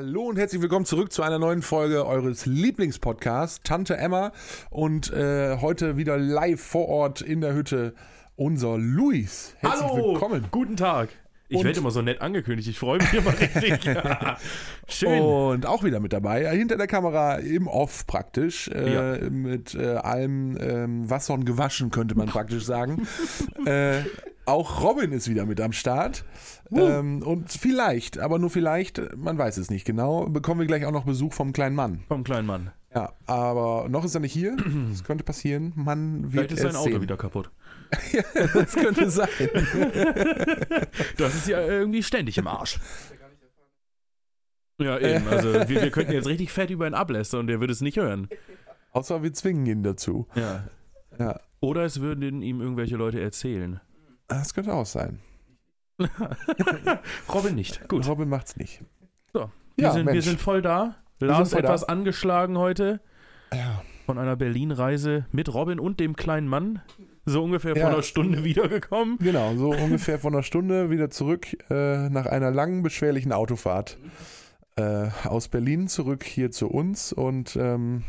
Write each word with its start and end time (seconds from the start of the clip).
Hallo 0.00 0.28
und 0.28 0.38
herzlich 0.38 0.62
willkommen 0.62 0.84
zurück 0.84 1.10
zu 1.12 1.24
einer 1.24 1.40
neuen 1.40 1.60
Folge 1.60 2.06
eures 2.06 2.46
Lieblingspodcasts, 2.46 3.62
Tante 3.64 3.96
Emma. 3.96 4.30
Und 4.70 5.12
äh, 5.12 5.56
heute 5.60 5.96
wieder 5.96 6.16
live 6.16 6.60
vor 6.60 6.86
Ort 6.86 7.20
in 7.20 7.40
der 7.40 7.52
Hütte 7.52 7.94
unser 8.36 8.78
Luis. 8.78 9.56
Herzlich 9.58 9.82
Hallo, 9.90 10.12
willkommen. 10.12 10.44
guten 10.52 10.76
Tag. 10.76 11.08
Ich 11.48 11.58
Und- 11.58 11.64
werde 11.64 11.80
immer 11.80 11.90
so 11.90 12.00
nett 12.00 12.20
angekündigt. 12.20 12.68
Ich 12.68 12.78
freue 12.78 12.98
mich 12.98 13.12
immer 13.12 13.32
richtig. 13.40 13.80
Schön. 14.86 15.20
Und 15.20 15.66
auch 15.66 15.82
wieder 15.82 15.98
mit 15.98 16.12
dabei, 16.12 16.42
äh, 16.44 16.56
hinter 16.56 16.76
der 16.76 16.86
Kamera 16.86 17.34
im 17.38 17.66
Off 17.66 18.06
praktisch, 18.06 18.68
äh, 18.68 19.28
mit 19.30 19.74
äh, 19.74 19.94
allem 19.96 20.56
ähm, 20.60 21.10
Wassern 21.10 21.44
gewaschen, 21.44 21.90
könnte 21.90 22.14
man 22.14 22.26
praktisch 22.28 22.64
sagen. 22.64 23.08
äh, 23.66 24.02
auch 24.48 24.82
Robin 24.82 25.12
ist 25.12 25.28
wieder 25.28 25.46
mit 25.46 25.60
am 25.60 25.72
Start. 25.72 26.24
Ähm, 26.70 27.22
und 27.22 27.50
vielleicht, 27.50 28.18
aber 28.18 28.38
nur 28.38 28.50
vielleicht, 28.50 29.16
man 29.16 29.38
weiß 29.38 29.56
es 29.58 29.70
nicht 29.70 29.84
genau, 29.84 30.26
bekommen 30.26 30.60
wir 30.60 30.66
gleich 30.66 30.84
auch 30.84 30.92
noch 30.92 31.04
Besuch 31.04 31.32
vom 31.32 31.52
kleinen 31.52 31.76
Mann. 31.76 32.02
Vom 32.08 32.24
kleinen 32.24 32.46
Mann. 32.46 32.72
Ja, 32.94 33.12
aber 33.26 33.88
noch 33.88 34.04
ist 34.04 34.14
er 34.14 34.20
nicht 34.20 34.32
hier. 34.32 34.56
Es 34.92 35.04
könnte 35.04 35.22
passieren. 35.24 35.72
Man 35.76 36.32
wird 36.32 36.50
Vielleicht 36.50 36.52
ist 36.52 36.60
sein 36.62 36.76
Auto 36.76 36.90
sehen. 36.90 37.02
wieder 37.02 37.16
kaputt. 37.16 37.50
Das 38.54 38.74
könnte 38.74 39.10
sein. 39.10 39.28
Das 41.16 41.34
ist 41.34 41.48
ja 41.48 41.60
irgendwie 41.60 42.02
ständig 42.02 42.38
im 42.38 42.46
Arsch. 42.46 42.80
Ja, 44.80 44.98
eben. 44.98 45.26
Also 45.28 45.52
wir, 45.52 45.68
wir 45.82 45.90
könnten 45.90 46.12
jetzt 46.12 46.28
richtig 46.28 46.52
fett 46.52 46.70
über 46.70 46.86
ihn 46.86 46.94
ablästern 46.94 47.40
und 47.40 47.46
der 47.48 47.60
würde 47.60 47.72
es 47.72 47.80
nicht 47.80 47.96
hören. 47.96 48.28
Außer 48.92 49.22
wir 49.22 49.32
zwingen 49.32 49.66
ihn 49.66 49.82
dazu. 49.82 50.26
Ja. 50.34 50.64
Ja, 51.18 51.40
Oder 51.60 51.84
es 51.84 52.00
würden 52.00 52.42
ihm 52.42 52.60
irgendwelche 52.60 52.96
Leute 52.96 53.20
erzählen. 53.20 53.80
Das 54.28 54.54
könnte 54.54 54.72
auch 54.74 54.86
sein. 54.86 55.18
Robin 57.32 57.54
nicht. 57.54 57.88
Gut. 57.88 58.06
Robin 58.06 58.28
macht's 58.28 58.56
nicht. 58.56 58.82
So, 59.32 59.50
Wir, 59.76 59.84
Ja, 59.86 59.92
sind, 59.92 60.10
wir 60.12 60.22
sind 60.22 60.40
voll 60.40 60.62
da. 60.62 60.96
Lars 61.20 61.50
voll 61.52 61.62
da. 61.62 61.68
etwas 61.68 61.84
angeschlagen 61.84 62.56
heute 62.58 63.00
Ja. 63.52 63.82
von 64.06 64.18
einer 64.18 64.36
Berlin-Reise 64.36 65.26
mit 65.32 65.52
Robin 65.52 65.80
und 65.80 65.98
dem 66.00 66.14
kleinen 66.16 66.46
Mann. 66.48 66.80
So 67.24 67.42
ungefähr 67.44 67.74
vor 67.74 67.82
Ja. 67.82 67.88
einer 67.88 68.02
Stunde 68.02 68.44
wiedergekommen. 68.44 69.18
Genau, 69.18 69.54
so 69.56 69.70
ungefähr 69.70 70.18
vor 70.18 70.30
einer 70.30 70.42
Stunde 70.42 70.90
wieder 70.90 71.10
zurück 71.10 71.46
äh, 71.70 72.08
nach 72.08 72.26
einer 72.26 72.50
langen, 72.50 72.82
beschwerlichen 72.82 73.32
Autofahrt 73.32 73.98
äh, 74.76 75.08
aus 75.24 75.48
Berlin 75.48 75.88
zurück 75.88 76.22
hier 76.24 76.50
zu 76.52 76.68
uns 76.68 77.12
und 77.12 77.56
ähm, 77.56 78.04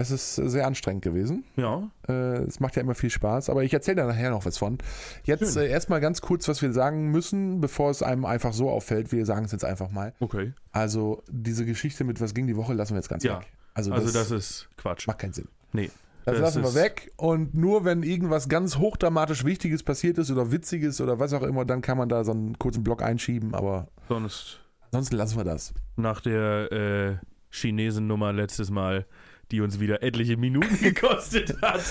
es 0.00 0.10
ist 0.10 0.34
sehr 0.36 0.66
anstrengend 0.66 1.02
gewesen. 1.02 1.44
Ja. 1.56 1.90
Äh, 2.08 2.12
es 2.44 2.58
macht 2.58 2.74
ja 2.76 2.82
immer 2.82 2.94
viel 2.94 3.10
Spaß, 3.10 3.50
aber 3.50 3.62
ich 3.64 3.72
erzähle 3.74 3.96
da 3.96 4.06
nachher 4.06 4.30
noch 4.30 4.44
was 4.46 4.58
von. 4.58 4.78
Jetzt 5.24 5.56
äh, 5.56 5.68
erstmal 5.68 6.00
ganz 6.00 6.20
kurz, 6.20 6.48
was 6.48 6.62
wir 6.62 6.72
sagen 6.72 7.10
müssen, 7.10 7.60
bevor 7.60 7.90
es 7.90 8.02
einem 8.02 8.24
einfach 8.24 8.52
so 8.52 8.70
auffällt. 8.70 9.12
Wir 9.12 9.26
sagen 9.26 9.44
es 9.44 9.52
jetzt 9.52 9.64
einfach 9.64 9.90
mal. 9.90 10.14
Okay. 10.20 10.52
Also 10.72 11.22
diese 11.30 11.66
Geschichte 11.66 12.04
mit 12.04 12.20
was 12.20 12.34
ging 12.34 12.46
die 12.46 12.56
Woche 12.56 12.72
lassen 12.74 12.92
wir 12.94 12.98
jetzt 12.98 13.08
ganz 13.08 13.24
Ja. 13.24 13.38
weg. 13.40 13.46
Also, 13.74 13.92
Also 13.92 14.06
das, 14.06 14.14
das 14.14 14.30
ist 14.30 14.68
Quatsch. 14.76 15.06
macht 15.06 15.18
keinen 15.18 15.32
Sinn. 15.32 15.48
Nee. 15.72 15.90
Das, 16.24 16.34
Das 16.38 16.54
lassen 16.56 16.62
wir 16.62 16.74
weg 16.82 17.12
und 17.16 17.54
nur 17.54 17.84
wenn 17.84 18.02
irgendwas 18.02 18.48
ganz 18.48 18.76
hochdramatisch 18.78 19.44
Wichtiges 19.44 19.82
passiert 19.82 20.18
ist 20.18 20.30
oder 20.30 20.52
Witziges 20.52 21.00
oder 21.00 21.18
was 21.18 21.32
auch 21.32 21.42
immer, 21.42 21.64
dann 21.64 21.80
kann 21.80 21.96
man 21.96 22.08
da 22.10 22.24
so 22.24 22.32
einen 22.32 22.58
kurzen 22.58 22.84
Block 22.84 23.02
einschieben, 23.02 23.54
aber 23.54 23.88
Sonst 24.08 24.60
ansonsten 24.90 25.16
lassen 25.16 25.38
wir 25.38 25.44
das. 25.44 25.72
nach 25.96 26.20
der 26.20 26.72
äh, 26.72 27.16
Chinesen-Nummer 27.50 28.32
letztes 28.32 28.70
Mal, 28.70 29.06
die 29.52 29.60
uns 29.60 29.80
wieder 29.80 30.02
etliche 30.02 30.36
Minuten 30.36 30.78
gekostet 30.82 31.60
hat, 31.62 31.82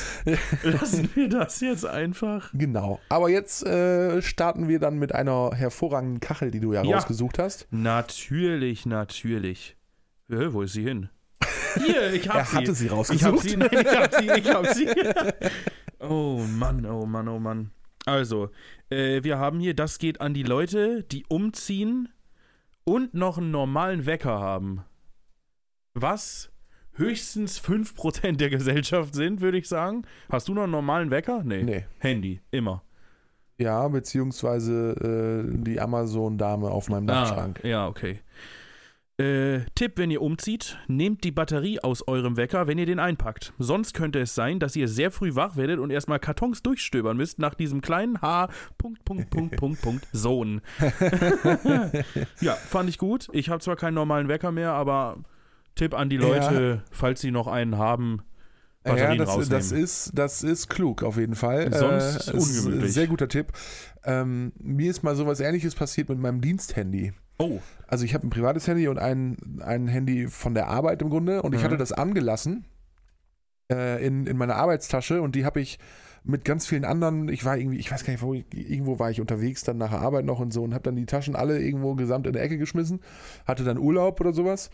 lassen 0.63 1.09
wir 1.15 1.29
das 1.29 1.59
jetzt 1.61 1.85
einfach. 1.85 2.49
Genau. 2.53 2.99
Aber 3.09 3.29
jetzt 3.29 3.66
äh, 3.66 4.21
starten 4.21 4.67
wir 4.67 4.79
dann 4.79 4.97
mit 4.99 5.13
einer 5.13 5.51
hervorragenden 5.53 6.19
Kachel, 6.19 6.51
die 6.51 6.59
du 6.59 6.73
ja, 6.73 6.83
Ja. 6.83 6.95
rausgesucht 6.97 7.39
hast. 7.39 7.67
Natürlich, 7.71 8.85
natürlich. 8.85 9.75
Äh, 10.29 10.53
wo 10.53 10.61
ist 10.61 10.73
sie 10.73 10.83
hin? 10.83 11.09
Hier, 11.85 12.13
ich 12.13 12.27
hab 12.27 12.35
Er 12.38 12.45
sie. 12.45 12.55
hatte 12.57 12.73
sie 12.73 12.85
Ich 12.85 12.91
hab 12.91 12.97
rausgesucht. 12.99 13.41
sie, 13.49 13.55
ich 13.55 13.85
hab 13.95 14.13
sie, 14.16 14.29
ich 14.29 14.49
hab 14.53 14.67
sie. 14.67 14.88
Oh 16.01 16.41
Mann, 16.47 16.85
oh 16.85 17.05
Mann, 17.05 17.28
oh 17.28 17.39
Mann. 17.39 17.72
Also, 18.05 18.50
äh, 18.89 19.22
wir 19.23 19.38
haben 19.38 19.59
hier, 19.59 19.73
das 19.73 20.00
geht 20.00 20.22
an 20.22 20.34
die 20.34 20.44
Leute, 20.44 21.03
die 21.03 21.25
umziehen 21.28 22.07
und 22.85 23.13
noch 23.13 23.38
einen 23.38 23.51
normalen 23.51 24.05
Wecker 24.05 24.39
haben. 24.39 24.85
Was 25.94 26.51
höchstens 26.99 27.59
5% 27.59 28.37
der 28.37 28.49
Gesellschaft 28.49 29.15
sind, 29.15 29.41
würde 29.41 29.57
ich 29.57 29.67
sagen. 29.67 30.03
Hast 30.29 30.47
du 30.47 30.53
noch 30.53 30.63
einen 30.63 30.71
normalen 30.71 31.09
Wecker? 31.09 31.41
Nee. 31.43 31.63
Nee. 31.63 31.85
Handy, 31.97 32.41
immer. 32.51 32.83
Ja, 33.57 33.87
beziehungsweise 33.87 35.45
äh, 35.51 35.57
die 35.63 35.79
Amazon-Dame 35.79 36.69
auf 36.69 36.89
meinem 36.89 37.07
Dachschrank. 37.07 37.59
Ah, 37.63 37.67
ja, 37.67 37.87
okay. 37.87 38.19
Äh, 39.19 39.65
Tipp, 39.75 39.93
wenn 39.97 40.11
ihr 40.11 40.21
umzieht, 40.21 40.77
nehmt 40.87 41.25
die 41.25 41.31
Batterie 41.31 41.81
aus 41.81 42.07
eurem 42.07 42.37
Wecker, 42.37 42.67
wenn 42.67 42.77
ihr 42.77 42.85
den 42.85 42.99
einpackt. 42.99 43.51
Sonst 43.59 43.93
könnte 43.93 44.19
es 44.19 44.33
sein, 44.33 44.59
dass 44.59 44.77
ihr 44.77 44.87
sehr 44.87 45.11
früh 45.11 45.35
wach 45.35 45.57
werdet 45.57 45.79
und 45.79 45.89
erstmal 45.89 46.19
Kartons 46.19 46.63
durchstöbern 46.63 47.17
müsst 47.17 47.37
nach 47.37 47.53
diesem 47.53 47.81
kleinen 47.81 48.21
H. 48.21 48.47
Punkt, 48.77 49.03
Punkt, 49.03 49.29
Punkt, 49.29 49.57
Punkt, 49.57 49.81
Punkt, 49.81 50.07
Sohn. 50.13 50.61
ja, 52.39 52.53
fand 52.53 52.87
ich 52.87 52.97
gut. 52.97 53.27
Ich 53.33 53.49
habe 53.49 53.59
zwar 53.59 53.75
keinen 53.75 53.95
normalen 53.95 54.29
Wecker 54.29 54.53
mehr, 54.53 54.71
aber 54.71 55.17
Tipp 55.79 55.94
an 55.94 56.09
die 56.09 56.17
Leute, 56.17 56.84
falls 56.91 57.22
sie 57.22 57.31
noch 57.31 57.47
einen 57.47 57.78
haben, 57.78 58.22
Ja, 58.85 58.91
Batterien 58.94 59.17
das, 59.19 59.29
rausnehmen. 59.29 59.50
das, 59.51 59.72
ist, 59.72 60.12
das 60.13 60.44
ist 60.44 60.69
klug 60.69 61.03
auf 61.03 61.17
jeden 61.17 61.35
Fall. 61.35 61.73
Sonst 61.73 62.28
äh, 62.28 62.38
ist 62.38 62.57
ungemütlich. 62.57 62.94
Sehr 62.94 63.07
guter 63.07 63.28
Tipp. 63.28 63.51
Ähm, 64.03 64.53
mir 64.59 64.90
ist 64.91 65.03
mal 65.03 65.16
sowas 65.16 65.40
ähnliches 65.40 65.75
passiert 65.75 66.09
mit 66.09 66.19
meinem 66.19 66.41
Diensthandy. 66.41 67.13
Oh, 67.38 67.59
Also 67.88 68.03
ich 68.06 68.13
habe 68.13 68.28
ein 68.28 68.29
privates 68.29 68.67
Handy 68.67 68.88
und 68.88 69.00
ein, 69.00 69.38
ein 69.62 69.88
Handy 69.88 70.28
von 70.28 70.53
der 70.53 70.67
Arbeit 70.67 71.01
im 71.01 71.09
Grunde 71.09 71.41
und 71.41 71.53
ich 71.56 71.62
Mhm. 71.62 71.66
hatte 71.66 71.78
das 71.78 71.91
angelassen 71.94 72.66
äh, 73.72 74.06
in, 74.06 74.28
in 74.28 74.38
meiner 74.38 74.56
Arbeitstasche 74.56 75.22
und 75.22 75.35
die 75.35 75.46
habe 75.46 75.61
ich 75.61 75.79
mit 76.23 76.44
ganz 76.44 76.67
vielen 76.67 76.84
anderen, 76.84 77.29
ich 77.29 77.46
war 77.46 77.57
irgendwie, 77.57 77.78
ich 77.78 77.91
weiß 77.91 78.03
gar 78.03 78.11
nicht, 78.11 78.22
wo, 78.22 78.34
ich- 78.34 78.46
irgendwo 78.53 79.00
war 79.00 79.09
ich 79.09 79.22
unterwegs, 79.22 79.63
dann 79.63 79.78
nach 79.78 79.91
der 79.91 80.01
Arbeit 80.01 80.25
noch 80.25 80.40
und 80.40 80.51
so 80.51 80.63
und 80.63 80.73
habe 80.73 80.84
dann 80.84 80.96
die 80.96 81.06
Taschen 81.06 81.35
alle 81.35 81.59
irgendwo 81.61 81.96
gesamt 81.96 82.28
in 82.28 82.34
der 82.34 82.44
Ecke 82.44 82.57
geschmissen, 82.57 83.00
hatte 83.47 83.63
dann 83.63 83.78
Urlaub 83.78 84.19
oder 84.19 84.34
sowas 84.34 84.69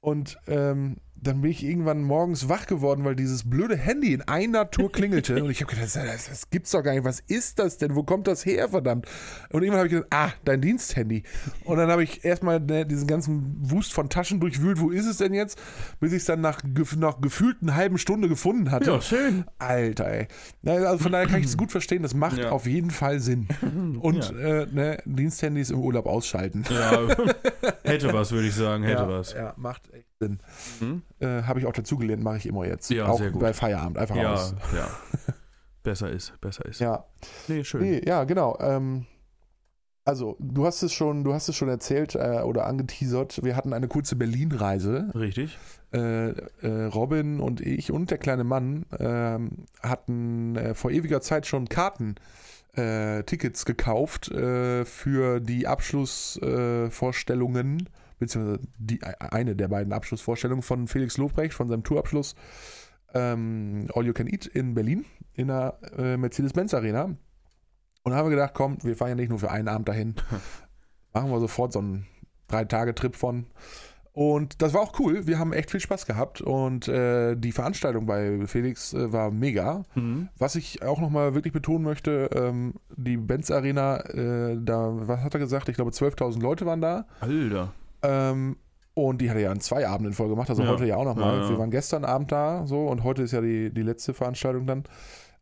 und 0.00 0.38
ähm, 0.46 0.96
dann 1.20 1.40
bin 1.40 1.50
ich 1.50 1.64
irgendwann 1.64 2.02
morgens 2.02 2.48
wach 2.48 2.66
geworden, 2.66 3.04
weil 3.04 3.16
dieses 3.16 3.48
blöde 3.48 3.76
Handy 3.76 4.12
in 4.14 4.22
einer 4.22 4.70
Tour 4.70 4.90
klingelte 4.92 5.42
und 5.42 5.50
ich 5.50 5.60
habe 5.62 5.72
gedacht, 5.74 5.94
das, 5.96 6.28
das 6.28 6.50
gibt's 6.50 6.70
doch 6.70 6.82
gar 6.82 6.92
nicht, 6.94 7.04
was 7.04 7.20
ist 7.20 7.58
das 7.58 7.78
denn, 7.78 7.94
wo 7.94 8.02
kommt 8.02 8.26
das 8.26 8.44
her, 8.46 8.68
verdammt? 8.68 9.06
Und 9.50 9.62
irgendwann 9.62 9.78
habe 9.78 9.86
ich 9.88 9.92
gedacht, 9.94 10.08
ah, 10.12 10.30
dein 10.44 10.60
Diensthandy. 10.60 11.22
Und 11.64 11.78
dann 11.78 11.90
habe 11.90 12.02
ich 12.04 12.24
erstmal 12.24 12.60
ne, 12.60 12.86
diesen 12.86 13.06
ganzen 13.06 13.56
Wust 13.60 13.92
von 13.92 14.08
Taschen 14.08 14.40
durchwühlt, 14.40 14.80
wo 14.80 14.90
ist 14.90 15.06
es 15.06 15.18
denn 15.18 15.34
jetzt, 15.34 15.58
bis 16.00 16.12
ich 16.12 16.18
es 16.18 16.24
dann 16.26 16.40
nach, 16.40 16.62
gef- 16.62 16.98
nach 16.98 17.20
gefühlt 17.20 17.56
einer 17.62 17.74
halben 17.74 17.98
Stunde 17.98 18.28
gefunden 18.28 18.70
hatte. 18.70 18.90
ja, 18.90 19.00
schön. 19.00 19.44
Alter, 19.58 20.06
ey. 20.08 20.28
Also 20.66 20.98
von 20.98 21.12
daher 21.12 21.26
kann 21.26 21.40
ich 21.40 21.46
es 21.46 21.56
gut 21.56 21.70
verstehen, 21.72 22.02
das 22.02 22.14
macht 22.14 22.38
Ja. 22.38 22.50
auf 22.50 22.66
jeden 22.66 22.90
Fall 22.90 23.20
Sinn. 23.20 23.48
Und 24.00 24.32
äh, 24.38 24.66
ne, 24.70 24.98
Diensthandys 25.04 25.70
im 25.70 25.80
Urlaub 25.80 26.06
ausschalten. 26.06 26.64
Ja, 26.70 27.08
hätte 27.84 28.12
was, 28.12 28.32
würde 28.32 28.48
ich 28.48 28.54
sagen, 28.54 28.84
hätte 28.84 29.02
ja, 29.02 29.08
was. 29.08 29.32
Ja, 29.32 29.54
macht 29.56 29.92
echt 29.92 30.07
Sinn. 30.20 30.38
Hm? 30.80 31.02
Äh, 31.20 31.42
Habe 31.42 31.60
ich 31.60 31.66
auch 31.66 31.72
dazugelernt, 31.72 32.22
mache 32.22 32.38
ich 32.38 32.46
immer 32.46 32.66
jetzt. 32.66 32.90
Ja, 32.90 33.06
auch 33.06 33.20
bei 33.32 33.52
Feierabend, 33.52 33.98
einfach 33.98 34.16
Ja, 34.16 34.34
aus. 34.34 34.54
ja. 34.74 34.88
Besser 35.84 36.10
ist, 36.10 36.38
besser 36.40 36.66
ist. 36.66 36.80
Ja, 36.80 37.04
Nee, 37.46 37.64
schön. 37.64 37.80
nee, 37.80 38.02
ja, 38.04 38.24
genau. 38.24 38.58
Ähm, 38.60 39.06
also, 40.04 40.36
du 40.38 40.66
hast 40.66 40.82
es 40.82 40.92
schon, 40.92 41.22
du 41.24 41.32
hast 41.32 41.48
es 41.48 41.56
schon 41.56 41.68
erzählt 41.68 42.14
äh, 42.14 42.40
oder 42.44 42.66
angeteasert. 42.66 43.42
Wir 43.44 43.56
hatten 43.56 43.72
eine 43.72 43.88
kurze 43.88 44.16
Berlin-Reise. 44.16 45.10
Richtig. 45.14 45.56
Äh, 45.94 46.30
äh, 46.30 46.84
Robin 46.92 47.40
und 47.40 47.60
ich 47.62 47.90
und 47.92 48.10
der 48.10 48.18
kleine 48.18 48.44
Mann 48.44 48.84
ähm, 48.98 49.64
hatten 49.82 50.56
äh, 50.56 50.74
vor 50.74 50.90
ewiger 50.90 51.20
Zeit 51.22 51.46
schon 51.46 51.68
Karten, 51.68 52.16
äh, 52.74 53.22
Tickets 53.22 53.64
gekauft 53.64 54.30
äh, 54.30 54.84
für 54.84 55.40
die 55.40 55.66
Abschlussvorstellungen, 55.66 56.90
Vorstellungen, 56.90 57.88
beziehungsweise 58.18 58.60
die, 58.78 59.00
e- 59.00 59.14
eine 59.18 59.56
der 59.56 59.68
beiden 59.68 59.92
Abschlussvorstellungen 59.92 60.62
von 60.62 60.86
Felix 60.88 61.16
Lobrecht, 61.16 61.54
von 61.54 61.68
seinem 61.68 61.84
Tourabschluss 61.84 62.34
ähm, 63.14 63.88
All 63.94 64.06
You 64.06 64.12
Can 64.12 64.26
Eat 64.26 64.46
in 64.46 64.74
Berlin, 64.74 65.04
in 65.34 65.48
der 65.48 65.78
äh, 65.96 66.16
Mercedes-Benz 66.16 66.74
Arena. 66.74 67.04
Und 67.04 68.12
da 68.12 68.16
haben 68.16 68.26
wir 68.26 68.36
gedacht, 68.36 68.54
komm, 68.54 68.78
wir 68.82 68.96
fahren 68.96 69.10
ja 69.10 69.14
nicht 69.14 69.30
nur 69.30 69.38
für 69.38 69.50
einen 69.50 69.68
Abend 69.68 69.88
dahin, 69.88 70.14
machen 71.12 71.30
wir 71.30 71.40
sofort 71.40 71.72
so 71.72 71.78
einen 71.80 72.06
Drei-Tage-Trip 72.48 73.14
von. 73.16 73.46
Und 74.12 74.62
das 74.62 74.74
war 74.74 74.80
auch 74.80 74.98
cool. 74.98 75.28
Wir 75.28 75.38
haben 75.38 75.52
echt 75.52 75.70
viel 75.70 75.78
Spaß 75.78 76.04
gehabt. 76.04 76.40
Und 76.40 76.88
äh, 76.88 77.36
die 77.36 77.52
Veranstaltung 77.52 78.06
bei 78.06 78.46
Felix 78.46 78.92
äh, 78.92 79.12
war 79.12 79.30
mega. 79.30 79.84
Mhm. 79.94 80.28
Was 80.38 80.56
ich 80.56 80.82
auch 80.82 81.00
nochmal 81.00 81.34
wirklich 81.34 81.52
betonen 81.52 81.84
möchte, 81.84 82.28
ähm, 82.34 82.74
die 82.96 83.16
Benz 83.16 83.50
Arena, 83.52 83.98
äh, 84.06 84.58
da, 84.60 84.88
was 85.06 85.20
hat 85.20 85.34
er 85.34 85.40
gesagt? 85.40 85.68
Ich 85.68 85.76
glaube, 85.76 85.92
12.000 85.92 86.40
Leute 86.40 86.66
waren 86.66 86.80
da. 86.80 87.06
Alter. 87.20 87.72
Ähm, 88.02 88.56
und 88.94 89.20
die 89.20 89.30
hat 89.30 89.36
er 89.36 89.42
ja 89.42 89.50
an 89.52 89.60
zwei 89.60 89.86
Abenden 89.86 90.12
voll 90.12 90.28
gemacht, 90.28 90.50
also 90.50 90.62
Ja. 90.62 90.70
heute 90.70 90.84
ja 90.86 90.96
auch 90.96 91.04
nochmal. 91.04 91.40
Ja. 91.42 91.48
Wir 91.48 91.58
waren 91.58 91.70
gestern 91.70 92.04
Abend 92.04 92.32
da 92.32 92.66
so 92.66 92.86
und 92.88 93.04
heute 93.04 93.22
ist 93.22 93.32
ja 93.32 93.40
die, 93.40 93.70
die 93.72 93.82
letzte 93.82 94.12
Veranstaltung 94.14 94.66
dann. 94.66 94.84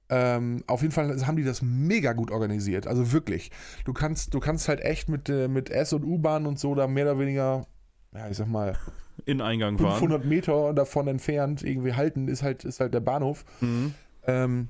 Ähm, 0.08 0.62
auf 0.67 0.82
jeden 0.82 0.93
Fall 0.93 1.26
haben 1.26 1.37
die 1.37 1.43
das 1.44 1.62
mega 1.62 2.12
gut 2.12 2.31
organisiert. 2.31 2.87
Also 2.87 3.12
wirklich. 3.12 3.50
Du 3.85 3.93
kannst, 3.93 4.35
du 4.35 4.41
kannst 4.41 4.69
halt 4.69 4.81
echt 4.81 5.08
mit, 5.08 5.29
äh, 5.29 5.49
mit 5.49 5.70
S- 5.70 5.93
und 5.94 6.05
U-Bahn 6.05 6.47
und 6.47 6.58
so 6.58 6.75
da 6.75 6.87
mehr 6.87 7.05
oder 7.06 7.19
weniger 7.19 7.67
ja, 8.14 8.29
ich 8.31 8.37
sag 8.37 8.47
mal, 8.49 8.76
In 9.26 9.41
Eingang 9.43 9.79
fahren. 9.79 9.99
500 9.99 10.25
Meter 10.25 10.73
davon 10.73 11.06
entfernt 11.08 11.62
irgendwie 11.62 11.94
halten, 11.94 12.29
ist 12.29 12.43
halt, 12.43 12.64
ist 12.64 12.81
halt 12.81 12.94
der 12.94 13.00
Bahnhof. 13.00 13.44
Mhm. 13.61 13.94
Ähm, 14.26 14.69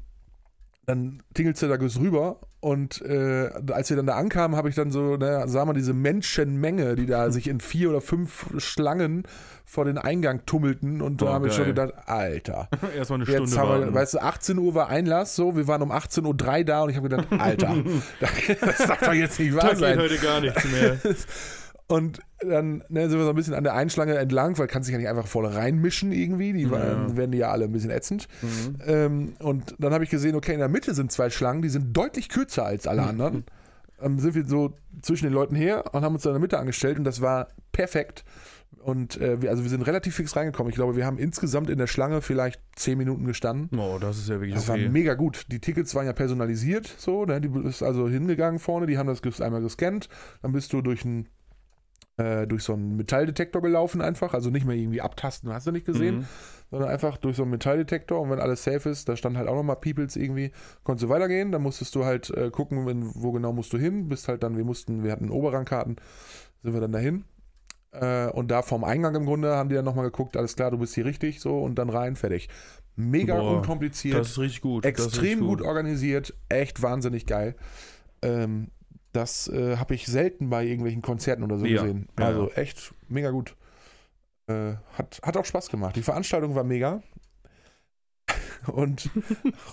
dann 0.87 1.23
tingelst 1.35 1.63
du 1.63 1.69
da 1.69 1.77
kurz 1.77 1.97
rüber 1.99 2.41
und 2.67 3.01
äh, 3.03 3.49
als 3.71 3.91
wir 3.91 3.97
dann 3.97 4.07
da 4.07 4.17
ankamen, 4.17 4.57
habe 4.57 4.69
ich 4.69 4.75
dann 4.75 4.91
so, 4.91 5.17
ne, 5.17 5.45
sah 5.47 5.65
man 5.65 5.77
diese 5.77 5.95
Menschenmenge, 5.95 6.97
die 6.97 7.07
da 7.07 7.31
sich 7.31 7.47
in 7.47 7.61
vier 7.61 7.91
oder 7.91 8.01
fünf 8.01 8.47
Schlangen 8.59 9.23
vor 9.65 9.85
den 9.85 9.99
Eingang 9.99 10.45
tummelten 10.47 11.01
und 11.01 11.23
da 11.23 11.27
Oh, 11.27 11.29
habe 11.29 11.47
ich 11.47 11.55
schon 11.55 11.67
gedacht, 11.67 11.95
Alter, 12.07 12.69
Erstmal 12.97 13.21
eine 13.21 13.31
jetzt 13.31 13.53
Stunde 13.53 13.57
haben 13.57 13.87
wir, 13.87 13.95
weißt 13.95 14.15
du, 14.15 14.19
18 14.19 14.59
Uhr 14.59 14.75
war 14.75 14.89
Einlass, 14.89 15.37
so, 15.37 15.55
wir 15.55 15.69
waren 15.69 15.81
um 15.81 15.93
18.03 15.93 16.25
Uhr 16.59 16.65
da 16.65 16.83
und 16.83 16.91
ich 16.91 16.97
habe 16.97 17.09
gedacht, 17.09 17.29
Alter, 17.39 17.77
das 18.21 18.79
darf 18.79 18.99
doch 18.99 19.13
jetzt 19.13 19.39
nicht 19.39 19.57
da 19.57 19.63
wahr 19.63 19.71
geht 19.71 19.79
sein. 19.79 19.99
heute 20.01 20.19
gar 20.19 20.41
nichts 20.41 20.65
mehr. 20.65 20.99
Und 21.89 22.19
dann 22.41 22.83
ne, 22.89 23.09
sind 23.09 23.19
wir 23.19 23.25
so 23.25 23.31
ein 23.31 23.37
bisschen 23.37 23.55
an 23.55 23.63
der 23.63 23.75
Einschlange 23.75 24.17
entlang, 24.17 24.59
weil 24.59 24.67
kannst 24.67 24.89
dich 24.89 24.93
ja 24.93 24.99
nicht 24.99 25.09
einfach 25.09 25.27
voll 25.29 25.47
reinmischen 25.47 26.11
irgendwie. 26.11 26.53
Die 26.53 26.63
Ja. 26.63 27.17
werden 27.17 27.31
die 27.31 27.39
ja 27.39 27.51
alle 27.53 27.65
ein 27.67 27.73
bisschen 27.73 27.91
ätzend. 27.91 28.27
Mhm. 28.43 28.79
Ähm, 28.85 29.33
und 29.39 29.77
dann 29.79 29.93
habe 29.95 30.03
ich 30.03 30.11
gesehen, 30.11 30.35
okay, 30.35 30.53
in 30.53 30.59
der 30.59 30.69
Mitte 30.69 30.95
sind 30.95 31.13
zwei 31.13 31.31
Schlangen, 31.31 31.63
die 31.63 31.69
sind 31.69 31.97
deutlich 31.97 32.29
kürzer 32.29 32.65
als 32.67 32.87
alle 32.89 33.03
anderen. 33.03 33.45
Dann 34.01 34.19
sind 34.19 34.35
wir 34.35 34.45
so 34.45 34.75
zwischen 35.01 35.25
den 35.27 35.33
Leuten 35.33 35.55
her 35.55 35.95
und 35.95 36.03
haben 36.03 36.15
uns 36.15 36.25
da 36.25 36.31
in 36.31 36.35
der 36.35 36.41
Mitte 36.41 36.59
angestellt 36.59 36.99
und 36.99 37.05
das 37.05 37.21
war 37.21 37.49
perfekt. 37.73 38.25
Und 38.83 39.21
äh, 39.21 39.41
wir, 39.43 39.51
also 39.51 39.63
wir 39.63 39.71
sind 39.71 39.83
relativ 39.83 40.17
fix 40.17 40.37
reingekommen. 40.37 40.71
Ich 40.71 40.77
glaube, 40.77 40.97
wir 40.97 41.07
haben 41.07 41.19
insgesamt 41.19 41.71
in 41.71 41.79
der 41.79 41.87
Schlange 41.87 42.21
vielleicht 42.21 42.61
zehn 42.75 42.99
Minuten 42.99 43.25
gestanden. 43.25 43.77
Oh, 43.79 43.99
das 44.01 44.19
ist 44.19 44.29
ja 44.29 44.37
wirklich 44.37 44.55
Das 44.55 44.69
war 44.69 44.75
okay. 44.75 44.89
mega 44.89 45.15
gut. 45.15 45.47
Die 45.51 45.61
Tickets 45.61 45.95
waren 45.95 46.07
ja 46.07 46.13
personalisiert, 46.13 46.87
so, 46.99 47.25
ne? 47.25 47.41
Die 47.41 47.49
ist 47.67 47.83
also 47.83 48.09
hingegangen 48.09 48.59
vorne, 48.59 48.87
die 48.87 48.99
haben 48.99 49.07
das 49.09 49.41
einmal 49.41 49.63
gescannt, 49.63 50.09
dann 50.43 50.53
bist 50.53 50.73
du 50.73 50.83
durch 50.83 51.05
ein 51.05 51.29
äh, 52.19 52.47
durch 52.47 52.63
so 52.65 52.73
einen 52.73 52.97
Metalldetektor 52.97 53.61
gelaufen 53.61 54.01
einfach, 54.01 54.33
also 54.35 54.51
nicht 54.51 54.65
mehr 54.67 54.77
irgendwie 54.77 55.01
abtasten, 55.03 55.53
hast 55.53 55.67
du 55.67 55.73
nicht 55.73 55.85
gesehen, 55.87 56.19
Mhm. 56.21 56.25
sondern 56.71 56.89
einfach 56.89 57.17
durch 57.19 57.37
so 57.37 57.43
einen 57.43 57.51
Metalldetektor 57.51 58.21
und 58.21 58.31
wenn 58.31 58.41
alles 58.41 58.65
safe 58.65 58.89
ist, 58.89 59.09
da 59.09 59.17
stand 59.17 59.37
halt 59.37 59.49
auch 59.49 59.55
nochmal 59.55 59.77
Peoples 59.77 60.17
irgendwie, 60.17 60.51
konntest 60.83 61.05
du 61.05 61.09
weitergehen, 61.09 61.53
dann 61.53 61.63
musstest 61.63 61.95
du 61.95 62.05
halt 62.05 62.31
äh, 62.31 62.51
gucken, 62.51 62.87
wenn, 62.87 63.11
wo 63.15 63.33
genau 63.33 63.53
musst 63.53 63.73
du 63.73 63.79
hin, 63.79 64.09
bist 64.09 64.29
halt 64.29 64.43
dann, 64.43 64.57
wir 64.57 64.65
mussten, 64.65 65.05
wir 65.05 65.13
hatten 65.13 65.31
Oberrangkarten, 65.31 65.97
sind 66.63 66.73
wir 66.73 66.81
dann 66.81 66.93
dahin 66.93 67.25
äh, 67.93 68.29
und 68.29 68.51
da 68.51 68.63
vorm 68.63 68.85
Eingang 68.85 69.15
im 69.15 69.27
Grunde 69.27 69.55
haben 69.55 69.69
die 69.69 69.75
dann 69.75 69.85
nochmal 69.85 70.07
geguckt, 70.07 70.37
alles 70.37 70.57
klar, 70.57 70.71
du 70.71 70.79
bist 70.79 70.95
hier 70.95 71.05
richtig, 71.05 71.41
so 71.41 71.61
und 71.61 71.75
dann 71.77 71.91
rein, 71.91 72.17
fertig. 72.17 72.49
Mega 72.99 73.39
Boah, 73.39 73.57
unkompliziert 73.59 74.19
Das 74.19 74.31
ist 74.31 74.39
richtig 74.39 74.63
gut. 74.63 74.87
extrem 74.87 75.21
richtig 75.21 75.39
gut 75.47 75.61
organisiert, 75.61 76.33
echt 76.49 76.81
wahnsinnig 76.81 77.27
geil. 77.27 77.57
Ähm, 78.23 78.69
das 79.17 79.49
äh, 79.49 79.77
habe 79.79 79.95
ich 79.95 80.07
selten 80.07 80.51
bei 80.51 80.65
irgendwelchen 80.65 81.03
Konzerten 81.03 81.43
oder 81.43 81.59
so 81.59 81.67
Ja, 81.67 81.83
gesehen. 81.83 82.09
ja, 82.19 82.27
Also 82.27 82.51
echt 82.53 82.95
mega 83.09 83.31
gut. 83.31 83.57
Äh, 84.49 84.75
hat, 84.97 85.21
hat 85.23 85.37
auch 85.37 85.45
Spaß 85.45 85.71
gemacht. 85.71 85.97
Die 85.97 86.03
Veranstaltung 86.03 86.55
war 86.55 86.65
mega. 86.65 87.03
Und 88.67 89.11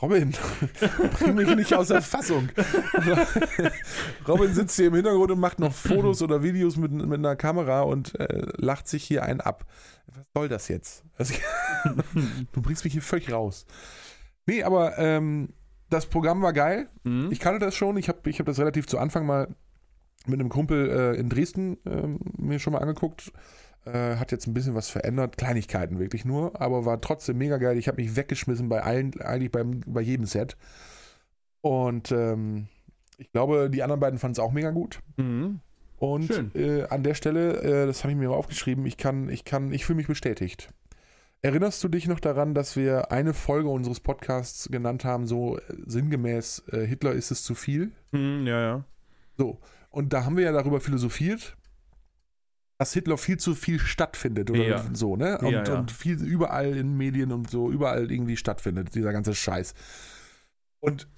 Robin, 0.02 0.34
bring 1.20 1.36
mich 1.36 1.56
nicht 1.56 1.74
aus 1.74 1.88
der 1.88 2.02
Fassung. 2.02 2.50
Robin 4.28 4.54
sitzt 4.54 4.76
hier 4.76 4.88
im 4.88 4.96
Hintergrund 4.96 5.32
und 5.32 5.40
macht 5.40 5.60
noch 5.60 5.74
Fotos 5.74 6.22
oder 6.22 6.44
Videos 6.44 6.76
mit, 6.78 6.92
mit 6.92 7.14
einer 7.20 7.36
Kamera 7.36 7.82
und 7.82 8.20
äh, 8.20 8.46
lacht 8.58 8.88
sich 8.88 9.04
hier 9.04 9.24
einen 9.24 9.42
ab. 9.42 9.66
Was 10.08 10.26
soll 10.36 10.50
das 10.50 10.68
jetzt? 10.68 11.04
Also, 11.18 11.34
du 12.52 12.62
bringst 12.62 12.84
mich 12.84 12.94
hier 12.94 13.02
völlig 13.02 13.32
raus. 13.32 13.66
Nee, 14.46 14.64
aber 14.64 14.98
ähm, 14.98 15.54
das 15.94 16.08
Programm 16.08 16.42
war 16.42 16.54
geil. 16.54 16.90
Mhm. 17.04 17.30
Ich 17.32 17.40
kannte 17.40 17.64
das 17.64 17.76
schon. 17.76 17.98
Ich 17.98 18.10
habe 18.10 18.30
ich 18.30 18.40
hab 18.40 18.46
das 18.46 18.60
relativ 18.60 18.88
zu 18.88 18.98
Anfang 18.98 19.26
mal 19.26 19.48
mit 20.26 20.40
einem 20.40 20.50
Kumpel 20.50 20.90
äh, 20.90 21.20
in 21.20 21.30
Dresden 21.30 21.78
ähm, 21.86 22.20
mir 22.38 22.60
schon 22.60 22.74
mal 22.74 22.80
angeguckt. 22.80 23.32
Äh, 23.86 24.16
hat 24.16 24.32
jetzt 24.32 24.48
ein 24.48 24.54
bisschen 24.54 24.76
was 24.76 24.90
verändert. 24.90 25.38
Kleinigkeiten 25.38 26.00
wirklich 26.00 26.26
nur. 26.26 26.60
Aber 26.60 26.86
war 26.86 27.02
trotzdem 27.02 27.38
mega 27.38 27.58
geil. 27.58 27.78
Ich 27.78 27.88
habe 27.88 28.02
mich 28.02 28.16
weggeschmissen 28.16 28.70
bei 28.70 28.82
allen, 28.82 29.20
eigentlich 29.22 29.52
beim, 29.52 29.82
bei 29.86 30.02
jedem 30.02 30.26
Set. 30.26 30.58
Und 31.62 32.12
ähm, 32.12 32.68
ich 33.18 33.32
glaube, 33.32 33.70
die 33.70 33.84
anderen 33.84 34.00
beiden 34.00 34.20
fanden 34.20 34.34
es 34.34 34.40
auch 34.40 34.52
mega 34.52 34.72
gut. 34.72 35.00
Mhm. 35.18 35.60
Und 35.98 36.56
äh, 36.56 36.84
an 36.90 37.04
der 37.04 37.14
Stelle, 37.14 37.62
äh, 37.62 37.86
das 37.86 38.04
habe 38.04 38.12
ich 38.12 38.18
mir 38.18 38.28
mal 38.28 38.36
aufgeschrieben, 38.36 38.86
ich 38.86 38.98
kann, 38.98 39.30
ich 39.30 39.46
kann, 39.46 39.72
ich 39.72 39.86
fühle 39.86 39.98
mich 39.98 40.08
bestätigt. 40.08 40.70
Erinnerst 41.46 41.84
du 41.84 41.90
dich 41.90 42.08
noch 42.08 42.22
daran, 42.22 42.54
dass 42.56 42.78
wir 42.78 43.12
eine 43.12 43.34
Folge 43.34 43.68
unseres 43.68 44.00
Podcasts 44.00 44.70
genannt 44.72 45.04
haben, 45.04 45.28
so 45.28 45.58
äh, 45.58 45.62
sinngemäß, 45.86 46.64
äh, 46.72 46.88
Hitler 46.88 47.12
ist 47.12 47.32
es 47.32 47.44
zu 47.44 47.54
viel? 47.54 47.92
Mhm, 48.12 48.48
ja, 48.48 48.62
ja. 48.62 48.86
So. 49.38 49.60
Und 49.90 50.14
da 50.14 50.24
haben 50.24 50.38
wir 50.38 50.46
ja 50.46 50.54
darüber 50.54 50.80
philosophiert, 50.80 51.58
dass 52.78 52.94
Hitler 52.94 53.18
viel 53.18 53.38
zu 53.38 53.56
viel 53.56 53.78
stattfindet 53.80 54.52
oder 54.52 54.64
Ja. 54.64 54.90
so, 54.94 55.18
ne? 55.18 55.38
Und, 55.40 55.52
Ja, 55.52 55.64
ja. 55.66 55.80
und 55.80 55.92
viel 55.92 56.24
überall 56.24 56.78
in 56.78 56.96
Medien 56.96 57.34
und 57.34 57.50
so, 57.50 57.70
überall 57.70 58.10
irgendwie 58.10 58.38
stattfindet, 58.38 58.96
dieser 58.96 59.12
ganze 59.12 59.36
Scheiß. 59.36 59.74
Und 60.80 61.10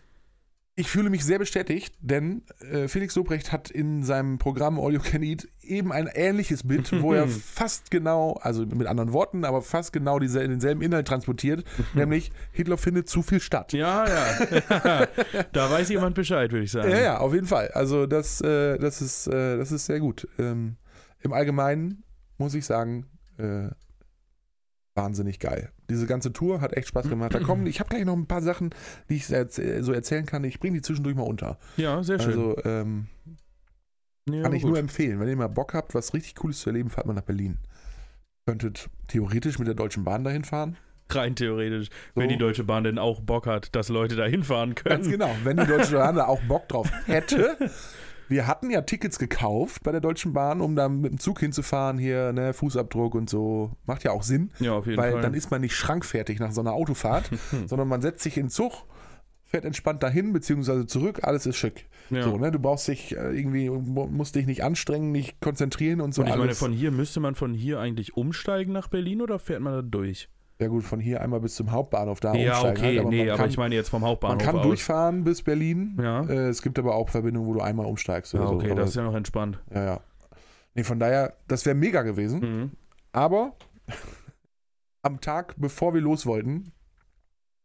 ich 0.77 0.89
fühle 0.89 1.09
mich 1.09 1.23
sehr 1.23 1.39
bestätigt, 1.39 1.95
denn 2.01 2.43
äh, 2.59 2.89
Felix 2.89 3.15
Lobrecht 3.15 3.53
hat 3.53 3.69
in 3.69 4.03
seinem 4.03 4.37
Programm 4.37 4.77
All 4.77 4.93
You 4.93 4.99
Can 4.99 5.23
Eat 5.23 5.47
eben 5.61 5.93
ein 5.93 6.09
ähnliches 6.13 6.67
Bit, 6.67 7.01
wo 7.01 7.13
er 7.13 7.27
fast 7.29 7.91
genau, 7.91 8.33
also 8.41 8.65
mit 8.65 8.85
anderen 8.87 9.13
Worten, 9.13 9.45
aber 9.45 9.61
fast 9.61 9.93
genau 9.93 10.19
diese, 10.19 10.45
denselben 10.45 10.81
Inhalt 10.81 11.07
transportiert, 11.07 11.63
nämlich 11.93 12.31
Hitler 12.51 12.77
findet 12.77 13.07
zu 13.07 13.21
viel 13.21 13.39
statt. 13.39 13.71
Ja, 13.71 14.05
ja. 14.05 15.07
da 15.53 15.71
weiß 15.71 15.87
jemand 15.89 16.15
Bescheid, 16.15 16.51
würde 16.51 16.65
ich 16.65 16.71
sagen. 16.71 16.91
Ja, 16.91 16.99
ja, 16.99 17.17
auf 17.19 17.33
jeden 17.33 17.47
Fall. 17.47 17.69
Also 17.69 18.05
das, 18.05 18.41
äh, 18.41 18.77
das, 18.77 19.01
ist, 19.01 19.27
äh, 19.27 19.57
das 19.57 19.71
ist 19.71 19.85
sehr 19.85 20.01
gut. 20.01 20.27
Ähm, 20.37 20.75
Im 21.21 21.31
Allgemeinen 21.31 22.03
muss 22.37 22.53
ich 22.53 22.65
sagen, 22.65 23.05
äh, 23.37 23.69
wahnsinnig 24.93 25.39
geil. 25.39 25.71
Diese 25.89 26.07
ganze 26.07 26.33
Tour 26.33 26.61
hat 26.61 26.75
echt 26.75 26.87
Spaß 26.87 27.09
gemacht. 27.09 27.33
Da 27.33 27.39
kommen, 27.39 27.67
ich 27.67 27.79
habe 27.79 27.89
gleich 27.89 28.05
noch 28.05 28.15
ein 28.15 28.25
paar 28.27 28.41
Sachen, 28.41 28.71
die 29.09 29.15
ich 29.15 29.25
erz- 29.25 29.61
so 29.81 29.91
erzählen 29.93 30.25
kann. 30.25 30.43
Ich 30.43 30.59
bringe 30.59 30.75
die 30.77 30.81
zwischendurch 30.81 31.15
mal 31.15 31.23
unter. 31.23 31.59
Ja, 31.77 32.01
sehr 32.03 32.19
schön. 32.19 32.31
Also 32.33 32.57
ähm, 32.65 33.07
ja, 34.29 34.41
kann 34.41 34.53
ich 34.53 34.63
gut. 34.63 34.71
nur 34.71 34.79
empfehlen. 34.79 35.19
Wenn 35.19 35.27
ihr 35.29 35.35
mal 35.35 35.47
Bock 35.47 35.73
habt, 35.73 35.93
was 35.93 36.13
richtig 36.13 36.35
Cooles 36.35 36.59
zu 36.59 36.69
erleben, 36.69 36.89
fahrt 36.89 37.05
mal 37.05 37.13
nach 37.13 37.21
Berlin. 37.21 37.59
Könntet 38.47 38.89
theoretisch 39.07 39.59
mit 39.59 39.67
der 39.67 39.75
Deutschen 39.75 40.03
Bahn 40.03 40.23
dahin 40.23 40.43
fahren. 40.43 40.77
Rein 41.09 41.35
theoretisch. 41.35 41.89
So. 42.15 42.21
Wenn 42.21 42.29
die 42.29 42.37
Deutsche 42.37 42.63
Bahn 42.63 42.83
denn 42.83 42.97
auch 42.97 43.21
Bock 43.21 43.45
hat, 43.45 43.75
dass 43.75 43.89
Leute 43.89 44.15
da 44.15 44.25
hinfahren 44.25 44.73
können. 44.73 45.01
Ganz 45.03 45.09
genau, 45.11 45.29
wenn 45.43 45.57
die 45.57 45.67
Deutsche 45.67 45.93
Bahn 45.97 46.15
da 46.15 46.25
auch 46.25 46.41
Bock 46.43 46.67
drauf 46.67 46.89
hätte. 47.05 47.57
Wir 48.27 48.47
hatten 48.47 48.69
ja 48.71 48.81
Tickets 48.81 49.19
gekauft 49.19 49.83
bei 49.83 49.91
der 49.91 50.01
Deutschen 50.01 50.33
Bahn, 50.33 50.61
um 50.61 50.75
da 50.75 50.89
mit 50.89 51.11
dem 51.11 51.19
Zug 51.19 51.39
hinzufahren, 51.39 51.97
hier, 51.97 52.33
ne, 52.33 52.53
Fußabdruck 52.53 53.13
und 53.15 53.29
so. 53.29 53.71
Macht 53.85 54.03
ja 54.03 54.11
auch 54.11 54.23
Sinn, 54.23 54.51
Ja, 54.59 54.73
auf 54.73 54.85
jeden 54.87 54.97
weil 54.97 55.11
Fall. 55.13 55.21
dann 55.21 55.33
ist 55.33 55.51
man 55.51 55.61
nicht 55.61 55.75
schrankfertig 55.75 56.39
nach 56.39 56.51
so 56.51 56.61
einer 56.61 56.73
Autofahrt, 56.73 57.29
sondern 57.67 57.87
man 57.87 58.01
setzt 58.01 58.23
sich 58.23 58.37
in 58.37 58.45
den 58.45 58.49
Zug, 58.49 58.85
fährt 59.43 59.63
entspannt 59.65 60.01
dahin, 60.01 60.33
beziehungsweise 60.33 60.87
zurück, 60.87 61.19
alles 61.21 61.45
ist 61.45 61.55
schick. 61.57 61.87
ja. 62.09 62.23
So, 62.23 62.37
ne, 62.37 62.51
du 62.51 62.57
brauchst 62.59 62.87
dich 62.87 63.15
äh, 63.15 63.37
irgendwie, 63.37 63.69
mu- 63.69 64.07
musst 64.07 64.35
dich 64.35 64.47
nicht 64.47 64.63
anstrengen, 64.63 65.11
nicht 65.11 65.39
konzentrieren 65.39 66.01
und 66.01 66.13
so 66.15 66.21
Und 66.23 66.27
ich 66.27 66.33
meine, 66.33 66.43
alles. 66.47 66.57
von 66.59 66.71
hier 66.73 66.91
müsste 66.91 67.19
man 67.19 67.35
von 67.35 67.53
hier 67.53 67.79
eigentlich 67.79 68.17
umsteigen 68.17 68.73
nach 68.73 68.87
Berlin 68.87 69.21
oder 69.21 69.37
fährt 69.39 69.61
man 69.61 69.73
da 69.73 69.81
durch? 69.83 70.29
Ja 70.59 70.67
gut, 70.67 70.83
von 70.83 70.99
hier 70.99 71.21
einmal 71.21 71.41
bis 71.41 71.55
zum 71.55 71.71
Hauptbahnhof 71.71 72.19
da 72.19 72.33
ja, 72.33 72.53
umsteigen. 72.53 72.77
okay, 72.77 72.97
halt, 72.97 73.09
nee, 73.09 73.17
man 73.19 73.29
aber 73.29 73.37
kann, 73.37 73.49
ich 73.49 73.57
meine 73.57 73.75
jetzt 73.75 73.89
vom 73.89 74.01
man 74.01 74.11
Hauptbahnhof 74.11 74.37
kann 74.41 74.55
aus. 74.57 74.63
durchfahren 74.63 75.23
bis 75.23 75.41
Berlin. 75.41 75.97
Ja. 76.01 76.23
Äh, 76.23 76.47
es 76.47 76.61
gibt 76.61 76.79
aber 76.79 76.95
auch 76.95 77.09
Verbindungen, 77.09 77.47
wo 77.47 77.53
du 77.53 77.61
einmal 77.61 77.85
umsteigst. 77.85 78.33
ja, 78.33 78.47
so. 78.47 78.53
okay, 78.53 78.71
aber 78.71 78.81
das 78.81 78.91
ist 78.91 78.95
ja 78.95 79.03
noch 79.03 79.15
entspannt. 79.15 79.59
Ja, 79.73 79.85
ja. 79.85 79.99
Nee, 80.73 80.83
von 80.83 80.99
daher, 80.99 81.33
das 81.47 81.65
wäre 81.65 81.75
mega 81.75 82.03
gewesen. 82.03 82.39
Mhm. 82.39 82.71
Aber 83.11 83.53
am 85.01 85.19
Tag, 85.19 85.55
bevor 85.57 85.93
wir 85.93 86.01
los 86.01 86.25
wollten, 86.25 86.71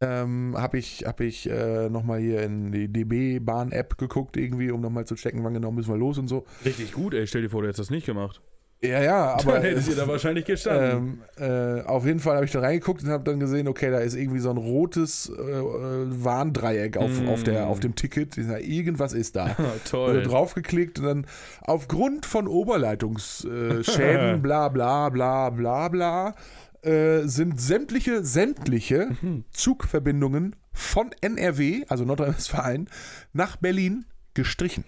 ähm, 0.01 0.55
habe 0.57 0.79
ich, 0.79 1.05
hab 1.07 1.21
ich 1.21 1.49
äh, 1.49 1.89
nochmal 1.91 2.21
hier 2.21 2.43
in 2.43 2.73
die 2.73 2.89
DB-Bahn-App 2.89 3.99
geguckt, 3.99 4.37
irgendwie, 4.37 4.71
um 4.71 4.81
nochmal 4.81 5.05
zu 5.05 5.15
checken, 5.15 5.45
wann 5.45 5.55
genau 5.55 5.71
müssen 5.71 5.93
wir 5.93 5.99
los 5.99 6.19
und 6.19 6.27
so. 6.27 6.47
Richtig 6.65 6.93
gut, 6.93 7.15
ey. 7.15 7.27
Stell 7.27 7.43
dir 7.43 7.51
vor, 7.51 7.63
du 7.63 7.69
hättest 7.69 7.81
das 7.81 7.91
nicht 7.91 8.07
gemacht. 8.07 8.41
Ja, 8.83 9.03
ja, 9.03 9.35
aber. 9.39 9.53
Dann 9.55 9.63
hättest 9.63 9.91
ihr 9.91 9.97
da 9.97 10.09
wahrscheinlich 10.09 10.47
gestanden. 10.47 11.23
ähm, 11.39 11.79
äh, 11.79 11.83
auf 11.83 12.07
jeden 12.07 12.19
Fall 12.21 12.37
habe 12.37 12.47
ich 12.47 12.51
da 12.53 12.61
reingeguckt 12.61 13.03
und 13.03 13.11
habe 13.11 13.25
dann 13.25 13.39
gesehen, 13.39 13.69
okay, 13.69 13.91
da 13.91 13.99
ist 13.99 14.15
irgendwie 14.15 14.39
so 14.41 14.49
ein 14.51 14.57
rotes 14.57 15.29
äh, 15.29 15.41
äh, 15.43 16.07
Warndreieck 16.25 16.97
auf, 16.97 17.11
Mm. 17.21 17.29
auf, 17.29 17.43
der, 17.43 17.67
auf 17.67 17.81
dem 17.81 17.95
Ticket. 17.95 18.39
Ich 18.39 18.47
sag, 18.47 18.63
irgendwas 18.67 19.13
ist 19.13 19.37
da. 19.37 19.55
Toll. 19.91 20.17
Also 20.19 20.31
draufgeklickt 20.31 20.99
und 20.99 21.05
dann 21.05 21.27
aufgrund 21.61 22.25
von 22.25 22.49
Oberleitungsschäden, 22.49 24.41
bla 24.43 24.69
bla 24.69 25.09
bla 25.11 25.51
bla 25.51 25.89
bla, 25.89 26.35
äh, 26.83 27.23
sind 27.27 27.61
sämtliche, 27.61 28.25
sämtliche 28.25 29.11
Mhm. 29.21 29.45
Zugverbindungen 29.51 30.57
von 30.73 31.11
NRW, 31.21 31.85
also 31.89 32.05
Nordrhein-Westfalen, 32.05 32.89
nach 33.35 33.57
Berlin 33.57 34.07
gestrichen. 34.33 34.85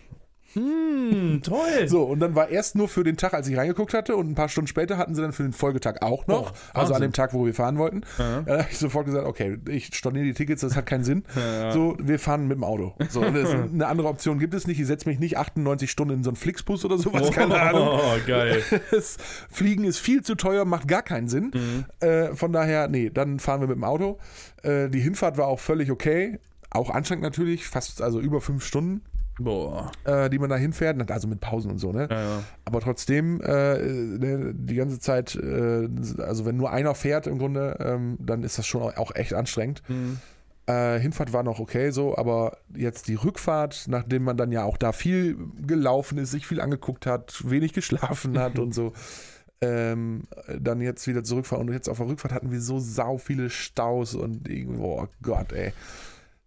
Hm, 0.55 1.41
toll. 1.43 1.89
So, 1.89 2.03
und 2.03 2.21
dann 2.21 2.35
war 2.35 2.49
erst 2.49 2.75
nur 2.75 2.89
für 2.89 3.05
den 3.05 3.17
Tag, 3.17 3.35
als 3.35 3.49
ich 3.49 3.57
reingeguckt 3.57 3.95
hatte, 3.95 4.17
und 4.17 4.31
ein 4.31 4.35
paar 4.35 4.49
Stunden 4.49 4.69
später 4.69 4.99
hatten 4.99 5.15
sie 5.15 5.23
dann 5.23 5.33
für 5.33 5.43
den 5.43 5.53
Folgetag 5.53 6.03
auch 6.03 6.27
noch. 6.27 6.53
Oh, 6.53 6.79
also 6.79 6.95
an 6.95 7.01
dem 7.03 7.13
Tag, 7.13 7.33
wo 7.33 7.47
wir 7.47 7.55
fahren 7.55 7.79
wollten. 7.79 8.03
Ja. 8.19 8.43
Da 8.53 8.59
habe 8.59 8.69
ich 8.71 8.79
sofort 8.79 9.07
gesagt, 9.07 9.27
okay, 9.27 9.59
ich 9.69 9.95
storniere 9.95 10.25
die 10.25 10.35
Tickets, 10.35 10.61
das 10.61 10.77
hat 10.77 10.85
keinen 10.85 11.05
Sinn. 11.05 11.25
Ja. 11.37 11.73
So, 11.73 11.97
wir 11.99 12.19
fahren 12.19 12.49
mit 12.49 12.57
dem 12.57 12.65
Auto. 12.65 12.95
So, 13.09 13.23
das, 13.23 13.51
eine 13.73 13.87
andere 13.87 14.09
Option 14.09 14.39
gibt 14.39 14.53
es 14.55 14.67
nicht. 14.67 14.81
Ich 14.81 14.87
setze 14.87 15.09
mich 15.09 15.19
nicht 15.19 15.39
98 15.39 15.91
Stunden 15.91 16.15
in 16.15 16.25
so 16.25 16.31
einen 16.31 16.37
Flixbus 16.37 16.85
oder 16.85 16.99
sowas, 16.99 17.31
keine 17.31 17.61
Ahnung. 17.61 17.83
Oh, 18.03 18.17
geil. 18.27 18.63
Das 18.91 19.17
Fliegen 19.51 19.85
ist 19.85 19.99
viel 19.99 20.23
zu 20.23 20.35
teuer, 20.35 20.65
macht 20.65 20.89
gar 20.89 21.03
keinen 21.03 21.29
Sinn. 21.29 21.53
Mhm. 21.55 21.85
Äh, 22.07 22.35
von 22.35 22.53
daher, 22.53 22.89
nee, 22.89 23.11
dann 23.11 23.39
fahren 23.39 23.61
wir 23.61 23.69
mit 23.69 23.77
dem 23.77 23.85
Auto. 23.85 24.19
Äh, 24.63 24.89
die 24.89 25.01
Hinfahrt 25.01 25.37
war 25.37 25.47
auch 25.47 25.61
völlig 25.61 25.91
okay. 25.91 26.39
Auch 26.71 26.91
anstrengend 26.91 27.23
natürlich, 27.23 27.69
fast 27.69 28.01
also 28.01 28.19
über 28.19 28.41
fünf 28.41 28.65
Stunden, 28.65 29.03
Boah. 29.39 29.91
äh, 30.05 30.29
die 30.31 30.39
man 30.39 30.51
da 30.51 30.57
hinfährt, 30.57 31.11
also 31.11 31.29
mit 31.29 31.41
Pausen 31.41 31.71
und 31.71 31.79
so, 31.79 31.93
ne? 31.93 32.09
Ja, 32.11 32.23
ja. 32.23 32.43
Aber 32.65 32.81
trotzdem, 32.81 33.41
äh, 33.41 33.79
ne, 33.79 34.53
die 34.55 34.75
ganze 34.75 35.01
Zeit, 35.01 35.35
äh, 35.35 35.89
also 36.19 36.45
wenn 36.45 36.57
nur 36.57 36.71
einer 36.71 36.95
fährt 36.95 37.27
im 37.27 37.39
Grunde, 37.39 37.79
ähm, 37.81 38.17
dann 38.21 38.43
ist 38.43 38.59
das 38.59 38.67
schon 38.67 38.83
auch 38.83 39.15
echt 39.15 39.35
anstrengend. 39.35 39.83
Mhm. 39.89 40.19
Äh, 40.67 41.01
Hinfahrt 41.01 41.33
war 41.33 41.43
noch 41.43 41.59
okay 41.59 41.91
so, 41.91 42.17
aber 42.17 42.59
jetzt 42.75 43.09
die 43.09 43.15
Rückfahrt, 43.15 43.87
nachdem 43.89 44.23
man 44.23 44.37
dann 44.37 44.53
ja 44.53 44.65
auch 44.65 44.77
da 44.77 44.93
viel 44.93 45.37
gelaufen 45.67 46.19
ist, 46.19 46.31
sich 46.31 46.47
viel 46.47 46.61
angeguckt 46.61 47.07
hat, 47.07 47.43
wenig 47.49 47.73
geschlafen 47.73 48.39
hat 48.39 48.59
und 48.59 48.73
so, 48.73 48.93
ähm, 49.61 50.25
dann 50.61 50.81
jetzt 50.81 51.07
wieder 51.09 51.25
zurückfahren 51.25 51.69
und 51.69 51.75
jetzt 51.75 51.89
auf 51.89 51.97
der 51.97 52.07
Rückfahrt 52.07 52.33
hatten 52.33 52.53
wir 52.53 52.61
so 52.61 52.79
sau 52.79 53.19
viele 53.19 53.51
Staus 53.51 54.15
und 54.15 54.49
irgendwo, 54.49 55.01
oh 55.01 55.09
Gott, 55.23 55.53
ey. 55.53 55.73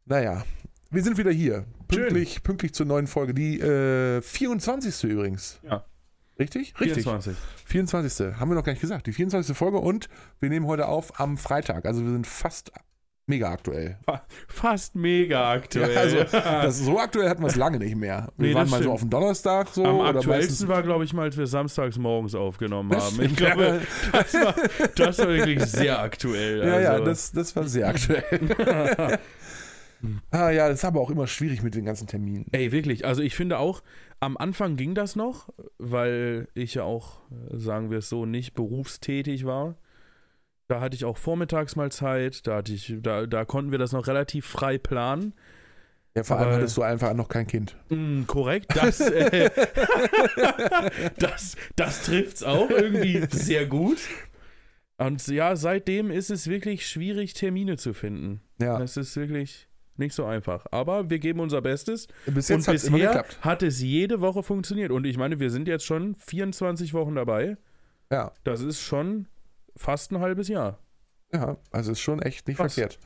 Naja, 0.06 0.44
wir 0.92 1.04
sind 1.04 1.18
wieder 1.18 1.32
hier. 1.32 1.65
Pünktlich, 1.88 2.44
pünktlich 2.44 2.74
zur 2.74 2.86
neuen 2.86 3.08
Folge. 3.08 3.34
Die 3.34 3.60
äh, 3.60 4.22
24. 4.22 5.04
übrigens. 5.06 5.60
Ja. 5.63 5.86
Richtig? 6.38 6.74
Richtig. 6.80 7.04
24. 7.04 7.36
24. 7.65 8.36
Haben 8.39 8.51
wir 8.51 8.56
noch 8.56 8.63
gar 8.63 8.74
nicht 8.74 8.82
gesagt. 8.82 9.08
Die 9.08 9.13
24. 9.13 9.56
Folge 9.56 9.77
und 9.77 10.10
wir 10.39 10.50
nehmen 10.50 10.68
heute 10.68 10.88
auf 10.88 11.20
am 11.20 11.38
Freitag. 11.38 11.86
Also 11.86 12.04
wir 12.04 12.12
sind 12.12 12.27
fast 12.27 12.72
mega 13.27 13.50
aktuell. 13.51 13.98
Fa- 14.06 14.25
Fast 14.50 14.96
mega 14.96 15.51
aktuell. 15.54 15.94
Ja, 15.94 16.00
also 16.01 16.18
das, 16.34 16.77
so 16.80 17.00
aktuell 17.00 17.30
hatten 17.30 17.42
wir 17.42 17.48
es 17.48 17.56
lange 17.56 17.80
nicht 17.80 17.96
mehr. 17.96 18.34
Wir 18.38 18.50
Nee, 18.50 18.54
waren 18.54 18.70
mal 18.70 18.77
so 18.77 18.84
stimmt. 18.84 18.94
auf 18.94 19.00
dem 19.00 19.10
Donnerstag 19.12 19.70
so. 19.70 19.86
Am 19.86 20.01
aktuellsten 20.01 20.68
war, 20.68 20.84
glaube 20.84 21.06
ich, 21.06 21.13
mal, 21.13 21.24
als 21.24 21.38
wir 21.38 21.48
samstags 21.48 21.98
morgens 21.98 22.36
aufgenommen 22.36 22.94
haben. 22.96 23.22
Ich 23.22 23.36
glaube, 23.36 23.82
das 24.12 24.34
war, 24.34 24.56
das 24.96 25.18
war 25.20 25.27
wirklich 25.30 25.63
sehr 25.63 26.00
aktuell. 26.01 26.60
ja, 26.68 26.80
ja, 26.82 26.89
also. 26.92 27.06
das, 27.06 27.32
das 27.32 27.56
war 27.56 27.63
sehr 27.68 27.88
aktuell. 27.88 29.20
ah 30.32 30.50
ja, 30.50 30.68
das 30.70 30.80
ist 30.80 30.86
aber 30.86 31.02
auch 31.02 31.10
immer 31.10 31.28
schwierig 31.28 31.64
mit 31.64 31.76
den 31.76 31.86
ganzen 31.86 32.08
Terminen. 32.08 32.46
Ey, 32.52 32.72
wirklich. 32.72 33.06
Also 33.06 33.22
ich 33.22 33.36
finde 33.36 33.60
auch, 33.60 33.84
am 34.20 34.38
Anfang 34.38 34.76
ging 34.78 34.96
das 34.96 35.16
noch, 35.16 35.50
weil 35.78 36.48
ich 36.54 36.76
ja 36.76 36.84
auch, 36.84 37.22
äh, 37.32 37.58
sagen 37.58 37.92
wir 37.92 38.00
es 38.00 38.10
so, 38.10 38.26
nicht 38.26 38.54
berufstätig 38.54 39.46
war. 39.46 39.76
Da 40.68 40.82
hatte 40.82 40.96
ich 40.96 41.06
auch 41.06 41.18
vormittags 41.18 41.76
mal 41.76 41.92
Zeit, 41.92 42.48
da 42.48 42.58
hatte 42.58 42.74
ich, 42.74 42.96
da, 43.02 43.28
da 43.28 43.46
konnten 43.46 43.72
wir 43.72 43.78
das 43.78 43.92
noch 43.92 44.08
relativ 44.08 44.46
frei 44.48 44.78
planen. 44.80 45.34
Ja, 46.16 46.24
vor 46.24 46.38
allem 46.38 46.48
Aber- 46.48 46.56
hattest 46.58 46.78
du 46.78 46.82
einfach 46.82 47.14
noch 47.14 47.28
kein 47.28 47.46
Kind. 47.46 47.76
Mm, 47.90 48.24
korrekt, 48.26 48.76
das, 48.76 49.00
äh, 49.02 49.50
das, 51.20 51.56
das 51.76 52.04
trifft's 52.04 52.42
auch 52.44 52.70
irgendwie 52.70 53.26
sehr 53.30 53.66
gut. 53.66 54.00
Und 54.98 55.28
ja, 55.28 55.56
seitdem 55.58 56.10
ist 56.10 56.30
es 56.32 56.48
wirklich 56.48 56.88
schwierig, 56.88 57.34
Termine 57.34 57.78
zu 57.78 57.94
finden. 57.94 58.42
Ja, 58.62 58.80
Das 58.80 58.96
ist 58.98 59.16
wirklich 59.18 59.68
nicht 59.98 60.14
so 60.14 60.25
einfach. 60.25 60.66
Aber 60.72 61.10
wir 61.10 61.20
geben 61.20 61.40
unser 61.40 61.62
Bestes. 61.62 62.08
bis 62.25 62.50
Und 62.50 62.58
jetzt 62.58 62.68
hat 62.68 62.75
es 62.75 62.84
immer 62.86 62.98
bisher 62.98 63.25
hat 63.42 63.64
es 63.64 63.82
jede 63.82 64.22
Woche 64.22 64.44
funktioniert. 64.44 64.92
Und 64.92 65.06
ich 65.06 65.18
meine, 65.18 65.40
wir 65.40 65.50
sind 65.50 65.68
jetzt 65.68 65.86
schon 65.86 66.16
24 66.16 66.94
Wochen 66.94 67.16
dabei. 67.16 67.58
Ja, 68.12 68.32
Das 68.44 68.62
ist 68.62 68.80
schon 68.82 69.28
fast 69.75 70.12
ein 70.12 70.20
halbes 70.20 70.48
Jahr. 70.48 70.80
ja, 71.34 71.58
also 71.72 71.92
ist 71.92 72.00
schon 72.00 72.22
echt 72.22 72.48
nicht 72.48 72.58
Krass. 72.58 72.74
verkehrt. 72.75 73.00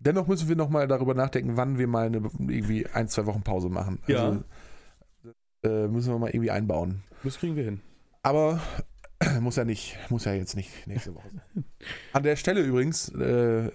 Dennoch 0.00 0.26
müssen 0.26 0.48
wir 0.48 0.56
nochmal 0.56 0.88
darüber 0.88 1.14
nachdenken, 1.14 1.56
wann 1.56 1.78
wir 1.78 1.86
mal 1.86 2.06
eine, 2.06 2.18
irgendwie 2.18 2.86
ein, 2.88 3.06
zwei 3.08 3.24
Wochen 3.26 3.42
Pause 3.42 3.68
machen. 3.68 4.00
Also, 4.08 4.42
äh, 5.62 5.86
müssen 5.86 6.12
wir 6.12 6.18
mal 6.18 6.30
irgendwie 6.30 6.50
einbauen. 6.50 7.02
Das 7.22 7.38
kriegen 7.38 7.54
wir 7.54 7.62
hin. 7.64 7.80
Aber 8.24 8.60
muss 9.40 9.54
ja 9.56 9.64
nicht, 9.64 9.96
muss 10.10 10.24
ja 10.24 10.32
jetzt 10.34 10.56
nicht 10.56 10.86
nächste 10.88 11.14
Woche 11.14 11.28
sein. 11.30 11.64
An 12.12 12.22
der 12.22 12.36
Stelle 12.36 12.60
übrigens, 12.60 13.08
äh, 13.14 13.70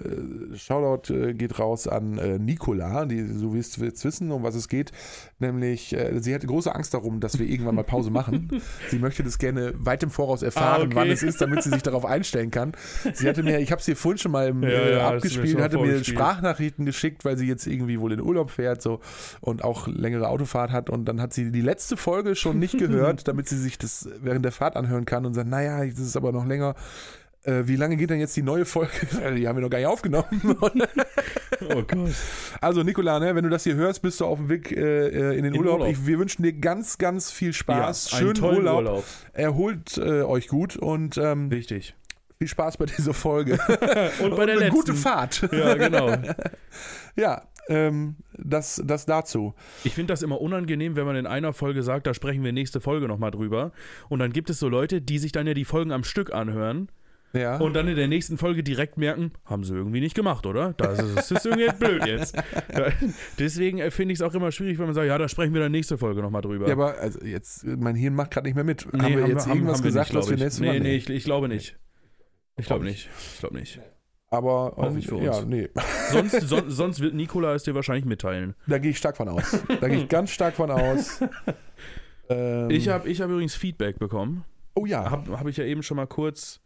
Shoutout 0.55 1.13
äh, 1.13 1.33
geht 1.33 1.59
raus 1.59 1.87
an 1.87 2.17
äh, 2.17 2.39
Nicola, 2.39 3.05
die, 3.05 3.25
so 3.25 3.53
wie 3.53 3.59
es 3.59 3.75
jetzt 3.77 4.03
wissen, 4.05 4.31
um 4.31 4.43
was 4.43 4.55
es 4.55 4.67
geht. 4.69 4.91
Nämlich, 5.39 5.93
äh, 5.93 6.19
sie 6.19 6.33
hatte 6.33 6.47
große 6.47 6.73
Angst 6.73 6.93
darum, 6.93 7.19
dass 7.19 7.39
wir 7.39 7.47
irgendwann 7.47 7.75
mal 7.75 7.83
Pause 7.83 8.11
machen. 8.11 8.61
sie 8.89 8.99
möchte 8.99 9.23
das 9.23 9.37
gerne 9.37 9.73
weit 9.77 10.03
im 10.03 10.09
Voraus 10.09 10.41
erfahren, 10.41 10.81
Ah, 10.81 10.85
okay. 10.85 10.95
wann 10.95 11.09
es 11.09 11.23
ist, 11.23 11.41
damit 11.41 11.63
sie 11.63 11.69
sich 11.69 11.83
darauf 11.83 12.05
einstellen 12.05 12.51
kann. 12.51 12.73
Sie 13.13 13.27
hatte 13.27 13.43
mir, 13.43 13.59
ich 13.59 13.71
habe 13.71 13.81
sie 13.81 13.95
vorhin 13.95 14.17
schon 14.17 14.31
mal 14.31 14.47
im, 14.49 14.63
Ja, 14.63 14.69
äh, 14.69 14.91
ja, 14.91 14.97
mir 15.09 15.15
abgespielt, 15.15 15.55
mal 15.55 15.63
hatte 15.63 15.77
mir. 15.77 16.03
Sprachnachrichten 16.03 16.85
geschickt, 16.85 17.25
weil 17.25 17.37
sie 17.37 17.47
jetzt 17.47 17.67
irgendwie 17.67 17.99
wohl 17.99 18.11
in 18.13 18.21
Urlaub 18.21 18.51
fährt 18.51 18.81
so 18.81 18.99
und 19.41 19.63
auch 19.63 19.87
längere 19.87 20.27
Autofahrt 20.29 20.71
hat 20.71 20.89
und 20.89 21.05
dann 21.05 21.21
hat 21.21 21.33
sie 21.33 21.51
die 21.51 21.61
letzte 21.61 21.97
Folge 21.97 22.35
schon 22.35 22.59
nicht 22.59 22.77
gehört, 22.77 23.27
damit 23.27 23.47
sie 23.49 23.57
sich 23.57 23.77
das 23.77 24.09
während 24.21 24.45
der 24.45 24.51
Fahrt 24.51 24.75
anhören 24.75 25.05
kann 25.05 25.25
und 25.25 25.33
sagt, 25.33 25.47
naja, 25.49 25.83
das 25.85 25.99
ist 25.99 26.15
aber 26.17 26.31
noch 26.31 26.45
länger. 26.45 26.75
Äh, 27.47 27.65
wie 27.65 27.77
lange 27.77 27.95
geht 27.95 28.09
denn 28.09 28.19
jetzt 28.19 28.35
die 28.35 28.41
neue 28.41 28.65
Folge? 28.65 28.91
Die 29.35 29.47
haben 29.47 29.55
wir 29.55 29.61
noch 29.61 29.69
gar 29.69 29.77
nicht 29.77 29.87
aufgenommen. 29.87 30.27
Oh 31.69 31.81
Gott. 31.81 32.11
also 32.61 32.83
Nikola, 32.83 33.19
ne, 33.19 33.33
wenn 33.33 33.43
du 33.43 33.49
das 33.49 33.63
hier 33.63 33.73
hörst, 33.73 34.03
bist 34.03 34.21
du 34.21 34.25
auf 34.25 34.37
dem 34.37 34.47
Weg 34.47 34.71
äh, 34.71 35.07
äh, 35.07 35.37
in 35.37 35.43
den 35.43 35.55
In 35.55 35.59
Urlaub. 35.59 35.79
Urlaub. 35.79 35.91
Ich, 35.91 36.05
wir 36.05 36.19
wünschen 36.19 36.43
dir 36.43 36.53
ganz, 36.53 36.99
ganz 36.99 37.31
viel 37.31 37.51
Spaß, 37.51 38.13
einen 38.13 38.35
schönen 38.35 38.57
Urlaub. 38.57 38.75
Urlaub. 38.77 39.03
Erholt 39.33 39.97
äh, 39.97 40.21
euch 40.21 40.47
gut 40.49 40.77
und 40.77 41.17
ähm, 41.17 41.49
Richtig. 41.49 41.95
viel 42.37 42.47
Spaß 42.47 42.77
bei 42.77 42.85
dieser 42.85 43.13
Folge. 43.13 43.53
Und 44.21 44.35
bei 44.35 44.45
der 44.45 44.55
eine 44.55 44.65
letzten. 44.65 44.75
gute 44.75 44.93
Fahrt. 44.93 45.49
Ja, 45.51 45.73
genau. 45.73 46.15
Ja, 47.15 47.41
ähm, 47.69 48.17
das, 48.37 48.81
das 48.85 49.07
dazu. 49.07 49.55
Ich 49.83 49.95
finde 49.95 50.13
das 50.13 50.21
immer 50.21 50.39
unangenehm, 50.39 50.95
wenn 50.95 51.07
man 51.07 51.15
in 51.15 51.25
einer 51.25 51.53
Folge 51.53 51.81
sagt, 51.81 52.05
da 52.05 52.13
sprechen 52.13 52.43
wir 52.43 52.51
nächste 52.53 52.81
Folge 52.81 53.07
nochmal 53.07 53.31
drüber. 53.31 53.71
Und 54.09 54.19
dann 54.19 54.31
gibt 54.31 54.51
es 54.51 54.59
so 54.59 54.69
Leute, 54.69 55.01
die 55.01 55.17
sich 55.17 55.31
dann 55.31 55.47
ja 55.47 55.55
die 55.55 55.65
Folgen 55.65 55.91
am 55.91 56.03
Stück 56.03 56.31
anhören 56.31 56.89
Ja. 57.37 57.57
und 57.57 57.73
dann 57.73 57.87
in 57.87 57.95
der 57.95 58.07
nächsten 58.07 58.37
Folge 58.37 58.63
direkt 58.63 58.97
merken, 58.97 59.31
haben 59.45 59.63
sie 59.63 59.73
irgendwie 59.75 59.99
nicht 59.99 60.15
gemacht, 60.15 60.45
oder? 60.45 60.73
Das 60.73 60.99
ist, 60.99 61.15
das 61.15 61.31
ist 61.31 61.45
irgendwie 61.45 61.69
blöd 61.77 62.05
jetzt. 62.05 62.35
Deswegen 63.39 63.79
äh, 63.79 63.91
finde 63.91 64.13
ich 64.13 64.19
es 64.19 64.21
auch 64.23 64.33
immer 64.33 64.51
schwierig, 64.51 64.77
wenn 64.79 64.85
man 64.85 64.95
sagt, 64.95 65.07
ja, 65.07 65.17
da 65.17 65.27
sprechen 65.27 65.53
wir 65.53 65.61
dann 65.61 65.71
nächste 65.71 65.97
Folge 65.97 66.21
nochmal 66.21 66.41
drüber. 66.41 66.67
Ja, 66.67 66.73
aber 66.73 66.97
also 66.97 67.19
jetzt, 67.23 67.65
mein 67.65 67.95
Hirn 67.95 68.15
macht 68.15 68.31
gerade 68.31 68.47
nicht 68.47 68.55
mehr 68.55 68.63
mit. 68.63 68.87
Nee, 68.93 68.99
haben 69.01 69.17
wir 69.17 69.27
jetzt 69.27 69.45
haben- 69.47 69.53
irgendwas 69.57 69.77
haben 69.77 69.83
wir 69.83 69.89
gesagt, 69.89 70.09
nicht, 70.09 70.17
was 70.17 70.29
wir 70.29 70.37
nächstes 70.37 70.59
Nee, 70.59 70.67
Mal 70.67 70.79
nee, 70.79 70.95
ich, 70.95 71.09
ich 71.09 71.23
glaube 71.23 71.47
nicht. 71.47 71.77
Ich 72.57 72.65
glaube 72.65 72.83
Glaub 72.83 72.91
nicht. 72.91 73.09
Ich 73.33 73.39
glaube 73.39 73.55
nicht. 73.57 73.79
Aber 74.29 74.77
Auch 74.77 74.91
ähm, 74.91 75.21
ja, 75.23 75.31
uns. 75.37 75.45
nee, 75.45 75.69
Sonst, 76.11 76.41
son, 76.49 76.69
sonst 76.69 76.99
wird 76.99 77.13
Nikola 77.13 77.53
es 77.53 77.63
dir 77.63 77.75
wahrscheinlich 77.75 78.03
mitteilen. 78.05 78.55
da 78.67 78.77
gehe 78.77 78.91
ich 78.91 78.97
stark 78.97 79.15
von 79.15 79.29
aus. 79.29 79.57
Da 79.79 79.87
gehe 79.87 79.99
ich 79.99 80.09
ganz 80.09 80.31
stark 80.31 80.55
von 80.55 80.71
aus. 80.71 81.21
Ähm, 82.29 82.69
Ich 82.69 82.89
habe 82.89 83.07
ich 83.07 83.21
hab 83.21 83.29
übrigens 83.29 83.55
Feedback 83.55 83.99
bekommen. 83.99 84.43
Oh 84.75 84.85
ja. 84.85 85.09
Habe 85.09 85.39
hab 85.39 85.47
ich 85.47 85.55
ja 85.55 85.63
eben 85.63 85.81
schon 85.81 85.95
mal 85.95 86.07
kurz, 86.07 86.59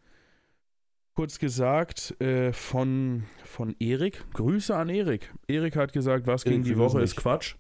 kurz 1.22 1.38
gesagt 1.38 2.20
äh, 2.20 2.52
von, 2.52 3.26
von 3.44 3.76
Erik. 3.78 4.24
Grüße 4.34 4.76
an 4.76 4.90
Erik. 4.90 5.32
Erik 5.48 5.76
hat 5.76 5.94
gesagt, 5.94 6.26
was 6.26 6.44
gegen 6.46 6.64
die 6.64 6.80
Woche 6.80 7.00
ist. 7.00 7.16
Quatsch. 7.16 7.58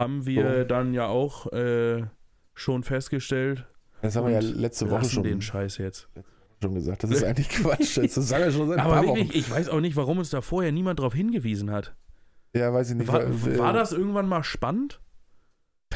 Haben 0.00 0.26
wir 0.26 0.62
Oh. 0.62 0.64
dann 0.64 0.92
ja 0.92 1.06
auch 1.06 1.52
äh, 1.52 2.02
schon 2.54 2.82
festgestellt. 2.82 3.64
Das 4.02 4.16
haben 4.16 4.26
wir 4.26 4.32
ja 4.32 4.40
letzte 4.40 4.90
Woche 4.90 5.04
schon, 5.04 5.22
den 5.22 5.40
Scheiß 5.40 5.78
jetzt. 5.78 6.08
schon 6.60 6.74
gesagt. 6.74 7.04
Das 7.04 7.12
ist 7.12 7.22
eigentlich 7.28 7.48
Quatsch. 7.48 7.96
Das 7.96 8.14
sagen 8.16 8.46
wir 8.46 8.50
schon 8.50 8.68
seit 8.70 8.80
Aber 8.80 9.02
wirklich, 9.06 9.28
Wochen. 9.28 9.38
ich 9.38 9.48
weiß 9.48 9.68
auch 9.68 9.80
nicht, 9.80 9.94
warum 9.94 10.18
uns 10.18 10.30
da 10.30 10.40
vorher 10.40 10.72
niemand 10.72 10.98
drauf 10.98 11.14
hingewiesen 11.14 11.70
hat. 11.70 11.94
Ja, 12.56 12.74
weiß 12.74 12.90
ich 12.90 12.96
nicht. 12.96 13.06
War, 13.06 13.22
war 13.56 13.70
äh, 13.70 13.78
das 13.78 13.92
irgendwann 13.92 14.26
mal 14.26 14.42
spannend? 14.42 15.00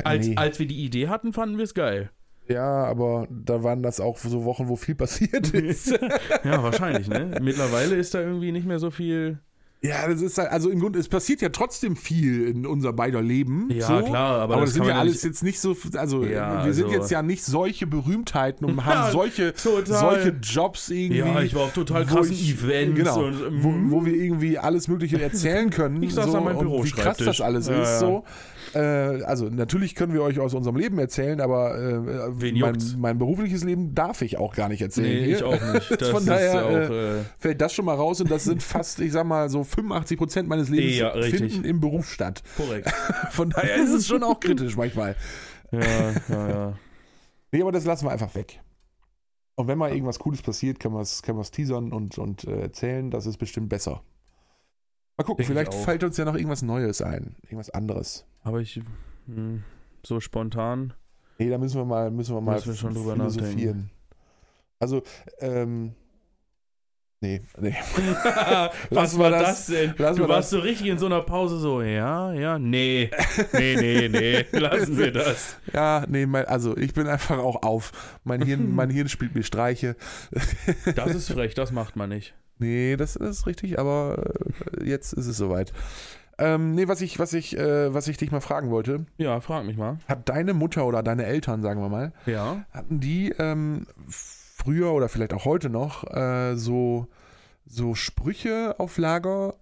Als, 0.04 0.28
nee. 0.28 0.36
als 0.36 0.60
wir 0.60 0.68
die 0.68 0.84
Idee 0.84 1.08
hatten, 1.08 1.32
fanden 1.32 1.56
wir 1.56 1.64
es 1.64 1.74
geil. 1.74 2.12
Ja, 2.48 2.84
aber 2.84 3.26
da 3.30 3.62
waren 3.62 3.82
das 3.82 4.00
auch 4.00 4.18
so 4.18 4.44
Wochen, 4.44 4.68
wo 4.68 4.76
viel 4.76 4.94
passiert 4.96 5.50
ist. 5.54 5.98
Ja, 6.44 6.62
wahrscheinlich, 6.62 7.08
ne? 7.08 7.38
Mittlerweile 7.40 7.94
ist 7.96 8.14
da 8.14 8.20
irgendwie 8.20 8.52
nicht 8.52 8.66
mehr 8.66 8.78
so 8.78 8.90
viel. 8.90 9.38
ja, 9.80 10.06
das 10.08 10.20
ist 10.20 10.38
halt, 10.38 10.50
also 10.50 10.68
im 10.70 10.78
Grunde, 10.80 10.98
es 10.98 11.08
passiert 11.08 11.40
ja 11.40 11.48
trotzdem 11.48 11.96
viel 11.96 12.46
in 12.48 12.66
unser 12.66 12.92
beider 12.92 13.22
Leben. 13.22 13.68
Ja, 13.70 13.86
so. 13.86 14.04
klar, 14.04 14.40
aber 14.40 14.54
Aber, 14.54 14.60
das 14.62 14.70
das, 14.70 14.74
sind 14.74 14.84
ja 14.84 14.90
ja 14.90 14.98
alles 15.00 15.14
nicht- 15.14 15.24
jetzt 15.24 15.42
nicht 15.42 15.60
so, 15.60 15.76
also 15.96 16.24
Ja, 16.24 16.64
wir 16.66 16.72
sind 16.74 16.84
also- 16.86 16.96
jetzt 16.98 17.10
ja 17.10 17.22
nicht 17.22 17.44
solche 17.44 17.86
Berühmtheiten 17.86 18.64
und 18.66 18.76
Ja, 18.76 18.84
haben 18.86 19.12
solche, 19.12 19.54
total. 19.54 19.84
solche 19.86 20.28
Jobs 20.42 20.88
irgendwie. 20.90 21.18
Ja, 21.18 21.40
ich 21.42 21.54
war 21.54 21.62
auf 21.62 21.72
total 21.72 22.04
krassen 22.06 22.32
ich- 22.32 22.52
Events 22.62 22.96
Genau, 22.98 23.24
und, 23.24 23.62
wo, 23.62 23.70
mm. 23.70 23.90
wo 23.90 24.04
wir 24.04 24.14
irgendwie 24.14 24.58
alles 24.58 24.88
Mögliche 24.88 25.20
erzählen 25.22 25.70
können. 25.70 26.02
Ich 26.02 26.14
saß 26.14 26.30
so, 26.30 26.38
an 26.38 26.44
meinem 26.44 26.58
und 26.58 26.84
Wie 26.84 26.90
krass 26.90 27.16
das 27.18 27.40
alles 27.40 27.68
Ja, 27.68 27.82
ist. 27.82 27.88
ja. 27.88 27.98
So. 28.00 28.24
Äh, 28.74 28.78
also 28.78 29.46
natürlich 29.48 29.94
können 29.94 30.12
wir 30.12 30.22
euch 30.22 30.38
aus 30.38 30.54
unserem 30.54 30.76
Leben 30.76 30.98
erzählen, 30.98 31.40
aber 31.40 31.78
äh, 31.78 32.52
mein, 32.52 32.78
mein 32.98 33.18
berufliches 33.18 33.64
Leben 33.64 33.94
darf 33.94 34.22
ich 34.22 34.38
auch 34.38 34.54
gar 34.54 34.68
nicht 34.68 34.82
erzählen. 34.82 35.26
Nee, 35.26 35.34
ich 35.34 35.42
auch 35.42 35.60
nicht. 35.72 35.90
Das 36.00 36.08
Von 36.08 36.26
daher 36.26 36.66
auch, 36.66 36.70
äh, 36.70 37.20
äh, 37.20 37.24
fällt 37.38 37.60
das 37.60 37.72
schon 37.72 37.84
mal 37.84 37.94
raus 37.94 38.20
und 38.20 38.30
das 38.30 38.44
sind 38.44 38.62
fast, 38.62 39.00
ich 39.00 39.12
sag 39.12 39.24
mal, 39.26 39.48
so 39.48 39.64
85 39.64 40.18
Prozent 40.18 40.48
meines 40.48 40.68
Lebens 40.68 40.98
Ja, 40.98 41.12
finden 41.22 41.64
im 41.64 41.80
Beruf 41.80 42.10
statt. 42.10 42.42
korrekt. 42.56 42.90
Von 43.30 43.50
daher 43.50 43.76
ist 43.76 43.90
es 43.92 44.06
schon 44.06 44.22
auch 44.22 44.40
kritisch 44.40 44.76
manchmal. 44.76 45.16
Ja, 45.70 45.80
ja, 46.28 46.48
ja. 46.48 46.78
Nee, 47.52 47.62
aber 47.62 47.72
das 47.72 47.84
lassen 47.84 48.06
wir 48.06 48.10
einfach 48.12 48.34
weg. 48.34 48.60
Und 49.54 49.68
wenn 49.68 49.78
mal 49.78 49.92
irgendwas 49.92 50.18
Cooles 50.18 50.42
passiert, 50.42 50.80
können 50.80 50.94
wir 50.94 51.00
es 51.02 51.22
können 51.22 51.38
wir's 51.38 51.50
teasern 51.50 51.92
und, 51.92 52.18
und 52.18 52.44
äh, 52.44 52.62
erzählen. 52.62 53.10
Das 53.10 53.26
ist 53.26 53.36
bestimmt 53.36 53.68
besser. 53.68 54.02
Mal 55.16 55.24
gucken, 55.24 55.36
Denk 55.36 55.40
ich 55.40 55.46
vielleicht 55.46 55.74
fällt 55.74 56.04
uns 56.04 56.16
ja 56.16 56.24
noch 56.24 56.34
irgendwas 56.34 56.62
Neues 56.62 57.02
ein. 57.02 57.36
Irgendwas 57.42 57.70
anderes. 57.70 58.24
Aber 58.42 58.60
ich, 58.60 58.80
hm, 59.26 59.62
so 60.04 60.20
spontan. 60.20 60.94
Nee, 61.38 61.48
da 61.50 61.58
müssen 61.58 61.76
wir 61.78 61.84
mal, 61.84 62.10
müssen 62.10 62.34
wir 62.34 62.40
mal 62.40 62.56
Müssen 62.56 62.68
wir 62.68 62.74
schon 62.76 62.94
drüber 62.94 63.12
philosophieren. 63.14 63.90
Also, 64.78 65.02
ähm, 65.38 65.94
nee, 67.20 67.40
nee. 67.60 67.74
Was 68.90 69.16
war 69.16 69.30
das- 69.30 69.66
das, 69.66 69.66
denn? 69.66 69.94
Du 70.16 70.28
warst 70.28 70.50
so 70.50 70.58
richtig 70.58 70.88
in 70.88 70.98
so 70.98 71.06
einer 71.06 71.22
Pause 71.22 71.58
so, 71.58 71.82
ja, 71.82 72.32
ja, 72.32 72.58
nee, 72.58 73.10
nee, 73.52 73.76
nee, 73.76 74.08
nee, 74.08 74.46
lassen 74.58 74.98
wir 74.98 75.12
das. 75.12 75.56
Ja, 75.72 76.04
nee, 76.08 76.26
mein, 76.26 76.46
also 76.46 76.76
ich 76.76 76.94
bin 76.94 77.06
einfach 77.06 77.38
auch 77.38 77.62
auf. 77.62 77.92
Mein 78.24 78.42
Hirn, 78.42 78.70
mein 78.74 78.90
Hirn 78.90 79.08
spielt 79.08 79.34
mir 79.36 79.44
Streiche. 79.44 79.96
Das 80.96 81.14
ist 81.14 81.30
frech, 81.30 81.54
das 81.54 81.70
macht 81.70 81.94
man 81.96 82.08
nicht. 82.08 82.34
Nee, 82.58 82.96
das 82.96 83.16
ist 83.16 83.46
richtig, 83.46 83.78
aber 83.78 84.32
äh, 84.80 84.84
jetzt 84.88 85.12
ist 85.12 85.26
es 85.26 85.36
soweit. 85.36 85.72
Ähm, 86.38 86.74
nee, 86.74 86.88
was 86.88 87.00
ich, 87.02 87.18
was 87.18 87.32
ich, 87.34 87.56
äh, 87.58 87.92
was 87.92 88.08
ich 88.08 88.16
dich 88.16 88.30
mal 88.32 88.40
fragen 88.40 88.70
wollte, 88.70 89.06
Ja, 89.18 89.40
frag 89.40 89.64
mich 89.64 89.76
mal. 89.76 89.98
hat 90.08 90.28
deine 90.28 90.54
Mutter 90.54 90.86
oder 90.86 91.02
deine 91.02 91.24
Eltern, 91.24 91.62
sagen 91.62 91.80
wir 91.80 91.88
mal, 91.88 92.12
Ja. 92.26 92.64
hatten 92.72 93.00
die 93.00 93.30
ähm, 93.38 93.86
früher 94.08 94.92
oder 94.92 95.08
vielleicht 95.08 95.34
auch 95.34 95.44
heute 95.44 95.68
noch 95.70 96.04
äh, 96.12 96.56
so, 96.56 97.06
so 97.66 97.94
Sprüche 97.94 98.76
auf 98.78 98.96
Lager, 98.98 99.54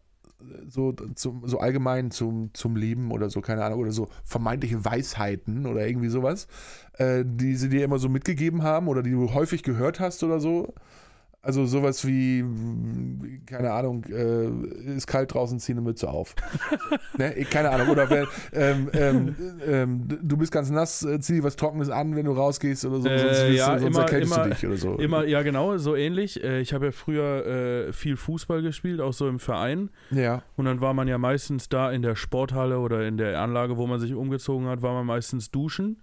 so, 0.68 0.92
zum, 1.16 1.46
so 1.46 1.58
allgemein 1.58 2.10
zum, 2.10 2.50
zum 2.54 2.76
Leben 2.76 3.10
oder 3.10 3.28
so, 3.28 3.40
keine 3.42 3.62
Ahnung, 3.64 3.80
oder 3.80 3.92
so 3.92 4.08
vermeintliche 4.24 4.84
Weisheiten 4.84 5.66
oder 5.66 5.86
irgendwie 5.86 6.08
sowas, 6.08 6.46
äh, 6.98 7.24
die 7.26 7.56
sie 7.56 7.68
dir 7.68 7.84
immer 7.84 7.98
so 7.98 8.08
mitgegeben 8.08 8.62
haben 8.62 8.88
oder 8.88 9.02
die 9.02 9.10
du 9.10 9.34
häufig 9.34 9.62
gehört 9.62 10.00
hast 10.00 10.22
oder 10.22 10.40
so? 10.40 10.72
Also 11.42 11.64
sowas 11.64 12.06
wie, 12.06 12.44
keine 13.46 13.72
Ahnung, 13.72 14.04
äh, 14.04 14.94
ist 14.94 15.06
kalt 15.06 15.32
draußen, 15.32 15.58
zieh 15.58 15.72
eine 15.72 15.80
Mütze 15.80 16.10
auf. 16.10 16.34
ne? 17.16 17.30
Keine 17.50 17.70
Ahnung. 17.70 17.88
Oder 17.88 18.10
wenn, 18.10 18.26
ähm, 18.52 18.90
ähm, 18.92 19.34
ähm, 19.66 20.18
du 20.22 20.36
bist 20.36 20.52
ganz 20.52 20.68
nass, 20.68 21.02
äh, 21.02 21.18
zieh 21.20 21.42
was 21.42 21.56
Trockenes 21.56 21.88
an, 21.88 22.14
wenn 22.14 22.26
du 22.26 22.32
rausgehst 22.32 22.84
oder 22.84 23.00
so, 23.00 23.08
Äh, 23.08 23.18
sonst, 23.18 23.56
ja, 23.56 23.74
du, 23.74 23.80
sonst 23.80 23.94
immer- 23.96 24.00
erkältest 24.04 24.34
immer- 24.34 24.44
du 24.44 24.50
dich 24.50 24.66
oder 24.66 24.76
so. 24.76 24.94
Immer, 24.96 25.24
ja, 25.24 25.40
genau, 25.42 25.78
so 25.78 25.96
ähnlich. 25.96 26.44
Äh, 26.44 26.60
Ich 26.60 26.74
habe 26.74 26.86
ja 26.86 26.92
früher 26.92 27.46
äh, 27.88 27.92
viel 27.94 28.18
Fußball 28.18 28.60
gespielt, 28.60 29.00
auch 29.00 29.14
so 29.14 29.26
im 29.26 29.38
Verein. 29.38 29.88
Ja, 30.10 30.42
Und 30.56 30.66
dann 30.66 30.82
war 30.82 30.92
man 30.92 31.08
ja 31.08 31.16
meistens 31.16 31.70
da 31.70 31.90
in 31.90 32.02
der 32.02 32.16
Sporthalle 32.16 32.78
oder 32.80 33.06
in 33.08 33.16
der 33.16 33.40
Anlage, 33.40 33.78
wo 33.78 33.86
man 33.86 33.98
sich 33.98 34.12
umgezogen 34.14 34.66
hat, 34.68 34.82
war 34.82 34.92
man 34.92 35.06
meistens 35.06 35.50
duschen. 35.50 36.02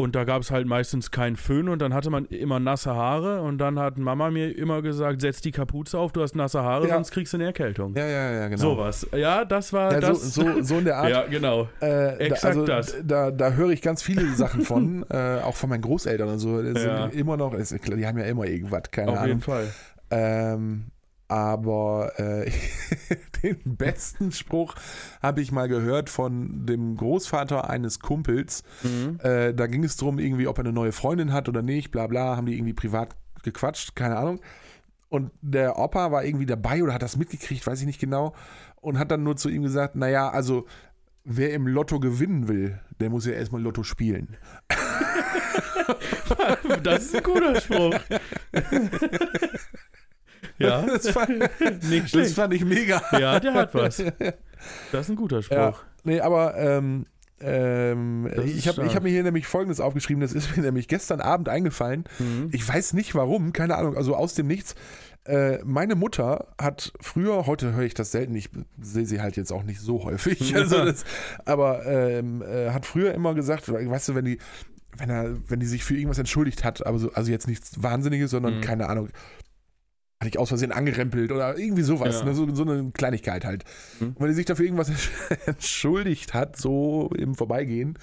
Und 0.00 0.14
da 0.14 0.24
gab 0.24 0.42
es 0.42 0.50
halt 0.50 0.66
meistens 0.66 1.10
keinen 1.10 1.36
Föhn 1.36 1.68
und 1.68 1.80
dann 1.80 1.94
hatte 1.94 2.10
man 2.10 2.24
immer 2.26 2.58
nasse 2.60 2.94
Haare 2.94 3.42
und 3.42 3.58
dann 3.58 3.78
hat 3.78 3.98
Mama 3.98 4.30
mir 4.30 4.56
immer 4.56 4.82
gesagt, 4.82 5.20
setz 5.20 5.40
die 5.40 5.50
Kapuze 5.52 5.98
auf, 5.98 6.12
du 6.12 6.22
hast 6.22 6.34
nasse 6.34 6.62
Haare, 6.62 6.88
Ja. 6.88 6.94
sonst 6.94 7.10
kriegst 7.12 7.32
du 7.32 7.36
eine 7.36 7.44
Erkältung. 7.46 7.94
ja, 7.96 8.06
ja, 8.06 8.32
ja, 8.32 8.48
genau. 8.48 8.60
Sowas. 8.60 9.06
Ja, 9.14 9.44
das 9.44 9.72
war 9.72 9.92
Ja, 9.92 10.00
das. 10.00 10.34
so, 10.34 10.42
so, 10.42 10.62
so 10.62 10.78
in 10.78 10.84
der 10.84 10.96
Art. 10.96 11.10
ja, 11.10 11.26
genau. 11.26 11.68
Äh, 11.80 12.16
Exakt 12.16 12.42
da, 12.44 12.48
also, 12.48 12.64
das. 12.66 12.96
Da, 13.04 13.30
da 13.30 13.52
höre 13.52 13.70
ich 13.70 13.82
ganz 13.82 14.02
viele 14.02 14.26
Sachen 14.34 14.62
von, 14.62 15.04
äh, 15.10 15.38
auch 15.44 15.56
von 15.56 15.70
meinen 15.70 15.82
Großeltern 15.82 16.28
und 16.28 16.38
so. 16.38 16.60
Ja. 16.60 17.06
immer 17.06 17.36
noch, 17.36 17.54
die 17.54 18.06
haben 18.06 18.18
ja 18.18 18.24
immer 18.24 18.46
irgendwas, 18.46 18.82
keine 18.90 19.10
Auf 19.12 19.16
Ahnung. 19.18 19.28
jeden 19.28 19.40
Fall. 19.40 19.66
Ähm, 20.10 20.86
aber 21.30 22.18
äh, 22.18 22.50
den 23.42 23.76
besten 23.76 24.32
Spruch 24.32 24.74
habe 25.22 25.40
ich 25.40 25.52
mal 25.52 25.68
gehört 25.68 26.10
von 26.10 26.66
dem 26.66 26.96
Großvater 26.96 27.70
eines 27.70 28.00
Kumpels. 28.00 28.64
Mhm. 28.82 29.20
Äh, 29.22 29.54
da 29.54 29.68
ging 29.68 29.84
es 29.84 29.96
darum, 29.96 30.18
irgendwie, 30.18 30.48
ob 30.48 30.58
er 30.58 30.64
eine 30.64 30.72
neue 30.72 30.90
Freundin 30.90 31.32
hat 31.32 31.48
oder 31.48 31.62
nicht, 31.62 31.92
bla 31.92 32.08
bla, 32.08 32.36
haben 32.36 32.46
die 32.46 32.54
irgendwie 32.54 32.72
privat 32.72 33.14
gequatscht, 33.44 33.94
keine 33.94 34.16
Ahnung. 34.16 34.40
Und 35.08 35.30
der 35.40 35.78
Opa 35.78 36.10
war 36.10 36.24
irgendwie 36.24 36.46
dabei 36.46 36.82
oder 36.82 36.94
hat 36.94 37.02
das 37.02 37.16
mitgekriegt, 37.16 37.64
weiß 37.64 37.80
ich 37.80 37.86
nicht 37.86 38.00
genau, 38.00 38.34
und 38.80 38.98
hat 38.98 39.12
dann 39.12 39.22
nur 39.22 39.36
zu 39.36 39.48
ihm 39.50 39.62
gesagt, 39.62 39.94
naja, 39.94 40.30
also 40.30 40.66
wer 41.22 41.52
im 41.52 41.68
Lotto 41.68 42.00
gewinnen 42.00 42.48
will, 42.48 42.80
der 42.98 43.08
muss 43.10 43.24
ja 43.24 43.32
erstmal 43.32 43.62
Lotto 43.62 43.82
spielen. 43.84 44.36
Das 46.84 47.06
ist 47.06 47.16
ein 47.16 47.22
guter 47.24 47.60
Spruch. 47.60 47.94
ja, 50.60 50.82
Das 50.86 51.08
fand, 51.10 51.30
nicht 51.90 52.14
das 52.14 52.32
fand 52.34 52.54
ich 52.54 52.64
mega. 52.64 53.02
Ja, 53.18 53.40
der 53.40 53.54
hat 53.54 53.74
was. 53.74 54.02
Das 54.92 55.00
ist 55.06 55.08
ein 55.10 55.16
guter 55.16 55.42
Spruch. 55.42 55.56
Ja, 55.56 55.74
nee, 56.04 56.20
aber 56.20 56.56
ähm, 56.56 57.06
ähm, 57.40 58.30
ich 58.44 58.68
habe 58.68 58.86
hab 58.94 59.02
mir 59.02 59.08
hier 59.08 59.22
nämlich 59.22 59.46
Folgendes 59.46 59.80
aufgeschrieben, 59.80 60.20
das 60.20 60.32
ist 60.32 60.56
mir 60.56 60.62
nämlich 60.62 60.88
gestern 60.88 61.20
Abend 61.20 61.48
eingefallen. 61.48 62.04
Mhm. 62.18 62.50
Ich 62.52 62.66
weiß 62.68 62.92
nicht 62.92 63.14
warum, 63.14 63.52
keine 63.52 63.76
Ahnung, 63.76 63.96
also 63.96 64.14
aus 64.14 64.34
dem 64.34 64.46
Nichts. 64.46 64.74
Äh, 65.24 65.58
meine 65.64 65.94
Mutter 65.96 66.48
hat 66.60 66.92
früher, 67.00 67.46
heute 67.46 67.74
höre 67.74 67.84
ich 67.84 67.94
das 67.94 68.10
selten, 68.10 68.34
ich 68.34 68.48
sehe 68.80 69.04
sie 69.06 69.20
halt 69.20 69.36
jetzt 69.36 69.52
auch 69.52 69.62
nicht 69.64 69.80
so 69.80 70.04
häufig, 70.04 70.54
also 70.56 70.84
das, 70.84 71.04
aber 71.44 71.84
ähm, 71.86 72.42
äh, 72.42 72.70
hat 72.70 72.86
früher 72.86 73.12
immer 73.14 73.34
gesagt, 73.34 73.70
weißt 73.72 74.08
du, 74.08 74.14
wenn 74.14 74.24
die, 74.24 74.38
wenn 74.96 75.10
er, 75.10 75.36
wenn 75.48 75.60
die 75.60 75.66
sich 75.66 75.84
für 75.84 75.94
irgendwas 75.94 76.18
entschuldigt 76.18 76.64
hat, 76.64 76.86
aber 76.86 76.98
so, 76.98 77.12
also 77.12 77.30
jetzt 77.30 77.48
nichts 77.48 77.82
Wahnsinniges, 77.82 78.30
sondern 78.30 78.56
Mhm. 78.56 78.60
keine 78.62 78.88
Ahnung, 78.88 79.08
hatte 80.20 80.28
ich 80.28 80.38
aus 80.38 80.48
Versehen 80.50 80.70
angerempelt 80.70 81.32
oder 81.32 81.56
irgendwie 81.58 81.82
sowas, 81.82 82.20
Ja. 82.20 82.26
ne, 82.26 82.34
so, 82.34 82.54
so 82.54 82.62
eine 82.62 82.90
Kleinigkeit 82.92 83.44
halt. 83.46 83.64
Mhm. 84.00 84.08
Und 84.08 84.20
wenn 84.20 84.28
die 84.28 84.34
sich 84.34 84.44
dafür 84.44 84.66
irgendwas 84.66 84.90
entschuldigt 85.46 86.34
hat, 86.34 86.56
so 86.56 87.10
im 87.16 87.34
Vorbeigehen, 87.34 87.98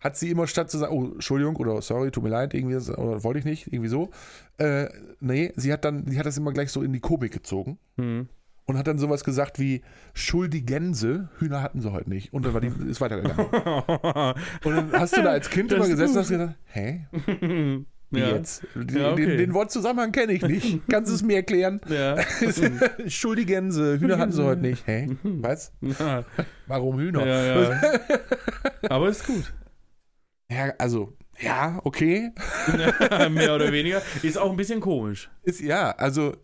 hat 0.00 0.16
sie 0.16 0.30
immer 0.30 0.46
statt 0.46 0.70
zu 0.70 0.78
sagen, 0.78 0.92
oh, 0.96 1.04
Entschuldigung 1.14 1.56
oder 1.56 1.82
sorry, 1.82 2.12
tut 2.12 2.22
mir 2.22 2.28
leid, 2.30 2.54
irgendwie, 2.54 2.76
oder 2.92 3.24
wollte 3.24 3.40
ich 3.40 3.44
nicht, 3.44 3.66
irgendwie 3.72 3.88
so, 3.88 4.10
äh, 4.58 4.86
nee, 5.18 5.52
sie 5.56 5.72
hat 5.72 5.84
dann, 5.84 6.04
die 6.04 6.16
hat 6.18 6.26
das 6.26 6.38
immer 6.38 6.52
gleich 6.52 6.70
so 6.70 6.82
in 6.82 6.92
die 6.92 7.00
Komik 7.00 7.32
gezogen 7.32 7.78
Mhm. 7.96 8.28
und 8.66 8.78
hat 8.78 8.86
dann 8.86 8.98
sowas 8.98 9.24
gesagt 9.24 9.58
wie, 9.58 9.82
Schuldigänse, 10.14 11.30
Hühner 11.38 11.62
hatten 11.62 11.80
sie 11.80 11.90
heute 11.90 12.10
nicht. 12.10 12.32
Und 12.32 12.46
dann 12.46 12.54
war 12.54 12.60
die, 12.60 12.70
ist 12.88 13.00
weitergegangen. 13.00 13.46
Und 14.64 14.72
dann 14.76 14.92
hast 14.92 15.16
du 15.16 15.22
da 15.22 15.30
als 15.30 15.50
Kind 15.50 15.72
Das 15.72 15.78
immer 15.78 15.88
gesessen 15.88 16.12
und 16.14 16.20
hast 16.20 16.28
gedacht, 16.30 16.54
hä, 16.66 17.06
ja. 18.10 18.28
jetzt? 18.30 18.62
Den, 18.74 18.98
Ja, 18.98 19.12
okay. 19.12 19.26
den, 19.26 19.38
den 19.38 19.54
Wortzusammenhang 19.54 20.12
kenne 20.12 20.32
ich 20.32 20.42
nicht. 20.42 20.80
Kannst 20.88 21.10
du 21.10 21.14
es 21.14 21.22
mir 21.22 21.36
erklären? 21.36 21.80
Ja. 21.88 22.16
Schuldigänse, 23.08 23.98
Hühner 24.00 24.18
hatten 24.18 24.32
sie 24.32 24.44
heute 24.44 24.60
nicht. 24.62 24.86
Hä? 24.86 25.16
Was? 25.22 25.72
Ja, 25.80 26.24
Warum 26.66 26.98
Hühner? 26.98 27.26
ja. 27.26 27.80
Aber 28.88 29.08
ist 29.08 29.26
gut. 29.26 29.52
Ja, 30.50 30.72
also, 30.78 31.16
ja, 31.40 31.80
okay. 31.84 32.30
Mehr 33.30 33.54
oder 33.54 33.72
weniger. 33.72 34.00
Ist 34.22 34.38
auch 34.38 34.50
ein 34.50 34.56
bisschen 34.56 34.80
komisch. 34.80 35.28
Ist, 35.42 35.60
ja, 35.60 35.90
also, 35.90 36.34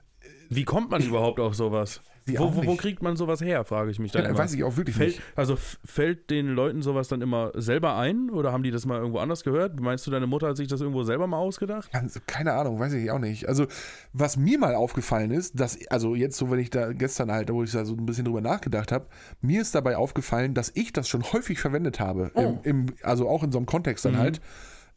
Wie 0.51 0.64
kommt 0.64 0.90
man 0.90 1.03
überhaupt 1.03 1.38
auf 1.40 1.55
sowas? 1.55 2.01
Wo, 2.26 2.54
wo, 2.54 2.64
wo 2.66 2.74
kriegt 2.76 3.02
man 3.02 3.16
sowas 3.16 3.40
her, 3.40 3.64
frage 3.64 3.90
ich 3.90 3.98
mich 3.98 4.12
dann 4.12 4.22
ja, 4.22 4.28
immer. 4.30 4.38
weiß 4.38 4.54
ich 4.54 4.62
auch 4.64 4.76
wirklich 4.76 4.94
Fällt, 4.96 5.16
nicht. 5.16 5.22
also 5.35 5.56
fällt 5.85 6.30
den 6.30 6.48
Leuten 6.48 6.80
sowas 6.82 7.08
dann 7.08 7.20
immer 7.20 7.50
selber 7.54 7.96
ein 7.96 8.30
oder 8.30 8.52
haben 8.52 8.62
die 8.62 8.70
das 8.70 8.87
mal 8.87 8.98
irgendwo 8.98 9.18
anders 9.18 9.42
gehört? 9.44 9.80
Meinst 9.80 10.06
du, 10.06 10.11
deine 10.11 10.26
Mutter 10.26 10.48
hat 10.48 10.56
sich 10.56 10.68
das 10.68 10.80
irgendwo 10.80 11.02
selber 11.02 11.26
mal 11.26 11.38
ausgedacht? 11.38 11.90
Ganz- 11.92 12.20
Keine 12.26 12.52
Ahnung, 12.52 12.78
weiß 12.78 12.92
ich 12.92 13.11
auch 13.11 13.18
nicht. 13.18 13.48
Also, 13.48 13.66
was 14.12 14.37
mir 14.37 14.58
mal 14.58 14.74
aufgefallen 14.74 15.30
ist, 15.32 15.58
dass, 15.58 15.78
also 15.88 16.14
jetzt 16.14 16.37
so, 16.37 16.50
wenn 16.50 16.58
ich 16.61 16.70
da 16.70 16.92
gestern 16.92 17.32
halt, 17.32 17.52
wo 17.52 17.62
ich 17.64 17.72
da 17.72 17.85
so 17.85 17.94
ein 17.94 18.06
bisschen 18.06 18.24
drüber 18.24 18.40
nachgedacht 18.40 18.92
habe, 18.92 19.06
mir 19.40 19.61
ist 19.62 19.74
dabei 19.74 19.96
aufgefallen, 19.96 20.54
dass 20.54 20.70
ich 20.74 20.92
das 20.92 21.08
schon 21.08 21.22
häufig 21.32 21.58
verwendet 21.58 21.98
habe. 22.00 22.30
Oh. 22.35 22.58
Im, 22.62 22.87
im, 22.87 22.87
also 23.02 23.28
auch 23.28 23.42
in 23.42 23.50
so 23.52 23.58
einem 23.58 23.66
Kontext 23.66 24.04
dann 24.04 24.12
Mhm. 24.12 24.18
halt. 24.18 24.40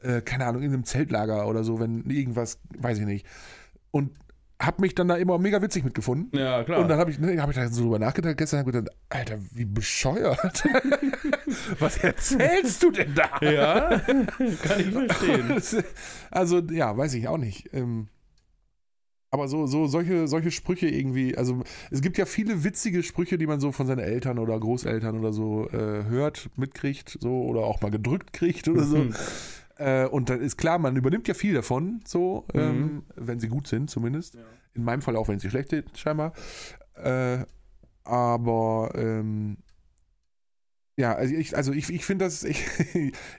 Äh, 0.01 0.21
keine 0.21 0.45
Ahnung, 0.45 0.61
in 0.61 0.71
einem 0.73 0.83
Zeltlager 0.83 1.47
oder 1.47 1.63
so, 1.63 1.79
wenn 1.79 2.03
irgendwas, 2.09 2.59
weiß 2.77 2.99
ich 2.99 3.05
nicht. 3.05 3.25
Und 3.89 4.11
habe 4.61 4.81
mich 4.81 4.95
dann 4.95 5.07
da 5.07 5.15
immer 5.15 5.37
mega 5.37 5.61
witzig 5.61 5.83
mitgefunden. 5.83 6.37
Ja, 6.37 6.63
klar. 6.63 6.79
Und 6.79 6.87
dann 6.87 6.97
habe 6.97 7.11
ich, 7.11 7.19
ne, 7.19 7.41
hab 7.41 7.49
ich 7.49 7.55
da 7.55 7.67
so 7.67 7.83
drüber 7.83 7.99
nachgedacht, 7.99 8.37
gestern 8.37 8.59
habe 8.59 8.69
ich 8.69 8.75
gedacht, 8.75 8.95
Alter, 9.09 9.37
wie 9.51 9.65
bescheuert. 9.65 10.63
Was 11.79 11.97
erzählst 11.97 12.81
du 12.81 12.91
denn 12.91 13.13
da? 13.13 13.29
ja, 13.41 13.99
kann 13.99 14.79
ich 14.79 14.91
verstehen. 14.91 15.83
Also, 16.31 16.59
ja, 16.59 16.95
weiß 16.95 17.13
ich 17.15 17.27
auch 17.27 17.37
nicht. 17.37 17.73
Ähm, 17.73 18.07
aber 19.35 19.49
so, 19.49 19.67
so 19.67 19.87
solche, 19.87 20.29
solche 20.29 20.49
Sprüche 20.49 20.87
irgendwie, 20.87 21.37
also 21.37 21.61
es 21.91 22.01
gibt 22.01 22.17
ja 22.17 22.25
viele 22.25 22.63
witzige 22.63 23.03
Sprüche, 23.03 23.37
die 23.37 23.47
man 23.47 23.59
so 23.59 23.73
von 23.73 23.85
seinen 23.85 23.99
Eltern 23.99 24.39
oder 24.39 24.57
Großeltern 24.57 25.19
oder 25.19 25.33
so 25.33 25.67
äh, 25.71 26.05
hört, 26.05 26.49
mitkriegt, 26.55 27.17
so 27.19 27.41
oder 27.43 27.61
auch 27.61 27.81
mal 27.81 27.91
gedrückt 27.91 28.31
kriegt 28.31 28.69
oder 28.69 28.83
so. 28.83 29.05
Äh, 29.77 30.05
und 30.07 30.29
dann 30.29 30.41
ist 30.41 30.57
klar, 30.57 30.79
man 30.79 30.95
übernimmt 30.95 31.27
ja 31.27 31.33
viel 31.33 31.53
davon, 31.53 32.01
so, 32.05 32.45
ähm, 32.53 33.03
wenn 33.15 33.39
sie 33.39 33.49
gut 33.49 33.67
sind, 33.67 33.89
zumindest. 33.89 34.35
Ja. 34.35 34.41
In 34.73 34.83
meinem 34.83 35.01
Fall 35.01 35.15
auch, 35.15 35.27
wenn 35.27 35.39
sie 35.39 35.49
schlecht 35.49 35.69
sind, 35.69 35.97
scheinbar. 35.97 36.33
Äh, 36.95 37.39
aber 38.03 38.91
ähm, 38.95 39.57
Ja, 40.97 41.13
also 41.13 41.33
ich, 41.35 41.55
also 41.57 41.73
ich, 41.73 41.89
ich 41.89 42.05
finde 42.05 42.25
das, 42.25 42.43
ich, 42.45 42.63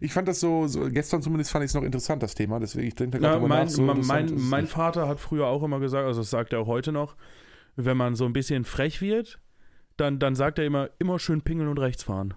ich 0.00 0.12
fand 0.12 0.28
das 0.28 0.40
so, 0.40 0.66
so, 0.66 0.90
gestern 0.90 1.22
zumindest 1.22 1.50
fand 1.50 1.64
ich 1.64 1.70
es 1.70 1.74
noch 1.74 1.82
interessant, 1.84 2.22
das 2.22 2.34
Thema. 2.34 2.60
Deswegen, 2.60 2.86
ich 2.86 2.94
denke 2.94 3.18
da 3.18 3.24
Ja, 3.26 3.34
gerade 3.34 3.48
mein, 3.48 3.64
nach, 3.64 3.70
so 3.70 3.82
mein, 3.82 4.32
mein. 4.36 4.66
Vater 4.66 5.08
hat 5.08 5.20
früher 5.20 5.46
auch 5.46 5.62
immer 5.62 5.80
gesagt, 5.80 6.06
also 6.06 6.20
das 6.20 6.30
sagt 6.30 6.52
er 6.52 6.60
auch 6.60 6.66
heute 6.66 6.92
noch, 6.92 7.16
wenn 7.76 7.96
man 7.96 8.14
so 8.14 8.26
ein 8.26 8.32
bisschen 8.32 8.64
frech 8.64 9.00
wird, 9.00 9.40
dann, 9.96 10.18
dann 10.18 10.34
sagt 10.34 10.58
er 10.58 10.66
immer, 10.66 10.90
immer 10.98 11.18
schön 11.18 11.40
pingeln 11.40 11.68
und 11.68 11.78
rechts 11.78 12.02
fahren. 12.02 12.34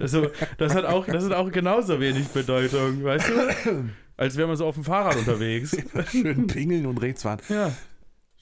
Also, 0.00 0.28
das 0.58 0.74
hat 0.74 0.84
auch, 0.84 1.06
das 1.06 1.24
hat 1.24 1.32
auch 1.32 1.50
genauso 1.50 2.00
wenig 2.00 2.28
Bedeutung, 2.28 3.02
weißt 3.02 3.28
du? 3.30 3.84
Als 4.16 4.36
wäre 4.36 4.46
man 4.46 4.56
so 4.56 4.66
auf 4.66 4.74
dem 4.74 4.84
Fahrrad 4.84 5.16
unterwegs. 5.16 5.76
Schön 6.10 6.46
pingeln 6.46 6.86
und 6.86 6.98
rechts 6.98 7.22
fahren. 7.22 7.40
Ja. 7.48 7.72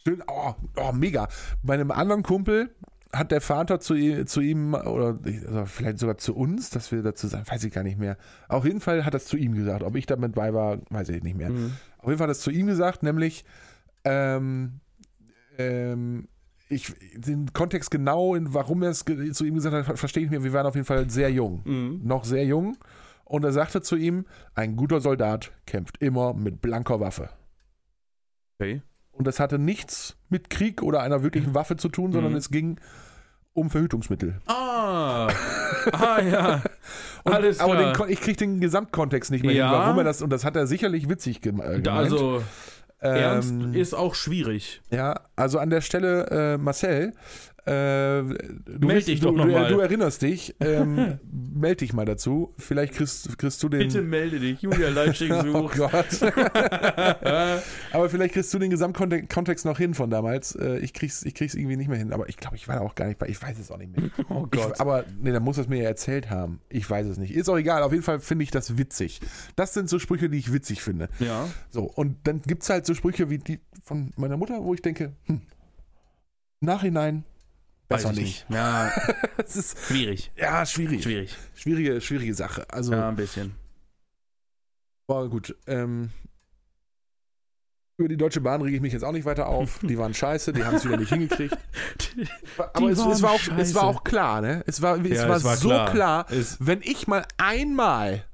Schön, 0.06 0.22
oh, 0.26 0.54
oh, 0.76 0.92
mega. 0.92 1.28
Bei 1.62 1.74
einem 1.74 1.90
anderen 1.90 2.22
Kumpel 2.22 2.74
hat 3.12 3.30
der 3.30 3.40
Vater 3.40 3.78
zu, 3.78 3.94
ihm- 3.94 4.26
zu 4.26 4.40
ihm, 4.40 4.74
oder 4.74 5.18
also 5.46 5.64
vielleicht 5.66 5.98
sogar 5.98 6.18
zu 6.18 6.34
uns, 6.34 6.70
dass 6.70 6.90
wir 6.92 7.02
dazu 7.02 7.26
sagen, 7.28 7.44
weiß 7.46 7.62
ich 7.64 7.72
gar 7.72 7.84
nicht 7.84 7.98
mehr. 7.98 8.16
Auf 8.48 8.64
jeden 8.64 8.80
Fall 8.80 9.04
hat 9.04 9.14
er 9.14 9.18
es 9.18 9.26
zu 9.26 9.36
ihm 9.36 9.54
gesagt. 9.54 9.82
Ob 9.82 9.96
ich 9.96 10.06
damit 10.06 10.34
bei 10.34 10.52
war, 10.52 10.78
weiß 10.90 11.10
ich 11.10 11.22
nicht 11.22 11.36
mehr. 11.36 11.50
Mhm. 11.50 11.72
Auf 11.98 12.06
jeden 12.08 12.18
Fall 12.18 12.24
hat 12.26 12.30
er 12.30 12.38
es 12.38 12.40
zu 12.40 12.50
ihm 12.50 12.66
gesagt, 12.66 13.02
nämlich, 13.02 13.44
ähm, 14.04 14.80
ähm, 15.58 16.26
ich, 16.72 16.94
den 17.14 17.52
Kontext 17.52 17.90
genau, 17.90 18.34
in, 18.34 18.52
warum 18.54 18.82
er 18.82 18.90
es 18.90 19.04
zu 19.32 19.44
ihm 19.44 19.54
gesagt 19.54 19.74
hat, 19.74 19.86
ver- 19.86 19.96
verstehe 19.96 20.24
ich 20.24 20.30
mir. 20.30 20.42
Wir 20.44 20.52
waren 20.52 20.66
auf 20.66 20.74
jeden 20.74 20.86
Fall 20.86 21.08
sehr 21.10 21.30
jung. 21.30 21.62
Mhm. 21.64 22.00
Noch 22.04 22.24
sehr 22.24 22.44
jung. 22.44 22.76
Und 23.24 23.44
er 23.44 23.52
sagte 23.52 23.80
zu 23.82 23.96
ihm, 23.96 24.26
ein 24.54 24.76
guter 24.76 25.00
Soldat 25.00 25.52
kämpft 25.66 26.02
immer 26.02 26.34
mit 26.34 26.60
blanker 26.60 27.00
Waffe. 27.00 27.30
Okay. 28.58 28.82
Und 29.12 29.26
das 29.26 29.40
hatte 29.40 29.58
nichts 29.58 30.16
mit 30.28 30.50
Krieg 30.50 30.82
oder 30.82 31.02
einer 31.02 31.22
wirklichen 31.22 31.54
Waffe 31.54 31.76
zu 31.76 31.88
tun, 31.88 32.12
sondern 32.12 32.32
Mhm. 32.32 32.38
es 32.38 32.50
ging 32.50 32.80
um 33.54 33.68
Verhütungsmittel. 33.68 34.40
Ah, 34.46 35.28
ah 35.92 36.20
ja. 36.22 36.62
Und, 37.24 37.32
Alles 37.34 37.60
aber 37.60 37.76
klar. 37.76 37.92
den, 37.92 37.96
Kon- 37.96 38.08
ich 38.08 38.20
kriege 38.20 38.36
den 38.38 38.60
Gesamtkontext 38.60 39.30
nicht 39.30 39.44
mehr 39.44 39.54
Ja. 39.54 39.70
hin, 39.70 39.78
warum 39.78 39.98
er 39.98 40.04
das, 40.04 40.22
und 40.22 40.30
das 40.30 40.44
hat 40.44 40.56
er 40.56 40.66
sicherlich 40.66 41.08
witzig 41.08 41.40
gem 41.40 41.58
gemeint. 41.58 41.86
also, 41.86 42.42
ernst 43.08 43.50
Ähm, 43.50 43.74
ist 43.74 43.94
auch 43.94 44.14
schwierig. 44.14 44.80
Ja, 44.90 45.20
also 45.36 45.58
an 45.58 45.70
der 45.70 45.80
Stelle, 45.80 46.26
äh, 46.54 46.58
Marcel, 46.58 47.12
äh, 47.64 47.70
du, 48.22 48.86
Meld 48.86 49.06
dich 49.06 49.20
du, 49.20 49.26
doch 49.28 49.36
noch 49.36 49.44
du, 49.46 49.52
mal. 49.52 49.68
du 49.68 49.78
erinnerst 49.78 50.22
dich, 50.22 50.56
ähm, 50.60 51.18
meld 51.54 51.80
dich 51.80 51.92
mal 51.92 52.04
dazu. 52.04 52.54
Vielleicht 52.58 52.94
kriegst, 52.94 53.38
kriegst 53.38 53.62
du 53.62 53.68
den. 53.68 53.80
Bitte 53.80 54.02
melde 54.02 54.40
dich, 54.40 54.60
Julia 54.62 54.88
Leitschig 54.88 55.30
Oh 55.32 55.68
sucht. 55.68 55.76
Gott. 55.76 56.22
Aber 57.92 58.08
vielleicht 58.10 58.34
kriegst 58.34 58.52
du 58.52 58.58
den 58.58 58.70
Gesamtkontext 58.70 59.64
noch 59.64 59.78
hin 59.78 59.94
von 59.94 60.10
damals. 60.10 60.56
Äh, 60.56 60.78
Ich 60.78 60.92
krieg's, 60.92 61.24
ich 61.24 61.34
krieg's 61.34 61.54
irgendwie 61.54 61.76
nicht 61.76 61.88
mehr 61.88 61.98
hin. 61.98 62.12
Aber 62.12 62.28
ich 62.28 62.36
glaube, 62.36 62.56
ich 62.56 62.66
war 62.66 62.76
da 62.76 62.82
auch 62.82 62.94
gar 62.94 63.06
nicht 63.06 63.18
bei. 63.18 63.28
Ich 63.28 63.40
weiß 63.40 63.58
es 63.58 63.70
auch 63.70 63.78
nicht 63.78 63.96
mehr. 63.96 64.10
oh 64.28 64.46
Ich, 64.52 64.60
Gott. 64.60 64.80
aber 64.80 65.04
nee, 65.20 65.30
dann 65.30 65.42
muss 65.44 65.58
es 65.58 65.68
mir 65.68 65.82
ja 65.82 65.88
erzählt 65.88 66.30
haben. 66.30 66.60
Ich 66.68 66.88
weiß 66.88 67.06
es 67.06 67.18
nicht. 67.18 67.32
Ist 67.34 67.48
auch 67.48 67.58
egal. 67.58 67.82
Auf 67.82 67.92
jeden 67.92 68.04
Fall 68.04 68.18
finde 68.20 68.42
ich 68.44 68.50
das 68.50 68.76
witzig. 68.76 69.20
Das 69.56 69.72
sind 69.72 69.88
so 69.88 69.98
Sprüche, 69.98 70.28
die 70.28 70.38
ich 70.38 70.52
witzig 70.52 70.82
finde. 70.82 71.08
ja. 71.20 71.48
So, 71.70 71.84
und 71.84 72.16
dann 72.24 72.42
gibt 72.42 72.64
es 72.64 72.70
halt 72.70 72.86
so 72.86 72.94
Sprüche 72.94 73.30
wie 73.30 73.38
die 73.38 73.60
von 73.84 74.10
meiner 74.16 74.36
Mutter, 74.36 74.62
wo 74.64 74.74
ich 74.74 74.82
denke, 74.82 75.12
hm, 75.26 75.42
Nachhinein 76.60 77.24
besser 77.92 78.08
Weiß 78.10 78.16
ich 78.18 78.22
nicht. 78.24 78.46
Ja, 78.48 78.90
Das 79.36 79.56
ist 79.56 79.78
schwierig. 79.86 80.30
ja 80.36 80.64
schwierig. 80.66 81.02
Schwierig. 81.02 81.36
Schwierige, 81.54 82.00
schwierige 82.00 82.34
Sache. 82.34 82.64
Also, 82.70 82.92
Ja, 82.92 83.08
ein 83.08 83.16
bisschen. 83.16 83.54
aber 85.08 85.28
gut. 85.28 85.54
Ähm, 85.66 86.10
über 87.98 88.08
die 88.08 88.16
Deutsche 88.16 88.40
Bahn 88.40 88.62
rege 88.62 88.76
ich 88.76 88.82
mich 88.82 88.92
jetzt 88.92 89.04
auch 89.04 89.12
nicht 89.12 89.24
weiter 89.26 89.46
auf. 89.46 89.78
Die 89.82 89.96
waren 89.98 90.14
scheiße, 90.14 90.52
die 90.52 90.64
haben 90.64 90.76
es 90.76 90.84
wieder 90.84 90.96
nicht 90.96 91.08
hingekriegt. 91.12 91.56
Aber 92.56 92.88
es, 92.90 92.98
es, 92.98 93.22
war 93.22 93.30
auch, 93.32 93.40
es 93.58 93.74
war 93.74 93.84
auch 93.84 94.02
klar, 94.02 94.40
ne? 94.40 94.64
Es 94.66 94.82
war, 94.82 94.98
es 95.04 95.08
Ja, 95.18 95.28
war, 95.28 95.36
es 95.36 95.44
war 95.44 95.56
so 95.56 95.68
klar. 95.68 95.90
klar, 95.90 96.26
Es- 96.30 96.56
wenn 96.58 96.80
ich 96.82 97.06
mal 97.06 97.24
einmal, 97.36 98.24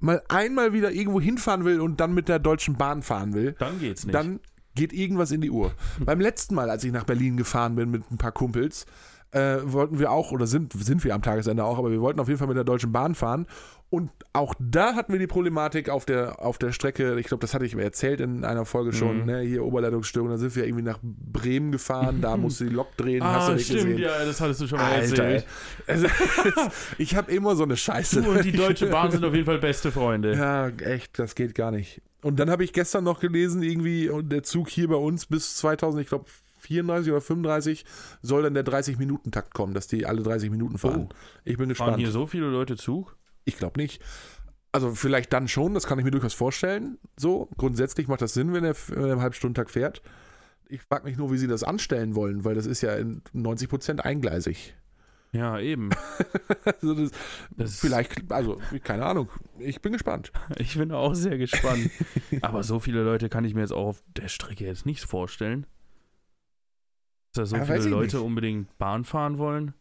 mal 0.00 0.22
einmal 0.28 0.72
wieder 0.72 0.90
irgendwo 0.90 1.20
hinfahren 1.20 1.64
will 1.64 1.80
und 1.80 2.00
dann 2.00 2.14
mit 2.14 2.28
der 2.28 2.38
Deutschen 2.38 2.76
Bahn 2.76 3.02
fahren 3.02 3.34
will, 3.34 3.52
Dann 3.58 3.78
geht's 3.78 4.04
nicht. 4.04 4.14
dann 4.14 4.40
geht 4.74 4.92
irgendwas 4.92 5.30
in 5.30 5.40
die 5.40 5.50
Uhr. 5.50 5.72
Beim 6.00 6.20
letzten 6.20 6.54
Mal, 6.54 6.70
als 6.70 6.84
ich 6.84 6.92
nach 6.92 7.04
Berlin 7.04 7.36
gefahren 7.36 7.76
bin 7.76 7.90
mit 7.90 8.10
ein 8.10 8.18
paar 8.18 8.32
Kumpels, 8.32 8.86
äh, 9.30 9.58
wollten 9.64 9.98
wir 9.98 10.12
auch, 10.12 10.30
oder 10.30 10.46
sind, 10.46 10.72
sind 10.74 11.02
wir 11.02 11.12
am 11.14 11.22
Tagesende 11.22 11.64
auch, 11.64 11.76
aber 11.78 11.90
wir 11.90 12.00
wollten 12.00 12.20
auf 12.20 12.28
jeden 12.28 12.38
Fall 12.38 12.46
mit 12.46 12.56
der 12.56 12.62
Deutschen 12.64 12.92
Bahn 12.92 13.14
fahren. 13.16 13.46
Und 13.90 14.10
auch 14.32 14.54
da 14.58 14.94
hatten 14.94 15.12
wir 15.12 15.18
die 15.20 15.26
Problematik 15.26 15.88
auf 15.88 16.04
der, 16.04 16.40
auf 16.40 16.58
der 16.58 16.72
Strecke, 16.72 17.18
ich 17.18 17.26
glaube, 17.26 17.40
das 17.40 17.52
hatte 17.54 17.64
ich 17.64 17.76
mir 17.76 17.82
erzählt 17.82 18.20
in 18.20 18.44
einer 18.44 18.64
Folge 18.64 18.92
schon, 18.92 19.20
Mhm. 19.20 19.26
ne, 19.26 19.40
hier 19.40 19.64
Oberleitungsstörung, 19.64 20.30
da 20.30 20.36
sind 20.36 20.54
wir 20.56 20.64
irgendwie 20.64 20.82
nach 20.84 20.98
Bremen 21.02 21.70
gefahren, 21.72 22.20
da 22.20 22.36
musste 22.36 22.64
die 22.66 22.72
Lok 22.74 22.96
drehen, 22.96 23.22
hast 23.24 23.48
du 23.48 23.52
ah, 23.52 23.54
nicht 23.56 23.66
stimmt, 23.66 23.82
gesehen. 23.82 23.98
ja, 23.98 24.24
das 24.24 24.40
hattest 24.40 24.60
du 24.62 24.66
schon 24.68 24.78
mal 24.78 24.92
Alter, 24.92 25.24
erzählt. 25.24 25.46
Also, 25.86 26.06
ich 26.98 27.14
habe 27.16 27.30
immer 27.32 27.54
so 27.56 27.64
eine 27.64 27.76
Scheiße. 27.76 28.22
Du 28.22 28.30
und 28.30 28.44
die 28.44 28.52
Deutsche 28.52 28.86
Bahn 28.86 29.10
sind 29.10 29.24
auf 29.24 29.34
jeden 29.34 29.46
Fall 29.46 29.58
beste 29.58 29.92
Freunde. 29.92 30.34
Ja, 30.34 30.68
echt, 30.68 31.18
das 31.18 31.34
geht 31.34 31.54
gar 31.54 31.70
nicht. 31.70 32.00
Und 32.24 32.40
dann 32.40 32.48
habe 32.48 32.64
ich 32.64 32.72
gestern 32.72 33.04
noch 33.04 33.20
gelesen, 33.20 33.62
irgendwie, 33.62 34.08
und 34.08 34.30
der 34.30 34.42
Zug 34.42 34.70
hier 34.70 34.88
bei 34.88 34.96
uns 34.96 35.26
bis 35.26 35.56
2000, 35.56 36.00
ich 36.00 36.08
glaube 36.08 36.24
34 36.60 37.12
oder 37.12 37.20
35, 37.20 37.84
soll 38.22 38.44
dann 38.44 38.54
der 38.54 38.64
30-Minuten-Takt 38.64 39.52
kommen, 39.52 39.74
dass 39.74 39.88
die 39.88 40.06
alle 40.06 40.22
30 40.22 40.48
Minuten 40.48 40.78
fahren. 40.78 41.08
Oh. 41.10 41.14
Ich 41.44 41.58
bin 41.58 41.66
Fahren 41.66 41.68
gespannt. 41.68 41.98
hier 41.98 42.10
so 42.10 42.26
viele 42.26 42.46
Leute 42.46 42.78
Zug? 42.78 43.18
Ich 43.44 43.58
glaube 43.58 43.78
nicht. 43.78 44.00
Also 44.72 44.94
vielleicht 44.94 45.34
dann 45.34 45.48
schon, 45.48 45.74
das 45.74 45.86
kann 45.86 45.98
ich 45.98 46.04
mir 46.06 46.12
durchaus 46.12 46.32
vorstellen. 46.32 46.96
So, 47.18 47.50
grundsätzlich 47.58 48.08
macht 48.08 48.22
das 48.22 48.32
Sinn, 48.32 48.54
wenn 48.54 48.64
er, 48.64 48.74
wenn 48.88 49.04
er 49.04 49.12
im 49.12 49.20
Halbstundentakt 49.20 49.70
fährt. 49.70 50.00
Ich 50.70 50.80
frage 50.80 51.04
mich 51.04 51.18
nur, 51.18 51.30
wie 51.30 51.36
sie 51.36 51.46
das 51.46 51.62
anstellen 51.62 52.14
wollen, 52.14 52.46
weil 52.46 52.54
das 52.54 52.64
ist 52.64 52.80
ja 52.80 52.94
in 52.94 53.20
90 53.34 53.68
Prozent 53.68 54.02
eingleisig. 54.02 54.74
Ja, 55.34 55.58
eben. 55.58 55.90
Also 56.64 56.94
das, 56.94 57.10
Das- 57.56 57.80
vielleicht, 57.80 58.30
also 58.32 58.58
keine 58.82 59.04
Ahnung. 59.04 59.28
Ich 59.58 59.82
bin 59.82 59.92
gespannt. 59.92 60.32
Ich 60.58 60.76
bin 60.78 60.92
auch 60.92 61.14
sehr 61.14 61.36
gespannt. 61.36 61.90
Aber 62.42 62.62
so 62.62 62.78
viele 62.80 63.02
Leute 63.02 63.28
kann 63.28 63.44
ich 63.44 63.54
mir 63.54 63.60
jetzt 63.60 63.72
auch 63.72 63.86
auf 63.88 64.02
der 64.16 64.28
Strecke 64.28 64.64
jetzt 64.64 64.86
nicht 64.86 65.04
vorstellen. 65.04 65.66
Dass 67.34 67.50
da 67.50 67.56
so 67.56 67.56
Ja, 67.56 67.64
viele 67.64 67.88
Leute 67.90 68.16
nicht. 68.16 68.24
unbedingt 68.24 68.78
Bahn 68.78 69.04
fahren 69.04 69.38
wollen. 69.38 69.74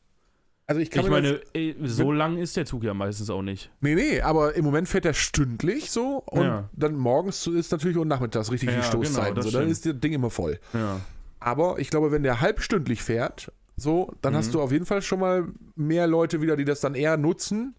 Also 0.66 0.82
ich 0.82 0.90
kann 0.90 1.04
Ich 1.06 1.12
meine, 1.12 1.42
ey, 1.54 1.76
so 1.84 2.12
lang 2.12 2.38
ist 2.38 2.56
der 2.58 2.66
Zug 2.66 2.84
ja 2.84 2.94
meistens 2.94 3.30
auch 3.30 3.42
nicht. 3.42 3.70
Nee, 3.82 3.96
nee, 3.96 4.22
aber 4.22 4.56
im 4.56 4.64
Moment 4.64 4.88
fährt 4.88 5.06
er 5.06 5.14
stündlich 5.14 5.92
so 5.92 6.24
und 6.26 6.44
Ja. 6.46 6.70
dann 6.74 6.96
morgens 6.96 7.46
ist 7.48 7.72
natürlich 7.72 7.98
und 7.98 8.08
nachmittags 8.08 8.50
richtig 8.52 8.70
Ja, 8.70 8.78
die 8.78 8.84
Stoßzeiten. 8.84 9.36
genau, 9.36 9.42
so, 9.46 9.52
dann 9.52 9.62
stimmt. 9.64 9.72
ist 9.72 9.86
das 9.86 10.00
Ding 10.00 10.14
immer 10.14 10.30
voll. 10.30 10.60
Ja. 10.74 11.02
Aber 11.42 11.80
ich 11.80 11.90
glaube, 11.90 12.12
wenn 12.12 12.24
der 12.24 12.40
halbstündlich 12.40 13.04
fährt, 13.04 13.52
so, 13.76 14.14
dann 14.22 14.34
Mhm. 14.34 14.38
hast 14.38 14.54
du 14.54 14.62
auf 14.62 14.72
jeden 14.72 14.86
Fall 14.86 15.02
schon 15.02 15.20
mal 15.20 15.48
mehr 15.76 16.08
Leute 16.08 16.42
wieder, 16.42 16.56
die 16.56 16.66
das 16.66 16.80
dann 16.80 16.96
eher 16.96 17.18
nutzen, 17.18 17.76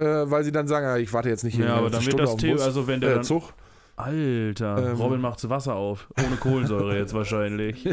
äh, 0.00 0.04
weil 0.04 0.44
sie 0.44 0.52
dann 0.52 0.68
sagen, 0.68 0.86
ja, 0.86 0.96
ich 0.96 1.12
warte 1.12 1.28
jetzt 1.28 1.44
nicht 1.44 1.54
hier 1.56 1.66
Ja, 1.66 1.76
aber 1.76 1.90
dann 1.90 2.04
wird 2.04 2.18
das 2.18 2.36
Thema, 2.36 2.62
also 2.62 2.86
wenn 2.86 3.00
der 3.00 3.18
äh. 3.18 3.22
Zug. 3.22 3.52
Alter, 3.96 4.90
Ähm. 4.92 4.96
Robin 4.96 5.20
macht 5.20 5.42
das 5.42 5.50
Wasser 5.50 5.74
auf. 5.74 6.08
Ohne 6.24 6.36
Kohlensäure 6.36 6.96
jetzt 6.96 7.14
wahrscheinlich. 7.14 7.84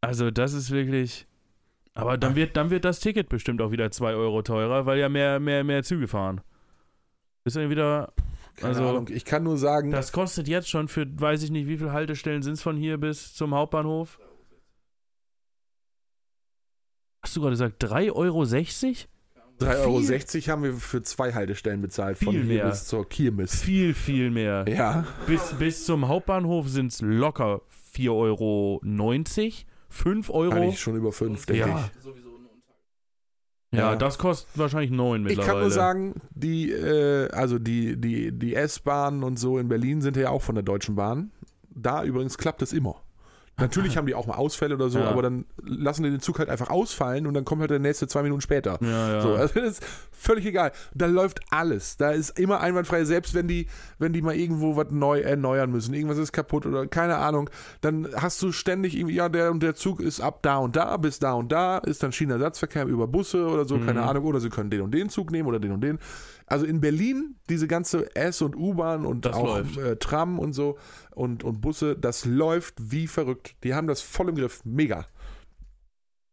also, 0.00 0.30
das 0.30 0.52
ist 0.52 0.70
wirklich. 0.70 1.26
Aber 1.94 2.18
dann 2.18 2.34
wird, 2.34 2.56
dann 2.56 2.70
wird 2.70 2.84
das 2.84 2.98
Ticket 2.98 3.28
bestimmt 3.28 3.62
auch 3.62 3.70
wieder 3.70 3.90
2 3.90 4.14
Euro 4.14 4.42
teurer, 4.42 4.84
weil 4.84 4.98
ja 4.98 5.08
mehr, 5.08 5.38
mehr, 5.38 5.62
mehr 5.62 5.84
Züge 5.84 6.08
fahren. 6.08 6.40
Ist 7.44 7.56
dann 7.56 7.70
wieder. 7.70 8.12
Keine 8.56 8.74
also- 8.76 8.88
Ahnung. 8.88 9.08
Ich 9.12 9.24
kann 9.24 9.44
nur 9.44 9.56
sagen, 9.58 9.90
Das 9.90 10.12
kostet 10.12 10.48
jetzt 10.48 10.68
schon 10.68 10.88
für, 10.88 11.06
weiß 11.20 11.42
ich 11.44 11.50
nicht, 11.50 11.68
wie 11.68 11.78
viele 11.78 11.92
Haltestellen 11.92 12.42
sind 12.42 12.54
es 12.54 12.62
von 12.62 12.76
hier 12.76 12.98
bis 12.98 13.34
zum 13.34 13.54
Hauptbahnhof? 13.54 14.18
Hast 17.24 17.34
du 17.36 17.40
gerade 17.40 17.52
gesagt 17.52 17.82
3,60 17.82 18.12
Euro? 18.14 18.42
3,60 18.42 20.34
Euro 20.36 20.46
haben 20.52 20.62
wir 20.64 20.74
für 20.74 21.02
zwei 21.02 21.32
Haltestellen 21.32 21.80
bezahlt, 21.80 22.18
von 22.18 22.34
Viel 22.34 22.44
hier 22.44 22.54
mehr. 22.56 22.68
bis 22.68 22.86
zur 22.86 23.08
Kirmes. 23.08 23.62
Viel, 23.62 23.94
viel 23.94 24.30
mehr. 24.30 24.66
Ja, 24.68 25.06
Bis, 25.26 25.54
bis 25.58 25.86
zum 25.86 26.06
Hauptbahnhof 26.08 26.68
sind 26.68 26.92
es 26.92 27.00
locker 27.00 27.62
4,90 27.96 28.10
Euro. 28.10 28.80
5 29.88 30.30
Euro. 30.30 30.52
eigentlich 30.54 30.80
schon 30.80 30.96
über 30.96 31.12
fünf, 31.12 31.46
denke 31.46 31.60
Ja. 31.68 31.90
ich. 32.02 32.04
Ja, 33.78 33.90
Ja. 33.92 33.96
das 33.96 34.18
kostet 34.18 34.58
wahrscheinlich 34.58 34.90
9 34.90 35.22
Ich 35.22 35.28
mittlerweile. 35.28 35.52
kann 35.52 35.60
nur 35.60 35.70
sagen, 35.70 36.14
die, 36.34 36.70
äh, 36.72 37.30
also 37.30 37.58
die, 37.58 37.96
die, 37.98 38.32
die 38.32 38.54
S-Bahnen 38.54 39.22
und 39.24 39.38
so 39.38 39.58
in 39.58 39.68
Berlin 39.68 40.02
sind 40.02 40.16
ja 40.18 40.28
auch 40.30 40.42
von 40.42 40.56
der 40.56 40.64
Deutschen 40.64 40.94
Bahn. 40.96 41.30
Da 41.70 42.04
übrigens 42.04 42.36
klappt 42.36 42.60
es 42.60 42.72
immer. 42.74 43.00
Natürlich 43.56 43.96
haben 43.96 44.06
die 44.06 44.16
auch 44.16 44.26
mal 44.26 44.34
Ausfälle 44.34 44.74
oder 44.74 44.88
so, 44.90 44.98
Ja. 44.98 45.08
aber 45.08 45.22
dann 45.22 45.44
lassen 45.62 46.02
die 46.02 46.10
den 46.10 46.20
Zug 46.20 46.40
halt 46.40 46.48
einfach 46.48 46.70
ausfallen 46.70 47.26
und 47.26 47.34
dann 47.34 47.44
kommt 47.44 47.60
halt 47.60 47.70
der 47.70 47.78
nächste 47.78 48.08
zwei 48.08 48.22
Minuten 48.24 48.40
später. 48.40 48.78
Ja, 48.80 49.12
ja. 49.12 49.20
So, 49.20 49.34
also 49.34 49.54
das 49.60 49.78
ist 49.78 49.86
völlig 50.10 50.44
egal. 50.46 50.72
Da 50.92 51.06
läuft 51.06 51.40
alles. 51.50 51.96
Da 51.96 52.10
ist 52.10 52.36
immer 52.38 52.60
einwandfrei, 52.60 53.04
selbst 53.04 53.32
wenn 53.32 53.46
die, 53.46 53.68
wenn 54.00 54.12
die 54.12 54.22
mal 54.22 54.34
irgendwo 54.34 54.74
was 54.74 54.90
neu 54.90 55.20
erneuern 55.20 55.70
müssen, 55.70 55.94
irgendwas 55.94 56.18
ist 56.18 56.32
kaputt 56.32 56.66
oder 56.66 56.86
keine 56.88 57.18
Ahnung, 57.18 57.48
dann 57.80 58.08
hast 58.16 58.42
du 58.42 58.50
ständig 58.50 58.96
irgendwie, 58.96 59.14
ja, 59.14 59.28
der 59.28 59.52
und 59.52 59.62
der 59.62 59.76
Zug 59.76 60.00
ist 60.00 60.20
ab 60.20 60.40
da 60.42 60.56
und 60.58 60.74
da 60.74 60.96
bis 60.96 61.20
da 61.20 61.34
und 61.34 61.52
da, 61.52 61.78
ist 61.78 62.02
dann 62.02 62.10
Schienenersatzverkehr 62.10 62.86
über 62.86 63.06
Busse 63.06 63.46
oder 63.46 63.64
so, 63.64 63.78
keine 63.78 64.00
Mhm. 64.00 64.08
Ahnung, 64.08 64.24
oder 64.24 64.40
sie 64.40 64.50
können 64.50 64.70
den 64.70 64.80
und 64.80 64.92
den 64.92 65.10
Zug 65.10 65.30
nehmen 65.30 65.48
oder 65.48 65.60
den 65.60 65.70
und 65.70 65.80
den. 65.80 66.00
Also 66.46 66.66
in 66.66 66.80
Berlin, 66.80 67.36
diese 67.48 67.66
ganze 67.66 68.14
S- 68.14 68.42
und 68.42 68.54
U-Bahn 68.54 69.06
und 69.06 69.24
Das 69.24 69.34
auch 69.36 69.58
äh, 69.78 69.96
Tram 69.96 70.38
und 70.38 70.52
so 70.52 70.78
und, 71.14 71.42
und 71.42 71.60
Busse, 71.60 71.96
das 71.96 72.24
läuft 72.24 72.74
wie 72.90 73.06
verrückt. 73.06 73.56
Die 73.64 73.74
haben 73.74 73.86
das 73.86 74.02
voll 74.02 74.28
im 74.28 74.34
Griff. 74.34 74.64
Mega. 74.64 75.06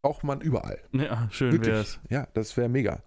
Braucht 0.01 0.23
man 0.23 0.41
überall. 0.41 0.79
Ja, 0.91 1.29
schön 1.31 1.53
Wirklich. 1.53 1.73
wär's. 1.73 1.99
Ja, 2.09 2.27
das 2.33 2.57
wäre 2.57 2.67
mega. 2.67 3.03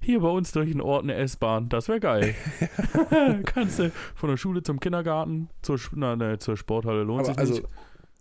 Hier 0.00 0.20
bei 0.20 0.28
uns 0.28 0.52
durch 0.52 0.70
den 0.70 0.80
Ort 0.80 1.02
eine 1.02 1.14
S-Bahn, 1.14 1.68
das 1.68 1.88
wäre 1.88 2.00
geil. 2.00 2.34
Kannst 3.44 3.78
du 3.78 3.90
von 4.14 4.30
der 4.30 4.36
Schule 4.36 4.62
zum 4.62 4.78
Kindergarten, 4.78 5.48
zur, 5.62 5.80
na, 5.92 6.16
ne, 6.16 6.38
zur 6.38 6.56
Sporthalle 6.56 7.02
lohnt 7.02 7.20
Aber 7.20 7.28
sich 7.28 7.38
also, 7.38 7.54
nicht. 7.54 7.68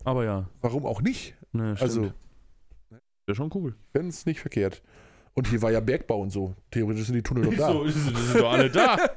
Aber 0.03 0.25
ja, 0.25 0.49
warum 0.61 0.85
auch 0.85 1.01
nicht? 1.01 1.35
ne. 1.51 1.75
Also, 1.79 2.11
wäre 3.27 3.35
schon 3.35 3.51
cool. 3.53 3.75
wenn 3.93 4.07
es 4.07 4.25
nicht 4.25 4.39
verkehrt. 4.39 4.81
Und 5.35 5.47
hier 5.49 5.61
war 5.61 5.71
ja 5.71 5.81
Bergbau 5.81 6.21
und 6.21 6.29
so. 6.31 6.55
Theoretisch 6.71 7.05
sind 7.05 7.15
die 7.15 7.21
Tunnel 7.21 7.43
doch 7.45 7.55
da. 7.55 7.71
So, 7.73 7.83
die 7.83 7.91
sind 7.91 8.35
doch 8.39 8.51
alle 8.51 8.69
da. 8.69 8.97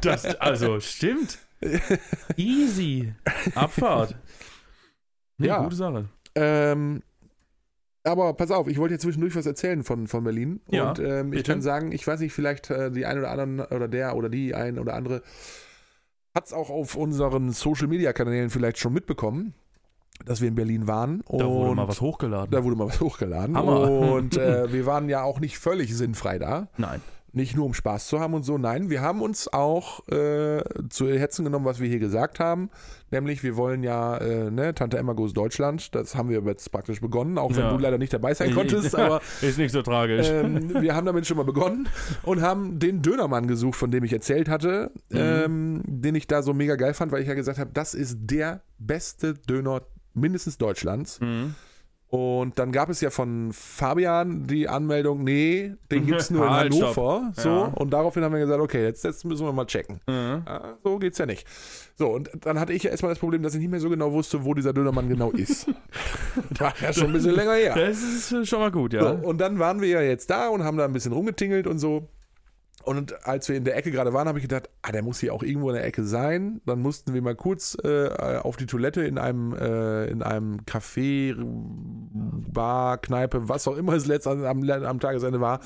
Das, 0.00 0.24
also, 0.36 0.80
stimmt. 0.80 1.38
Easy. 2.36 3.12
Abfahrt. 3.54 4.16
Nee, 5.38 5.46
Ja. 5.48 5.62
gute 5.62 5.76
Sache. 5.76 6.08
Ähm, 6.34 7.02
aber 8.02 8.34
pass 8.34 8.50
auf, 8.50 8.66
ich 8.68 8.76
wollte 8.78 8.94
jetzt 8.94 9.02
zwischendurch 9.02 9.34
was 9.36 9.46
erzählen 9.46 9.82
von, 9.84 10.06
von 10.08 10.24
Berlin. 10.24 10.60
Ja, 10.70 10.90
und 10.90 10.98
ähm, 10.98 11.32
ich 11.32 11.44
kann 11.44 11.62
sagen, 11.62 11.92
ich 11.92 12.06
weiß 12.06 12.20
nicht, 12.20 12.32
vielleicht 12.32 12.70
äh, 12.70 12.90
die 12.90 13.06
ein 13.06 13.18
oder 13.18 13.30
anderen 13.30 13.60
oder 13.60 13.88
der 13.88 14.16
oder 14.16 14.28
die 14.28 14.54
ein 14.54 14.78
oder 14.78 14.94
andere 14.94 15.22
hat 16.34 16.46
es 16.46 16.52
auch 16.52 16.68
auf 16.70 16.96
unseren 16.96 17.50
Social 17.52 17.86
Media 17.86 18.12
Kanälen 18.12 18.50
vielleicht 18.50 18.78
schon 18.78 18.92
mitbekommen, 18.92 19.54
dass 20.24 20.40
wir 20.40 20.48
in 20.48 20.54
Berlin 20.54 20.86
waren. 20.86 21.22
Da 21.28 21.44
wurde 21.46 21.70
und 21.70 21.76
mal 21.76 21.88
was 21.88 22.00
hochgeladen. 22.00 22.50
Da 22.50 22.64
wurde 22.64 22.76
mal 22.76 22.88
was 22.88 23.00
hochgeladen. 23.00 23.56
Hammer. 23.56 23.90
Und 23.90 24.36
äh, 24.36 24.72
wir 24.72 24.86
waren 24.86 25.08
ja 25.08 25.22
auch 25.22 25.40
nicht 25.40 25.58
völlig 25.58 25.94
sinnfrei 25.96 26.38
da. 26.38 26.68
Nein. 26.76 27.00
Nicht 27.36 27.56
nur 27.56 27.66
um 27.66 27.74
Spaß 27.74 28.06
zu 28.06 28.20
haben 28.20 28.32
und 28.34 28.44
so. 28.44 28.58
Nein, 28.58 28.90
wir 28.90 29.00
haben 29.02 29.20
uns 29.20 29.52
auch 29.52 30.06
äh, 30.08 30.62
zu 30.88 31.08
Herzen 31.08 31.44
genommen, 31.44 31.64
was 31.64 31.80
wir 31.80 31.88
hier 31.88 31.98
gesagt 31.98 32.38
haben. 32.38 32.70
Nämlich, 33.10 33.42
wir 33.42 33.56
wollen 33.56 33.82
ja, 33.82 34.16
äh, 34.18 34.52
ne, 34.52 34.72
Tante 34.72 34.98
Emma 34.98 35.14
Goes 35.14 35.32
Deutschland. 35.32 35.96
Das 35.96 36.14
haben 36.14 36.28
wir 36.28 36.40
jetzt 36.42 36.70
praktisch 36.70 37.00
begonnen, 37.00 37.36
auch 37.36 37.50
wenn 37.50 37.58
Ja. 37.64 37.72
du 37.72 37.78
leider 37.78 37.98
nicht 37.98 38.12
dabei 38.12 38.34
sein 38.34 38.54
konntest. 38.54 38.94
aber 38.98 39.20
Ist 39.42 39.58
nicht 39.58 39.72
so 39.72 39.82
tragisch. 39.82 40.28
ähm, 40.30 40.80
wir 40.80 40.94
haben 40.94 41.06
damit 41.06 41.26
schon 41.26 41.36
mal 41.36 41.42
begonnen 41.42 41.88
und 42.22 42.40
haben 42.40 42.78
den 42.78 43.02
Dönermann 43.02 43.48
gesucht, 43.48 43.76
von 43.80 43.90
dem 43.90 44.04
ich 44.04 44.12
erzählt 44.12 44.48
hatte, 44.48 44.92
Mhm. 45.10 45.18
ähm, 45.18 45.82
den 45.88 46.14
ich 46.14 46.28
da 46.28 46.40
so 46.40 46.54
mega 46.54 46.76
geil 46.76 46.94
fand, 46.94 47.10
weil 47.10 47.22
ich 47.22 47.28
ja 47.28 47.34
gesagt 47.34 47.58
habe, 47.58 47.70
das 47.74 47.94
ist 47.94 48.16
der 48.20 48.62
beste 48.78 49.34
Döner 49.34 49.82
mindestens 50.14 50.58
Deutschlands. 50.58 51.20
Mhm. 51.20 51.54
Und 52.08 52.60
dann 52.60 52.70
gab 52.70 52.90
es 52.90 53.00
ja 53.00 53.10
von 53.10 53.50
Fabian 53.52 54.46
die 54.46 54.68
Anmeldung, 54.68 55.24
nee, 55.24 55.72
den 55.90 56.06
gibt 56.06 56.20
es 56.20 56.30
nur 56.30 56.44
in 56.44 56.50
Halt. 56.50 56.72
Hannover. 56.72 57.32
So, 57.36 57.48
Ja. 57.48 57.64
und 57.74 57.90
daraufhin 57.90 58.22
haben 58.22 58.32
wir 58.32 58.38
gesagt, 58.38 58.60
okay, 58.60 58.84
jetzt, 58.84 59.02
jetzt 59.02 59.24
müssen 59.24 59.44
wir 59.44 59.52
mal 59.52 59.64
checken. 59.66 60.00
Mhm. 60.06 60.42
Ah, 60.46 60.74
so 60.84 60.98
geht's 61.00 61.18
ja 61.18 61.26
nicht. 61.26 61.44
So, 61.96 62.10
und 62.10 62.30
dann 62.42 62.60
hatte 62.60 62.72
ich 62.72 62.84
ja 62.84 62.90
erstmal 62.92 63.10
das 63.10 63.18
Problem, 63.18 63.42
dass 63.42 63.54
ich 63.54 63.60
nicht 63.60 63.70
mehr 63.70 63.80
so 63.80 63.90
genau 63.90 64.12
wusste, 64.12 64.44
wo 64.44 64.54
dieser 64.54 64.72
Dönermann 64.72 65.08
genau 65.08 65.30
ist. 65.32 65.66
das 66.50 66.60
war 66.60 66.74
ja 66.80 66.92
schon 66.92 67.06
ein 67.08 67.12
bisschen 67.14 67.34
länger 67.34 67.54
her. 67.54 67.74
Das 67.74 68.00
ist 68.02 68.48
schon 68.48 68.60
mal 68.60 68.70
gut, 68.70 68.92
ja. 68.92 69.02
So, 69.02 69.26
und 69.28 69.38
dann 69.40 69.58
waren 69.58 69.80
wir 69.80 69.88
ja 69.88 70.00
jetzt 70.02 70.30
da 70.30 70.48
und 70.48 70.62
haben 70.62 70.76
da 70.76 70.84
ein 70.84 70.92
bisschen 70.92 71.12
rumgetingelt 71.12 71.66
und 71.66 71.78
so. 71.80 72.08
Und 72.84 73.26
als 73.26 73.48
wir 73.48 73.56
in 73.56 73.64
der 73.64 73.76
Ecke 73.76 73.90
gerade 73.90 74.12
waren, 74.12 74.28
habe 74.28 74.38
ich 74.38 74.42
gedacht, 74.42 74.68
ah, 74.82 74.92
der 74.92 75.02
muss 75.02 75.20
hier 75.20 75.32
auch 75.32 75.42
irgendwo 75.42 75.70
in 75.70 75.76
der 75.76 75.84
Ecke 75.84 76.04
sein. 76.04 76.60
Dann 76.66 76.80
mussten 76.80 77.14
wir 77.14 77.22
mal 77.22 77.34
kurz 77.34 77.76
äh, 77.82 78.08
auf 78.42 78.56
die 78.56 78.66
Toilette 78.66 79.02
in 79.02 79.18
einem, 79.18 79.54
äh, 79.54 80.06
in 80.06 80.22
einem 80.22 80.60
Café, 80.66 81.34
Bar, 82.52 82.98
Kneipe, 82.98 83.48
was 83.48 83.66
auch 83.66 83.76
immer 83.76 83.94
es 83.94 84.06
letztendlich 84.06 84.48
am, 84.48 84.68
am 84.84 85.00
Tagesende 85.00 85.40
war. 85.40 85.60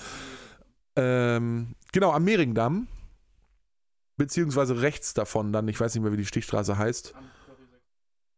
Ähm, 0.96 1.74
genau, 1.92 2.12
am 2.12 2.24
Mehringdamm. 2.24 2.88
Beziehungsweise 4.16 4.83
rechts 4.83 5.14
davon 5.14 5.52
dann, 5.52 5.68
ich 5.68 5.78
weiß 5.78 5.94
nicht 5.94 6.02
mehr, 6.02 6.12
wie 6.12 6.16
die 6.16 6.26
Stichstraße 6.26 6.76
heißt. 6.76 7.14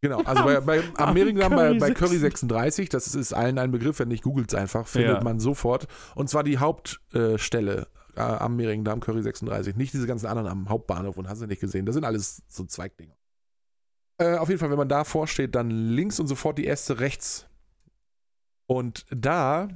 Genau, 0.03 0.21
also 0.23 0.45
bei, 0.45 0.61
bei, 0.61 0.79
am 0.97 1.09
Am 1.09 1.15
Mehringdamm 1.15 1.53
bei, 1.55 1.69
Curry 1.69 1.79
bei 1.79 1.91
Curry 1.93 2.17
36, 2.19 2.89
das 2.89 3.15
ist 3.15 3.33
allen 3.33 3.59
ein 3.59 3.71
Begriff, 3.71 3.99
wenn 3.99 4.09
nicht 4.09 4.23
googelt 4.23 4.53
es 4.53 4.59
einfach, 4.59 4.87
findet 4.87 5.19
Ja. 5.19 5.23
man 5.23 5.41
sofort. 5.41 5.87
Und 6.15 6.29
zwar 6.31 6.43
die 6.43 6.59
Hauptstelle 6.59 7.87
äh, 8.17 8.21
am 8.21 8.57
Mehringdamm, 8.57 9.01
Curry 9.01 9.23
36. 9.23 9.77
Nicht 9.77 9.93
diese 9.93 10.07
ganzen 10.07 10.27
anderen 10.27 10.49
am 10.49 10.69
Hauptbahnhof 10.69 11.17
und 11.17 11.29
hast 11.29 11.43
du 11.43 11.47
nicht 11.47 11.61
gesehen. 11.61 11.87
Das 11.87 11.95
sind 11.95 12.05
alles 12.05 12.43
so 12.49 12.65
Zweigdinger. 12.65 13.17
Äh, 14.19 14.37
auf 14.37 14.49
jeden 14.49 14.59
Fall, 14.59 14.71
wenn 14.71 14.79
man 14.79 14.89
davor 14.89 15.27
steht, 15.27 15.55
dann 15.55 15.71
links 15.71 16.21
und 16.21 16.27
sofort 16.27 16.59
die 16.59 16.65
erste 16.65 17.01
rechts. 17.01 17.47
Und 18.67 19.07
da 19.11 19.69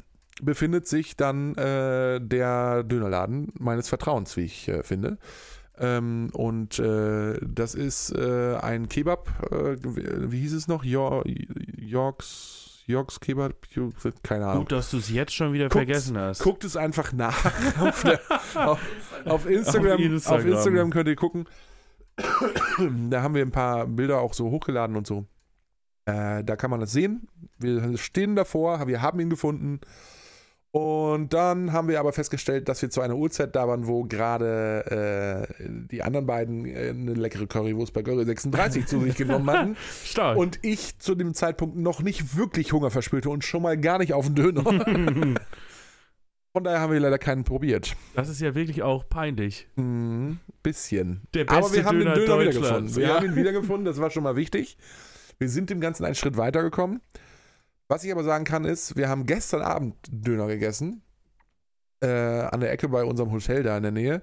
befindet 0.43 0.87
sich 0.87 1.17
dann 1.17 1.55
äh, 1.55 2.21
der 2.21 2.83
Dönerladen 2.83 3.53
meines 3.59 3.89
Vertrauens, 3.89 4.37
wie 4.37 4.43
ich 4.43 4.69
äh, 4.69 4.83
finde. 4.83 5.19
Ähm, 5.77 6.31
und 6.33 6.79
äh, 6.79 7.39
das 7.43 7.75
ist 7.75 8.13
äh, 8.13 8.57
ein 8.57 8.89
Kebab, 8.89 9.29
wie, 9.51 10.41
hieß 10.41 10.53
es 10.53 10.69
noch? 10.69 10.85
Yor 10.85 11.25
Yorks, 11.27 12.74
Yorks 12.87 13.19
Kebab? 13.21 13.55
Keine 14.23 14.47
Ahnung. 14.47 14.65
Gut, 14.65 14.73
dass 14.73 14.91
du 14.91 14.99
es 14.99 15.09
jetzt 15.11 15.35
schon 15.35 15.53
wieder 15.53 15.65
Guckt's- 15.69 15.77
vergessen 15.77 16.19
hast. 16.19 16.41
Guckt 16.43 16.65
es 16.65 16.77
einfach 16.77 17.13
nach. 17.13 17.45
auf, 17.81 18.03
der, 18.03 18.21
auf, 18.55 18.81
auf, 19.25 19.47
Instagram, 19.47 19.93
Auf 19.95 20.01
Instagram. 20.01 20.39
auf 20.41 20.47
Instagram 20.47 20.91
könnt 20.91 21.09
ihr 21.09 21.17
gucken. 21.17 21.45
da 23.11 23.23
haben 23.23 23.35
wir 23.35 23.43
ein 23.43 23.51
paar 23.51 23.87
Bilder 23.87 24.21
auch 24.21 24.35
so 24.35 24.51
hochgeladen 24.51 24.97
und 24.97 25.07
so. 25.07 25.27
Äh, 26.07 26.45
da 26.45 26.57
kann 26.57 26.71
man 26.71 26.81
das 26.81 26.93
sehen. 26.93 27.29
Wir 27.59 27.97
stehen 27.97 28.37
davor, 28.37 28.87
wir 28.87 29.01
haben 29.03 29.19
ihn 29.21 29.31
gefunden. 29.31 29.81
Und 30.75 31.33
dann 31.33 31.73
haben 31.73 31.87
wir 31.87 32.01
aber 32.01 32.13
festgestellt, 32.13 32.69
dass 32.69 32.83
wir 32.83 32.91
zu 32.91 33.01
einer 33.01 33.15
Uhrzeit 33.15 33.55
da 33.55 33.69
waren, 33.69 33.87
wo 33.87 34.03
gerade 34.03 35.47
äh, 35.61 35.65
die 35.89 36.03
anderen 36.03 36.27
beiden 36.27 36.67
äh, 36.67 36.89
eine 36.89 37.15
leckere 37.15 37.47
Currywurst 37.47 37.93
bei 37.93 38.03
Curry 38.03 38.25
36 38.25 38.85
zu 38.89 38.99
sich 38.99 39.15
genommen 39.15 39.49
hatten. 39.49 39.77
Stark. 40.05 40.37
Und 40.37 40.59
ich 40.63 40.99
zu 40.99 41.15
dem 41.15 41.33
Zeitpunkt 41.33 41.77
noch 41.77 42.03
nicht 42.03 42.37
wirklich 42.37 42.73
Hunger 42.73 42.91
verspürte 42.91 43.31
und 43.31 43.45
schon 43.45 43.63
mal 43.63 43.79
gar 43.79 43.99
nicht 43.99 44.15
auf 44.15 44.27
den 44.27 44.35
Döner. 44.35 44.65
Von 46.53 46.65
daher 46.65 46.81
haben 46.81 46.93
wir 46.93 46.99
leider 46.99 47.19
keinen 47.19 47.45
probiert. 47.45 47.95
das 48.17 48.29
ist 48.29 48.41
ja 48.41 48.57
wirklich 48.57 48.83
auch 48.83 49.09
peinlich. 49.09 49.69
Mhm, 49.77 50.41
bisschen. 50.65 51.23
Der 51.35 51.45
beste 51.45 51.57
Aber 51.57 51.73
wir 51.73 51.85
haben 51.85 51.99
Döner 52.01 52.15
den 52.15 52.27
Döner 52.27 52.41
wiedergefunden. 52.41 52.97
Wir 52.97 53.07
ja. 53.07 53.15
haben 53.15 53.27
ihn 53.27 53.37
wiedergefunden, 53.37 53.85
das 53.85 54.01
war 54.01 54.11
schon 54.11 54.25
mal 54.25 54.35
wichtig. 54.35 54.77
Wir 55.39 55.49
sind 55.49 55.71
dem 55.71 55.79
Ganzen 55.79 56.05
einen 56.05 56.17
Schritt 56.17 56.37
weitergekommen. 56.37 57.01
Was 57.95 58.03
ich 58.03 58.11
aber 58.11 58.25
sagen 58.25 58.43
kann, 58.45 58.65
ist, 58.65 58.97
wir 58.97 59.09
haben 59.09 59.25
gestern 59.25 59.63
Abend 59.63 59.95
Döner 60.11 60.49
gegessen. 60.49 61.03
Äh, 62.03 62.09
an 62.09 62.59
der 62.59 62.73
Ecke 62.73 62.89
bei 62.89 63.05
unserem 63.05 63.31
Hotel 63.31 63.63
da 63.63 63.77
in 63.77 63.85
der 63.85 63.93
Nähe. 63.93 64.21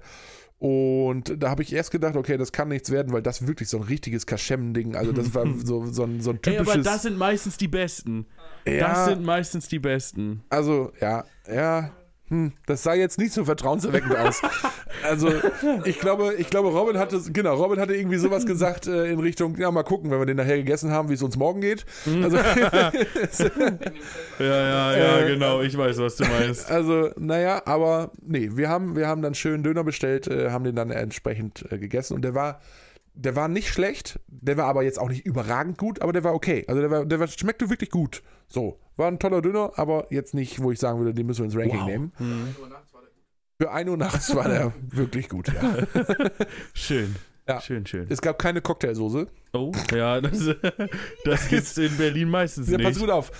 Und 0.58 1.42
da 1.42 1.48
habe 1.48 1.62
ich 1.62 1.72
erst 1.72 1.90
gedacht, 1.90 2.14
okay, 2.14 2.36
das 2.36 2.52
kann 2.52 2.68
nichts 2.68 2.90
werden, 2.90 3.14
weil 3.14 3.22
das 3.22 3.46
wirklich 3.46 3.70
so 3.70 3.78
ein 3.78 3.84
richtiges 3.84 4.26
Kaschem-Ding, 4.26 4.94
also 4.94 5.12
das 5.12 5.34
war 5.34 5.46
so, 5.64 5.86
so, 5.86 6.04
ein, 6.04 6.20
so 6.20 6.32
ein 6.32 6.36
Ey, 6.36 6.58
typisches. 6.58 6.68
aber 6.74 6.82
das 6.82 7.00
sind 7.00 7.16
meistens 7.16 7.56
die 7.56 7.68
Besten. 7.68 8.26
ja, 8.66 8.88
Das 8.88 9.06
sind 9.06 9.24
meistens 9.24 9.68
die 9.68 9.78
Besten. 9.78 10.44
Also, 10.50 10.92
ja, 11.00 11.24
ja. 11.50 11.92
Hm, 12.32 12.52
das 12.64 12.82
sah 12.82 12.94
jetzt 12.94 13.18
nicht 13.18 13.34
so 13.34 13.44
vertrauenserweckend 13.44 14.16
aus. 14.16 14.40
Also, 15.06 15.28
ich 15.84 16.00
glaube, 16.00 16.32
ich 16.38 16.48
glaube, 16.48 16.70
Robin 16.70 16.96
hatte, 16.96 17.20
genau, 17.30 17.56
Robin 17.56 17.78
hatte 17.78 17.94
irgendwie 17.94 18.16
sowas 18.16 18.46
gesagt 18.46 18.86
äh, 18.86 19.12
in 19.12 19.20
Richtung, 19.20 19.58
ja, 19.58 19.70
mal 19.70 19.82
gucken, 19.82 20.10
wenn 20.10 20.18
wir 20.18 20.24
den 20.24 20.38
nachher 20.38 20.56
gegessen 20.56 20.92
haben, 20.92 21.10
wie 21.10 21.14
es 21.14 21.22
uns 21.22 21.36
morgen 21.36 21.60
geht. 21.60 21.84
Also, 22.22 22.36
Ja, 24.38 24.38
ja, 24.38 24.96
ja, 24.96 25.18
Äh, 25.18 25.26
genau. 25.32 25.60
Ich 25.60 25.76
weiß, 25.76 25.98
was 25.98 26.16
du 26.16 26.24
meinst. 26.24 26.70
also, 26.70 27.10
naja, 27.18 27.62
aber 27.66 28.10
nee, 28.26 28.50
wir 28.54 28.68
haben, 28.68 28.96
wir 28.96 29.08
haben 29.08 29.22
dann 29.22 29.34
schön 29.34 29.62
Döner 29.62 29.84
bestellt, 29.84 30.26
äh, 30.26 30.50
haben 30.50 30.64
den 30.64 30.74
dann 30.74 30.90
entsprechend 30.90 31.64
äh, 31.70 31.78
gegessen 31.78 32.14
und 32.14 32.22
der 32.22 32.34
war, 32.34 32.60
der 33.14 33.36
war 33.36 33.48
nicht 33.48 33.68
schlecht, 33.68 34.18
der 34.28 34.56
war 34.56 34.64
aber 34.66 34.82
jetzt 34.82 34.98
auch 34.98 35.08
nicht 35.08 35.24
überragend 35.26 35.78
gut, 35.78 36.00
aber 36.02 36.12
der 36.12 36.24
war 36.24 36.34
okay. 36.34 36.64
Also 36.68 36.80
der 36.80 36.90
war, 36.90 37.04
der 37.04 37.20
war, 37.20 37.28
schmeckte 37.28 37.68
wirklich 37.70 37.90
gut. 37.90 38.22
So, 38.48 38.78
war 38.96 39.08
ein 39.08 39.18
toller 39.18 39.42
Döner, 39.42 39.72
aber 39.76 40.06
jetzt 40.10 40.34
nicht, 40.34 40.62
wo 40.62 40.70
ich 40.72 40.78
sagen 40.78 40.98
würde, 40.98 41.14
den 41.14 41.26
müssen 41.26 41.40
wir 41.40 41.44
ins 41.46 41.56
Ranking 41.56 41.80
Wow. 41.80 41.86
nehmen. 41.86 42.12
Hm. 42.16 42.54
Für 43.60 43.70
1 43.70 43.88
Uhr 43.90 43.96
nachts 43.96 44.34
war 44.34 44.48
der 44.48 44.72
wirklich 44.90 45.28
gut, 45.28 45.48
ja. 45.48 45.86
Schön. 46.74 47.14
Ja. 47.48 47.60
Schön, 47.60 47.84
schön. 47.86 48.06
Es 48.08 48.20
gab 48.20 48.38
keine 48.38 48.60
Cocktailsoße. 48.60 49.26
Oh, 49.52 49.72
ja, 49.92 50.20
das, 50.20 50.48
das 51.24 51.48
gibt's 51.48 51.76
in 51.76 51.96
Berlin 51.96 52.30
meistens 52.30 52.68
Ja, 52.70 52.78
pass 52.78 52.94
nicht. 52.94 53.00
gut 53.00 53.10
auf. 53.10 53.32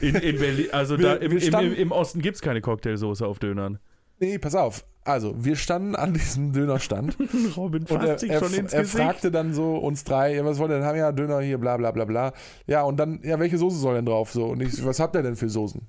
In, 0.00 0.14
in 0.14 0.38
Berlin, 0.38 0.66
also 0.72 0.98
Wir- 0.98 1.06
da 1.06 1.14
im, 1.16 1.30
wir 1.30 1.38
im, 1.42 1.46
standen- 1.46 1.72
im, 1.74 1.78
im 1.78 1.92
Osten 1.92 2.20
gibt's 2.22 2.40
keine 2.40 2.60
Cocktailsoße 2.62 3.26
auf 3.26 3.38
Dönern. 3.38 3.78
Nee, 4.22 4.38
pass 4.38 4.54
auf. 4.54 4.84
Also, 5.04 5.34
wir 5.36 5.56
standen 5.56 5.96
an 5.96 6.14
diesem 6.14 6.52
Dönerstand 6.52 7.16
Robin 7.56 7.82
und 7.86 8.04
er, 8.04 8.22
er, 8.22 8.38
schon 8.38 8.54
ins 8.54 8.72
er 8.72 8.82
Gesicht. 8.82 9.02
fragte 9.02 9.32
dann 9.32 9.52
so 9.52 9.74
uns 9.78 10.04
drei, 10.04 10.36
ja, 10.36 10.44
was 10.44 10.58
wollt 10.60 10.70
ihr 10.70 10.76
denn 10.76 10.84
haben? 10.86 10.96
Ja, 10.96 11.10
Döner 11.10 11.40
hier, 11.40 11.58
bla 11.58 11.76
bla 11.76 11.90
bla 11.90 12.04
bla. 12.04 12.32
Ja, 12.68 12.82
und 12.84 12.98
dann, 12.98 13.18
ja, 13.24 13.36
welche 13.40 13.58
Soße 13.58 13.78
soll 13.78 13.96
denn 13.96 14.06
drauf? 14.06 14.30
So, 14.30 14.44
und 14.44 14.62
ich, 14.62 14.84
was 14.86 15.00
habt 15.00 15.16
ihr 15.16 15.22
denn 15.24 15.34
für 15.34 15.48
Soßen? 15.48 15.80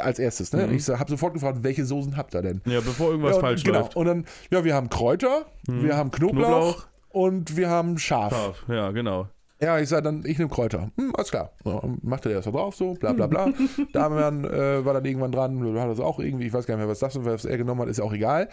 Als 0.00 0.18
erstes, 0.18 0.50
ne? 0.54 0.66
Mhm. 0.66 0.76
Ich 0.76 0.84
so, 0.86 0.98
hab 0.98 1.10
sofort 1.10 1.34
gefragt, 1.34 1.58
welche 1.60 1.84
Soßen 1.84 2.16
habt 2.16 2.34
ihr 2.34 2.40
denn? 2.40 2.62
Ja, 2.64 2.80
bevor 2.80 3.10
irgendwas 3.10 3.32
ja, 3.32 3.36
und, 3.36 3.42
falsch 3.42 3.64
genau. 3.64 3.80
läuft. 3.80 3.96
Und 3.96 4.06
dann, 4.06 4.24
ja, 4.50 4.64
wir 4.64 4.74
haben 4.74 4.88
Kräuter, 4.88 5.44
Mhm. 5.68 5.84
wir 5.84 5.96
haben 5.98 6.10
Knoblauch, 6.10 6.48
Knoblauch. 6.48 6.86
und 7.10 7.56
wir 7.58 7.68
haben 7.68 7.98
Schaf. 7.98 8.32
Scharf. 8.32 8.64
Ja, 8.68 8.90
genau. 8.92 9.28
Ja, 9.60 9.78
ich 9.78 9.88
sag 9.88 10.04
dann, 10.04 10.24
ich 10.26 10.38
nehme 10.38 10.50
Kräuter. 10.50 10.90
Hm, 10.96 11.14
alles 11.14 11.30
klar. 11.30 11.52
Ja, 11.64 11.80
machte 12.02 12.28
der 12.28 12.38
das 12.38 12.44
da 12.44 12.50
drauf, 12.50 12.74
so, 12.74 12.94
bla 12.94 13.12
bla 13.12 13.26
bla. 13.26 13.52
Damian 13.92 14.44
äh, 14.44 14.84
war 14.84 14.94
dann 14.94 15.04
irgendwann 15.04 15.32
dran, 15.32 15.78
hat 15.78 15.90
das 15.90 16.00
auch 16.00 16.18
irgendwie, 16.18 16.46
ich 16.46 16.52
weiß 16.52 16.66
gar 16.66 16.74
nicht 16.76 16.82
mehr, 16.84 16.90
was 16.90 16.98
das 16.98 17.24
was 17.24 17.44
er 17.44 17.56
genommen 17.56 17.80
hat, 17.80 17.88
ist 17.88 17.98
ja 17.98 18.04
auch 18.04 18.12
egal. 18.12 18.48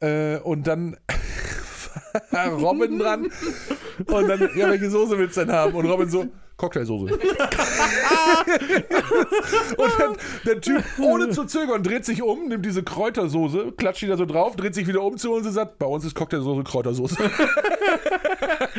Äh, 0.00 0.38
und 0.38 0.66
dann 0.66 0.96
war 2.30 2.48
Robin 2.48 2.98
dran. 2.98 3.30
Und 4.06 4.28
dann, 4.28 4.50
ja, 4.56 4.68
welche 4.70 4.90
Soße 4.90 5.16
willst 5.18 5.36
du 5.36 5.44
denn 5.44 5.54
haben? 5.54 5.74
Und 5.74 5.86
Robin 5.86 6.08
so, 6.08 6.26
Cocktailsoße. 6.56 7.14
und 9.76 9.92
dann 9.98 10.16
der 10.46 10.60
Typ, 10.60 10.84
ohne 11.00 11.30
zu 11.30 11.44
zögern, 11.46 11.82
dreht 11.82 12.04
sich 12.04 12.22
um, 12.22 12.46
nimmt 12.48 12.64
diese 12.64 12.84
Kräutersoße, 12.84 13.72
klatscht 13.76 14.02
die 14.02 14.06
da 14.06 14.16
so 14.16 14.24
drauf, 14.24 14.54
dreht 14.56 14.74
sich 14.74 14.86
wieder 14.86 15.02
um 15.02 15.16
zu 15.16 15.32
uns 15.32 15.46
und 15.46 15.52
sagt, 15.52 15.78
bei 15.78 15.86
uns 15.86 16.04
ist 16.04 16.14
Cocktailsoße 16.14 16.62
Kräutersoße. 16.62 17.16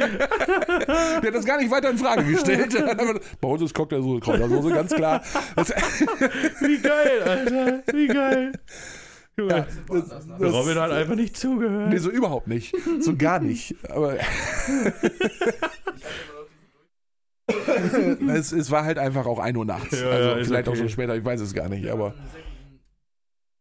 der 0.87 1.27
hat 1.27 1.35
das 1.35 1.45
gar 1.45 1.57
nicht 1.57 1.71
weiter 1.71 1.89
in 1.89 1.97
Frage 1.97 2.23
gestellt. 2.23 2.75
bei 3.41 3.47
uns 3.47 3.61
ist 3.61 3.73
Cocktailsoße 3.73 4.19
Kräutersoße, 4.19 4.69
ganz 4.69 4.93
klar. 4.93 5.21
Das, 5.55 5.69
Wie 5.69 6.77
geil, 6.79 7.23
Alter. 7.23 7.83
Wie 7.93 8.07
geil. 8.07 8.51
Ja, 9.37 9.67
das, 9.89 10.27
das, 10.39 10.53
Robin 10.53 10.79
hat 10.79 10.91
einfach 10.91 11.15
nicht 11.15 11.35
zugehört. 11.35 11.89
Nee, 11.89 11.97
so 11.97 12.09
überhaupt 12.09 12.47
nicht. 12.47 12.73
So 13.01 13.17
gar 13.17 13.39
nicht. 13.39 13.75
Aber 13.89 14.15
es, 18.29 18.53
es, 18.53 18.71
war 18.71 18.85
halt 18.85 18.97
einfach 18.97 19.25
auch 19.25 19.39
1 19.39 19.57
Uhr 19.57 19.65
nachts. 19.65 19.99
Ja, 19.99 20.09
also 20.09 20.29
ja, 20.29 20.43
vielleicht 20.43 20.69
auch 20.69 20.71
okay. 20.71 20.79
schon 20.81 20.89
später, 20.89 21.15
ich 21.17 21.25
weiß 21.25 21.41
es 21.41 21.53
gar 21.53 21.67
nicht, 21.67 21.89
aber. 21.89 22.13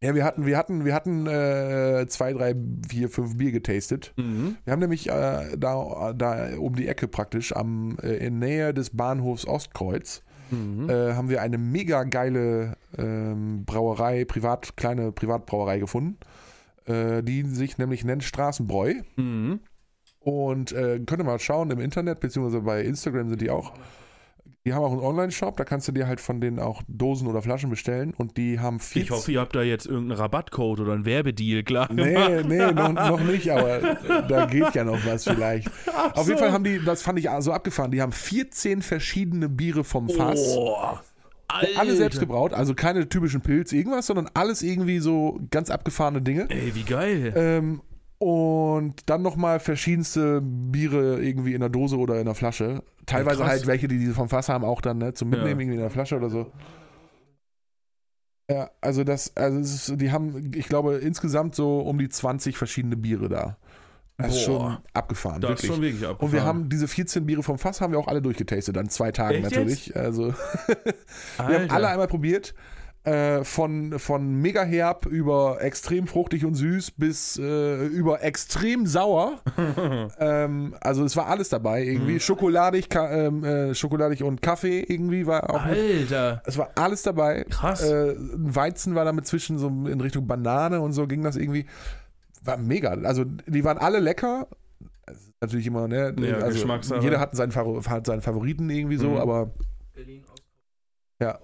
Ja, 0.04 0.14
wir 0.14 0.24
hatten, 0.24 0.44
wir 0.44 0.58
hatten, 0.58 0.84
wir 0.84 0.94
hatten 0.94 1.26
äh, 1.26 2.06
zwei, 2.08 2.32
drei, 2.34 2.54
vier, 2.88 3.08
fünf 3.08 3.38
Bier 3.38 3.52
getastet. 3.52 4.12
Mhm. 4.16 4.56
Wir 4.64 4.72
haben 4.72 4.80
nämlich 4.80 5.08
äh, 5.08 5.56
da, 5.56 6.12
da 6.14 6.56
um 6.58 6.74
die 6.76 6.88
Ecke 6.88 7.08
praktisch 7.08 7.56
am, 7.56 7.96
äh, 8.02 8.16
in 8.26 8.38
Nähe 8.38 8.74
des 8.74 8.90
Bahnhofs 8.90 9.46
Ostkreuz 9.46 10.22
Mhm. 10.50 10.90
äh, 10.90 11.14
haben 11.14 11.28
wir 11.28 11.42
eine 11.42 11.58
mega 11.58 12.04
geile 12.04 12.76
ähm, 12.96 13.64
Brauerei, 13.64 14.24
privat, 14.24 14.76
kleine 14.76 15.12
Privatbrauerei 15.12 15.78
gefunden, 15.78 16.18
äh, 16.86 17.22
die 17.22 17.42
sich 17.42 17.78
nämlich 17.78 18.04
nennt 18.04 18.24
Straßenbräu. 18.24 18.94
Mhm. 19.16 19.60
Und 20.20 20.72
äh, 20.72 21.00
könnt 21.04 21.20
ihr 21.20 21.24
mal 21.24 21.38
schauen 21.38 21.70
im 21.70 21.80
Internet, 21.80 22.20
beziehungsweise 22.20 22.62
bei 22.62 22.82
Instagram 22.82 23.28
sind 23.28 23.40
die 23.40 23.50
auch. 23.50 23.74
Die 24.66 24.72
haben 24.72 24.82
auch 24.82 24.92
einen 24.92 25.02
Online-Shop, 25.02 25.58
da 25.58 25.64
kannst 25.64 25.88
du 25.88 25.92
dir 25.92 26.06
halt 26.06 26.22
von 26.22 26.40
denen 26.40 26.58
auch 26.58 26.80
Dosen 26.88 27.28
oder 27.28 27.42
Flaschen 27.42 27.68
bestellen 27.68 28.14
und 28.16 28.38
die 28.38 28.60
haben 28.60 28.80
viel. 28.80 29.02
Ich 29.02 29.10
hoffe, 29.10 29.30
ihr 29.30 29.40
habt 29.40 29.54
da 29.54 29.60
jetzt 29.60 29.84
irgendeinen 29.84 30.18
Rabattcode 30.18 30.80
oder 30.80 30.94
einen 30.94 31.04
Werbedeal, 31.04 31.64
klar. 31.64 31.92
Nee, 31.92 32.42
nee, 32.44 32.72
noch, 32.72 32.92
noch 32.94 33.20
nicht, 33.20 33.50
aber 33.50 33.96
da 34.26 34.46
geht 34.46 34.74
ja 34.74 34.84
noch 34.84 35.04
was 35.04 35.24
vielleicht. 35.24 35.70
Auf 36.14 36.28
jeden 36.28 36.38
Fall 36.38 36.50
haben 36.50 36.64
die, 36.64 36.82
das 36.82 37.02
fand 37.02 37.18
ich 37.18 37.28
so 37.40 37.52
abgefahren, 37.52 37.90
die 37.90 38.00
haben 38.00 38.12
14 38.12 38.80
verschiedene 38.80 39.50
Biere 39.50 39.84
vom 39.84 40.08
Fass. 40.08 40.54
Boah. 40.54 41.02
Alle 41.76 41.94
selbst 41.94 42.18
gebraut, 42.18 42.54
also 42.54 42.74
keine 42.74 43.06
typischen 43.06 43.42
Pilz, 43.42 43.70
irgendwas, 43.70 44.06
sondern 44.06 44.30
alles 44.32 44.62
irgendwie 44.62 44.98
so 44.98 45.40
ganz 45.50 45.68
abgefahrene 45.68 46.22
Dinge. 46.22 46.46
Ey, 46.48 46.74
wie 46.74 46.84
geil. 46.84 47.34
Ähm, 47.36 47.82
und 48.18 48.94
dann 49.06 49.22
nochmal 49.22 49.60
verschiedenste 49.60 50.40
Biere 50.42 51.22
irgendwie 51.22 51.54
in 51.54 51.60
der 51.60 51.68
Dose 51.68 51.96
oder 51.98 52.18
in 52.18 52.26
der 52.26 52.34
Flasche. 52.34 52.82
Teilweise 53.06 53.38
krass. 53.38 53.48
halt 53.48 53.66
welche, 53.66 53.88
die 53.88 53.98
diese 53.98 54.14
vom 54.14 54.28
Fass 54.28 54.48
haben, 54.48 54.64
auch 54.64 54.80
dann 54.80 54.98
ne, 54.98 55.14
zum 55.14 55.30
Mitnehmen 55.30 55.50
Ja. 55.58 55.62
irgendwie 55.62 55.76
in 55.76 55.80
der 55.82 55.90
Flasche 55.90 56.16
oder 56.16 56.30
so. 56.30 56.50
Ja, 58.50 58.70
also 58.80 59.04
das, 59.04 59.34
also 59.36 59.58
es 59.58 59.88
ist, 59.88 60.00
die 60.00 60.12
haben, 60.12 60.52
ich 60.54 60.68
glaube, 60.68 60.96
insgesamt 60.96 61.54
so 61.54 61.80
um 61.80 61.98
die 61.98 62.08
20 62.08 62.58
verschiedene 62.58 62.96
Biere 62.96 63.28
da. 63.28 63.56
Das 64.16 64.36
ist 64.36 64.46
Boah. 64.46 64.60
schon 64.60 64.78
abgefahren, 64.92 65.40
das 65.40 65.50
wirklich. 65.50 65.70
ist 65.70 65.74
schon 65.74 65.82
wirklich 65.82 66.06
abgefahren. 66.06 66.26
Und 66.26 66.32
wir 66.32 66.44
haben 66.44 66.68
diese 66.68 66.86
14 66.86 67.26
Biere 67.26 67.42
vom 67.42 67.58
Fass 67.58 67.80
haben 67.80 67.92
wir 67.92 67.98
auch 67.98 68.06
alle 68.06 68.22
durchgetastet, 68.22 68.76
an 68.78 68.88
zwei 68.88 69.10
Tagen 69.10 69.36
Echt 69.36 69.44
natürlich. 69.44 69.96
Also 69.96 70.28
wir 71.48 71.60
haben 71.60 71.70
alle 71.70 71.88
einmal 71.88 72.06
probiert. 72.06 72.54
Äh, 73.04 73.44
von, 73.44 73.98
von 73.98 74.34
mega 74.40 74.62
herb 74.62 75.04
über 75.04 75.58
extrem 75.60 76.06
fruchtig 76.06 76.46
und 76.46 76.54
süß 76.54 76.92
bis 76.92 77.38
äh, 77.38 77.84
über 77.86 78.22
extrem 78.22 78.86
sauer. 78.86 79.40
ähm, 80.18 80.74
also 80.80 81.04
es 81.04 81.14
war 81.14 81.26
alles 81.26 81.50
dabei 81.50 81.84
irgendwie. 81.84 82.14
Mhm. 82.14 82.20
Schokoladig, 82.20 82.88
Ka 82.88 83.10
ähm, 83.12 83.44
äh, 83.44 83.74
schokoladig 83.74 84.22
und 84.22 84.40
Kaffee 84.40 84.80
irgendwie 84.80 85.26
war 85.26 85.50
auch 85.50 85.66
mit. 85.66 85.76
Alter. 86.10 86.42
Es 86.46 86.56
war 86.56 86.70
alles 86.76 87.02
dabei. 87.02 87.44
Krass. 87.50 87.82
Äh, 87.82 88.12
ein 88.12 88.56
Weizen 88.56 88.94
war 88.94 89.04
damit 89.04 89.26
zwischen 89.26 89.58
so 89.58 89.68
in 89.68 90.00
Richtung 90.00 90.26
Banane 90.26 90.80
und 90.80 90.94
so 90.94 91.06
ging 91.06 91.22
das 91.22 91.36
irgendwie. 91.36 91.66
War 92.42 92.56
mega. 92.56 92.92
Also 92.92 93.24
die 93.24 93.64
waren 93.64 93.76
alle 93.76 94.00
lecker. 94.00 94.48
Natürlich 95.42 95.66
immer, 95.66 95.88
ne? 95.88 96.14
Ja, 96.18 96.36
also 96.36 96.58
Geschmackssache. 96.58 97.02
jeder 97.02 97.20
hat 97.20 97.36
seinen, 97.36 97.54
hat 97.54 98.06
seinen 98.06 98.22
Favoriten 98.22 98.70
irgendwie 98.70 98.96
so, 98.96 99.10
Mhm. 99.10 99.16
aber 99.18 99.50
ja. 101.20 101.38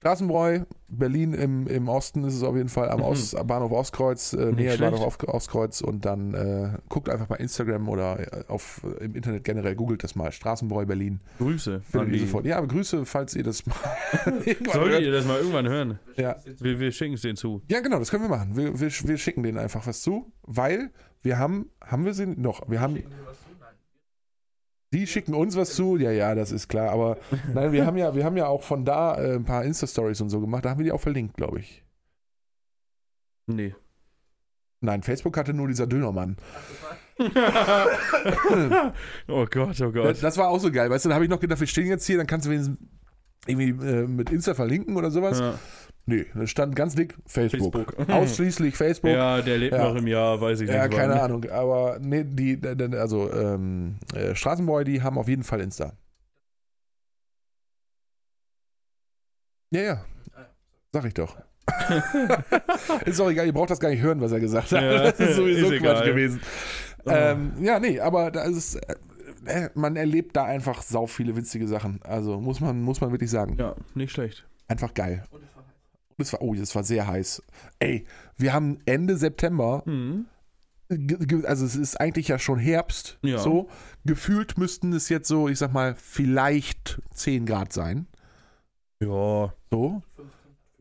Straßenbräu, 0.00 0.60
Berlin 0.88 1.34
im, 1.34 1.66
im 1.66 1.88
Osten 1.90 2.24
ist 2.24 2.34
es 2.34 2.42
auf 2.42 2.56
jeden 2.56 2.70
Fall 2.70 2.88
am 2.88 3.00
Mhm. 3.00 3.04
Ost, 3.04 3.36
am 3.36 3.46
Bahnhof 3.46 3.70
Ostkreuz, 3.70 4.32
äh, 4.32 4.50
näher. 4.50 4.78
Bahnhof 4.78 5.18
Ostkreuz 5.28 5.82
und 5.82 6.06
dann 6.06 6.32
äh, 6.32 6.70
guckt 6.88 7.10
einfach 7.10 7.26
bei 7.26 7.36
Instagram 7.36 7.86
oder 7.86 8.18
äh, 8.18 8.44
auf, 8.48 8.80
äh, 8.98 9.04
im 9.04 9.14
Internet 9.14 9.44
generell, 9.44 9.74
googelt 9.74 10.02
das 10.02 10.14
mal, 10.14 10.32
Straßenbräu 10.32 10.86
Berlin. 10.86 11.20
Grüße. 11.36 11.82
Findet 11.82 12.12
ihr 12.14 12.20
sofort. 12.20 12.46
Ja, 12.46 12.56
aber 12.56 12.68
Grüße, 12.68 13.04
falls 13.04 13.34
ihr 13.36 13.42
das 13.42 13.66
mal 13.66 13.74
Solltet 14.24 14.74
hört. 14.74 15.02
ihr 15.02 15.12
das 15.12 15.26
mal 15.26 15.36
irgendwann 15.38 15.68
hören? 15.68 15.98
Ja. 16.16 16.36
Wir, 16.60 16.80
wir 16.80 16.92
schicken 16.92 17.12
es 17.14 17.20
denen 17.20 17.36
zu. 17.36 17.60
ja, 17.68 17.80
genau, 17.80 17.98
das 17.98 18.10
können 18.10 18.22
wir 18.24 18.30
machen. 18.30 18.56
Wir, 18.56 18.80
wir, 18.80 18.90
wir 18.90 19.18
schicken 19.18 19.42
denen 19.42 19.58
einfach 19.58 19.86
was 19.86 20.00
zu, 20.00 20.32
weil 20.44 20.90
wir 21.22 21.38
haben, 21.38 21.68
haben 21.84 22.06
wir 22.06 22.14
sie 22.14 22.24
noch, 22.24 22.70
wir 22.70 22.80
haben, 22.80 23.02
die 24.92 25.06
schicken 25.06 25.34
uns 25.34 25.56
was 25.56 25.74
zu, 25.74 25.96
ja, 25.96 26.10
ja, 26.10 26.34
das 26.34 26.52
ist 26.52 26.68
klar, 26.68 26.90
aber 26.90 27.18
nein, 27.54 27.72
wir 27.72 27.86
haben 27.86 27.96
ja, 27.96 28.14
wir 28.14 28.24
haben 28.24 28.36
ja 28.36 28.46
auch 28.46 28.62
von 28.62 28.84
da 28.84 29.16
äh, 29.16 29.34
ein 29.36 29.44
paar 29.44 29.64
Insta-Stories 29.64 30.20
und 30.20 30.30
so 30.30 30.40
gemacht, 30.40 30.64
da 30.64 30.70
haben 30.70 30.78
wir 30.78 30.84
die 30.84 30.92
auch 30.92 31.00
verlinkt, 31.00 31.36
glaube 31.36 31.60
ich. 31.60 31.84
Nee. 33.46 33.74
Nein, 34.80 35.02
Facebook 35.02 35.36
hatte 35.36 35.52
nur 35.52 35.68
dieser 35.68 35.86
Dönermann. 35.86 36.36
oh 39.28 39.46
Gott, 39.50 39.80
oh 39.80 39.90
Das, 39.90 39.92
Gott. 39.92 40.22
das 40.22 40.36
war 40.38 40.48
auch 40.48 40.58
so 40.58 40.70
geil, 40.72 40.90
weißt 40.90 41.04
du, 41.04 41.08
da 41.10 41.14
habe 41.16 41.24
ich 41.24 41.30
noch 41.30 41.40
gedacht, 41.40 41.60
wir 41.60 41.66
stehen 41.66 41.86
jetzt 41.86 42.06
hier, 42.06 42.16
dann 42.16 42.26
kannst 42.26 42.46
du 42.46 42.50
wenigstens 42.50 42.78
irgendwie 43.46 43.70
äh, 43.86 44.06
mit 44.06 44.30
Insta 44.30 44.54
verlinken 44.54 44.96
oder 44.96 45.10
sowas. 45.10 45.40
Ja. 45.40 45.58
Nee, 46.10 46.26
da 46.34 46.44
stand 46.44 46.74
ganz 46.74 46.96
dick 46.96 47.14
Facebook. 47.24 47.72
Facebook. 47.94 48.08
Ausschließlich 48.10 48.76
Facebook. 48.76 49.12
ja, 49.12 49.40
der 49.42 49.58
lebt 49.58 49.74
Ja. 49.74 49.88
noch 49.88 49.94
im 49.94 50.08
Jahr, 50.08 50.40
weiß 50.40 50.60
ich 50.60 50.68
Ja, 50.68 50.88
nicht. 50.88 50.96
keine 50.98 51.12
wann. 51.12 51.20
Ahnung. 51.20 51.44
Aber 51.50 51.98
nee, 52.00 52.24
die, 52.24 52.60
also 52.96 53.32
ähm, 53.32 53.94
äh, 54.12 54.34
Straßenboy, 54.34 54.82
die 54.82 55.02
haben 55.02 55.18
auf 55.18 55.28
jeden 55.28 55.44
Fall 55.44 55.60
Insta. 55.60 55.92
Ja, 59.70 59.80
ja. 59.82 60.04
Sag 60.92 61.04
ich 61.04 61.14
doch. 61.14 61.36
ist 63.04 63.20
auch 63.20 63.30
egal, 63.30 63.46
ihr 63.46 63.52
braucht 63.52 63.70
das 63.70 63.78
gar 63.78 63.90
nicht 63.90 64.02
hören, 64.02 64.20
was 64.20 64.32
er 64.32 64.40
gesagt 64.40 64.72
hat. 64.72 64.82
Ja, 64.82 65.02
das 65.12 65.20
ist 65.20 65.36
sowieso 65.36 65.70
ist 65.70 65.80
Quatsch 65.80 66.04
gewesen. 66.04 66.40
Oh. 67.04 67.10
Ähm, 67.10 67.52
ja, 67.60 67.78
nee, 67.78 68.00
aber 68.00 68.32
da 68.32 68.42
ist 68.42 68.56
es, 68.56 68.74
äh, 69.46 69.70
man 69.74 69.94
erlebt 69.94 70.34
da 70.34 70.44
einfach 70.44 70.82
sau 70.82 71.06
viele 71.06 71.36
witzige 71.36 71.68
Sachen. 71.68 72.00
Also 72.02 72.40
muss 72.40 72.58
man, 72.60 72.82
muss 72.82 73.00
man 73.00 73.12
wirklich 73.12 73.30
sagen. 73.30 73.56
Ja, 73.60 73.76
nicht 73.94 74.10
schlecht. 74.10 74.44
Einfach 74.66 74.92
geil. 74.94 75.24
Und 75.30 75.42
es 76.20 76.32
war, 76.32 76.42
oh, 76.42 76.54
es 76.54 76.74
war 76.74 76.84
sehr 76.84 77.06
heiß. 77.06 77.42
Ey, 77.78 78.04
wir 78.36 78.52
haben 78.52 78.78
Ende 78.86 79.16
September 79.16 79.82
Mhm. 79.86 80.26
also 81.44 81.64
es 81.66 81.76
ist 81.76 82.00
eigentlich 82.00 82.28
ja 82.28 82.38
schon 82.38 82.58
Herbst, 82.58 83.18
Ja. 83.22 83.38
so. 83.38 83.68
Gefühlt 84.04 84.58
müssten 84.58 84.92
es 84.92 85.08
jetzt 85.08 85.28
so, 85.28 85.48
ich 85.48 85.58
sag 85.58 85.72
mal, 85.72 85.94
vielleicht 85.94 87.00
10 87.14 87.46
Grad 87.46 87.72
sein. 87.72 88.06
Ja, 89.00 89.52
So. 89.70 90.02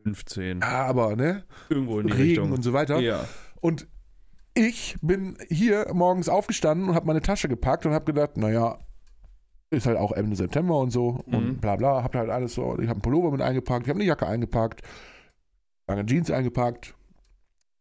15. 0.04 0.62
Ja, 0.62 0.86
aber, 0.88 1.16
ne? 1.16 1.44
Irgendwo 1.70 2.00
in 2.00 2.08
die 2.08 2.14
Regen 2.14 2.24
Richtung. 2.30 2.52
und 2.54 2.64
so 2.64 2.74
weiter. 2.74 3.00
Ja. 3.00 3.26
Und 3.62 3.88
ich 4.56 4.96
bin 5.02 5.38
hier 5.50 5.88
morgens 5.94 6.28
aufgestanden 6.30 6.90
und 6.90 6.96
habe 6.96 7.06
meine 7.06 7.22
Tasche 7.22 7.48
gepackt 7.50 7.86
und 7.86 7.94
habe 7.94 8.06
gedacht, 8.06 8.36
naja, 8.38 8.80
ist 9.70 9.86
halt 9.86 9.98
auch 9.98 10.12
Ende 10.14 10.36
September 10.36 10.80
und 10.80 10.90
so 10.92 11.24
Mhm. 11.28 11.34
und 11.36 11.62
bla 11.62 11.76
bla. 11.76 12.02
Hab 12.02 12.16
halt 12.16 12.30
alles 12.30 12.56
so, 12.56 12.72
ich 12.80 12.88
habe 12.88 12.94
einen 12.94 13.02
Pullover 13.02 13.30
mit 13.32 13.42
eingepackt, 13.42 13.84
ich 13.86 13.90
habe 13.90 14.00
eine 14.00 14.08
Jacke 14.08 14.26
eingepackt, 14.26 14.82
lange 15.90 16.06
Jeans 16.06 16.32
eingepackt, 16.32 16.96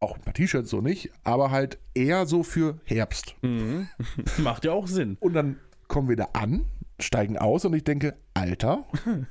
auch 0.01 0.17
ein 0.17 0.21
paar 0.23 0.35
T-Shirts 0.35 0.71
so 0.71 0.81
nicht, 0.81 1.11
aber 1.25 1.51
halt 1.51 1.79
eher 1.95 2.27
so 2.27 2.43
für 2.43 2.81
Herbst. 2.85 3.35
Mhm. 3.43 3.89
Macht 4.39 4.65
ja 4.65 4.73
auch 4.73 4.87
Sinn. 4.87 5.17
Und 5.21 5.35
dann 5.35 5.59
kommen 5.89 6.09
wir 6.09 6.17
da 6.17 6.29
an, 6.33 6.65
steigen 7.01 7.39
aus 7.39 7.65
und 7.65 7.75
ich 7.75 7.85
denke, 7.85 8.17
Alter, 8.35 8.87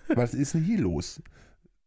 was 0.10 0.34
ist 0.34 0.54
denn 0.54 0.64
hier 0.64 0.80
los? 0.80 1.22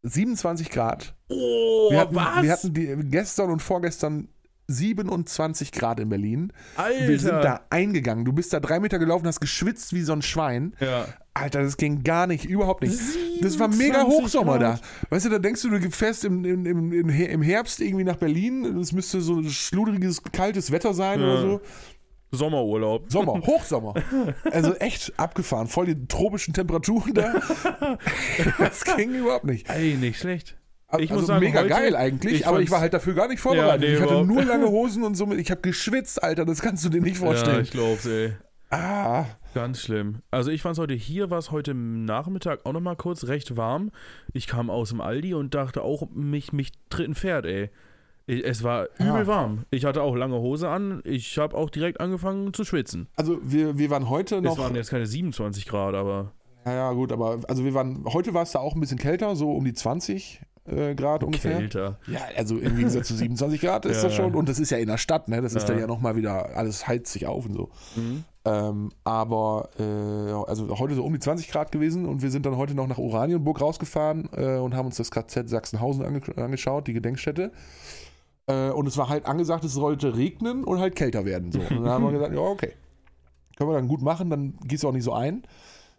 27 0.03 0.70
Grad. 0.70 1.14
Oh, 1.29 1.90
Wir 1.90 2.00
hatten, 2.00 2.14
was? 2.14 2.42
wir 2.42 2.53
hatten 2.53 2.74
die, 2.74 2.96
gestern 3.11 3.50
und 3.50 3.61
vorgestern 3.61 4.29
27 4.68 5.72
Grad 5.72 6.00
in 6.00 6.09
Berlin. 6.09 6.53
Alter. 6.76 7.09
Wir 7.09 7.18
sind 7.18 7.33
da 7.44 7.61
eingegangen. 7.70 8.24
Du 8.24 8.33
bist 8.33 8.53
da 8.53 8.61
drei 8.61 8.81
Meter 8.81 8.98
gelaufen, 8.98 9.26
hast 9.26 9.40
geschwitzt 9.40 9.92
wie 9.92 10.03
so 10.03 10.12
ein 10.12 10.22
Schwein. 10.22 10.74
Ja. 10.81 11.07
Alter, 11.40 11.62
das 11.62 11.76
ging 11.76 12.03
gar 12.03 12.26
nicht, 12.26 12.44
überhaupt 12.44 12.83
nicht. 12.83 12.98
Das 13.40 13.59
war 13.59 13.68
mega 13.68 14.00
27 14.00 14.05
Hochsommer 14.12 14.59
Grad. 14.59 14.81
da. 14.83 14.87
Weißt 15.11 15.26
du, 15.26 15.31
da 15.31 15.38
denkst 15.38 15.62
du, 15.62 15.70
du 15.70 15.90
fährst 15.90 16.24
im, 16.24 16.44
im, 16.44 16.66
im, 16.66 16.92
im 16.92 17.09
Her- 17.09 17.31
im 17.31 17.42
Herbst 17.42 17.81
irgendwie 17.81 18.05
nach 18.05 18.16
Berlin. 18.16 18.64
Es 18.79 18.92
müsste 18.92 19.20
so 19.20 19.42
schludriges, 19.44 20.22
kaltes 20.33 20.70
Wetter 20.70 20.92
sein 20.94 21.20
Ja. 21.20 21.26
oder 21.26 21.40
so. 21.40 21.61
Sommerurlaub. 22.33 23.11
Sommer, 23.11 23.40
Hochsommer. 23.46 23.94
Also 24.44 24.74
echt 24.76 25.12
abgefahren. 25.18 25.66
Voll 25.66 25.87
die 25.87 26.07
tropischen 26.07 26.55
Temperaturen 26.55 27.12
da. 27.14 27.40
Das 28.59 28.85
ging 28.85 29.14
überhaupt 29.14 29.44
nicht. 29.46 29.68
Ey, 29.68 29.94
nicht 29.94 30.18
schlecht. 30.20 30.57
Ich 30.98 31.11
also 31.11 31.14
muss 31.20 31.26
sagen, 31.26 31.44
mega 31.44 31.61
heute- 31.61 31.68
geil 31.68 31.95
eigentlich, 31.97 32.34
ich 32.41 32.47
aber 32.49 32.61
ich 32.61 32.70
war 32.70 32.80
halt 32.80 32.93
dafür 32.93 33.14
gar 33.14 33.28
nicht 33.28 33.41
vorbereitet. 33.41 33.82
Ja, 33.82 33.88
nee, 33.88 33.95
ich 33.95 34.01
hatte 34.01 34.11
überhaupt. 34.14 34.28
nur 34.28 34.43
lange 34.45 34.66
Hosen 34.70 35.05
und 35.05 35.14
so. 35.16 35.24
mit- 35.26 35.38
Ich 35.38 35.51
habe 35.51 35.61
geschwitzt, 35.61 36.22
Alter, 36.22 36.45
das 36.45 36.61
kannst 36.62 36.84
du 36.84 36.88
dir 36.88 37.01
nicht 37.01 37.20
Ja, 37.20 37.26
vorstellen. 37.26 37.62
ich 37.62 37.70
glaub's, 37.70 38.07
ey. 38.07 38.32
Ah, 38.71 39.25
Ganz 39.53 39.81
schlimm. 39.81 40.18
Also 40.31 40.51
ich 40.53 40.62
fand 40.62 40.75
es 40.75 40.79
heute 40.79 40.95
hier, 40.95 41.29
war 41.31 41.39
es 41.39 41.51
heute 41.51 41.75
Nachmittag 41.75 42.64
auch 42.64 42.73
nochmal 42.73 42.95
kurz 42.95 43.25
recht 43.25 43.57
warm. 43.57 43.91
Ich 44.33 44.47
kam 44.47 44.71
aus 44.71 44.91
dem 44.91 45.01
Aldi 45.01 45.35
und 45.35 45.55
dachte 45.55 45.83
auch, 45.83 46.09
mich, 46.14 46.53
mich 46.53 46.71
tritt 46.89 47.09
ein 47.09 47.14
Pferd, 47.16 47.47
ey. 47.47 47.71
Es 48.29 48.62
war 48.62 48.87
Ja. 49.01 49.11
übel 49.11 49.27
warm. 49.27 49.64
Ich 49.73 49.85
hatte 49.85 50.03
auch 50.03 50.14
lange 50.14 50.37
Hose 50.37 50.68
an. 50.68 51.01
Ich 51.05 51.37
habe 51.39 51.57
auch 51.57 51.68
direkt 51.68 51.99
angefangen 52.01 52.55
zu 52.55 52.64
schwitzen. 52.64 53.09
also 53.16 53.39
wir, 53.43 53.77
wir 53.77 53.91
waren 53.91 54.09
heute 54.09 54.41
noch. 54.41 54.53
Es 54.53 54.59
waren 54.59 54.77
jetzt 54.77 54.91
keine 54.91 55.07
27 55.07 55.66
Grad, 55.66 55.95
aber 55.97 56.31
Ja, 56.64 56.73
ja, 56.75 56.93
gut, 56.93 57.11
aber 57.11 57.41
also 57.49 57.64
wir 57.64 57.75
waren, 57.75 58.05
heute 58.12 58.35
war 58.35 58.43
es 58.45 58.53
da 58.53 58.61
auch 58.61 58.75
ein 58.77 58.81
bisschen 58.81 58.99
kälter, 58.99 59.35
so 59.35 59.51
um 59.51 59.64
die 59.64 59.73
20 59.73 60.43
äh, 60.66 60.95
Grad 60.95 61.25
ungefähr. 61.25 61.57
kälter. 61.57 61.99
Ja, 62.07 62.21
also 62.37 62.57
im 62.59 62.77
Gegensatz 62.77 63.09
zu 63.09 63.16
27 63.16 63.61
Grad 63.62 63.85
ist 63.85 63.97
Ja, 64.03 64.03
das 64.05 64.14
schon, 64.14 64.33
ja. 64.33 64.39
und 64.39 64.49
das 64.49 64.61
ist 64.61 64.71
ja 64.71 64.79
in 64.79 64.87
der 64.87 64.99
Stadt, 64.99 65.27
ne? 65.29 65.41
Das 65.43 65.55
ist 65.57 65.62
Ja. 65.62 65.68
dann 65.71 65.81
ja 65.81 65.87
nochmal 65.89 66.14
wieder, 66.14 66.55
alles 66.57 66.87
heizt 66.87 67.12
sich 67.12 67.27
auf 67.27 67.47
und 67.47 67.55
so. 67.55 67.71
Mhm. 67.97 68.23
Ähm, 68.45 68.91
aber 69.05 69.68
äh, 69.78 69.82
also 70.51 70.78
heute 70.78 70.95
so 70.95 71.05
um 71.05 71.12
die 71.12 71.18
20 71.18 71.51
Grad 71.51 71.72
gewesen 71.72 72.07
und 72.07 72.22
wir 72.22 72.30
sind 72.30 72.47
dann 72.47 72.57
heute 72.57 72.74
noch 72.74 72.86
nach 72.86 72.97
Oranienburg 72.99 73.61
rausgefahren 73.61 74.30
äh, 74.34 74.57
und 74.57 74.74
haben 74.74 74.86
uns 74.86 74.97
das 74.97 75.11
KZ 75.11 75.49
Sachsenhausen 75.51 76.05
ange 76.05 76.22
angeschaut, 76.36 76.86
die 76.86 76.95
Gedenkstätte. 76.95 77.53
Äh, 78.47 78.70
und 78.70 78.86
es 78.86 78.97
war 78.97 79.11
halt 79.11 79.26
angesagt, 79.26 79.64
es 79.64 79.74
sollte 79.74 80.16
regnen 80.16 80.64
und 80.64 80.78
halt 80.78 80.97
kälter 80.97 81.26
werden. 81.26 81.53
So. 81.53 81.59
Und 81.61 81.82
dann 81.84 81.88
haben 81.91 82.05
wir 82.05 82.12
gesagt, 82.12 82.32
ja, 82.34 82.41
okay. 82.41 82.72
Können 83.57 83.70
wir 83.70 83.74
dann 83.74 83.88
gut 83.88 84.01
machen, 84.01 84.30
dann 84.30 84.55
gehst 84.64 84.84
du 84.84 84.88
auch 84.88 84.93
nicht 84.93 85.05
so 85.05 85.12
ein. 85.12 85.43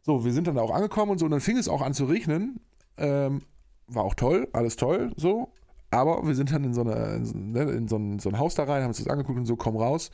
So, 0.02 0.26
wir 0.26 0.34
sind 0.34 0.48
dann 0.48 0.58
auch 0.58 0.72
angekommen 0.74 1.12
und 1.12 1.20
so, 1.20 1.26
und 1.26 1.32
dann 1.32 1.42
fing 1.42 1.58
es 1.58 1.70
auch 1.70 1.84
an 1.84 1.94
zu 1.94 2.06
regnen. 2.06 2.60
Ähm, 2.98 3.44
war 3.88 4.04
auch 4.04 4.16
toll, 4.16 4.48
alles 4.54 4.78
toll, 4.78 5.12
so. 5.16 5.50
Aber 5.92 6.26
wir 6.26 6.34
sind 6.34 6.52
dann 6.52 6.64
in 6.64 6.74
so, 6.74 6.82
eine, 6.82 7.16
in, 7.18 7.26
so- 7.26 7.38
ne, 7.38 7.62
in 7.72 7.88
so, 7.88 7.98
ein, 7.98 8.18
so 8.18 8.30
ein 8.30 8.40
Haus 8.40 8.56
da 8.56 8.64
rein, 8.64 8.82
haben 8.82 8.88
uns 8.90 8.98
das 8.98 9.08
angeguckt 9.08 9.38
und 9.38 9.46
so, 9.46 9.56
komm 9.58 9.76
raus. 9.78 10.10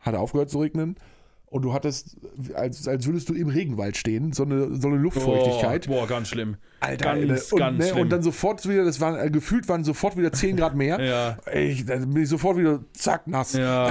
Hat 0.00 0.14
aufgehört 0.14 0.50
zu 0.50 0.58
regnen. 0.60 0.96
Und 1.50 1.62
du 1.62 1.72
hattest, 1.72 2.16
als, 2.54 2.86
als 2.86 3.06
würdest 3.06 3.28
du 3.28 3.34
im 3.34 3.48
Regenwald 3.48 3.96
stehen, 3.96 4.32
so 4.32 4.44
eine, 4.44 4.76
so 4.76 4.86
eine 4.86 4.98
Luftfeuchtigkeit. 4.98 5.88
Oh, 5.88 5.94
boah, 5.94 6.06
ganz 6.06 6.28
schlimm. 6.28 6.58
Alter, 6.78 7.16
ganz, 7.16 7.50
und, 7.50 7.58
ganz 7.58 7.78
ne, 7.78 7.86
schlimm. 7.86 8.02
und 8.02 8.08
dann 8.10 8.22
sofort 8.22 8.68
wieder, 8.68 8.84
das 8.84 9.00
waren, 9.00 9.18
äh, 9.18 9.30
gefühlt 9.30 9.68
waren 9.68 9.82
sofort 9.82 10.16
wieder 10.16 10.32
10 10.32 10.56
Grad 10.56 10.76
mehr. 10.76 11.00
Ja. 11.10 11.38
Ich, 11.52 11.86
dann 11.86 12.12
bin 12.12 12.22
ich 12.22 12.28
sofort 12.28 12.56
wieder 12.56 12.84
zack, 12.92 13.26
nass. 13.26 13.54
Ja, 13.54 13.90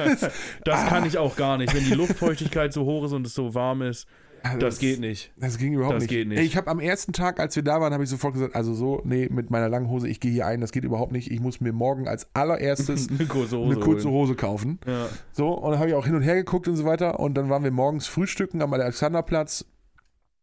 das 0.64 0.86
kann 0.86 1.04
ich 1.04 1.18
auch 1.18 1.34
gar 1.34 1.58
nicht. 1.58 1.74
Wenn 1.74 1.84
die 1.84 1.94
Luftfeuchtigkeit 1.94 2.72
so 2.72 2.84
hoch 2.84 3.06
ist 3.06 3.12
und 3.12 3.26
es 3.26 3.34
so 3.34 3.54
warm 3.54 3.82
ist, 3.82 4.06
Ja, 4.44 4.56
das 4.58 4.78
geht 4.78 5.00
nicht. 5.00 5.32
Das 5.38 5.56
ging 5.58 5.72
überhaupt 5.72 5.94
Das 5.96 6.02
nicht. 6.02 6.10
geht 6.10 6.28
nicht. 6.28 6.38
Ey, 6.38 6.44
Ich 6.44 6.56
habe 6.56 6.70
am 6.70 6.78
ersten 6.78 7.12
Tag, 7.12 7.40
als 7.40 7.56
wir 7.56 7.62
da 7.62 7.80
waren, 7.80 7.92
habe 7.94 8.04
ich 8.04 8.10
sofort 8.10 8.34
gesagt, 8.34 8.54
also 8.54 8.74
so, 8.74 9.00
nee, 9.04 9.28
mit 9.30 9.50
meiner 9.50 9.68
langen 9.70 9.88
Hose, 9.88 10.06
ich 10.06 10.20
gehe 10.20 10.30
hier 10.30 10.46
ein, 10.46 10.60
das 10.60 10.70
geht 10.70 10.84
überhaupt 10.84 11.12
nicht. 11.12 11.30
Ich 11.30 11.40
muss 11.40 11.60
mir 11.62 11.72
morgen 11.72 12.06
als 12.06 12.28
allererstes 12.34 13.08
Eine 13.10 13.26
kurze 13.26 13.56
Hose. 13.58 13.72
eine 13.76 13.80
kurze. 13.84 14.10
Hose 14.10 14.34
kaufen. 14.34 14.78
Ja. 14.86 15.08
So, 15.32 15.48
und 15.48 15.70
dann 15.72 15.80
habe 15.80 15.88
ich 15.88 15.94
auch 15.94 16.04
hin 16.04 16.14
und 16.14 16.22
her 16.22 16.34
geguckt 16.34 16.68
und 16.68 16.76
so 16.76 16.84
weiter. 16.84 17.18
Und 17.20 17.34
dann 17.34 17.48
waren 17.48 17.64
wir 17.64 17.70
morgens 17.70 18.06
frühstücken 18.06 18.60
am 18.60 18.72
Alexanderplatz. 18.74 19.64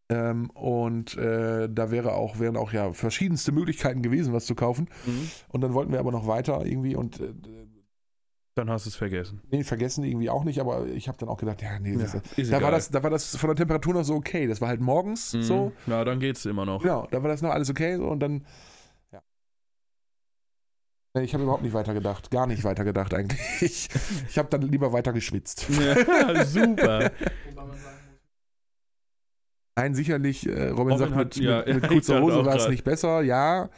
Ähm, 0.09 0.49
und 0.49 1.15
äh, 1.17 1.69
da 1.71 1.89
wäre 1.91 2.15
auch, 2.15 2.39
wären 2.39 2.57
auch 2.57 2.73
ja 2.73 2.91
verschiedenste 2.93 3.51
Möglichkeiten 3.53 4.01
gewesen, 4.01 4.33
was 4.33 4.45
zu 4.45 4.55
kaufen. 4.55 4.89
Mhm. 5.05 5.29
Und 5.49 5.61
dann 5.61 5.73
wollten 5.73 5.91
wir 5.93 5.99
aber 5.99 6.11
noch 6.11 6.27
weiter 6.27 6.65
irgendwie 6.65 6.95
und 6.95 7.19
äh, 7.21 7.33
Dann 8.61 8.69
hast 8.69 8.85
du 8.85 8.89
es 8.89 8.95
vergessen. 8.95 9.41
nee, 9.49 9.63
vergessen 9.63 10.03
irgendwie 10.03 10.29
auch 10.29 10.43
nicht, 10.43 10.59
aber 10.61 10.85
ich 10.85 11.07
habe 11.07 11.17
dann 11.17 11.29
auch 11.29 11.37
gedacht, 11.37 11.63
ja, 11.63 11.79
nee, 11.79 11.97
das, 11.97 12.13
Ja, 12.13 12.21
ist 12.37 12.51
da, 12.51 12.57
egal. 12.57 12.61
war 12.61 12.69
das, 12.71 12.91
da 12.91 13.01
war 13.01 13.09
das 13.09 13.35
von 13.35 13.47
der 13.47 13.55
Temperatur 13.55 13.95
noch 13.95 14.03
so 14.03 14.13
okay. 14.13 14.45
Das 14.45 14.61
war 14.61 14.67
halt 14.67 14.81
morgens 14.81 15.33
Mhm. 15.33 15.41
so. 15.41 15.71
Na, 15.87 16.05
dann 16.05 16.19
geht's 16.19 16.45
immer 16.45 16.63
noch. 16.63 16.83
Genau, 16.83 17.07
da 17.09 17.23
war 17.23 17.29
das 17.29 17.41
noch 17.41 17.49
alles 17.49 17.71
okay 17.71 17.97
so, 17.97 18.07
und 18.07 18.19
dann, 18.19 18.45
ja. 19.11 19.19
Nee, 21.15 21.23
Ich 21.23 21.33
habe 21.33 21.41
überhaupt 21.43 21.63
nicht 21.63 21.73
weitergedacht, 21.73 22.29
gar 22.29 22.45
nicht 22.45 22.63
weitergedacht 22.63 23.15
eigentlich. 23.15 23.89
Ich 24.29 24.37
habe 24.37 24.47
dann 24.49 24.61
lieber 24.61 24.93
weiter 24.93 25.11
geschwitzt. 25.11 25.65
Ja, 25.81 26.45
super. 26.45 27.09
Nein, 29.75 29.95
sicherlich, 29.95 30.45
äh, 30.47 30.67
Robin, 30.69 30.77
Robin 30.93 30.97
sagt, 30.99 31.15
hat- 31.15 31.35
mit, 31.37 31.37
ja, 31.37 31.57
mit, 31.65 31.67
mit 31.67 31.83
ich 31.85 31.89
kurzer 31.89 32.21
Hose 32.21 32.45
war 32.45 32.55
es 32.57 32.67
nicht 32.67 32.83
besser, 32.83 33.23
ja, 33.23 33.69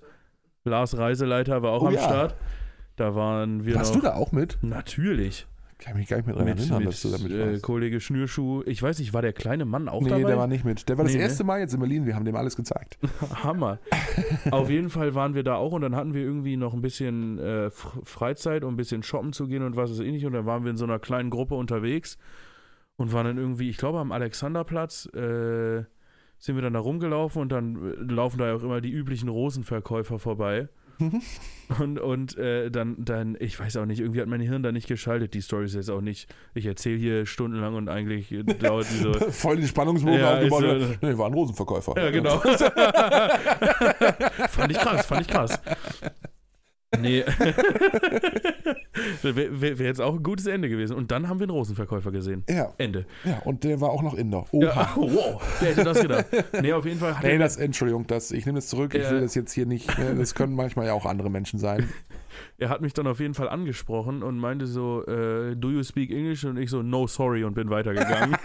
Lars 0.64 0.98
Reiseleiter 0.98 1.62
war 1.62 1.72
auch 1.72 1.84
Oh 1.84 1.88
am 1.88 1.94
ja. 1.94 2.02
Start. 2.04 2.36
Da 2.96 3.16
waren 3.16 3.66
wir 3.66 3.76
Warst 3.76 3.94
noch. 3.96 4.02
du 4.02 4.08
da 4.08 4.14
auch 4.16 4.32
mit? 4.32 4.58
Natürlich. 4.62 5.48
Kann 5.80 5.98
mich 5.98 6.08
gar 6.08 6.18
nicht 6.18 6.28
dran 6.30 6.46
Mit, 6.46 6.60
erinnern, 6.60 6.80
mit 6.80 6.88
dass 6.90 7.02
du 7.02 7.10
damit 7.10 7.32
äh, 7.32 7.52
warst. 7.52 7.64
Kollege 7.64 8.00
Schnürschuh. 8.00 8.64
Ich 8.66 8.82
weiß 8.82 9.00
nicht, 9.00 9.14
war 9.14 9.22
der 9.22 9.34
kleine 9.34 9.66
Mann 9.66 9.90
auch 9.90 10.02
nee, 10.02 10.10
dabei? 10.10 10.24
der 10.30 10.38
war 10.38 10.48
nicht 10.48 10.64
mit. 10.64 10.88
Der 10.88 10.98
war 10.98 11.04
das 11.04 11.12
Nee, 11.14 11.18
ne? 11.18 11.24
erste 11.26 11.44
Mal 11.44 11.60
jetzt 11.60 11.74
in 11.74 11.80
Berlin. 11.82 12.06
Wir 12.06 12.16
haben 12.16 12.24
dem 12.24 12.36
alles 12.38 12.56
gezeigt. 12.56 12.98
Hammer. 13.44 13.80
Auf 14.52 14.70
jeden 14.70 14.90
Fall 14.90 15.14
waren 15.16 15.34
wir 15.36 15.44
da 15.44 15.56
auch 15.56 15.74
und 15.74 15.82
dann 15.82 15.96
hatten 15.96 16.14
wir 16.14 16.22
irgendwie 16.22 16.56
noch 16.56 16.74
ein 16.74 16.82
bisschen 16.82 17.38
äh, 17.40 17.70
Freizeit, 17.72 18.64
um 18.64 18.76
ein 18.76 18.78
bisschen 18.78 19.04
shoppen 19.04 19.34
zu 19.34 19.48
gehen 19.48 19.64
und 19.64 19.76
was 19.76 19.92
ist 19.92 20.00
ähnlich. 20.00 20.26
Und 20.26 20.32
dann 20.34 20.46
waren 20.46 20.64
wir 20.64 20.72
in 20.72 20.78
so 20.78 20.86
einer 20.86 21.00
kleinen 21.00 21.30
Gruppe 21.30 21.56
unterwegs 21.56 22.18
und 22.98 23.14
waren 23.14 23.26
dann 23.26 23.38
irgendwie, 23.38 23.70
ich 23.70 23.78
glaube, 23.78 24.00
am 24.00 24.12
Alexanderplatz 24.12 25.06
äh, 25.14 25.84
sind 26.40 26.56
wir 26.56 26.62
dann 26.62 26.74
da 26.74 26.80
rumgelaufen 26.80 27.42
und 27.42 27.52
dann 27.52 27.76
äh, 27.76 27.96
laufen 28.14 28.38
da 28.38 28.48
ja 28.48 28.56
auch 28.56 28.64
immer 28.64 28.82
die 28.82 28.92
üblichen 28.92 29.30
Rosenverkäufer 29.30 30.20
vorbei. 30.20 30.68
Und, 31.80 31.98
und 32.00 32.38
äh, 32.38 32.70
dann, 32.70 32.98
dann, 33.04 33.36
ich 33.40 33.60
weiß 33.60 33.78
auch 33.78 33.86
nicht, 33.88 34.00
irgendwie 34.00 34.22
hat 34.22 34.28
mein 34.28 34.42
Hirn 34.42 34.62
da 34.62 34.72
nicht 34.72 34.88
geschaltet. 34.88 35.34
Die 35.34 35.42
Story 35.42 35.66
ist 35.66 35.74
jetzt 35.74 35.90
auch 35.90 36.02
nicht, 36.02 36.32
ich 36.54 36.68
erzähle 36.68 36.98
hier 37.00 37.26
stundenlang 37.26 37.74
und 37.74 37.90
eigentlich 37.90 38.28
dauert 38.60 38.86
die 38.92 38.98
so. 38.98 39.12
Voll 39.32 39.56
den 39.58 39.68
Spannungsbogen 39.68 40.20
Ja, 40.20 40.36
aufgebaut. 40.36 40.62
so- 40.62 41.08
nee, 41.08 41.18
war 41.18 41.26
ein 41.28 41.34
Rosenverkäufer. 41.34 41.96
Ja, 41.98 42.12
genau. 42.12 42.38
fand 44.50 44.72
ich 44.72 44.78
krass, 44.78 45.06
fand 45.08 45.22
ich 45.22 45.28
krass. 45.28 45.60
Nee. 47.02 47.24
Wäre 49.22 49.62
wär, 49.80 49.86
jetzt 49.88 50.02
auch 50.02 50.14
ein 50.16 50.24
gutes 50.24 50.46
Ende 50.48 50.70
gewesen. 50.70 50.96
Und 50.96 51.12
dann 51.12 51.28
haben 51.28 51.40
wir 51.40 51.46
einen 51.46 51.52
Rosenverkäufer 51.52 52.12
gesehen. 52.12 52.44
Ja, 52.50 52.74
Ende. 52.78 53.06
ja, 53.24 53.40
und 53.46 53.64
der 53.64 53.82
war 53.82 53.90
auch 53.90 54.02
noch 54.04 54.14
Inder. 54.14 54.46
Oha. 54.52 54.66
Ja, 54.66 54.92
wow, 54.96 55.42
wer 55.60 55.70
hätte 55.70 55.84
das 55.84 56.02
gedacht? 56.02 56.26
Nee, 56.62 56.74
auf 56.74 56.86
jeden 56.86 57.00
Fall 57.00 57.16
hat 57.18 57.24
Nee, 57.24 57.38
das, 57.38 57.58
Entschuldigung, 57.58 58.06
das, 58.08 58.32
ich 58.32 58.46
nehme 58.46 58.58
das 58.60 58.68
zurück. 58.68 58.94
Ich 58.94 59.04
Ja. 59.04 59.12
will 59.12 59.22
das 59.22 59.36
jetzt 59.36 59.52
hier 59.54 59.66
nicht. 59.66 59.98
ne, 59.98 60.16
Das 60.16 60.36
können 60.36 60.56
manchmal 60.56 60.86
ja 60.88 60.94
auch 60.94 61.06
andere 61.06 61.30
Menschen 61.30 61.60
sein. 61.60 61.90
er 62.58 62.70
hat 62.70 62.82
mich 62.82 62.94
dann 62.94 63.08
auf 63.08 63.20
jeden 63.20 63.34
Fall 63.34 63.50
angesprochen 63.50 64.24
und 64.24 64.38
meinte 64.38 64.66
so, 64.68 65.04
äh, 65.06 65.56
do 65.56 65.70
you 65.72 65.84
speak 65.84 66.12
English? 66.12 66.44
Und 66.46 66.58
ich 66.58 66.70
so, 66.70 66.82
no, 66.84 67.08
sorry 67.08 67.44
und 67.44 67.54
bin 67.56 67.70
weitergegangen. 67.70 68.36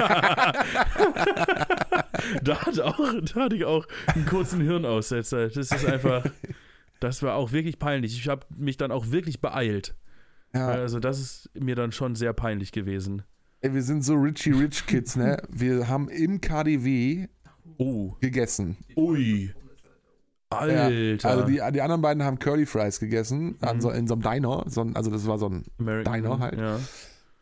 da, 2.42 2.60
hat 2.66 2.80
auch, 2.80 2.98
da 3.34 3.40
hatte 3.40 3.56
ich 3.56 3.64
auch 3.64 3.86
einen 4.14 4.26
kurzen 4.26 4.60
Hirnaussetzer. 4.60 5.48
Das 5.48 5.70
ist 5.70 5.86
einfach, 5.86 6.24
das 7.00 7.22
war 7.22 7.34
auch 7.34 7.52
wirklich 7.52 7.78
peinlich. 7.78 8.18
Ich 8.18 8.28
habe 8.28 8.46
mich 8.56 8.76
dann 8.76 8.90
auch 8.92 9.10
wirklich 9.10 9.40
beeilt. 9.40 9.94
Ja, 10.54 10.68
Also 10.68 10.98
das 10.98 11.20
ist 11.20 11.50
mir 11.54 11.74
dann 11.74 11.92
schon 11.92 12.14
sehr 12.14 12.32
peinlich 12.32 12.72
gewesen. 12.72 13.22
ey, 13.60 13.74
wir 13.74 13.82
sind 13.82 14.02
so 14.04 14.14
Richie 14.14 14.52
Rich 14.52 14.86
Kids, 14.86 15.16
ne? 15.16 15.42
Wir 15.50 15.88
haben 15.88 16.08
im 16.08 16.40
KDW 16.40 17.26
Oh. 17.76 18.14
gegessen. 18.20 18.76
Ui. 18.96 19.52
Alter. 20.50 21.28
Also 21.28 21.44
die, 21.44 21.60
die 21.72 21.82
anderen 21.82 22.00
beiden 22.00 22.22
haben 22.24 22.38
Curly 22.38 22.64
Fries 22.66 22.98
gegessen, 23.00 23.58
Mhm. 23.60 23.80
so, 23.80 23.90
in 23.90 24.06
so 24.08 24.14
einem 24.14 24.22
Diner. 24.22 24.64
So 24.68 24.80
ein, 24.80 24.96
also 24.96 25.10
das 25.10 25.26
war 25.26 25.38
so 25.38 25.48
ein, 25.50 25.64
American, 25.78 26.12
Diner 26.14 26.38
halt. 26.38 26.58
Ja. 26.58 26.78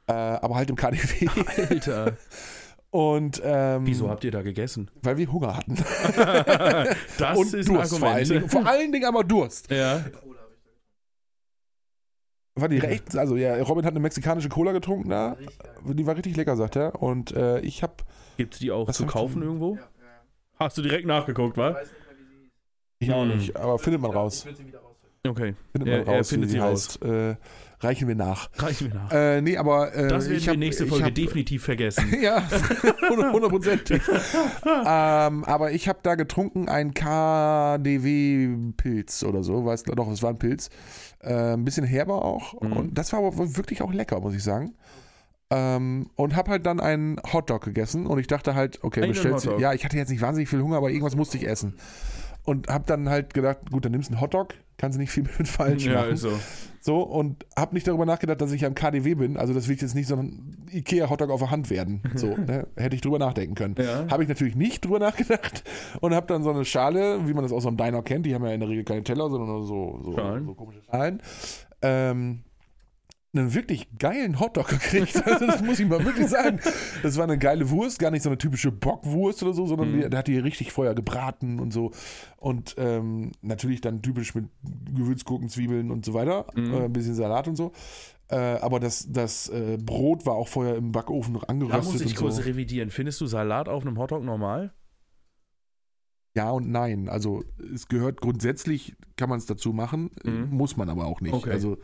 äh, 0.09 0.13
aber 0.41 0.57
halt 0.57 0.71
im 0.71 0.77
KDW. 0.77 1.29
Alter. 1.69 2.17
Und 2.97 3.42
ähm, 3.44 3.84
Wieso 3.86 4.09
habt 4.09 4.24
ihr 4.24 4.30
da 4.30 4.40
gegessen? 4.42 4.90
weil 5.03 5.18
wir 5.18 5.30
Hunger 5.30 5.55
hatten. 5.57 5.74
das 7.18 7.36
Und 7.38 7.53
ist 7.53 7.68
Durst 7.68 7.99
vor 7.99 8.09
allen, 8.09 8.16
Argument. 8.22 8.30
Dingen, 8.30 8.49
vor 8.49 8.66
allen 8.66 8.92
Dingen 8.92 9.05
aber 9.05 9.22
Durst. 9.24 9.70
ja. 9.70 10.03
War 12.59 12.68
die 12.70 12.78
recht, 12.78 13.14
also 13.18 13.36
ja, 13.36 13.61
Robin 13.62 13.84
hat 13.84 13.92
eine 13.92 14.01
mexikanische 14.01 14.49
Cola 14.49 14.72
getrunken 14.72 15.11
da. 15.11 15.36
Die 15.84 16.07
war 16.07 16.16
richtig 16.16 16.36
lecker, 16.36 16.57
sagt 16.57 16.76
er. 16.76 17.03
Und 17.03 17.32
äh, 17.32 17.61
ich 17.61 17.82
habe, 17.82 17.92
Gibt 18.38 18.55
es 18.55 18.61
die 18.61 18.70
auch 18.72 18.90
zu 18.90 19.03
ich 19.05 19.09
kaufen 19.11 19.42
irgendwo? 19.42 19.78
Hast 20.59 20.78
du 20.78 20.82
direkt 20.82 21.07
nachgeguckt, 21.07 21.59
wa? 21.59 21.76
ich 22.99 23.12
auch 23.12 23.22
Hm. 23.24 23.36
nicht, 23.36 23.55
aber 23.57 23.78
findet 23.78 24.01
man 24.01 24.11
raus. 24.12 24.47
Okay, 25.28 25.55
Findet 25.72 25.88
Er- 25.92 25.99
man 25.99 26.07
er 26.07 26.16
raus, 26.18 26.28
findet 26.30 26.49
wie 26.49 26.53
sie 26.53 26.59
sie 26.59 26.64
heißt. 26.64 27.03
Äh, 27.05 27.36
reichen 27.87 28.09
wir 28.09 28.14
nach. 28.14 28.51
reichen 28.59 28.93
wir 28.93 29.01
nach. 29.01 29.12
Äh, 29.12 29.41
nee, 29.41 29.57
aber 29.57 29.95
äh, 29.95 30.09
das 30.09 30.24
werden 30.26 30.39
ich 30.39 30.47
wir 30.47 30.53
hab, 30.53 30.59
nächste 30.59 30.84
ich 30.84 30.91
Folge 30.91 31.07
hab, 31.07 31.14
definitiv 31.14 31.64
vergessen. 31.64 32.05
Ja, 32.20 32.43
hundertprozentig. 33.09 34.03
ähm, 34.64 35.45
aber 35.45 35.72
ich 35.72 35.89
habe 35.89 36.01
da 36.03 36.14
getrunken 36.14 36.68
ein 36.68 36.95
KDW-Pilz 36.95 37.84
oder 39.24 39.43
so, 39.43 39.64
weiß 39.64 39.84
doch, 39.84 40.09
es 40.09 40.22
war 40.22 40.30
ein 40.30 40.39
Pilz. 40.39 40.70
Äh, 41.20 41.55
ein 41.55 41.64
bisschen 41.64 41.84
herber 41.84 42.24
auch. 42.24 42.61
Mhm. 42.61 42.72
Und 42.72 42.99
das 42.99 43.12
war 43.12 43.20
aber 43.20 43.57
wirklich 43.57 43.82
auch 43.82 43.93
lecker, 43.93 44.20
muss 44.20 44.34
ich 44.34 44.43
sagen. 44.43 44.74
Ähm, 45.49 46.11
und 46.16 46.34
habe 46.34 46.51
halt 46.51 46.66
dann 46.66 46.80
einen 46.80 47.20
Hotdog 47.32 47.62
gegessen 47.62 48.07
und 48.07 48.18
ich 48.18 48.26
dachte 48.26 48.57
halt, 48.57 48.82
okay, 48.82 49.03
Einen 49.03 49.12
bestellst 49.12 49.47
du. 49.47 49.59
Ja, 49.59 49.72
ich 49.74 49.84
hatte 49.84 49.97
jetzt 49.97 50.11
nicht 50.11 50.20
wahnsinnig 50.20 50.49
viel 50.49 50.61
Hunger, 50.61 50.76
aber 50.76 50.91
irgendwas 50.91 51.14
musste 51.14 51.37
ich 51.37 51.47
essen. 51.47 51.74
Und 52.47 52.68
habe 52.68 52.84
dann 52.86 53.09
halt 53.09 53.34
gedacht, 53.34 53.70
gut, 53.70 53.84
dann 53.84 53.92
nimmst 53.92 54.09
du 54.09 54.14
einen 54.14 54.22
Hotdog, 54.22 54.55
kannst 54.78 54.97
du 54.97 55.01
nicht 55.01 55.11
viel 55.11 55.24
mit 55.38 55.49
falsch 55.49 55.84
ja, 55.84 55.94
machen. 55.94 56.12
ist 56.12 56.22
so. 56.22 56.32
So, 56.80 57.01
und 57.03 57.44
habe 57.59 57.74
nicht 57.74 57.88
darüber 57.88 58.07
nachgedacht, 58.07 58.40
dass 58.40 58.53
ich 58.53 58.64
am 58.64 58.76
KDW 58.76 59.16
bin. 59.16 59.36
Also 59.36 59.53
das 59.53 59.66
wird 59.66 59.82
jetzt 59.82 59.97
nicht 59.97 60.07
so 60.07 60.14
ein 60.14 60.68
Ikea-Hotdog 60.70 61.30
auf 61.30 61.40
der 61.40 61.51
Hand 61.51 61.68
werden. 61.68 62.01
So, 62.14 62.28
ne? 62.28 62.68
Hätte 62.76 62.94
ich 62.94 63.03
drüber 63.03 63.18
nachdenken 63.18 63.57
können. 63.57 63.74
Ja. 63.76 64.07
Habe 64.09 64.22
ich 64.22 64.28
natürlich 64.28 64.55
nicht 64.55 64.84
drüber 64.84 65.01
nachgedacht 65.01 65.64
und 66.01 66.14
habe 66.14 66.28
dann 66.28 66.44
so 66.44 66.51
eine 66.51 66.64
Schale, 66.64 67.26
wie 67.26 67.34
man 67.34 67.42
das 67.42 67.53
aus 67.53 67.64
so 67.64 67.68
einem 67.68 67.76
Diner 67.76 68.03
kennt, 68.03 68.24
die 68.24 68.34
haben 68.34 68.44
ja 68.44 68.53
in 68.53 68.61
der 68.61 68.68
Regel 68.68 68.84
keine 68.84 69.03
Teller, 69.03 69.28
sondern 69.28 69.49
nur 69.49 69.66
so, 69.66 70.01
so, 70.05 70.16
Schalen. 70.16 70.47
so 70.47 70.55
komische 70.55 70.80
Schalen. 70.82 71.20
Ähm, 71.82 72.44
einen 73.39 73.55
wirklich 73.55 73.89
geilen 73.99 74.41
Hotdog 74.41 74.68
gekriegt. 74.68 75.22
Also 75.26 75.47
das 75.47 75.62
muss 75.62 75.78
ich 75.80 75.87
mal 75.89 76.05
wirklich 76.05 76.28
sagen. 76.28 76.61
Das 77.03 77.16
war 77.16 77.24
eine 77.24 77.39
geile 77.39 77.70
Wurst, 77.70 77.99
gar 77.99 78.11
nicht 78.11 78.22
so 78.22 78.28
eine 78.30 78.39
typische 78.39 78.72
Bockwurst 78.72 79.43
oder 79.43 79.53
so, 79.53 79.66
sondern 79.66 79.93
Mhm. 79.97 80.11
der 80.11 80.18
hat 80.18 80.28
die 80.28 80.39
richtig 80.39 80.72
vorher 80.72 80.95
gebraten 80.95 81.59
und 81.61 81.72
so. 81.72 81.91
Und 82.39 82.74
ähm, 82.78 83.32
natürlich 83.43 83.80
dann 83.80 84.03
typisch 84.03 84.34
mit 84.34 84.47
Gewürzgurken, 84.95 85.49
Zwiebeln 85.49 85.91
und 85.91 86.05
so 86.05 86.14
weiter. 86.14 86.47
Mhm. 86.55 86.72
Äh, 86.74 86.84
ein 86.84 86.93
bisschen 86.93 87.14
Salat 87.14 87.49
und 87.49 87.57
so. 87.57 87.72
Äh, 88.28 88.37
aber 88.37 88.80
das, 88.80 89.07
das 89.11 89.49
äh, 89.51 89.78
Brot 89.80 90.26
war 90.26 90.34
auch 90.34 90.49
vorher 90.49 90.74
im 90.76 90.91
Backofen 90.93 91.32
noch 91.34 91.43
Da 91.45 91.49
angeröstet 91.53 91.93
muss 91.93 92.01
ich 92.03 92.16
kurz 92.16 92.37
so. 92.37 92.43
revidieren. 92.43 92.91
Findest 92.91 93.20
du 93.20 93.26
Salat 93.26 93.68
auf 93.68 93.87
einem 93.87 93.99
Hotdog 93.99 94.24
normal? 94.24 94.72
Ja 96.34 96.51
und 96.51 96.68
nein. 96.68 97.09
Also 97.09 97.45
es 97.74 97.89
gehört 97.89 98.20
grundsätzlich, 98.20 98.95
kann 99.16 99.28
man 99.30 99.39
es 99.39 99.47
dazu 99.47 99.72
machen, 99.72 100.11
Mhm. 100.24 100.49
muss 100.51 100.76
man 100.76 100.91
aber 100.91 101.07
auch 101.07 101.20
nicht. 101.20 101.32
Okay. 101.34 101.51
Also 101.51 101.78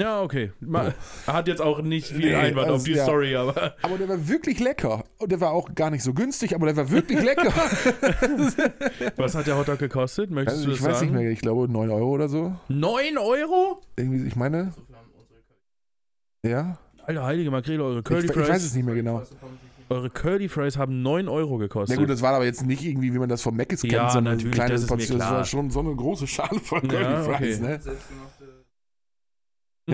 Ja, 0.00 0.22
okay. 0.22 0.52
Ma- 0.60 0.94
Hat 1.26 1.48
jetzt 1.48 1.60
auch 1.60 1.82
nicht 1.82 2.06
viel 2.06 2.26
Nee, 2.30 2.34
Einwand 2.36 2.66
also, 2.68 2.76
auf 2.76 2.84
die 2.84 2.92
ja. 2.92 3.02
Story, 3.02 3.34
aber. 3.34 3.74
Aber 3.82 3.98
der 3.98 4.08
war 4.08 4.28
wirklich 4.28 4.60
lecker. 4.60 5.02
Und 5.18 5.32
der 5.32 5.40
war 5.40 5.50
auch 5.50 5.74
gar 5.74 5.90
nicht 5.90 6.04
so 6.04 6.14
günstig, 6.14 6.54
aber 6.54 6.66
der 6.66 6.76
war 6.76 6.88
wirklich 6.90 7.20
lecker. 7.20 7.52
Was 9.16 9.34
hat 9.34 9.48
der 9.48 9.56
Hotdog 9.58 9.80
gekostet? 9.80 10.30
Möchtest 10.30 10.58
also, 10.58 10.68
du 10.68 10.72
ich 10.74 10.78
das 10.78 10.88
weiß 10.88 10.98
sagen? 11.00 11.10
nicht 11.12 11.20
mehr, 11.20 11.30
ich 11.32 11.40
glaube 11.40 11.68
9 11.68 11.90
Euro 11.90 12.10
oder 12.10 12.28
so. 12.28 12.54
9 12.68 13.18
Euro? 13.18 13.80
Irgendwie, 13.96 14.28
ich 14.28 14.36
meine, 14.36 14.72
ja. 16.46 16.78
Alter, 17.04 17.24
heilige 17.24 17.50
Makrele, 17.50 17.82
eure 17.82 17.98
Ich, 17.98 18.04
Curly 18.04 18.26
ich 18.26 18.32
Fries. 18.32 18.48
weiß 18.48 18.62
es 18.64 18.74
nicht 18.74 18.84
mehr 18.84 18.94
genau. 18.94 19.22
Eure 19.90 20.10
Curly 20.10 20.48
Fries 20.48 20.76
haben 20.76 21.02
9 21.02 21.28
Euro 21.28 21.54
Na 21.56 21.64
gekostet. 21.64 21.96
gut, 21.98 22.10
das 22.10 22.20
war 22.22 22.34
aber 22.34 22.44
jetzt 22.44 22.64
nicht 22.64 22.84
irgendwie, 22.84 23.12
wie 23.14 23.18
man 23.18 23.28
das 23.30 23.40
vom 23.42 23.56
Mc's 23.56 23.80
kennt, 23.80 23.94
Ja, 23.94 24.10
sondern 24.10 24.34
natürlich, 24.34 24.54
kleine 24.54 24.72
das 24.74 24.82
ist 24.82 24.90
mir 24.90 24.96
Portion. 24.96 25.18
Das 25.18 25.30
war 25.30 25.44
schon 25.46 25.70
so 25.70 25.80
eine 25.80 25.96
große 25.96 26.26
Schale 26.28 26.60
voll 26.60 26.82
Ja, 26.84 26.88
Curly 27.02 27.26
okay. 27.26 27.36
Fries, 27.38 27.60
ne? 27.60 27.80
Hm, 27.82 27.92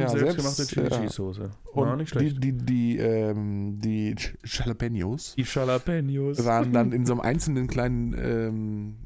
Ja, 0.01 0.09
Selbstgemachte 0.09 0.57
selbst, 0.65 0.73
Chili 0.75 0.89
ja. 0.91 0.99
Cheese 1.01 1.13
Soße. 1.15 1.51
Und 1.73 1.87
War 1.89 1.97
nicht 1.97 2.15
die, 2.15 2.19
schlecht. 2.19 2.43
die, 2.45 2.53
die, 2.53 2.99
ähm, 2.99 3.79
die 3.81 4.15
Jalapenos 4.45 5.35
Die 5.37 5.43
Jalapenos. 5.43 6.45
waren 6.45 6.73
dann 6.73 6.93
in 6.93 7.07
so 7.07 7.13
einem 7.15 7.21
einzelnen 7.23 7.67
kleinen 7.67 8.15
ähm, 8.19 8.97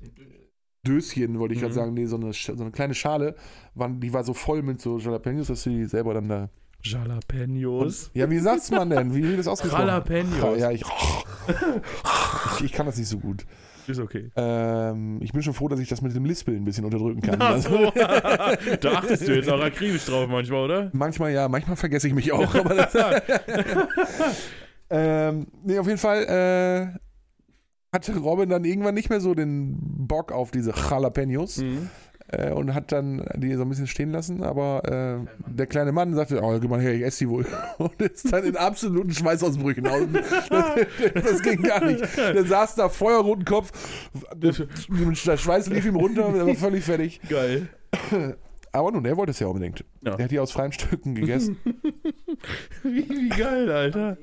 Döschen, 0.87 1.39
wollte 1.39 1.55
ich 1.55 1.61
gerade 1.61 1.73
Mhm. 1.73 1.77
sagen, 1.77 1.95
nee, 1.95 2.07
so 2.07 2.17
eine, 2.17 2.33
so 2.33 2.53
eine 2.53 2.71
kleine 2.71 2.95
Schale, 2.95 3.35
waren, 3.75 4.01
die 4.01 4.13
war 4.13 4.25
so 4.25 4.33
voll 4.35 4.63
mit 4.63 4.81
so 4.81 4.99
Jalapenos, 4.99 5.49
dass 5.49 5.65
du 5.65 5.71
die 5.71 5.85
selber 5.85 6.15
dann 6.15 6.29
da. 6.29 6.49
Jalapenos. 6.83 8.11
Ja, 8.15 8.31
wie 8.31 8.39
sagt's 8.39 8.71
man 8.71 8.89
denn? 8.91 9.15
Wie 9.15 9.23
wird 9.23 9.39
das 9.41 9.49
ausgesprochen? 9.49 9.87
Jalapenos. 9.89 10.59
Ja, 10.59 10.71
ich, 10.71 10.83
ich, 12.59 12.65
ich 12.67 12.73
kann 12.73 12.87
das 12.87 12.97
nicht 12.97 13.09
so 13.09 13.19
gut. 13.19 13.45
Ist 13.89 13.99
okay. 14.01 14.31
Ähm, 14.37 15.19
ich 15.23 15.33
bin 15.33 15.43
schon 15.43 15.55
froh, 15.55 15.69
dass 15.69 15.81
ich 15.81 15.89
das 15.89 16.03
mit 16.03 16.15
dem 16.15 16.25
Lispeln 16.27 16.59
ein 16.59 16.65
bisschen 16.65 16.85
unterdrücken 16.85 17.23
kann. 17.23 17.37
Ach 17.41 17.53
Also, 17.53 17.71
so. 17.71 17.91
da 18.81 18.93
achtest 18.93 19.27
du 19.27 19.35
jetzt 19.35 19.51
auch 19.51 19.61
akribisch 19.63 20.05
drauf 20.05 20.29
manchmal, 20.29 20.65
oder? 20.65 20.91
manchmal 20.93 21.33
ja, 21.33 21.49
manchmal 21.49 21.77
vergesse 21.77 22.07
ich 22.09 22.15
mich 22.15 22.31
auch. 22.33 22.55
Aber 22.55 22.75
das, 22.75 22.95
ähm, 24.91 25.47
nee, 25.65 25.79
auf 25.79 25.87
jeden 25.87 25.99
Fall 25.99 26.93
äh, 26.95 26.99
hatte 27.95 28.17
Robin 28.19 28.49
dann 28.49 28.65
irgendwann 28.65 28.95
nicht 28.95 29.11
mehr 29.11 29.21
so 29.21 29.35
den 29.35 29.77
Bock 30.07 30.33
auf 30.33 30.51
diese 30.51 30.73
Jalapenos 30.73 31.59
Mhm. 31.59 31.89
Äh, 32.29 32.53
und 32.53 32.75
hat 32.75 32.93
dann 32.93 33.25
die 33.37 33.55
so 33.55 33.63
ein 33.63 33.69
bisschen 33.69 33.87
stehen 33.87 34.13
lassen. 34.13 34.43
Aber 34.43 34.83
äh, 34.85 35.51
der 35.51 35.67
kleine 35.67 35.93
Mann 35.93 36.15
sagte, 36.15 36.41
oh, 36.43 36.59
geh 36.59 36.69
mal 36.69 36.81
her, 36.81 36.95
ich 36.95 37.03
esse 37.03 37.25
die 37.25 37.29
wohl. 37.31 37.47
Und 37.79 38.01
ist 38.01 38.33
dann 38.33 38.45
in 38.45 38.57
absoluten 38.57 39.13
Schweißausbrüchen. 39.13 39.87
aus. 39.87 40.03
Das, 40.51 40.65
das 41.15 41.43
ging 41.43 41.63
gar 41.63 41.85
nicht. 41.85 42.05
Der 42.17 42.45
saß 42.45 42.75
da, 42.77 42.89
feuerroten 42.89 43.45
Kopf, 43.45 43.71
der 44.35 44.53
Schweiß 44.53 45.69
lief 45.69 45.87
ihm 45.87 45.97
runter, 45.97 46.33
der 46.33 46.47
war 46.47 46.55
völlig 46.55 46.85
fertig. 46.85 47.21
Geil. 47.29 47.69
Aber 48.73 48.93
nun, 48.93 49.05
er 49.05 49.17
wollte 49.17 49.31
es 49.31 49.39
ja 49.39 49.47
unbedingt. 49.47 49.85
Ja. 50.03 50.15
Er 50.17 50.25
hat 50.25 50.31
die 50.31 50.39
aus 50.39 50.53
freien 50.53 50.73
Stücken 50.73 51.15
gegessen. 51.15 51.57
Wie, 52.83 53.09
wie 53.09 53.29
geil, 53.29 53.71
Alter. 53.71 54.19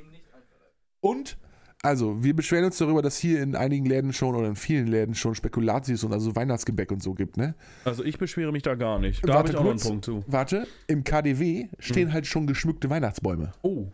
Und, 1.01 1.37
also, 1.85 2.23
wir 2.23 2.35
beschweren 2.35 2.65
uns 2.65 2.77
darüber, 2.79 3.01
dass 3.01 3.17
hier 3.17 3.41
in 3.43 3.55
einigen 3.55 3.85
Läden 3.85 4.11
schon 4.11 4.35
oder 4.35 4.47
in 4.47 4.55
vielen 4.55 4.87
Läden 4.87 5.13
schon 5.13 5.35
Spekulatius 5.35 6.03
und 6.03 6.13
also 6.13 6.35
Weihnachtsgebäck 6.35 6.91
und 6.91 7.03
so 7.03 7.13
gibt, 7.13 7.37
ne? 7.37 7.53
Also 7.83 8.03
ich 8.03 8.17
beschwere 8.17 8.51
mich 8.51 8.63
da 8.63 8.73
gar 8.73 8.97
nicht. 8.97 9.23
Da 9.23 9.35
Warte 9.35 9.37
habe 9.37 9.49
ich 9.49 9.55
auch 9.55 9.69
einen. 9.69 9.79
Punkt 9.79 10.05
zu. 10.05 10.23
Warte, 10.25 10.67
im 10.87 11.03
KDW 11.03 11.67
stehen 11.77 12.11
halt 12.11 12.25
schon 12.25 12.47
geschmückte 12.47 12.89
Weihnachtsbäume. 12.89 13.51
Oh. 13.61 13.87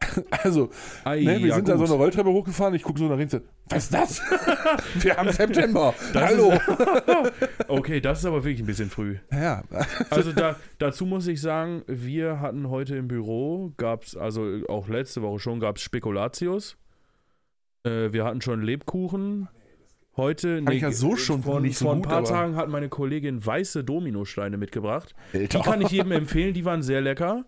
Also, 0.30 0.70
Ei, 1.04 1.20
ne, 1.20 1.38
wir 1.40 1.48
ja, 1.48 1.54
sind 1.56 1.68
da 1.68 1.74
so 1.74 1.80
gut. 1.80 1.90
eine 1.90 1.98
Rolltreppe 1.98 2.30
hochgefahren, 2.30 2.74
ich 2.74 2.82
gucke 2.82 2.98
so 2.98 3.06
nach 3.06 3.18
links, 3.18 3.36
was 3.68 3.84
ist 3.84 3.94
das? 3.94 4.22
wir 4.94 5.14
haben 5.16 5.30
September. 5.30 5.94
Das 6.14 6.22
Hallo. 6.22 6.54
Okay, 7.68 8.00
das 8.00 8.20
ist 8.20 8.24
aber 8.24 8.42
wirklich 8.42 8.60
ein 8.60 8.66
bisschen 8.66 8.88
früh. 8.88 9.18
ja, 9.30 9.62
Also 10.08 10.32
da, 10.32 10.56
dazu 10.78 11.04
muss 11.06 11.26
ich 11.26 11.40
sagen, 11.40 11.82
wir 11.86 12.40
hatten 12.40 12.70
heute 12.70 12.96
im 12.96 13.08
Büro, 13.08 13.72
gab 13.76 14.04
es, 14.04 14.16
also 14.16 14.62
auch 14.68 14.88
letzte 14.88 15.20
Woche 15.22 15.38
schon, 15.38 15.60
gab 15.60 15.76
es 15.76 15.82
Spekulatius. 15.82 16.76
Äh, 17.84 18.12
wir 18.12 18.24
hatten 18.24 18.40
schon 18.40 18.62
Lebkuchen. 18.62 19.48
Heute, 20.16 20.62
ich 20.70 20.82
ja 20.82 20.92
so 20.92 21.16
schon 21.16 21.44
vor, 21.44 21.60
nicht 21.60 21.78
so 21.78 21.86
vor 21.86 21.94
ein 21.94 22.02
paar 22.02 22.24
Tagen 22.24 22.56
hat 22.56 22.68
meine 22.68 22.88
Kollegin 22.88 23.44
weiße 23.44 23.84
Dominosteine 23.84 24.58
mitgebracht. 24.58 25.14
Die 25.32 25.38
Alter. 25.38 25.60
kann 25.60 25.80
ich 25.80 25.90
jedem 25.90 26.12
empfehlen, 26.12 26.52
die 26.52 26.64
waren 26.64 26.82
sehr 26.82 27.00
lecker. 27.00 27.44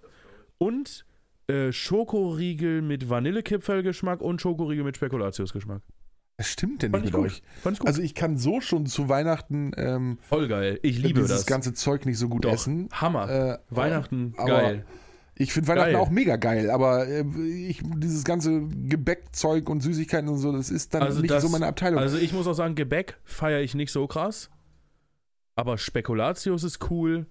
Und 0.59 1.05
äh, 1.49 1.73
Schokoriegel 1.73 2.81
mit 2.81 3.11
Vanillekipferlgeschmack 3.11 4.21
und 4.21 4.41
Schokoriegel 4.41 4.85
mit 4.85 4.97
Spekulatiusgeschmack. 4.97 5.83
Was 6.39 6.47
stimmt 6.49 6.83
denn 6.83 6.93
Fand 6.93 7.05
nicht 7.05 7.15
ich 7.15 7.21
mit 7.21 7.31
gut. 7.31 7.43
euch? 7.67 7.75
Ich. 7.81 7.87
Also 7.87 8.01
ich 8.01 8.15
kann 8.15 8.39
so 8.39 8.61
schon 8.61 8.87
zu 8.87 9.09
Weihnachten 9.09 9.73
ähm, 9.77 10.19
Voll 10.23 10.49
geil. 10.49 10.79
Ich 10.83 10.99
liebe 10.99 11.21
dieses 11.21 11.39
das. 11.39 11.47
ganze 11.47 11.75
Zeug 11.75 12.07
nicht 12.07 12.19
so 12.19 12.29
gut 12.29 12.45
Doch. 12.45 12.53
essen. 12.53 12.89
Hammer. 12.93 13.29
Äh, 13.29 13.59
Weihnachten, 13.71 14.33
geil. 14.33 14.87
Ich 15.35 15.53
finde 15.53 15.69
Weihnachten 15.69 15.97
auch 15.97 16.11
mega 16.11 16.37
geil, 16.37 16.71
aber 16.71 17.09
äh, 17.09 17.25
ich, 17.67 17.83
dieses 17.97 18.23
ganze 18.25 18.63
Gebäckzeug 18.69 19.69
und 19.71 19.81
Süßigkeiten 19.83 20.29
und 20.29 20.37
so, 20.39 20.53
das 20.53 20.71
ist 20.71 20.93
dann 20.95 21.03
Also 21.03 21.21
nicht 21.21 21.31
das- 21.31 21.43
so 21.43 21.49
meine 21.49 21.67
Abteilung. 21.67 21.99
Also 21.99 22.19
ich 22.19 22.33
muss 22.33 22.47
auch 22.47 22.53
sagen, 22.55 22.75
Gebäck 22.75 23.17
feiere 23.25 23.61
ich 23.61 23.75
nicht 23.75 23.91
so 23.93 24.07
krass. 24.07 24.51
Aber 25.57 25.79
Spekulatius 25.79 26.65
ist 26.65 26.91
cool. 26.91 27.27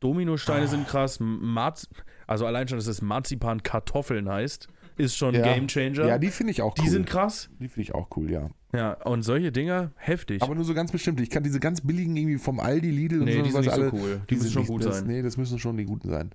Dominosteine 0.00 0.64
Ah. 0.64 0.68
sind 0.68 0.86
krass. 0.88 1.18
Marz 1.20 1.88
also 2.26 2.44
allein 2.44 2.66
schon, 2.68 2.78
dass 2.78 2.86
es 2.88 3.02
Marzipan 3.02 3.62
Kartoffeln 3.62 4.28
heißt, 4.28 4.66
ist 4.96 5.16
schon 5.16 5.34
Ja. 5.34 5.42
Game 5.42 5.68
Changer. 5.68 6.06
ja, 6.06 6.18
die 6.18 6.28
finde 6.28 6.50
ich 6.50 6.60
auch 6.62 6.74
die 6.74 6.82
cool. 6.82 6.88
sind 6.88 7.06
krass. 7.06 7.50
die 7.60 7.68
finde 7.68 7.82
ich 7.82 7.94
auch 7.94 8.08
cool, 8.16 8.30
ja. 8.30 8.48
Ja, 8.74 8.94
und 9.04 9.22
solche 9.22 9.52
Dinger, 9.52 9.92
heftig. 9.96 10.42
Aber 10.42 10.54
nur 10.54 10.64
so 10.64 10.74
ganz 10.74 10.90
bestimmt. 10.90 11.20
Ich 11.20 11.30
kann 11.30 11.44
diese 11.44 11.60
ganz 11.60 11.80
billigen 11.82 12.16
irgendwie 12.16 12.38
vom 12.38 12.58
Aldi, 12.60 12.90
Lidl 12.90 13.20
und 13.20 13.26
nee, 13.26 13.36
so, 13.36 13.42
die 13.42 13.50
sind 13.50 13.54
was 13.58 13.64
nicht 13.66 13.72
alle, 13.74 13.90
so 13.90 13.96
cool. 13.96 14.20
Die, 14.28 14.34
müssen 14.34 14.44
sind 14.48 14.52
schon 14.54 14.66
gut 14.66 14.84
das, 14.84 14.98
sein. 14.98 15.06
Nee, 15.06 15.22
das 15.22 15.36
müssen 15.36 15.58
schon 15.58 15.76
die 15.76 15.84
guten 15.84 16.08
sein. 16.10 16.30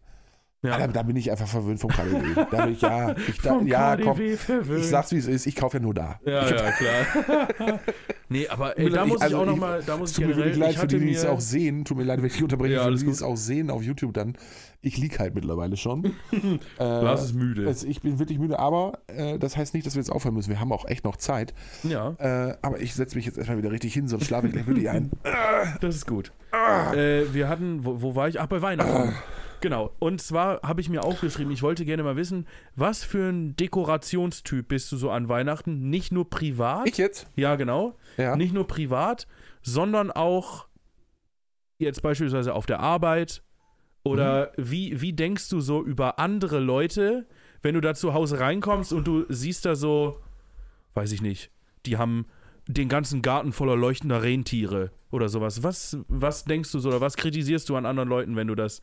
Ja. 0.63 0.77
Da, 0.77 0.87
da 0.87 1.01
bin 1.01 1.15
ich 1.15 1.31
einfach 1.31 1.47
verwöhnt 1.47 1.79
vom 1.79 1.89
KDW. 1.89 2.45
da 2.51 2.65
bin 2.65 2.73
ich, 2.73 2.81
ja, 2.81 3.15
ich, 3.27 3.41
da, 3.41 3.59
ja, 3.61 3.97
komm, 3.97 4.15
verwöhnt. 4.37 4.81
ich 4.83 4.87
sag's 4.89 5.11
wie 5.11 5.17
es 5.17 5.25
ist, 5.25 5.47
ich 5.47 5.55
kaufe 5.55 5.77
ja 5.77 5.81
nur 5.83 5.95
da. 5.95 6.19
Ja, 6.23 6.45
ich, 6.45 6.51
ja, 6.51 6.71
klar. 6.71 7.79
nee, 8.29 8.47
aber 8.47 8.77
ey, 8.77 8.89
da 8.91 9.03
muss 9.07 9.17
ich 9.17 9.23
also 9.23 9.37
auch 9.37 9.41
ich- 9.41 9.47
nochmal, 9.47 9.81
da 9.83 9.97
muss 9.97 10.11
ich 10.11 10.17
tut 10.17 10.27
mir 10.27 10.33
generell, 10.35 10.57
leid 10.59 10.71
ich 10.73 10.77
für 10.77 10.85
die, 10.85 10.99
die 10.99 11.13
es 11.13 11.25
auch 11.25 11.41
sehen. 11.41 11.83
Tut 11.83 11.97
mir 11.97 12.03
leid, 12.03 12.19
wenn 12.19 12.27
ich 12.27 12.43
unterbreche, 12.43 12.75
Ja, 12.75 12.83
für 12.83 12.91
die, 12.93 13.03
die 13.05 13.09
es 13.09 13.23
auch 13.23 13.37
sehen 13.37 13.71
auf 13.71 13.81
YouTube 13.81 14.13
dann. 14.13 14.37
Ich 14.81 14.97
lieg 14.97 15.17
halt 15.19 15.33
mittlerweile 15.33 15.77
schon. 15.77 16.05
äh, 16.31 16.57
Lars 16.79 17.23
ist 17.23 17.33
müde. 17.33 17.65
also 17.67 17.87
ich 17.87 18.01
bin 18.01 18.19
wirklich 18.19 18.37
müde, 18.37 18.59
aber 18.59 18.99
äh, 19.07 19.39
das 19.39 19.57
heißt 19.57 19.73
nicht, 19.73 19.87
dass 19.87 19.95
wir 19.95 19.99
jetzt 20.01 20.11
aufhören 20.11 20.35
müssen. 20.35 20.49
Wir 20.51 20.59
haben 20.59 20.71
auch 20.71 20.85
echt 20.85 21.05
noch 21.05 21.17
Zeit. 21.17 21.55
ja, 21.81 22.11
Äh, 22.19 22.55
aber 22.61 22.79
ich 22.81 22.93
setze 22.93 23.15
mich 23.15 23.25
jetzt 23.25 23.37
erstmal 23.39 23.57
wieder 23.57 23.71
richtig 23.71 23.95
hin, 23.95 24.07
sonst 24.07 24.25
schlafe 24.27 24.45
ich 24.45 24.53
gleich 24.53 24.67
wirklich 24.67 24.89
ein. 24.91 25.09
das 25.81 25.95
ist 25.95 26.05
gut. 26.05 26.31
Äh, 26.93 27.33
wir 27.33 27.49
hatten, 27.49 27.83
wo, 27.83 28.01
wo 28.03 28.15
war 28.15 28.27
ich? 28.27 28.39
Ach, 28.39 28.45
bei 28.45 28.61
Weihnachten. 28.61 29.13
Genau. 29.61 29.93
Und 29.99 30.21
zwar 30.21 30.61
habe 30.63 30.81
ich 30.81 30.89
mir 30.89 31.03
aufgeschrieben, 31.03 31.51
ich 31.53 31.61
wollte 31.63 31.85
gerne 31.85 32.03
mal 32.03 32.15
wissen, 32.15 32.47
was 32.75 33.03
für 33.03 33.29
ein 33.29 33.55
Dekorationstyp 33.55 34.67
bist 34.67 34.91
du 34.91 34.97
so 34.97 35.09
an 35.11 35.29
Weihnachten? 35.29 35.89
Nicht 35.89 36.11
nur 36.11 36.29
privat. 36.29 36.87
Ich 36.87 36.97
jetzt? 36.97 37.27
Ja, 37.35 37.55
genau. 37.55 37.97
Ja. 38.17 38.35
Nicht 38.35 38.53
nur 38.53 38.67
privat, 38.67 39.27
sondern 39.61 40.11
auch 40.11 40.67
jetzt 41.77 42.01
beispielsweise 42.01 42.53
auf 42.53 42.65
der 42.65 42.79
Arbeit. 42.79 43.43
Oder 44.03 44.51
Mhm. 44.57 44.71
wie, 44.71 45.01
wie 45.01 45.13
denkst 45.13 45.47
du 45.49 45.59
so 45.61 45.83
über 45.83 46.17
andere 46.17 46.59
Leute, 46.59 47.27
wenn 47.61 47.75
du 47.75 47.81
da 47.81 47.93
zu 47.93 48.15
Hause 48.15 48.39
reinkommst 48.39 48.93
und 48.93 49.05
du 49.05 49.25
siehst 49.29 49.65
da 49.65 49.75
so, 49.75 50.17
weiß 50.95 51.11
ich 51.11 51.21
nicht, 51.21 51.51
die 51.85 51.97
haben 51.97 52.25
den 52.67 52.89
ganzen 52.89 53.21
Garten 53.21 53.51
voller 53.53 53.75
leuchtender 53.75 54.23
Rentiere 54.23 54.91
oder 55.11 55.29
sowas. 55.29 55.61
Was, 55.61 55.97
was 56.07 56.45
denkst 56.45 56.71
du 56.71 56.79
so 56.79 56.89
oder 56.89 57.01
was 57.01 57.15
kritisierst 57.15 57.69
du 57.69 57.75
an 57.75 57.85
anderen 57.85 58.09
Leuten, 58.09 58.35
wenn 58.35 58.47
du 58.47 58.55
das, 58.55 58.81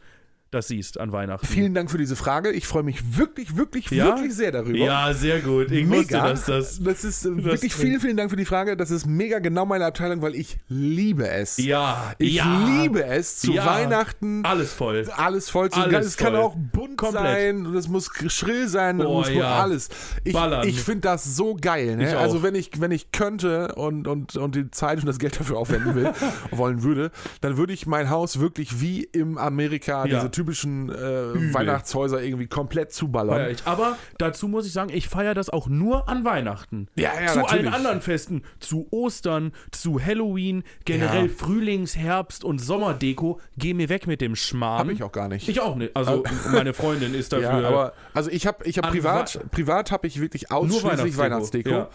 das 0.51 0.68
siehst 0.68 0.99
an 0.99 1.12
Weihnachten? 1.12 1.46
Vielen 1.46 1.74
Dank 1.74 1.90
für 1.90 1.99
diese 1.99 2.16
Frage. 2.16 2.51
Ich 2.53 2.66
freue 2.66 2.82
mich 2.82 3.16
wirklich, 3.18 3.57
wirklich, 3.57 3.90
Ja? 3.90 4.07
wirklich 4.07 4.34
sehr 4.34 4.51
darüber. 4.53 4.78
Ja, 4.78 5.12
sehr 5.12 5.40
gut. 5.40 5.70
Ich 5.70 5.88
wusste, 5.88 6.14
dass 6.14 6.44
das. 6.46 6.82
das 6.82 7.05
ist 7.05 7.26
äh, 7.26 7.44
wirklich 7.44 7.74
vielen, 7.74 8.01
vielen 8.01 8.16
Dank 8.16 8.30
für 8.30 8.36
die 8.36 8.44
Frage. 8.44 8.76
Das 8.76 8.90
ist 8.90 9.07
mega 9.07 9.38
genau 9.40 9.66
meine 9.66 9.84
Abteilung, 9.86 10.22
weil 10.22 10.34
ich 10.34 10.59
liebe 10.68 11.28
es. 11.28 11.59
Ja, 11.59 12.14
Ich 12.18 12.34
ja, 12.36 12.66
liebe 12.80 13.05
es, 13.05 13.38
zu 13.40 13.53
Ja. 13.53 13.66
Weihnachten 13.66 14.44
alles 14.44 14.72
voll. 14.72 15.07
alles 15.16 15.51
voll 15.51 15.70
zu 15.70 15.80
Alles 15.80 16.07
Es 16.07 16.16
kann 16.16 16.32
voll. 16.32 16.42
auch 16.42 16.55
bunt 16.57 16.96
Komplett. 16.96 17.22
sein 17.24 17.66
und 17.66 17.74
es 17.76 17.88
muss 17.88 18.11
schrill 18.28 18.68
sein, 18.68 19.01
Oh, 19.01 19.20
es 19.22 19.30
muss 19.30 19.42
alles. 19.44 19.88
Ich, 20.24 20.32
Ballern. 20.32 20.66
ich 20.66 20.80
finde 20.80 21.03
das 21.03 21.24
so 21.36 21.57
geil. 21.61 21.96
Ne? 21.96 22.16
Also 22.16 22.42
wenn 22.42 22.55
ich, 22.55 22.80
wenn 22.80 22.90
ich 22.90 23.12
könnte 23.12 23.74
und, 23.74 24.07
und, 24.09 24.36
und 24.36 24.55
die 24.55 24.70
Zeit 24.70 24.99
und 25.01 25.07
das 25.07 25.18
Geld 25.18 25.38
dafür 25.38 25.59
aufwenden 25.59 25.94
will, 25.94 26.12
wollen 26.51 26.82
würde, 26.82 27.11
dann 27.40 27.57
würde 27.57 27.72
ich 27.72 27.86
mein 27.86 28.11
Haus 28.11 28.40
wirklich 28.40 28.80
wie 28.80 29.05
im 29.05 29.36
Amerika, 29.38 30.05
diese 30.05 30.30
typischen 30.39 30.89
äh, 30.91 31.53
Weihnachtshäuser 31.55 32.22
irgendwie 32.22 32.47
komplett 32.47 32.93
zuballern. 32.93 33.57
Aber 33.64 33.97
dazu 34.18 34.49
muss 34.49 34.66
ich 34.66 34.72
sagen, 34.72 34.91
ich 34.93 35.09
feiere 35.09 35.34
das 35.34 35.51
auch 35.51 35.68
nur 35.68 36.09
an 36.09 36.24
Weihnachten. 36.24 36.89
Ja, 36.95 37.11
ja, 37.20 37.26
zu 37.32 37.39
natürlich. 37.41 37.64
allen 37.66 37.74
anderen 37.74 38.01
Festen, 38.01 38.43
zu 38.61 38.86
Ostern, 38.91 39.53
zu 39.72 40.01
Halloween, 40.05 40.62
generell 40.84 41.26
Ja. 41.26 41.32
Frühlings-, 41.32 41.97
Herbst- 41.97 42.45
und 42.45 42.59
Sommerdeko, 42.61 43.41
geh 43.57 43.74
mir 43.74 43.89
weg 43.89 44.07
mit 44.07 44.20
dem 44.20 44.36
Schmarrn. 44.36 44.78
Habe 44.78 44.93
ich 44.93 45.03
auch 45.03 45.12
gar 45.12 45.28
nicht. 45.28 45.49
Ich 45.49 45.61
auch 45.61 45.74
nicht. 45.76 45.97
Also 45.97 46.22
meine 46.53 46.72
Freundin 46.72 47.14
ist 47.14 47.32
dafür. 47.32 47.61
ja, 47.61 47.68
aber 47.68 47.93
also 48.14 48.30
ich 48.30 48.47
habe 48.47 48.64
ich 48.64 48.78
hab 48.78 48.89
privat, 48.91 49.36
Wa- 49.36 49.41
privat 49.51 49.91
habe 49.91 50.07
ich 50.07 50.20
wirklich 50.20 50.51
nur 50.51 50.59
ausschließlich 50.61 51.16
Weihnachtsdeko. 51.16 51.70
Ja. 51.70 51.89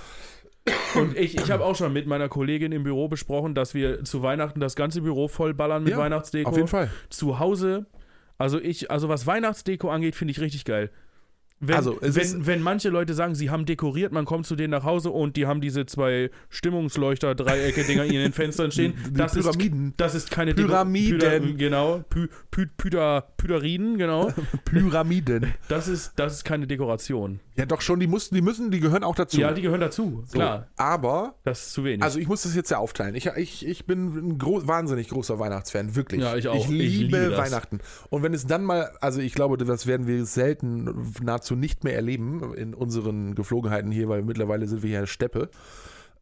Und 0.96 1.18
ich, 1.18 1.36
ich 1.36 1.52
habe 1.52 1.66
auch 1.66 1.76
schon 1.76 1.92
mit 1.92 2.08
meiner 2.08 2.30
Kollegin 2.30 2.72
im 2.72 2.84
Büro 2.84 3.10
besprochen, 3.10 3.54
dass 3.54 3.74
wir 3.74 4.04
zu 4.06 4.22
Weihnachten 4.24 4.62
das 4.62 4.76
ganze 4.78 5.02
Büro 5.02 5.28
vollballern 5.28 5.84
mit 5.84 5.92
Ja, 5.92 5.98
Weihnachtsdeko. 5.98 6.50
Auf 6.50 6.56
jeden 6.56 6.70
Fall. 6.70 6.90
Zu 7.10 7.40
Hause, 7.40 7.86
also 8.44 8.60
ich, 8.62 8.92
also 8.92 9.08
was 9.10 9.26
Weihnachtsdeko 9.26 9.90
angeht, 9.90 10.16
finde 10.16 10.32
ich 10.34 10.40
richtig 10.42 10.66
geil. 10.66 10.90
Wenn, 11.66 11.76
Also, 11.78 11.98
wenn, 12.02 12.46
wenn 12.46 12.62
manche 12.62 12.90
Leute 12.90 13.14
sagen, 13.14 13.36
sie 13.36 13.50
haben 13.50 13.66
dekoriert, 13.66 14.12
man 14.12 14.26
kommt 14.26 14.46
zu 14.46 14.58
denen 14.58 14.72
nach 14.72 14.84
Hause 14.84 15.12
und 15.12 15.38
die 15.38 15.46
haben 15.46 15.62
diese 15.62 15.86
zwei 15.86 16.30
Stimmungsleuchter, 16.50 17.36
Dreiecke-Dinger 17.36 18.04
in 18.04 18.12
den 18.16 18.34
Fenstern 18.34 18.70
stehen. 18.72 18.94
Die 19.08 19.14
das 19.14 19.32
Pyramiden. 19.34 19.88
Ist, 19.92 19.94
das 20.02 20.14
ist 20.16 20.30
keine 20.30 20.52
Deko- 20.52 20.68
Pyramiden. 20.68 21.22
Pyra- 21.22 21.56
genau. 21.58 22.04
Py, 22.10 22.28
py, 22.52 22.66
Pyda, 22.78 23.22
Pyramiden, 23.38 23.98
genau. 23.98 24.34
Pyramiden. 24.66 25.54
Das 25.70 25.88
ist, 25.88 26.12
das 26.18 26.34
ist 26.34 26.44
keine 26.44 26.68
Dekoration. 26.68 27.40
Ja, 27.56 27.66
doch 27.68 27.82
schon, 27.82 28.00
die 28.00 28.08
mussten, 28.08 28.34
die 28.34 28.42
müssen, 28.42 28.72
die 28.72 28.80
gehören 28.80 29.04
auch 29.04 29.16
dazu. 29.16 29.40
Ja, 29.40 29.52
die 29.54 29.62
gehören 29.62 29.82
dazu. 29.82 30.24
So. 30.26 30.34
Klar. 30.34 30.68
Aber 30.76 31.36
Das 31.44 31.68
ist 31.68 31.74
zu 31.74 31.84
wenig. 31.84 32.04
Also 32.04 32.18
ich 32.20 32.28
muss 32.28 32.44
das 32.44 32.56
jetzt 32.56 32.72
ja 32.72 32.80
aufteilen. 32.80 33.14
Ich, 33.16 33.28
ich, 33.28 33.66
ich 33.68 33.86
bin 33.86 34.08
ein 34.30 34.38
gro 34.40 34.66
wahnsinnig 34.66 35.10
großer 35.10 35.38
Weihnachtsfan, 35.38 35.96
wirklich. 35.96 36.22
Ja, 36.22 36.36
ich 36.36 36.48
auch. 36.48 36.56
Ich 36.56 36.64
Ich 36.64 36.70
liebe, 36.70 37.18
liebe 37.18 37.30
das. 37.30 37.40
Weihnachten. 37.40 37.80
Und 38.10 38.24
wenn 38.24 38.34
es 38.34 38.48
dann 38.48 38.64
mal, 38.64 38.92
also 39.02 39.20
ich 39.20 39.34
glaube, 39.36 39.58
das 39.58 39.86
werden 39.86 40.08
wir 40.08 40.26
selten, 40.26 41.14
nahezu 41.22 41.56
nicht 41.56 41.84
mehr 41.84 41.96
erleben 41.96 42.54
in 42.56 42.74
unseren 42.74 43.36
Geflogenheiten 43.36 43.92
hier, 43.92 44.10
weil 44.10 44.24
mittlerweile 44.24 44.68
sind 44.68 44.82
wir 44.82 44.90
hier 44.90 45.06
Steppe. 45.08 45.50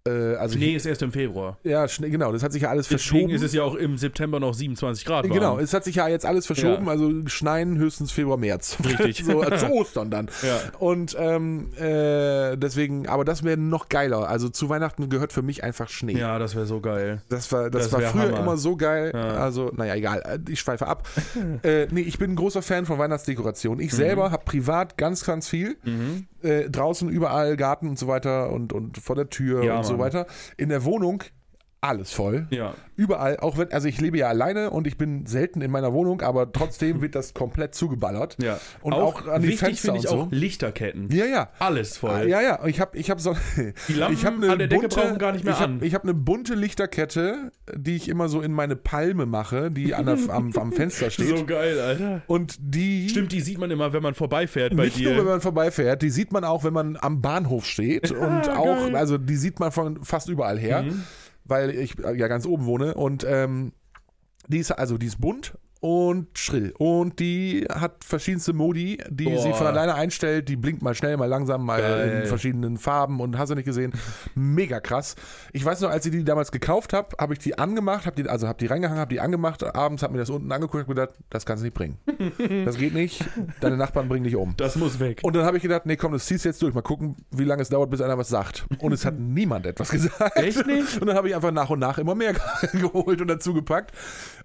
Äh, 0.08 0.36
also 0.36 0.56
Schnee 0.58 0.74
ist 0.76 0.86
erst 0.88 1.04
im 1.04 1.12
Februar. 1.12 1.58
ja, 1.64 1.88
Schnee, 1.88 2.10
genau, 2.10 2.32
das 2.32 2.42
hat 2.42 2.52
sich 2.52 2.64
ja 2.64 2.70
alles 2.70 2.88
Deswegen 2.88 3.00
verschoben. 3.12 3.36
ist 3.36 3.44
es 3.44 3.54
ja 3.54 3.62
auch 3.64 3.76
im 3.76 3.98
September 3.98 4.40
noch 4.40 4.54
27 4.56 5.06
Grad 5.06 5.26
warm. 5.26 5.34
Genau, 5.34 5.60
es 5.60 5.74
hat 5.76 5.84
sich 5.84 5.96
ja 5.96 6.08
jetzt 6.08 6.26
alles 6.26 6.48
verschoben, 6.48 6.86
Ja. 6.86 6.92
also 6.92 7.12
schneien 7.28 7.78
höchstens 7.78 8.12
Februar, 8.12 8.38
März. 8.38 8.78
Richtig. 8.84 9.24
so 9.24 9.44
äh, 9.44 9.56
zu 9.58 9.68
Ostern 9.72 10.10
dann. 10.10 10.30
Ja. 10.42 10.60
Und 10.80 11.16
ähm, 11.20 11.72
äh, 11.78 12.58
deswegen, 12.58 13.08
aber 13.08 13.26
das 13.26 13.44
wäre 13.44 13.58
noch 13.58 13.90
geiler. 13.90 14.28
Also 14.28 14.50
zu 14.50 14.70
Weihnachten 14.70 15.08
gehört 15.10 15.34
für 15.34 15.44
mich 15.44 15.64
einfach 15.64 15.88
Schnee. 15.90 16.18
Ja, 16.18 16.40
das 16.40 16.56
wäre 16.56 16.66
so 16.66 16.82
geil. 16.82 17.22
Das 17.30 17.52
war, 17.52 17.70
das 17.70 17.84
Das 17.90 17.94
war 17.94 18.02
früher 18.02 18.24
Hammer. 18.30 18.40
immer 18.40 18.58
so 18.58 18.76
geil. 18.78 19.12
Ja. 19.14 19.22
Also, 19.36 19.72
naja, 19.76 19.94
egal. 19.96 20.22
Äh, 20.26 20.40
Ich 20.52 20.60
schweife 20.62 20.88
ab. 20.88 21.08
äh, 21.64 21.86
nee, 21.92 22.02
ich 22.02 22.18
bin 22.18 22.32
ein 22.32 22.36
großer 22.36 22.64
Fan 22.64 22.88
von 22.88 22.98
Weihnachtsdekoration. 22.98 23.76
Mhm. 23.78 23.84
Ich 23.84 23.92
selber 23.94 24.32
habe 24.32 24.44
privat 24.46 24.98
ganz, 24.98 25.24
ganz 25.26 25.48
viel. 25.48 25.78
Äh, 26.44 26.70
draußen 26.70 27.10
überall 27.10 27.56
Garten 27.58 27.88
und 27.88 28.00
so 28.00 28.08
weiter 28.08 28.52
und, 28.52 28.74
und 28.74 28.98
vor 28.98 29.16
der 29.16 29.30
Tür 29.30 29.64
Ja, 29.64 29.78
und 29.78 29.84
so 29.84 29.94
Mann. 29.94 30.02
weiter. 30.02 30.28
In 30.58 30.70
der 30.70 30.84
Wohnung 30.86 31.24
alles 31.82 32.12
voll. 32.14 32.46
Ja. 32.52 32.76
Überall, 32.96 33.38
auch 33.38 33.58
wenn, 33.58 33.72
also 33.72 33.88
ich 33.88 34.00
lebe 34.00 34.16
ja 34.20 34.28
alleine 34.28 34.70
und 34.70 34.86
ich 34.86 34.98
bin 35.00 35.26
selten 35.26 35.62
in 35.62 35.72
meiner 35.72 35.92
Wohnung, 35.94 36.22
aber 36.22 36.52
trotzdem 36.52 37.02
wird 37.02 37.16
das 37.16 37.34
komplett 37.34 37.74
zugeballert. 37.74 38.38
Ja. 38.42 38.60
Und 38.82 38.94
auch, 38.94 39.28
an 39.28 39.42
die 39.42 39.58
Fenster 39.58 39.94
finde 39.94 40.00
ich 40.06 40.12
und 40.12 40.18
so. 40.18 40.24
auch 40.26 40.32
Lichterketten. 40.32 41.10
Ja, 41.12 41.26
ja. 41.26 41.50
Alles 41.58 41.98
voll. 41.98 42.28
Ja, 42.30 42.40
ja, 42.40 42.64
ich 42.68 42.80
habe 42.80 42.96
ich 42.98 43.10
hab 43.10 43.20
so. 43.20 43.36
Die 43.88 43.94
Lampen 43.94 44.16
ich 44.16 44.26
hab 44.26 44.36
eine 44.36 44.52
an 44.52 44.60
der 44.60 44.68
Decke 44.68 44.90
brauchen 44.90 45.18
gar 45.18 45.32
nicht 45.32 45.44
mehr 45.44 45.54
ich 45.56 45.60
hab, 45.60 45.70
an. 45.70 45.80
Ich 45.82 45.96
habe 45.96 46.04
eine 46.04 46.14
bunte 46.14 46.54
Lichterkette, 46.54 47.52
die 47.76 47.96
ich 47.96 48.08
immer 48.10 48.30
so 48.30 48.42
in 48.42 48.52
meine 48.54 48.76
Palme 48.76 49.26
mache, 49.26 49.72
die 49.72 49.96
an 49.96 50.06
der, 50.06 50.18
am, 50.30 50.52
am 50.56 50.72
Fenster 50.72 51.10
steht. 51.10 51.36
So 51.36 51.46
geil, 51.46 51.80
Alter. 51.80 52.22
Und 52.28 52.58
die. 52.60 53.10
Stimmt, 53.10 53.32
die 53.32 53.42
sieht 53.42 53.58
man 53.58 53.72
immer, 53.72 53.92
wenn 53.92 54.04
man 54.04 54.14
vorbeifährt 54.14 54.78
bei 54.78 54.86
nicht 54.86 54.98
dir. 54.98 55.10
nur, 55.10 55.18
wenn 55.20 55.26
man 55.32 55.42
vorbeifährt, 55.42 56.04
die 56.04 56.12
sieht 56.12 56.32
man 56.32 56.44
auch, 56.44 56.64
wenn 56.64 56.74
man 56.74 56.96
am 57.02 57.22
Bahnhof 57.22 57.66
steht. 57.66 58.12
und 58.12 58.50
auch, 58.50 58.86
geil. 58.86 58.96
also 58.96 59.18
die 59.18 59.36
sieht 59.36 59.60
man 59.60 59.72
von 59.72 60.04
fast 60.04 60.30
überall 60.30 60.60
her, 60.60 60.84
Mhm. 60.84 61.04
Weil 61.52 61.70
ich 61.70 61.96
ja 62.00 62.28
ganz 62.28 62.48
oben 62.48 62.66
wohne. 62.66 62.96
Und 62.96 63.24
ähm, 63.28 63.74
die 64.48 64.58
ist, 64.58 64.72
also 64.72 64.98
die 64.98 65.06
ist 65.06 65.22
bunt 65.22 65.54
und 65.82 66.38
schrill. 66.38 66.74
Und 66.78 67.20
die 67.20 67.66
hat 67.70 68.04
verschiedenste 68.04 68.54
Modi, 68.54 69.00
die 69.10 69.26
Boah. 69.26 69.42
sie 69.42 69.52
von 69.52 69.66
alleine 69.66 69.96
einstellt. 69.96 70.48
Die 70.48 70.56
blinkt 70.56 70.84
mal 70.84 70.94
schnell, 70.94 71.18
mal 71.18 71.26
langsam, 71.26 71.66
mal 71.66 71.82
Geil. 71.82 72.22
in 72.22 72.28
verschiedenen 72.28 72.78
Farben 72.78 73.20
und 73.20 73.38
hast 73.38 73.50
du 73.50 73.56
nicht 73.56 73.66
gesehen. 73.66 73.92
Mega 74.36 74.80
krass. 74.80 75.16
Ich 75.54 75.66
weiß 75.66 75.82
noch, 75.82 75.90
als 75.90 76.06
ich 76.06 76.12
die 76.12 76.24
damals 76.24 76.52
gekauft 76.52 76.94
habe, 76.94 77.10
habe 77.20 77.34
ich 77.34 77.40
die 77.40 77.58
angemacht, 77.58 78.06
habe 78.06 78.16
die, 78.22 78.30
also 78.30 78.48
habe 78.48 78.60
die 78.60 78.68
reingehangen, 78.68 79.00
habe 79.02 79.10
die 79.10 79.20
angemacht. 79.20 79.64
Abends 79.76 80.04
habe 80.04 80.14
mir 80.14 80.20
das 80.20 80.30
unten 80.30 80.52
angeguckt 80.52 80.88
und 80.88 80.96
gedacht, 80.96 81.16
das 81.32 81.46
kannst 81.48 81.62
du 81.64 81.66
nicht 81.66 81.76
bringen. 81.76 81.98
Das 82.66 82.78
geht 82.78 82.94
nicht. 82.94 83.26
Deine 83.60 83.78
Nachbarn 83.78 84.08
bringen 84.08 84.24
dich 84.24 84.36
um. 84.36 84.54
Das 84.58 84.76
muss 84.76 85.00
weg. 85.00 85.20
Und 85.24 85.36
dann 85.36 85.46
habe 85.46 85.58
ich 85.58 85.64
gedacht, 85.64 85.86
nee, 85.86 85.96
komm, 85.96 86.12
das 86.14 86.26
ziehst 86.26 86.46
du 86.46 86.50
jetzt 86.50 86.62
durch. 86.62 86.74
Mal 86.74 86.82
gucken, 86.82 87.16
wie 87.32 87.44
lange 87.44 87.62
es 87.62 87.70
dauert, 87.70 87.90
bis 87.90 88.02
einer 88.02 88.18
was 88.18 88.30
sagt. 88.30 88.66
Und 88.80 88.92
es 88.92 89.04
hat 89.06 89.18
niemand 89.20 89.66
etwas 89.66 89.90
gesagt. 89.92 90.38
Echt 90.38 90.66
nicht? 90.68 91.02
Und 91.02 91.08
dann 91.08 91.16
habe 91.16 91.28
ich 91.30 91.36
einfach 91.36 91.52
nach 91.52 91.70
und 91.70 91.80
nach 91.80 91.98
immer 91.98 92.14
mehr 92.16 92.34
geholt 92.74 93.22
und 93.22 93.28
dazu 93.28 93.54
gepackt. 93.54 93.92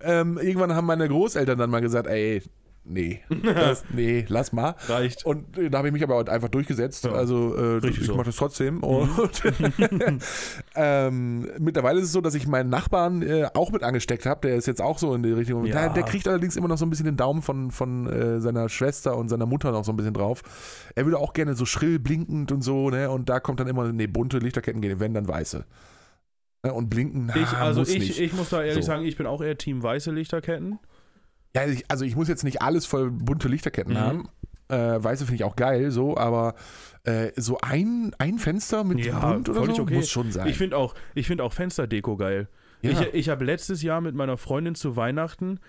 Ähm, 0.01 0.39
irgendwann 0.39 0.75
haben 0.75 0.87
meine 0.87 1.09
Großeltern 1.09 1.59
dann 1.59 1.71
mal 1.71 1.81
gesagt, 1.81 2.09
ey, 2.09 2.43
nee, 2.89 3.21
das, 3.45 3.85
nee, 3.93 4.25
lass 4.29 4.53
mal. 4.53 4.75
Reicht. 4.89 5.27
Und 5.27 5.59
äh, 5.59 5.71
da 5.71 5.79
habe 5.79 5.89
ich 5.89 5.93
mich 5.93 6.03
aber 6.03 6.29
einfach 6.31 6.49
durchgesetzt. 6.49 7.05
Ja, 7.05 7.13
also 7.13 7.57
äh, 7.57 7.87
ich 7.89 8.05
so. 8.05 8.15
mache 8.15 8.27
das 8.27 8.37
trotzdem. 8.37 8.83
Und 8.83 9.11
ähm, 10.75 11.51
mittlerweile 11.59 11.99
ist 11.99 12.07
es 12.07 12.13
so, 12.13 12.21
dass 12.21 12.35
ich 12.35 12.47
meinen 12.47 12.71
Nachbarn 12.71 13.23
äh, 13.23 13.49
auch 13.55 13.71
mit 13.73 13.83
angesteckt 13.83 14.27
habe. 14.27 14.49
Der 14.49 14.57
ist 14.57 14.67
jetzt 14.67 14.81
auch 14.81 14.99
so 14.99 15.15
in 15.15 15.23
die 15.23 15.33
Richtung. 15.33 15.65
Ja. 15.67 15.75
Der, 15.75 15.89
der 15.91 16.03
kriegt 16.05 16.29
allerdings 16.29 16.57
immer 16.57 16.69
noch 16.69 16.79
so 16.79 16.87
ein 16.87 16.91
bisschen 16.91 17.07
den 17.07 17.17
Daumen 17.17 17.43
von, 17.43 17.71
von 17.71 18.07
äh, 18.07 18.41
seiner 18.41 18.69
Schwester 18.69 19.17
und 19.17 19.29
seiner 19.29 19.47
Mutter 19.47 19.73
noch 19.73 19.85
so 19.85 19.93
ein 19.93 19.97
bisschen 19.97 20.15
drauf. 20.15 20.43
Er 20.95 21.05
würde 21.05 21.19
auch 21.19 21.33
gerne 21.33 21.55
so 21.55 21.65
schrill 21.65 21.99
blinkend 21.99 22.53
und 22.53 22.63
so, 22.63 22.91
ne? 22.91 23.11
Und 23.11 23.29
da 23.29 23.41
kommt 23.41 23.61
dann 23.61 23.69
immer, 23.69 23.93
nee, 23.93 24.07
bunte 24.07 24.39
Lichterketten 24.39 24.81
gehen, 24.81 25.01
wenn 25.01 25.15
dann 25.15 25.29
weiße. 25.29 25.65
Ne? 26.67 26.73
Und 26.75 26.89
blinken, 26.91 27.27
na, 27.27 27.37
Ich, 27.37 27.49
also 27.49 27.81
muss 27.81 27.89
ich, 27.91 28.21
ich 28.21 28.33
muss 28.33 28.51
da 28.51 28.63
ehrlich 28.63 28.85
So. 28.85 28.93
sagen, 28.93 29.05
ich 29.05 29.17
bin 29.17 29.27
auch 29.27 29.41
eher 29.41 29.57
Team 29.57 29.83
weiße 29.83 30.11
Lichterketten. 30.11 30.79
Ja, 31.55 31.67
ich, 31.67 31.85
also 31.89 32.05
ich 32.05 32.17
muss 32.17 32.29
jetzt 32.29 32.45
nicht 32.45 32.61
alles 32.63 32.87
voll 32.87 33.11
bunte 33.11 33.49
Lichterketten 33.49 33.95
Mhm. 33.95 33.99
haben. 33.99 34.29
Äh, 34.69 35.03
Weiße 35.03 35.25
finde 35.27 35.37
ich 35.37 35.45
auch 35.45 35.55
geil, 35.55 35.93
so, 35.93 36.17
aber 36.17 36.57
äh, 37.05 37.31
so 37.37 37.59
ein, 37.63 38.13
ein 38.19 38.39
Fenster 38.39 38.83
mit 38.83 38.99
Ja, 38.99 39.21
bunt 39.21 39.49
oder 39.49 39.65
so 39.73 39.83
okay. 39.83 39.95
muss 39.95 40.11
schon 40.11 40.33
sein. 40.33 40.49
Ich 40.49 40.59
finde 40.59 40.77
auch, 40.77 40.95
ich 41.15 41.29
find 41.29 41.41
auch 41.41 41.53
Fensterdeko 41.53 42.17
geil. 42.17 42.49
Ja. 42.83 42.91
Ich, 42.91 43.01
ich 43.15 43.29
habe 43.29 43.45
letztes 43.45 43.83
Jahr 43.83 44.01
mit 44.01 44.17
meiner 44.17 44.37
Freundin 44.37 44.75
zu 44.75 44.97
Weihnachten 44.97 45.61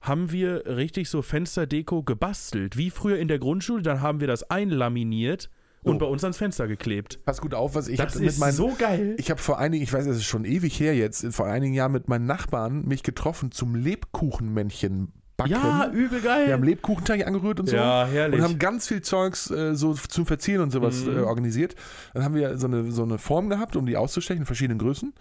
haben 0.00 0.32
wir 0.32 0.64
richtig 0.66 1.10
so 1.10 1.20
Fensterdeko 1.20 2.02
gebastelt. 2.02 2.78
Wie 2.78 2.88
früher 2.90 3.18
in 3.18 3.28
der 3.28 3.38
Grundschule, 3.38 3.82
dann 3.82 4.00
haben 4.00 4.20
wir 4.20 4.26
das 4.26 4.50
einlaminiert 4.50 5.50
und 5.86 5.96
Oh. 5.96 5.98
bei 6.00 6.06
uns 6.06 6.22
ans 6.24 6.36
Fenster 6.36 6.66
geklebt. 6.68 7.20
Pass 7.24 7.40
gut 7.40 7.54
auf, 7.54 7.74
was 7.74 7.88
ich 7.88 7.96
das 7.98 8.16
ist 8.16 8.38
meinen, 8.38 8.52
so 8.52 8.74
geil. 8.78 9.14
Ich 9.18 9.30
habe 9.30 9.40
vor 9.40 9.58
einigen, 9.58 9.82
ich 9.82 9.92
weiß, 9.92 10.06
es 10.06 10.16
ist 10.18 10.24
schon 10.24 10.44
ewig 10.44 10.78
her 10.78 10.94
jetzt, 10.94 11.24
vor 11.34 11.46
einigen 11.46 11.72
Jahren 11.74 11.92
mit 11.92 12.08
meinen 12.08 12.26
Nachbarn 12.26 12.84
mich 12.86 13.02
getroffen 13.02 13.50
zum 13.52 13.74
Lebkuchenmännchen 13.74 15.12
backen. 15.36 15.50
ja, 15.52 15.90
übel 15.92 16.20
geil. 16.20 16.46
wir 16.46 16.54
haben 16.54 16.62
Lebkuchenteig 16.64 17.26
angerührt 17.26 17.60
und 17.60 17.68
so. 17.68 17.76
ja, 17.76 18.06
herrlich. 18.10 18.38
Und 18.40 18.44
haben 18.44 18.58
ganz 18.58 18.88
viel 18.88 19.02
Zeugs 19.02 19.50
äh, 19.50 19.74
so 19.74 19.92
zum 19.94 20.24
Verzieren 20.26 20.62
und 20.62 20.70
sowas 20.70 21.04
Mhm. 21.04 21.16
äh, 21.18 21.20
organisiert. 21.20 21.74
Dann 22.14 22.24
haben 22.24 22.34
wir 22.34 22.56
so 22.58 22.66
eine, 22.66 22.90
so 22.90 23.02
eine 23.02 23.18
Form 23.18 23.48
gehabt, 23.50 23.76
um 23.76 23.84
die 23.86 23.96
auszustechen 23.96 24.42
in 24.42 24.46
verschiedenen 24.46 24.78
Größen. 24.78 25.12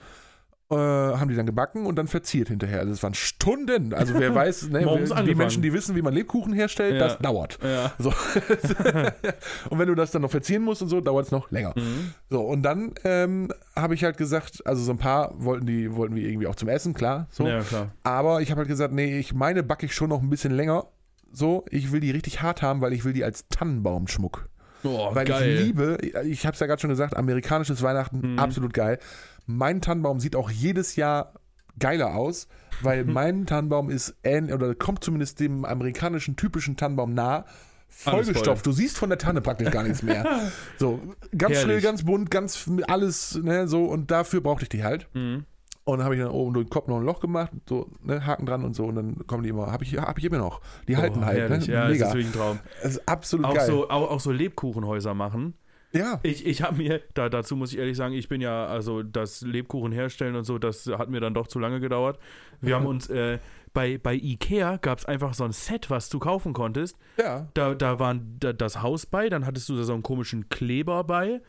Äh, 0.72 0.76
haben 0.76 1.30
die 1.30 1.36
dann 1.36 1.45
gebacken 1.45 1.86
und 1.86 1.95
dann 1.95 2.07
verziert 2.07 2.47
hinterher. 2.47 2.80
Also 2.80 2.91
es 2.91 3.03
waren 3.03 3.13
Stunden. 3.13 3.93
Also 3.93 4.13
wer 4.18 4.34
weiß, 4.36 4.70
ne, 4.70 4.80
die 4.80 4.86
angefangen. 4.88 5.38
Menschen, 5.38 5.61
die 5.61 5.74
wissen, 5.74 5.95
wie 5.95 6.01
man 6.01 6.13
Lebkuchen 6.13 6.53
herstellt, 6.53 6.93
Ja. 6.95 6.99
das 7.07 7.18
dauert. 7.20 7.59
Ja. 7.63 7.93
So. 7.99 8.09
und 9.70 9.80
wenn 9.80 9.88
du 9.88 9.95
das 9.95 10.11
dann 10.11 10.22
noch 10.22 10.32
verzieren 10.32 10.63
musst 10.63 10.82
und 10.82 10.88
so, 10.89 11.01
dauert 11.01 11.26
es 11.26 11.32
noch 11.32 11.51
länger. 11.51 11.74
Mhm. 11.76 12.13
So, 12.30 12.41
und 12.41 12.63
dann 12.63 12.93
ähm, 13.03 13.49
habe 13.76 13.93
ich 13.93 14.03
halt 14.03 14.18
gesagt, 14.18 14.66
also 14.66 14.84
so 14.84 14.91
ein 14.91 14.97
paar 14.97 15.34
wollten 15.38 15.66
die, 15.66 15.93
wollten 15.95 16.16
wir 16.16 16.28
irgendwie 16.28 16.47
auch 16.47 16.55
zum 16.55 16.70
Essen, 16.70 16.93
klar. 16.93 17.28
So. 17.30 17.47
Ja, 17.47 17.61
klar. 17.61 17.91
Aber 18.03 18.41
ich 18.41 18.51
habe 18.51 18.59
halt 18.59 18.68
gesagt, 18.68 18.93
nee, 18.93 19.18
ich 19.20 19.34
meine 19.34 19.63
backe 19.63 19.86
ich 19.86 19.93
schon 19.93 20.09
noch 20.09 20.22
ein 20.22 20.30
bisschen 20.30 20.51
länger. 20.53 20.86
So, 21.32 21.66
ich 21.70 21.91
will 21.91 21.99
die 21.99 22.11
richtig 22.11 22.41
hart 22.41 22.61
haben, 22.61 22.82
weil 22.82 22.93
ich 22.93 23.03
will 23.03 23.13
die 23.13 23.24
als 23.24 23.47
Tannenbaumschmuck. 23.49 24.49
Oh, 24.84 25.09
Weil 25.16 25.26
geil. 25.26 25.49
ich 25.49 25.59
liebe, 25.66 25.97
ich 26.26 26.45
habe 26.45 26.53
es 26.53 26.59
ja 26.59 26.68
gerade 26.68 26.80
schon 26.80 26.91
gesagt, 26.91 27.18
amerikanisches 27.18 27.82
Weihnachten, 27.82 28.34
Mhm. 28.34 28.39
absolut 28.39 28.72
geil. 28.72 28.99
Mein 29.46 29.82
Tannenbaum 29.82 30.20
sieht 30.20 30.36
auch 30.36 30.50
jedes 30.50 30.96
Jahr 30.96 31.34
geiler 31.80 32.16
aus, 32.16 32.48
weil 32.82 33.06
mein 33.06 33.46
Tannenbaum 33.46 33.89
ist 33.89 34.16
ähnlich, 34.24 34.54
oder 34.54 34.74
kommt 34.76 35.04
zumindest 35.04 35.39
dem 35.39 35.66
amerikanischen 35.66 36.36
typischen 36.36 36.78
Tannenbaum 36.78 37.14
nah. 37.14 37.46
Vollgestopft. 37.88 38.66
Du 38.66 38.72
siehst 38.72 38.98
von 38.98 39.10
der 39.10 39.18
Tanne 39.18 39.41
praktisch 39.41 39.72
gar 39.72 39.84
nichts 39.84 40.04
mehr. 40.04 40.26
So, 40.78 41.00
ganz 41.38 41.56
Herrlich. 41.56 41.60
schrill, 41.62 41.82
ganz 41.82 42.04
bunt, 42.04 42.30
ganz 42.30 42.70
alles, 42.88 43.39
ne, 43.41 43.68
so, 43.68 43.86
und 43.86 44.12
dafür 44.12 44.41
brauchte 44.41 44.64
ich 44.64 44.70
die 44.70 44.84
halt. 44.84 45.08
Mhm. 45.14 45.46
Und 45.86 46.00
dann 46.00 46.06
habe 46.06 46.16
ich 46.16 46.22
dann 46.22 46.32
oben 46.32 46.54
durch 46.54 46.66
den 46.66 46.72
Kopf 46.72 46.88
noch 46.88 46.98
ein 46.98 47.06
Loch 47.06 47.22
gemacht, 47.22 47.52
so, 47.70 47.89
ne, 48.02 48.26
Haken 48.26 48.46
dran 48.46 48.66
und 48.66 48.76
so, 48.76 48.86
und 48.86 48.96
dann 48.96 49.28
kommen 49.28 49.43
die 49.43 49.50
immer, 49.50 49.72
habe 49.72 49.84
ich, 49.84 49.96
hab 49.98 50.18
ich 50.18 50.26
immer 50.26 50.39
noch. 50.39 50.60
Die 50.88 50.98
halten 50.98 51.20
oh, 51.22 51.26
halt, 51.26 51.38
herrlich. 51.38 51.68
ne? 51.68 51.74
Ja, 51.74 51.88
Mega. 51.88 52.00
das 52.00 52.08
ist 52.10 52.14
wirklich 52.16 52.28
ein 52.28 52.34
Traum. 52.34 52.60
Das 52.82 52.91
ist 52.93 53.08
absolut 53.08 53.46
Auch 53.46 53.54
geil. 53.54 53.68
so, 53.68 53.89
auch, 53.89 54.12
auch 54.12 54.20
so 54.20 54.32
Lebkuchenhäuser 54.32 55.14
machen. 55.14 55.54
Ja. 55.96 56.20
Ich, 56.24 56.46
ich 56.46 56.62
habe 56.62 56.78
mir, 56.78 57.02
da, 57.14 57.30
dazu 57.30 57.56
muss 57.56 57.72
ich 57.74 57.80
ehrlich 57.80 57.98
sagen, 57.98 58.14
ich 58.14 58.28
bin 58.30 58.41
ja, 58.41 58.68
also 58.68 59.02
das 59.04 59.41
Lebkuchen 59.41 59.91
herstellen 59.91 60.36
und 60.36 60.43
so, 60.43 60.58
das 60.60 60.86
hat 60.88 61.10
mir 61.10 61.20
dann 61.22 61.34
doch 61.34 61.48
zu 61.48 61.58
lange 61.60 61.80
gedauert. 61.80 62.20
Wir 62.62 62.76
Mhm. 62.76 62.80
haben 62.82 62.88
uns, 62.88 63.10
äh, 63.10 63.39
bei, 63.74 63.98
bei 63.98 64.14
Ikea 64.14 64.78
gab 64.78 65.00
es 65.00 65.06
einfach 65.06 65.34
so 65.34 65.43
ein 65.43 65.52
Set, 65.52 65.89
was 65.89 66.08
du 66.10 66.20
kaufen 66.20 66.54
konntest. 66.54 66.98
Ja. 67.18 67.48
Da, 67.56 67.74
da 67.76 68.00
waren 68.00 68.38
da, 68.39 68.54
das 68.54 68.82
Haus 68.82 69.06
bei, 69.06 69.28
dann 69.30 69.46
hattest 69.46 69.68
du 69.70 69.76
da 69.76 69.84
so 69.84 69.93
einen 69.93 70.04
komischen 70.04 70.48
Kleber 70.50 71.04
bei. 71.04 71.41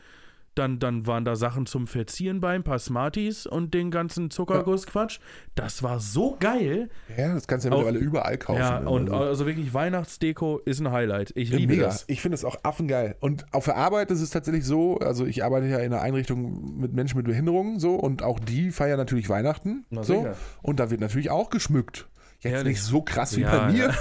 Dann, 0.57 0.79
dann 0.79 1.05
waren 1.05 1.23
da 1.25 1.35
Sachen 1.35 1.65
zum 1.65 1.85
Verzieren 1.87 2.39
bei, 2.39 2.55
ein 2.55 2.63
paar 2.63 2.79
Smarties 2.79 3.45
und 3.45 3.73
den 3.73 3.91
ganzen 3.91 4.31
Zuckergussquatsch. 4.31 5.19
Das 5.55 5.83
war 5.83 5.99
so 5.99 6.35
geil. 6.39 6.89
Ja, 7.17 7.33
das 7.33 7.47
kannst 7.47 7.65
du 7.65 7.69
ja 7.69 7.75
mittlerweile 7.75 7.99
überall 7.99 8.37
kaufen. 8.37 8.59
Ja, 8.59 8.79
und 8.79 9.09
Also- 9.11 9.23
also 9.25 9.45
wirklich 9.45 9.73
Weihnachtsdeko 9.73 10.59
ist 10.65 10.79
ein 10.79 10.91
Highlight. 10.91 11.31
Ich 11.35 11.51
liebe 11.51 11.73
mega. 11.73 11.85
das. 11.85 12.05
Ich 12.07 12.21
finde 12.21 12.35
es 12.35 12.45
auch 12.45 12.57
affengeil. 12.63 13.15
Und 13.19 13.45
auf 13.53 13.65
der 13.65 13.75
Arbeit 13.75 14.09
ist 14.11 14.21
es 14.21 14.29
tatsächlich 14.31 14.65
so, 14.65 14.97
also 14.97 15.25
ich 15.25 15.43
arbeite 15.43 15.67
ja 15.67 15.77
in 15.77 15.93
einer 15.93 16.01
Einrichtung 16.01 16.79
mit 16.79 16.93
Menschen 16.93 17.17
mit 17.17 17.25
Behinderungen 17.27 17.79
so 17.79 17.95
und 17.95 18.23
auch 18.23 18.39
die 18.39 18.71
feiern 18.71 18.97
natürlich 18.97 19.29
Weihnachten. 19.29 19.85
Na 19.89 20.03
so. 20.03 20.15
sicher. 20.17 20.35
Und 20.61 20.79
da 20.79 20.89
wird 20.89 21.01
natürlich 21.01 21.29
auch 21.29 21.49
geschmückt. 21.49 22.07
Jetzt 22.39 22.53
Herrlich. 22.53 22.77
nicht 22.77 22.83
so 22.83 23.01
krass 23.01 23.35
wie 23.35 23.41
Ja, 23.41 23.57
bei 23.65 23.71
mir, 23.71 23.91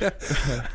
ja. 0.00 0.12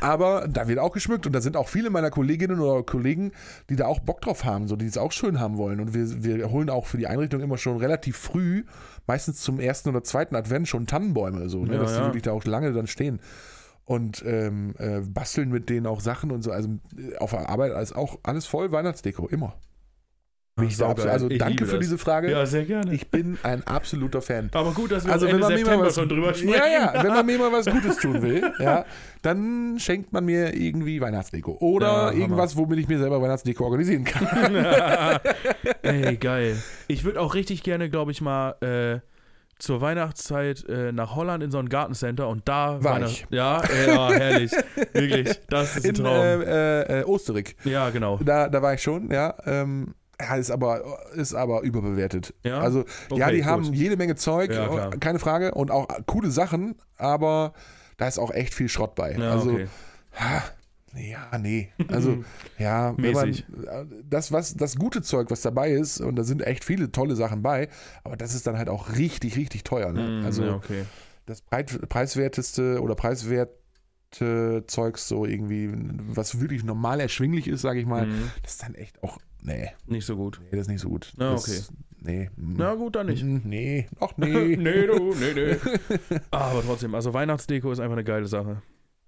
aber 0.00 0.46
da 0.48 0.68
wird 0.68 0.78
auch 0.78 0.92
geschmückt 0.92 1.26
und 1.26 1.32
da 1.32 1.40
sind 1.40 1.56
auch 1.56 1.68
viele 1.68 1.90
meiner 1.90 2.10
Kolleginnen 2.10 2.60
oder 2.60 2.84
Kollegen, 2.84 3.32
die 3.68 3.74
da 3.74 3.86
auch 3.86 3.98
Bock 3.98 4.20
drauf 4.20 4.44
haben, 4.44 4.68
so 4.68 4.76
die 4.76 4.86
es 4.86 4.96
auch 4.96 5.10
schön 5.10 5.40
haben 5.40 5.58
wollen. 5.58 5.80
Und 5.80 5.92
wir, 5.92 6.22
wir 6.22 6.50
holen 6.52 6.70
auch 6.70 6.86
für 6.86 6.98
die 6.98 7.08
Einrichtung 7.08 7.40
immer 7.40 7.58
schon 7.58 7.78
relativ 7.78 8.16
früh, 8.16 8.64
meistens 9.08 9.40
zum 9.40 9.58
ersten 9.58 9.88
oder 9.88 10.04
zweiten 10.04 10.36
Advent 10.36 10.68
schon 10.68 10.86
Tannenbäume, 10.86 11.48
so, 11.48 11.64
ne, 11.64 11.74
Ja, 11.74 11.80
dass 11.80 11.94
die 11.94 11.98
ja. 11.98 12.04
wirklich 12.06 12.22
da 12.22 12.30
auch 12.30 12.44
lange 12.44 12.72
dann 12.72 12.86
stehen. 12.86 13.18
Und 13.84 14.22
ähm, 14.24 14.74
äh, 14.78 15.00
basteln 15.00 15.50
mit 15.50 15.68
denen 15.68 15.88
auch 15.88 16.00
Sachen 16.00 16.30
und 16.30 16.42
so. 16.42 16.52
Also 16.52 16.68
äh, 16.96 17.16
auf 17.16 17.30
der 17.30 17.48
Arbeit 17.48 17.72
ist 17.82 17.96
auch 17.96 18.20
alles 18.22 18.46
voll 18.46 18.70
Weihnachtsdeko, 18.70 19.26
immer. 19.26 19.56
Bin 20.54 20.68
ich 20.68 20.76
Saugeil. 20.76 21.04
sauer. 21.04 21.12
Also 21.12 21.30
Ich 21.30 21.38
danke 21.38 21.64
für 21.64 21.72
das. 21.72 21.80
diese 21.80 21.96
Frage. 21.98 22.30
Ja, 22.30 22.44
sehr 22.44 22.64
gerne. 22.66 22.92
Ich 22.92 23.10
bin 23.10 23.38
ein 23.42 23.66
absoluter 23.66 24.20
Fan. 24.20 24.50
Aber 24.52 24.72
gut, 24.72 24.92
dass 24.92 25.06
wir 25.06 25.12
Also 25.12 25.26
wenn 25.26 25.36
Ende 25.36 25.46
man 25.46 25.48
mir 25.54 25.54
mal 25.54 25.64
September 25.64 25.86
was, 25.86 25.94
schon 25.94 26.08
drüber 26.10 26.34
sprechen. 26.34 26.52
ja, 26.54 26.92
ja, 26.94 27.02
wenn 27.02 27.12
man 27.12 27.24
mir 27.26 27.38
mal 27.38 27.52
was 27.52 27.64
Gutes 27.66 27.96
tun 27.96 28.20
will, 28.20 28.52
ja, 28.58 28.84
dann 29.22 29.76
schenkt 29.78 30.12
man 30.12 30.26
mir 30.26 30.54
irgendwie 30.54 31.00
Weihnachtsdeko 31.00 31.56
oder 31.60 32.12
Ja, 32.12 32.18
irgendwas, 32.20 32.54
womit 32.56 32.80
ich 32.80 32.88
mir 32.88 32.98
selber 32.98 33.22
Weihnachtsdeko 33.22 33.64
organisieren 33.64 34.04
kann. 34.04 34.26
Ey, 35.82 36.16
geil. 36.16 36.56
Ich 36.88 37.04
würde 37.04 37.20
auch 37.20 37.34
richtig 37.34 37.62
gerne, 37.62 37.88
glaube 37.88 38.12
ich, 38.12 38.20
mal 38.20 38.50
äh, 38.60 39.00
zur 39.58 39.80
Weihnachtszeit 39.80 40.68
äh, 40.68 40.92
nach 40.92 41.14
Holland 41.16 41.42
in 41.42 41.50
so 41.50 41.58
ein 41.58 41.68
Gartencenter 41.68 42.28
und 42.28 42.48
da 42.48 42.82
War 42.82 43.00
ich. 43.02 43.26
Ja, 43.30 43.62
äh, 43.62 43.86
ja, 43.88 44.10
herrlich. 44.12 44.52
Wirklich. 44.92 45.40
Das 45.48 45.76
ist 45.76 45.84
ein 45.84 45.90
In 45.90 45.94
Traum. 45.94 46.14
äh, 46.16 46.80
äh, 46.82 47.00
äh, 47.00 47.04
Osterrik. 47.04 47.56
ja, 47.64 47.88
genau. 47.90 48.18
Da, 48.22 48.48
da 48.48 48.60
war 48.60 48.74
ich 48.74 48.82
schon, 48.82 49.10
ja. 49.10 49.34
Ähm, 49.46 49.94
ja, 49.94 50.01
ist 50.36 50.50
aber, 50.50 50.98
ist 51.14 51.34
aber 51.34 51.62
überbewertet. 51.62 52.34
Ja? 52.44 52.60
Also, 52.60 52.84
ja, 53.10 53.26
Okay, 53.26 53.34
die 53.36 53.40
gut. 53.42 53.46
haben 53.50 53.72
jede 53.74 53.96
Menge 53.96 54.16
Zeug, 54.16 54.52
Ja, 54.52 54.90
keine 54.90 55.18
Frage, 55.18 55.52
und 55.54 55.70
auch 55.70 55.88
coole 56.06 56.30
Sachen, 56.30 56.76
aber 56.96 57.52
da 57.96 58.08
ist 58.08 58.18
auch 58.18 58.30
echt 58.32 58.54
viel 58.54 58.68
Schrott 58.68 58.94
bei. 58.94 59.12
Ja, 59.12 59.32
also, 59.32 59.52
okay. 59.52 59.68
ha, 60.14 60.42
ja, 60.94 61.38
nee. 61.38 61.70
Also, 61.88 62.22
ja, 62.58 62.94
wenn 62.98 63.12
man, 63.12 63.34
das, 64.08 64.30
was, 64.32 64.54
das 64.54 64.76
gute 64.76 65.02
Zeug, 65.02 65.30
was 65.30 65.40
dabei 65.42 65.70
ist, 65.72 66.00
und 66.00 66.16
da 66.16 66.24
sind 66.24 66.42
echt 66.46 66.64
viele 66.64 66.90
tolle 66.92 67.16
Sachen 67.16 67.42
bei, 67.42 67.68
aber 68.04 68.16
das 68.16 68.34
ist 68.34 68.46
dann 68.46 68.58
halt 68.58 68.68
auch 68.68 68.96
richtig, 68.96 69.36
richtig 69.36 69.64
teuer. 69.64 69.92
Ne? 69.92 70.20
Mm, 70.20 70.24
Also, 70.24 70.44
ja, 70.44 70.54
okay. 70.54 70.84
das 71.26 71.42
preiswerteste 71.42 72.80
oder 72.82 72.94
preiswerte 72.94 74.64
Zeugs, 74.66 75.08
so 75.08 75.24
irgendwie, 75.24 75.70
was 76.08 76.40
wirklich 76.40 76.64
normal 76.64 77.00
erschwinglich 77.00 77.48
ist, 77.48 77.62
sage 77.62 77.80
ich 77.80 77.86
mal, 77.86 78.06
Mhm. 78.06 78.30
das 78.42 78.52
ist 78.52 78.62
dann 78.62 78.74
echt 78.74 79.02
auch, 79.02 79.18
nee, 79.42 79.68
Nicht 79.86 80.06
so 80.06 80.16
gut. 80.16 80.40
nee, 80.42 80.50
das 80.56 80.60
ist 80.62 80.68
nicht 80.68 80.80
so 80.80 80.88
gut. 80.88 81.12
Ah, 81.18 81.32
das, 81.32 81.48
okay. 81.48 81.76
Nee. 82.04 82.30
Na 82.36 82.74
gut, 82.74 82.96
dann 82.96 83.06
nicht. 83.06 83.22
mm, 83.22 83.42
Nee, 83.44 83.86
ach 84.00 84.12
nee. 84.16 84.56
nee, 84.56 84.86
du, 84.86 85.14
nee, 85.14 85.32
nee. 85.34 85.56
Aber 86.30 86.62
trotzdem, 86.62 86.94
also 86.94 87.12
Weihnachtsdeko 87.14 87.70
ist 87.70 87.78
einfach 87.80 87.92
eine 87.94 88.04
geile 88.04 88.26
Sache. 88.26 88.60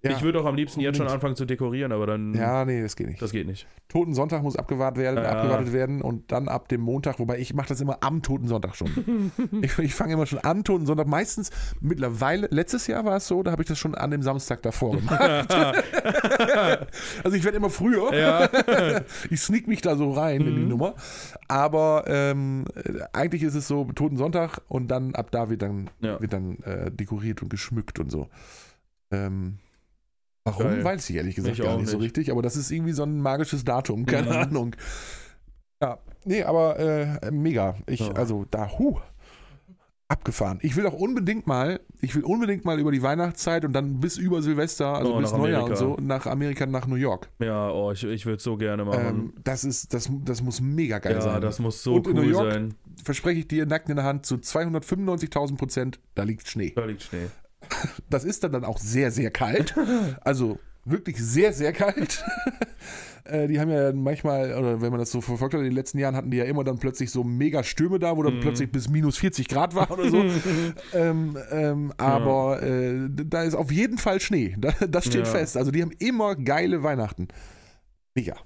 Ja, 0.04 0.10
ich 0.16 0.22
würde 0.22 0.40
auch 0.40 0.44
am 0.46 0.54
liebsten 0.54 0.80
jetzt 0.80 0.96
schon 0.98 1.08
anfangen 1.08 1.34
zu 1.34 1.44
dekorieren, 1.46 1.90
aber 1.92 2.06
dann. 2.06 2.34
Ja, 2.34 2.64
nee, 2.64 2.82
das 2.82 2.94
geht 2.96 3.06
nicht. 3.08 3.22
Das 3.22 3.32
geht 3.32 3.46
nicht. 3.46 3.66
Toten 3.88 4.14
Sonntag 4.14 4.42
muss 4.42 4.56
abgewartet 4.56 5.02
werden, 5.02 5.22
Ja. 5.22 5.30
abgewartet 5.30 5.72
werden 5.72 6.02
und 6.02 6.30
dann 6.30 6.48
ab 6.48 6.68
dem 6.68 6.80
Montag, 6.82 7.18
wobei 7.18 7.38
ich 7.38 7.54
mache 7.54 7.68
das 7.68 7.80
immer 7.80 7.98
am 8.02 8.22
Toten 8.22 8.46
Sonntag 8.48 8.76
schon. 8.76 9.32
ich 9.62 9.78
ich 9.78 9.94
fange 9.94 10.12
immer 10.14 10.26
schon 10.26 10.40
am 10.42 10.62
Toten 10.64 10.86
Sonntag. 10.86 11.06
Meistens 11.06 11.50
mittlerweile, 11.80 12.48
letztes 12.50 12.86
Jahr 12.86 13.04
war 13.04 13.16
es 13.16 13.26
so, 13.26 13.42
da 13.42 13.50
habe 13.52 13.62
ich 13.62 13.68
das 13.68 13.78
schon 13.78 13.94
an 13.94 14.10
dem 14.10 14.22
Samstag 14.22 14.62
davor 14.62 14.96
gemacht. 14.96 15.20
also 17.24 17.36
ich 17.36 17.44
werde 17.44 17.56
immer 17.56 17.70
früher. 17.70 18.12
Ja. 18.14 18.48
ich 19.30 19.40
sneak 19.40 19.68
mich 19.68 19.80
da 19.80 19.96
so 19.96 20.10
rein 20.12 20.40
in 20.42 20.54
die 20.56 20.62
Mhm. 20.62 20.68
Nummer. 20.68 20.94
Aber 21.48 22.04
ähm, 22.06 22.64
äh, 22.74 23.00
eigentlich 23.12 23.42
ist 23.42 23.54
es 23.54 23.68
so 23.68 23.84
Toten 23.94 24.16
Sonntag 24.16 24.60
und 24.68 24.88
dann 24.88 25.14
ab 25.14 25.30
da 25.30 25.50
wird 25.50 25.62
dann, 25.62 25.90
wird 26.00 26.32
dann 26.32 26.58
äh, 26.64 26.90
dekoriert 26.90 27.42
und 27.42 27.48
geschmückt 27.48 27.98
und 27.98 28.10
so. 28.10 28.28
Ähm, 29.10 29.58
warum, 30.44 30.62
Geil. 30.64 30.84
weiß 30.84 31.08
ich 31.10 31.16
ehrlich 31.16 31.34
gesagt 31.34 31.58
Ich 31.58 31.64
gar 31.64 31.74
auch 31.74 31.78
nicht 31.78 31.88
so 31.90 31.96
nicht. 31.96 32.04
richtig, 32.06 32.30
aber 32.30 32.42
das 32.42 32.56
ist 32.56 32.70
irgendwie 32.70 32.92
so 32.92 33.02
ein 33.02 33.20
magisches 33.20 33.64
Datum, 33.64 34.06
keine 34.06 34.28
Mhm. 34.30 34.36
Ahnung. 34.36 34.76
Ja, 35.82 35.98
nee, 36.24 36.42
aber 36.42 36.78
äh, 36.78 37.30
mega. 37.30 37.76
Ich, 37.86 38.00
Ja. 38.00 38.12
also 38.12 38.44
da, 38.50 38.70
huh, 38.78 38.98
abgefahren. 40.08 40.58
Ich 40.62 40.76
will 40.76 40.86
auch 40.86 40.92
unbedingt 40.92 41.46
mal, 41.46 41.80
ich 42.02 42.14
will 42.14 42.22
unbedingt 42.24 42.64
mal 42.64 42.78
über 42.78 42.92
die 42.92 43.02
Weihnachtszeit 43.02 43.64
und 43.64 43.72
dann 43.72 44.00
bis 44.00 44.16
über 44.18 44.42
Silvester, 44.42 44.94
also 44.94 45.14
Oh, 45.14 45.18
bis 45.18 45.32
Neujahr 45.32 45.64
und 45.64 45.76
so, 45.78 45.96
nach 46.00 46.26
Amerika, 46.26 46.66
nach 46.66 46.86
New 46.86 46.94
York. 46.96 47.28
Ja, 47.40 47.70
oh, 47.70 47.90
ich, 47.90 48.04
ich 48.04 48.26
würde 48.26 48.36
es 48.36 48.42
so 48.44 48.56
gerne 48.56 48.84
machen. 48.84 49.06
Ähm, 49.06 49.32
das 49.42 49.64
ist, 49.64 49.92
das, 49.94 50.10
das 50.24 50.42
muss 50.42 50.60
mega 50.60 50.98
geil 50.98 51.14
ja, 51.14 51.20
sein. 51.22 51.40
das 51.40 51.58
muss 51.58 51.82
so 51.82 51.94
Und 51.94 52.06
in 52.06 52.14
New 52.16 52.22
cool 52.22 52.30
York? 52.30 52.52
sein. 52.52 52.74
Verspreche 53.02 53.40
ich 53.40 53.48
dir, 53.48 53.66
nackt 53.66 53.88
in 53.88 53.96
der 53.96 54.04
Hand, 54.04 54.26
zu 54.26 54.36
295.000 54.36 55.56
Prozent, 55.56 56.00
da 56.14 56.22
liegt 56.22 56.46
Schnee. 56.48 56.72
Da 56.76 56.84
liegt 56.84 57.02
Schnee. 57.02 57.26
Das 58.10 58.24
ist 58.24 58.44
dann, 58.44 58.52
dann 58.52 58.64
auch 58.64 58.78
sehr, 58.78 59.10
sehr 59.10 59.30
kalt. 59.30 59.74
Also 60.22 60.58
wirklich 60.84 61.16
sehr, 61.18 61.52
sehr 61.52 61.72
kalt. 61.72 62.24
Äh, 63.26 63.48
die 63.48 63.58
haben 63.58 63.70
ja 63.70 63.90
manchmal, 63.94 64.52
oder 64.52 64.82
wenn 64.82 64.90
man 64.90 65.00
das 65.00 65.10
so 65.10 65.22
verfolgt 65.22 65.54
hat, 65.54 65.60
in 65.60 65.64
den 65.64 65.72
letzten 65.74 65.96
Jahren 65.96 66.14
hatten 66.14 66.30
die 66.30 66.36
ja 66.36 66.44
immer 66.44 66.62
dann 66.62 66.78
plötzlich 66.78 67.10
so 67.10 67.24
mega 67.24 67.64
Stürme 67.64 67.98
da, 67.98 68.18
wo 68.18 68.22
dann 68.22 68.34
Mhm. 68.34 68.40
plötzlich 68.40 68.70
bis 68.70 68.90
minus 68.90 69.16
40 69.16 69.48
Grad 69.48 69.74
war 69.74 69.90
oder 69.90 70.10
so. 70.10 70.22
ähm, 70.92 71.38
ähm, 71.50 71.90
aber 71.96 72.62
äh, 72.62 73.08
da 73.10 73.44
ist 73.44 73.54
auf 73.54 73.72
jeden 73.72 73.96
Fall 73.96 74.20
Schnee. 74.20 74.54
Da, 74.58 74.72
das 74.86 75.06
steht 75.06 75.24
Ja. 75.24 75.32
fest. 75.32 75.56
Also 75.56 75.70
die 75.70 75.80
haben 75.80 75.92
immer 76.00 76.36
geile 76.36 76.82
Weihnachten. 76.82 77.28
Mega. 78.14 78.36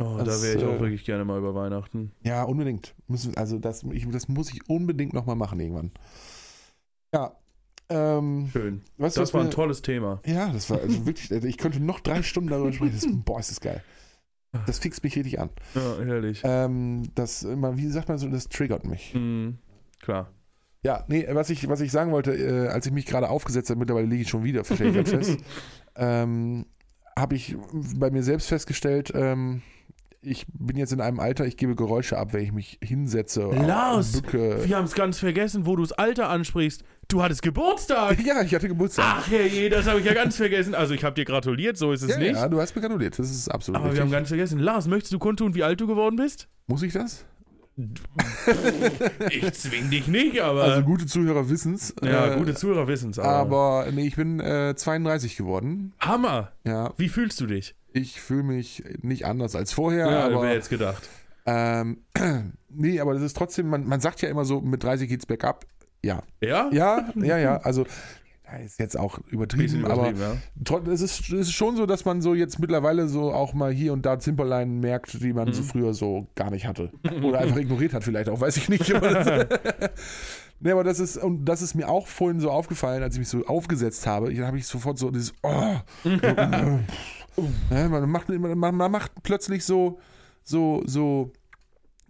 Oh, 0.00 0.16
Das, 0.18 0.40
da 0.40 0.42
wäre 0.44 0.58
ich 0.58 0.64
auch 0.64 0.78
äh, 0.78 0.80
wirklich 0.80 1.04
gerne 1.04 1.24
mal 1.24 1.38
über 1.38 1.54
Weihnachten. 1.54 2.10
Ja, 2.24 2.42
unbedingt. 2.42 2.96
Also 3.36 3.60
das, 3.60 3.84
ich, 3.92 4.08
das 4.10 4.26
muss 4.26 4.52
ich 4.52 4.68
unbedingt 4.68 5.12
nochmal 5.12 5.36
machen 5.36 5.60
irgendwann. 5.60 5.92
Ja. 7.14 7.36
Ähm, 7.90 8.48
Schön. 8.52 8.82
weißt 8.98 9.16
Das 9.18 9.34
war 9.34 9.40
ein 9.42 9.46
mir- 9.48 9.52
tolles 9.52 9.82
Thema. 9.82 10.20
Ja, 10.24 10.48
das 10.52 10.70
war 10.70 10.80
also 10.80 11.06
wirklich, 11.06 11.30
also 11.32 11.46
ich 11.46 11.58
könnte 11.58 11.80
noch 11.80 12.00
drei 12.00 12.22
Stunden 12.22 12.50
darüber 12.50 12.72
sprechen. 12.72 12.92
Das, 12.94 13.06
boah, 13.24 13.38
ist 13.40 13.50
das 13.50 13.60
geil. 13.60 13.82
Das 14.66 14.78
fixt 14.78 15.02
mich 15.02 15.16
richtig 15.16 15.40
an. 15.40 15.50
Ja, 15.74 15.96
herrlich. 16.04 16.40
Ähm, 16.44 17.02
das, 17.14 17.44
wie 17.44 17.88
sagt 17.88 18.08
man 18.08 18.18
so, 18.18 18.28
das 18.28 18.48
triggert 18.48 18.86
mich. 18.86 19.12
Mhm. 19.14 19.58
Klar. 20.00 20.30
Ja, 20.84 21.04
nee, 21.08 21.26
was 21.30 21.50
ich, 21.50 21.66
was 21.68 21.80
ich 21.80 21.90
sagen 21.90 22.12
wollte, 22.12 22.32
äh, 22.34 22.68
als 22.68 22.86
ich 22.86 22.92
mich 22.92 23.06
gerade 23.06 23.28
aufgesetzt 23.30 23.70
habe, 23.70 23.80
mittlerweile 23.80 24.06
liege 24.06 24.22
ich 24.22 24.28
schon 24.28 24.44
wieder, 24.44 24.64
fest, 24.64 25.38
ähm, 25.96 26.66
habe 27.18 27.34
ich 27.36 27.56
bei 27.96 28.10
mir 28.10 28.22
selbst 28.22 28.48
festgestellt, 28.48 29.10
ähm, 29.14 29.62
ich 30.24 30.46
bin 30.52 30.76
jetzt 30.76 30.92
in 30.92 31.00
einem 31.00 31.20
Alter, 31.20 31.46
ich 31.46 31.56
gebe 31.56 31.74
Geräusche 31.74 32.18
ab, 32.18 32.32
wenn 32.32 32.42
ich 32.42 32.52
mich 32.52 32.78
hinsetze. 32.82 33.50
Lars, 33.50 34.20
bücke. 34.22 34.64
Wir 34.64 34.76
haben 34.76 34.84
es 34.84 34.94
ganz 34.94 35.18
vergessen, 35.18 35.66
wo 35.66 35.76
du 35.76 35.82
das 35.82 35.92
Alter 35.92 36.28
ansprichst. 36.28 36.82
Du 37.08 37.22
hattest 37.22 37.42
Geburtstag. 37.42 38.18
Ja, 38.24 38.42
ich 38.42 38.54
hatte 38.54 38.68
Geburtstag. 38.68 39.04
Ach 39.18 39.30
herrje, 39.30 39.68
das 39.68 39.86
habe 39.86 40.00
ich 40.00 40.06
ja 40.06 40.14
ganz 40.14 40.36
vergessen. 40.36 40.74
Also 40.74 40.94
ich 40.94 41.04
habe 41.04 41.14
dir 41.14 41.24
gratuliert, 41.24 41.76
so 41.76 41.92
ist 41.92 42.02
es 42.02 42.10
ja, 42.10 42.18
nicht. 42.18 42.34
ja, 42.34 42.48
du 42.48 42.60
hast 42.60 42.74
mir 42.74 42.82
gratuliert, 42.82 43.18
das 43.18 43.30
ist 43.30 43.48
absolut 43.48 43.76
Aber 43.76 43.86
wir 43.86 43.90
richtig. 43.92 44.04
haben 44.04 44.10
ganz 44.12 44.28
vergessen. 44.28 44.58
Lars, 44.58 44.86
möchtest 44.86 45.12
du 45.12 45.18
kundtun, 45.18 45.54
wie 45.54 45.62
alt 45.62 45.80
du 45.80 45.86
geworden 45.86 46.16
bist? 46.16 46.48
Muss 46.66 46.82
ich 46.82 46.92
das? 46.92 47.24
Ich 49.30 49.52
zwing 49.54 49.90
dich 49.90 50.06
nicht, 50.06 50.40
aber. 50.40 50.62
Also 50.62 50.82
gute 50.82 51.06
Zuhörer 51.06 51.48
wissen's. 51.50 51.94
ja, 52.02 52.34
äh, 52.34 52.38
gute 52.38 52.54
Zuhörer 52.54 52.86
wissen 52.86 53.10
es. 53.10 53.18
Aber, 53.18 53.82
Aber 53.82 53.90
nee, 53.92 54.06
ich 54.06 54.16
bin 54.16 54.38
äh, 54.38 54.74
32 54.76 55.36
geworden. 55.36 55.92
Hammer. 55.98 56.52
Ja, 56.64 56.92
Wie 56.96 57.08
fühlst 57.08 57.40
du 57.40 57.46
dich? 57.46 57.74
Ich 57.94 58.20
fühle 58.20 58.42
mich 58.42 58.82
nicht 59.02 59.24
anders 59.24 59.54
als 59.56 59.72
vorher, 59.72 60.10
Ja, 60.10 60.24
aber 60.26 60.42
wer 60.42 60.52
jetzt 60.52 60.68
gedacht. 60.68 61.08
ähm, 61.46 61.98
nee, 62.68 63.00
aber 63.00 63.14
das 63.14 63.22
ist 63.22 63.36
trotzdem, 63.36 63.68
man, 63.68 63.86
man 63.86 64.00
sagt 64.00 64.20
ja 64.20 64.28
immer 64.28 64.44
so, 64.44 64.60
mit 64.60 64.82
30 64.82 65.08
geht's 65.08 65.26
bergab. 65.26 65.64
Ja. 66.02 66.22
Ja? 66.42 66.68
Ja, 66.72 67.08
ja, 67.14 67.38
ja. 67.38 67.56
Also 67.58 67.86
ist 68.64 68.78
jetzt 68.78 68.96
auch 68.96 69.18
übertrieben, 69.30 69.62
Bisschen 69.64 69.84
aber 69.84 70.10
übertrieben, 70.10 70.38
ja. 70.86 70.92
Es 70.92 71.00
ist, 71.00 71.20
es 71.22 71.32
ist 71.32 71.52
schon 71.52 71.76
so, 71.76 71.86
dass 71.86 72.04
man 72.04 72.20
so 72.22 72.34
jetzt 72.34 72.58
mittlerweile 72.60 73.08
so 73.08 73.32
auch 73.32 73.52
mal 73.54 73.72
hier 73.72 73.92
und 73.92 74.06
da 74.06 74.20
Zimperlein 74.20 74.78
merkt, 74.80 75.14
die 75.22 75.32
man 75.32 75.52
so 75.52 75.62
Mhm. 75.62 75.66
früher 75.66 75.94
so 75.94 76.28
gar 76.36 76.50
nicht 76.50 76.66
hatte. 76.66 76.90
Oder 77.22 77.38
einfach 77.40 77.56
ignoriert 77.56 77.94
hat, 77.94 78.04
vielleicht 78.04 78.28
auch, 78.28 78.40
weiß 78.40 78.56
ich 78.58 78.68
nicht. 78.68 78.94
Aber 78.94 79.46
nee, 80.60 80.70
aber 80.70 80.84
das 80.84 81.00
ist, 81.00 81.16
und 81.16 81.46
das 81.46 81.62
ist 81.62 81.74
mir 81.74 81.88
auch 81.88 82.06
vorhin 82.06 82.38
so 82.38 82.50
aufgefallen, 82.50 83.02
als 83.02 83.14
ich 83.14 83.20
mich 83.20 83.28
so 83.28 83.44
aufgesetzt 83.46 84.06
habe. 84.06 84.32
Dann 84.32 84.46
habe 84.46 84.58
ich 84.58 84.66
sofort 84.66 84.98
so 84.98 85.10
dieses, 85.10 85.32
oh. 85.42 85.76
Ja, 87.70 87.88
man, 87.88 88.08
macht, 88.10 88.28
man, 88.28 88.58
man 88.76 88.90
macht 88.90 89.12
plötzlich 89.22 89.64
so, 89.64 89.98
so, 90.44 90.82
so 90.86 91.32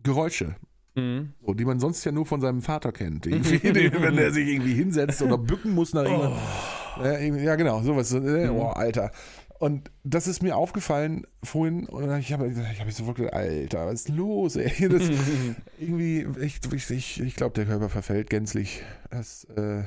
Geräusche. 0.03 0.57
Mhm. 0.95 1.33
So, 1.45 1.55
die 1.55 1.65
man 1.65 1.81
sonst 1.81 2.05
ja 2.05 2.13
nur 2.13 2.27
von 2.27 2.41
seinem 2.41 2.63
Vater 2.63 2.93
kennt. 2.93 3.27
Wenn 3.27 4.19
er 4.19 4.33
sich 4.33 4.49
irgendwie 4.49 4.75
hinsetzt 4.75 5.23
oder 5.23 5.39
bücken 5.39 5.73
muss 5.75 5.93
nach 5.93 6.05
irgendwas. 6.05 6.39
Ja, 6.99 7.19
irgendwie- 7.19 7.45
ja, 7.45 7.57
genau, 7.57 7.83
sowas. 7.83 8.09
so, 8.11 8.19
äh, 8.19 8.47
Mhm. 8.49 8.57
Oh, 8.57 8.67
Alter. 8.69 9.11
Und 9.59 9.91
das 10.03 10.27
ist 10.27 10.43
mir 10.43 10.57
aufgefallen 10.57 11.27
vorhin 11.43 11.87
und 11.87 12.19
ich 12.19 12.33
habe 12.33 12.49
ich 12.49 12.81
hab 12.81 12.91
sofort 12.91 13.17
gedacht, 13.17 13.35
Alter, 13.35 13.87
was 13.87 13.95
ist 13.95 14.09
los, 14.11 14.57
ey? 14.57 14.71
Das, 14.89 15.03
irgendwie, 15.79 16.27
ich, 16.41 16.61
ich, 16.91 17.21
ich, 17.21 17.37
glaube, 17.37 17.55
der 17.55 17.65
Körper 17.65 17.89
verfällt 17.89 18.31
gänzlich. 18.31 18.83
Das, 19.11 19.45
äh, 19.57 19.85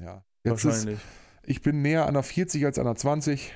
ja. 0.00 0.22
Jetzt 0.42 0.64
ist, 0.64 0.64
Wahrscheinlich. 0.64 1.00
ich 1.44 1.60
bin 1.60 1.82
näher 1.82 2.06
an 2.06 2.14
der 2.14 2.22
40 2.22 2.64
als 2.64 2.78
an 2.78 2.86
der 2.86 2.94
20. 2.94 3.52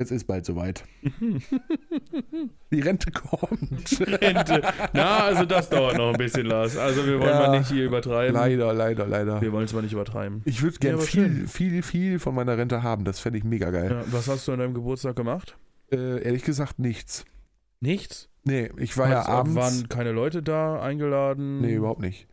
Jetzt 0.00 0.10
ist 0.12 0.24
bald 0.26 0.46
soweit. 0.46 0.82
Die 2.72 2.80
Rente 2.80 3.10
kommt. 3.10 4.00
Rente. 4.00 4.62
Na, 4.94 5.18
also 5.24 5.44
das 5.44 5.68
dauert 5.68 5.96
noch 5.98 6.12
ein 6.12 6.16
bisschen, 6.18 6.46
Lars. 6.46 6.76
Also 6.76 7.04
wir 7.06 7.18
wollen 7.20 7.28
Ja. 7.30 7.48
mal 7.48 7.58
nicht 7.58 7.70
hier 7.70 7.84
übertreiben. 7.84 8.32
leider, 8.34 8.72
leider, 8.72 9.06
leider. 9.06 9.40
Wir 9.42 9.52
wollen 9.52 9.66
es 9.66 9.72
mal 9.74 9.82
nicht 9.82 9.92
übertreiben. 9.92 10.40
Ich 10.46 10.62
würde 10.62 10.76
Ja, 10.76 10.80
gern 10.80 10.94
aber 10.94 11.02
viel, 11.02 11.22
schön. 11.26 11.48
viel, 11.48 11.82
viel 11.82 12.18
von 12.18 12.34
meiner 12.34 12.56
Rente 12.56 12.82
haben. 12.82 13.04
Das 13.04 13.20
fände 13.20 13.38
ich 13.38 13.44
mega 13.44 13.70
geil. 13.70 13.90
Ja, 13.90 14.04
was 14.12 14.26
hast 14.26 14.48
du 14.48 14.52
an 14.52 14.60
deinem 14.60 14.72
Geburtstag 14.74 15.16
gemacht? 15.16 15.58
Äh, 15.92 16.22
ehrlich 16.24 16.44
gesagt, 16.44 16.78
nichts. 16.78 17.24
Nichts? 17.80 18.28
Nee, 18.44 18.70
ich 18.78 18.96
war 18.96 19.10
ja 19.10 19.18
Hast- 19.18 19.28
abends. 19.28 19.54
Waren 19.56 19.88
keine 19.90 20.12
Leute 20.12 20.42
da 20.42 20.80
eingeladen? 20.80 21.60
nee, 21.60 21.74
überhaupt 21.74 22.00
nicht. 22.00 22.26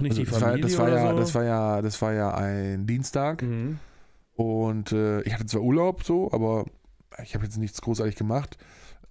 Nicht 0.00 0.16
die 0.16 0.20
Also, 0.22 0.32
das, 0.32 0.40
war, 0.40 0.48
Familie 0.48 0.62
das, 0.68 0.78
war 0.78 0.88
ja, 0.88 1.10
so? 1.10 1.16
das 1.18 1.34
war 1.34 1.44
ja, 1.44 1.82
das 1.82 2.02
war 2.02 2.12
ja 2.12 2.34
ein 2.34 2.86
Dienstag 2.88 3.42
Mhm. 3.42 3.78
Und 4.38 4.92
äh, 4.92 5.20
ich 5.22 5.34
hatte 5.34 5.46
zwar 5.46 5.62
Urlaub 5.62 6.04
so, 6.04 6.30
aber 6.32 6.64
ich 7.22 7.34
habe 7.34 7.44
jetzt 7.44 7.58
nichts 7.58 7.80
großartig 7.82 8.14
gemacht. 8.14 8.56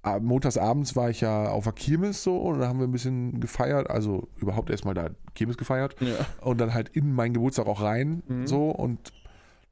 Ah, 0.01 0.19
Montags 0.19 0.57
abends 0.57 0.95
war 0.95 1.09
ich 1.09 1.19
ja 1.21 1.49
auf 1.49 1.65
der 1.65 1.73
Kirmes 1.73 2.23
so 2.23 2.37
und 2.37 2.59
da 2.59 2.67
haben 2.69 2.79
wir 2.79 2.87
ein 2.87 2.91
bisschen 2.91 3.41
gefeiert, 3.41 3.89
also 3.89 4.29
überhaupt 4.37 4.69
erstmal 4.69 4.93
da 4.93 5.09
Kirmes 5.35 5.57
gefeiert 5.57 5.95
Ja. 5.99 6.25
und 6.41 6.59
dann 6.61 6.73
halt 6.73 6.89
in 6.89 7.11
meinen 7.13 7.33
Geburtstag 7.33 7.67
auch 7.67 7.81
rein 7.81 8.23
Mhm. 8.27 8.47
so 8.47 8.69
und 8.69 9.11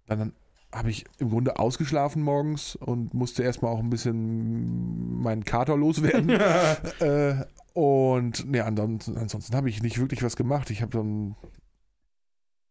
dann 0.08 0.34
habe 0.74 0.90
ich 0.90 1.06
im 1.20 1.30
Grunde 1.30 1.58
ausgeschlafen 1.58 2.22
morgens 2.22 2.76
und 2.76 3.14
musste 3.14 3.44
erstmal 3.44 3.72
auch 3.72 3.80
ein 3.80 3.90
bisschen 3.90 5.22
meinen 5.22 5.46
Kater 5.46 5.78
loswerden. 5.78 6.30
äh, 7.00 7.46
und 7.74 8.52
ne, 8.52 8.66
ansonsten, 8.66 9.16
ansonsten 9.18 9.56
habe 9.56 9.70
ich 9.70 9.82
nicht 9.82 10.00
wirklich 10.00 10.22
was 10.22 10.36
gemacht. 10.36 10.70
Ich 10.70 10.82
habe 10.82 10.92
dann, 10.92 11.36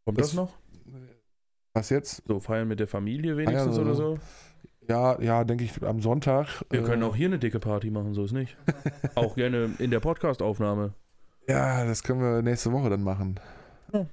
Kommt 0.04 0.18
Das- 0.20 0.28
das 0.28 0.34
noch? 0.36 0.52
Was 1.74 1.90
jetzt? 1.90 2.22
So 2.26 2.40
feiern 2.40 2.68
mit 2.68 2.80
der 2.80 2.86
Familie 2.86 3.36
wenigstens 3.36 3.74
so. 3.74 3.82
oder 3.82 3.94
so? 3.94 4.18
Ja, 4.88 5.20
ja, 5.20 5.44
denke 5.44 5.64
ich 5.64 5.82
am 5.82 6.00
Sonntag. 6.00 6.64
Wir 6.70 6.80
äh, 6.80 6.82
können 6.84 7.02
auch 7.02 7.16
hier 7.16 7.26
eine 7.26 7.38
dicke 7.38 7.58
Party 7.58 7.90
machen, 7.90 8.14
so 8.14 8.24
ist 8.24 8.32
nicht. 8.32 8.56
auch 9.14 9.34
gerne 9.34 9.70
in 9.78 9.90
der 9.90 10.00
Podcast-Aufnahme. 10.00 10.94
Ja, 11.48 11.84
das 11.84 12.02
können 12.02 12.20
wir 12.20 12.42
nächste 12.42 12.72
Woche 12.72 12.90
dann 12.90 13.02
machen. 13.02 13.40
Ja. 13.92 14.06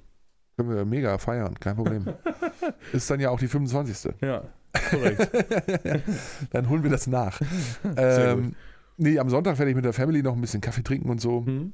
Können 0.56 0.74
wir 0.74 0.84
mega 0.84 1.16
feiern, 1.18 1.58
kein 1.60 1.76
Problem. 1.76 2.06
Ist 2.92 3.10
dann 3.10 3.20
ja 3.20 3.30
auch 3.30 3.38
die 3.38 3.48
25. 3.48 4.14
Ja, 4.20 4.42
korrekt. 4.90 5.30
dann 6.50 6.68
holen 6.68 6.82
wir 6.82 6.90
das 6.90 7.06
nach. 7.06 7.40
Sehr 7.82 8.32
ähm, 8.32 8.54
nee, 8.98 9.18
am 9.18 9.30
Sonntag 9.30 9.58
werde 9.58 9.70
ich 9.70 9.76
mit 9.76 9.84
der 9.84 9.94
Family 9.94 10.22
noch 10.22 10.34
ein 10.34 10.40
bisschen 10.40 10.60
Kaffee 10.60 10.82
trinken 10.82 11.08
und 11.08 11.20
so. 11.20 11.40
Mhm. 11.40 11.72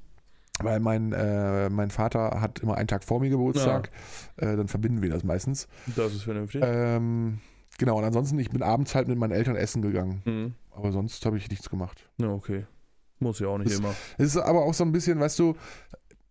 Weil 0.60 0.80
mein, 0.80 1.12
äh, 1.12 1.68
mein 1.70 1.90
Vater 1.90 2.40
hat 2.40 2.58
immer 2.60 2.76
einen 2.76 2.88
Tag 2.88 3.04
vor 3.04 3.20
mir 3.20 3.30
Geburtstag. 3.30 3.90
Äh, 4.36 4.56
dann 4.56 4.68
verbinden 4.68 5.02
wir 5.02 5.10
das 5.10 5.24
meistens. 5.24 5.68
Das 5.96 6.12
ist 6.14 6.22
vernünftig. 6.24 6.62
Ähm, 6.64 7.38
genau, 7.78 7.98
und 7.98 8.04
ansonsten, 8.04 8.38
ich 8.38 8.50
bin 8.50 8.62
abends 8.62 8.94
halt 8.94 9.08
mit 9.08 9.18
meinen 9.18 9.32
Eltern 9.32 9.56
essen 9.56 9.82
gegangen. 9.82 10.22
Mhm. 10.24 10.54
Aber 10.72 10.92
sonst 10.92 11.24
habe 11.26 11.36
ich 11.36 11.48
nichts 11.50 11.70
gemacht. 11.70 12.08
Ja, 12.20 12.28
okay. 12.30 12.66
Muss 13.20 13.38
ja 13.40 13.48
auch 13.48 13.58
nicht 13.58 13.70
Das- 13.70 13.78
immer. 13.78 13.94
Es 14.16 14.26
ist 14.28 14.36
aber 14.36 14.62
auch 14.62 14.74
so 14.74 14.84
ein 14.84 14.92
bisschen, 14.92 15.18
weißt 15.20 15.38
du, 15.38 15.56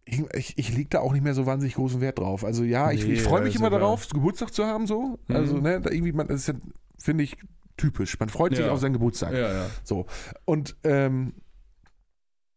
ich, 0.06 0.24
ich, 0.34 0.58
ich 0.58 0.74
lege 0.76 0.90
da 0.90 1.00
auch 1.02 1.12
nicht 1.12 1.24
mehr 1.24 1.34
so 1.34 1.46
wahnsinnig 1.46 1.76
großen 1.76 2.00
Wert 2.00 2.20
drauf. 2.20 2.46
Also 2.46 2.64
ja, 2.64 2.92
ich, 2.92 3.06
Nee, 3.06 3.14
ich 3.14 3.22
freue 3.24 3.40
ja, 3.40 3.46
mich 3.46 3.56
ist 3.56 3.60
immer 3.60 3.70
darauf, 3.70 4.08
Geburtstag 4.08 4.54
zu 4.54 4.66
haben, 4.66 4.88
so. 4.88 5.20
Mhm. 5.28 5.36
Also, 5.36 5.58
ne, 5.58 5.82
da 5.82 5.90
irgendwie, 5.92 6.14
man, 6.14 6.28
das 6.28 6.42
ist 6.42 6.48
ja, 6.48 6.54
finde 6.98 7.26
ich, 7.26 7.36
typisch. 7.76 8.18
Man 8.20 8.30
freut 8.30 8.56
sich 8.56 8.66
Ja. 8.66 8.72
auf 8.72 8.80
seinen 8.80 8.94
Geburtstag. 8.94 9.34
Ja, 9.34 9.52
ja. 9.52 9.66
So. 9.84 10.06
Und 10.46 10.78
ähm, 10.84 11.34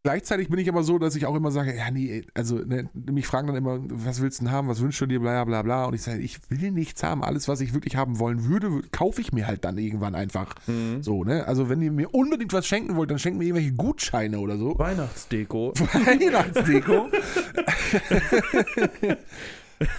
gleichzeitig 0.03 0.49
bin 0.49 0.59
ich 0.59 0.69
aber 0.69 0.83
so, 0.83 0.99
dass 0.99 1.17
ich 1.17 1.27
auch 1.27 1.35
immer 1.35 1.51
sage, 1.51 1.77
ja, 1.77 1.91
nee, 1.91 2.25
also 2.35 2.57
ne, 2.57 2.89
mich 2.95 3.27
fragen 3.27 3.47
dann 3.47 3.57
immer, 3.57 3.81
was 3.89 4.21
willst 4.21 4.41
du 4.41 4.45
denn 4.45 4.53
haben, 4.53 4.69
was 4.69 4.81
wünschst 4.81 5.01
du 5.01 5.07
dir, 5.07 5.21
bla 5.21 5.45
bla 5.45 5.63
bla. 5.63 5.85
Und 5.85 5.95
ich 5.95 6.03
sage, 6.03 6.21
ich 6.21 6.39
will 6.49 6.71
nichts 6.71 7.03
haben. 7.03 7.23
Alles, 7.23 7.49
was 7.49 7.61
ich 7.61 7.75
wirklich 7.75 7.97
haben 7.97 8.19
wollen 8.19 8.47
würde, 8.47 8.83
kaufe 8.93 9.21
ich 9.21 9.33
mir 9.33 9.47
halt 9.47 9.65
dann 9.65 9.79
irgendwann 9.79 10.15
einfach. 10.15 10.55
Mhm. 10.67 11.03
So, 11.03 11.25
ne? 11.25 11.47
Also 11.47 11.69
wenn 11.69 11.83
ihr 11.83 11.93
mir 11.93 12.15
unbedingt 12.15 12.53
was 12.53 12.67
schenken 12.67 12.97
wollt, 12.97 13.11
dann 13.11 13.19
schenkt 13.19 13.39
mir 13.39 13.45
irgendwelche 13.45 13.73
Gutscheine 13.73 14.39
oder 14.39 14.57
so. 14.57 14.79
Weihnachtsdeko. 14.79 15.73
Weihnachtsdeko. 15.75 17.09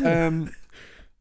ähm, 0.04 0.50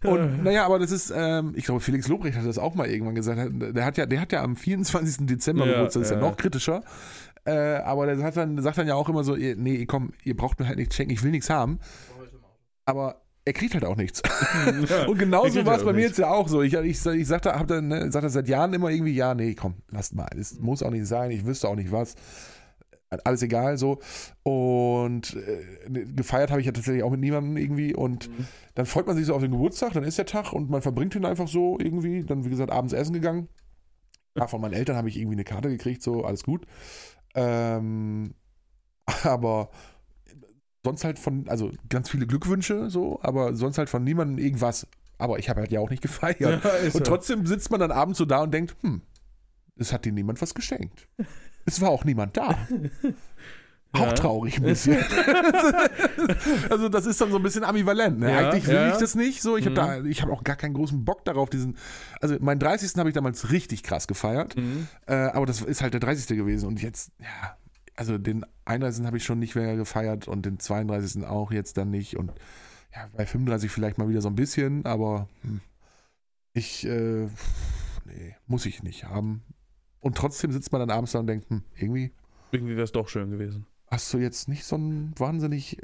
und 0.03 0.43
naja, 0.43 0.65
aber 0.65 0.79
das 0.79 0.93
ist, 0.93 1.13
ähm, 1.15 1.53
ich 1.55 1.67
glaube, 1.67 1.81
Felix 1.81 2.09
Lobrecht 2.09 2.39
hat 2.39 2.47
das 2.47 2.57
auch 2.57 2.75
mal 2.75 2.89
irgendwann 2.89 3.15
gesagt. 3.15 3.51
Der 3.53 3.85
hat 3.85 3.99
ja, 3.99 4.07
der 4.07 4.21
hat 4.21 4.33
ja 4.33 4.43
am 4.43 4.57
24. 4.57 5.27
Dezember 5.27 5.67
Ja, 5.67 5.73
Geburtstag, 5.73 6.03
das 6.03 6.11
ist 6.11 6.17
ja. 6.17 6.23
noch 6.23 6.39
kritischer. 6.39 6.83
Äh, 7.45 7.53
aber 7.79 8.07
der 8.07 8.23
hat 8.25 8.37
dann, 8.37 8.61
sagt 8.63 8.79
dann 8.79 8.87
ja 8.87 8.95
auch 8.95 9.09
immer 9.09 9.25
so, 9.25 9.35
ihr- 9.35 9.57
nee, 9.57 9.87
komm, 9.87 10.13
ihr 10.25 10.37
braucht 10.37 10.61
mir 10.61 10.67
halt 10.69 10.79
nichts 10.79 10.95
schenken, 10.97 11.13
ich 11.13 11.23
will 11.23 11.31
nichts 11.31 11.49
haben. 11.51 11.79
Aber 12.85 13.23
er 13.45 13.53
kriegt 13.53 13.75
halt 13.75 13.85
auch 13.85 13.97
nichts. 13.97 14.23
Ja, 14.89 15.07
Und 15.07 15.19
genauso 15.19 15.57
war 15.65 15.73
es 15.75 15.79
halt 15.79 15.85
bei 15.87 15.93
mir 15.95 16.03
jetzt 16.07 16.19
ja 16.19 16.31
auch 16.31 16.49
so. 16.49 16.63
Ich, 16.63 16.75
ich, 16.75 17.05
ich 17.07 17.27
sagte, 17.27 17.53
hab 17.53 17.67
dann, 17.69 17.89
ne, 17.89 18.11
sagte 18.13 18.29
seit 18.29 18.49
Jahren 18.49 18.73
immer 18.75 18.91
irgendwie, 18.91 19.15
ja, 19.15 19.35
nee, 19.35 19.55
komm, 19.55 19.75
lasst 19.91 20.15
mal. 20.15 20.29
Es 20.39 20.59
muss 20.59 20.83
auch 20.83 20.91
nicht 20.91 21.07
sein, 21.07 21.31
ich 21.31 21.47
wüsste 21.47 21.69
auch 21.69 21.77
nicht 21.77 21.91
was. 21.93 22.15
Alles 23.25 23.43
egal, 23.43 23.77
so. 23.77 23.99
Und 24.45 25.35
äh, 25.35 26.05
gefeiert 26.05 26.51
habe 26.51 26.61
ich 26.61 26.67
ja 26.67 26.73
tatsächlich 26.73 27.03
auch 27.03 27.11
mit 27.11 27.21
niemandem 27.21 27.57
irgendwie. 27.57 27.95
Und 27.95 28.29
Mhm. 28.29 28.47
dann 28.77 28.87
freut 28.87 29.07
man 29.07 29.17
sich 29.17 29.27
so 29.27 29.35
auf 29.35 29.43
den 29.43 29.51
Geburtstag, 29.51 29.95
dann 29.95 30.05
ist 30.05 30.19
der 30.19 30.27
Tag 30.27 30.53
und 30.53 30.71
man 30.71 30.81
verbringt 30.83 31.15
ihn 31.17 31.25
einfach 31.25 31.49
so 31.49 31.77
irgendwie. 31.81 32.23
Dann, 32.23 32.45
wie 32.45 32.51
gesagt, 32.51 32.71
abends 32.71 32.93
essen 32.93 33.15
gegangen. 33.15 33.49
Ja, 34.37 34.47
von 34.47 34.61
meinen 34.61 34.75
Eltern 34.75 34.97
habe 34.97 35.09
ich 35.09 35.17
irgendwie 35.19 35.35
eine 35.35 35.45
Karte 35.45 35.71
gekriegt, 35.71 36.03
so, 36.03 36.25
alles 36.25 36.45
gut. 36.45 36.65
Ähm, 37.35 38.35
aber 39.25 39.71
sonst 40.85 41.05
halt 41.05 41.19
von, 41.19 41.49
also 41.49 41.71
ganz 41.89 42.11
viele 42.11 42.27
Glückwünsche, 42.27 42.91
so, 42.91 43.21
aber 43.23 43.55
sonst 43.55 43.79
halt 43.79 43.91
von 43.91 44.05
niemandem 44.05 44.39
irgendwas. 44.39 44.87
Aber 45.19 45.39
ich 45.39 45.51
habe 45.51 45.61
halt 45.61 45.73
ja 45.73 45.81
auch 45.81 45.91
nicht 45.91 46.03
gefeiert. 46.03 46.41
Ja, 46.41 46.61
und 46.93 47.05
trotzdem 47.05 47.47
sitzt 47.47 47.71
man 47.71 47.81
dann 47.81 47.93
abends 47.93 48.19
so 48.19 48.25
da 48.25 48.43
und 48.43 48.53
denkt, 48.53 48.77
hm, 48.83 49.03
es 49.77 49.93
hat 49.93 50.05
dir 50.05 50.13
niemand 50.13 50.41
was 50.41 50.55
geschenkt. 50.55 51.09
Es 51.67 51.83
war 51.83 51.91
auch 51.91 52.05
niemand 52.05 52.39
da. 52.39 52.57
Auch 53.93 54.01
Ja. 54.07 54.13
traurig 54.13 54.57
ein 54.59 54.63
bisschen. 54.63 54.99
also 56.71 56.89
das 56.89 57.07
ist 57.07 57.21
dann 57.21 57.31
so 57.31 57.37
ein 57.39 57.43
bisschen 57.43 57.65
ambivalent. 57.65 58.21
Ne? 58.21 58.31
Ja, 58.31 58.51
Eigentlich 58.51 58.67
will 58.67 58.75
ja. 58.75 58.93
ich 58.93 58.99
das 58.99 59.15
nicht. 59.17 59.43
So, 59.43 59.57
ich 59.57 59.65
habe 59.67 59.73
Mhm. 59.73 60.05
da, 60.05 60.05
ich 60.05 60.23
habe 60.23 60.33
auch 60.33 60.45
gar 60.45 60.57
keinen 60.57 60.75
großen 60.75 61.05
Bock 61.05 61.25
darauf. 61.25 61.51
Diesen, 61.51 61.77
also 62.21 62.37
meinen 62.41 62.61
30. 62.61 62.97
habe 62.99 63.09
ich 63.09 63.15
damals 63.15 63.51
richtig 63.51 63.83
krass 63.83 64.07
gefeiert. 64.07 64.57
Mhm. 64.57 64.87
Äh, 65.07 65.15
aber 65.15 65.47
das 65.47 65.61
ist 65.63 65.83
halt 65.83 65.93
der 65.95 66.01
30. 66.01 66.37
gewesen. 66.37 66.67
Und 66.69 66.81
jetzt, 66.81 67.11
ja, 67.19 67.57
also 67.97 68.17
den 68.17 68.47
31. 68.65 69.05
habe 69.07 69.17
ich 69.17 69.25
schon 69.25 69.41
nicht 69.41 69.57
mehr 69.57 69.75
gefeiert 69.77 70.29
und 70.29 70.47
den 70.47 70.59
32. 70.61 71.25
auch 71.27 71.51
jetzt 71.51 71.77
dann 71.77 71.91
nicht. 71.91 72.17
Und 72.17 72.31
ja, 72.95 73.09
bei 73.17 73.27
35 73.27 73.71
vielleicht 73.71 73.99
mal 73.99 74.09
wieder 74.09 74.21
so 74.21 74.29
ein 74.29 74.37
bisschen, 74.37 74.85
aber 74.87 75.29
hm, 75.43 75.61
ich, 76.53 76.87
äh, 76.87 77.27
nee, 78.05 78.37
muss 78.47 78.67
ich 78.67 78.83
nicht 78.85 79.05
haben. 79.05 79.43
Und 80.01 80.17
trotzdem 80.17 80.51
sitzt 80.53 80.73
man 80.73 80.81
dann 80.81 80.91
abends 80.91 81.13
da 81.13 81.19
und 81.19 81.27
denkt, 81.27 81.51
hm, 81.51 81.63
irgendwie 81.77 82.13
Irgendwie 82.53 82.75
wäre 82.75 82.85
es 82.85 82.93
doch 82.93 83.09
schön 83.09 83.31
gewesen. 83.31 83.67
Hast 83.91 84.13
du 84.15 84.19
jetzt 84.19 84.49
nicht 84.49 84.65
so 84.65 84.77
einen 84.77 85.13
wahnsinnig 85.19 85.79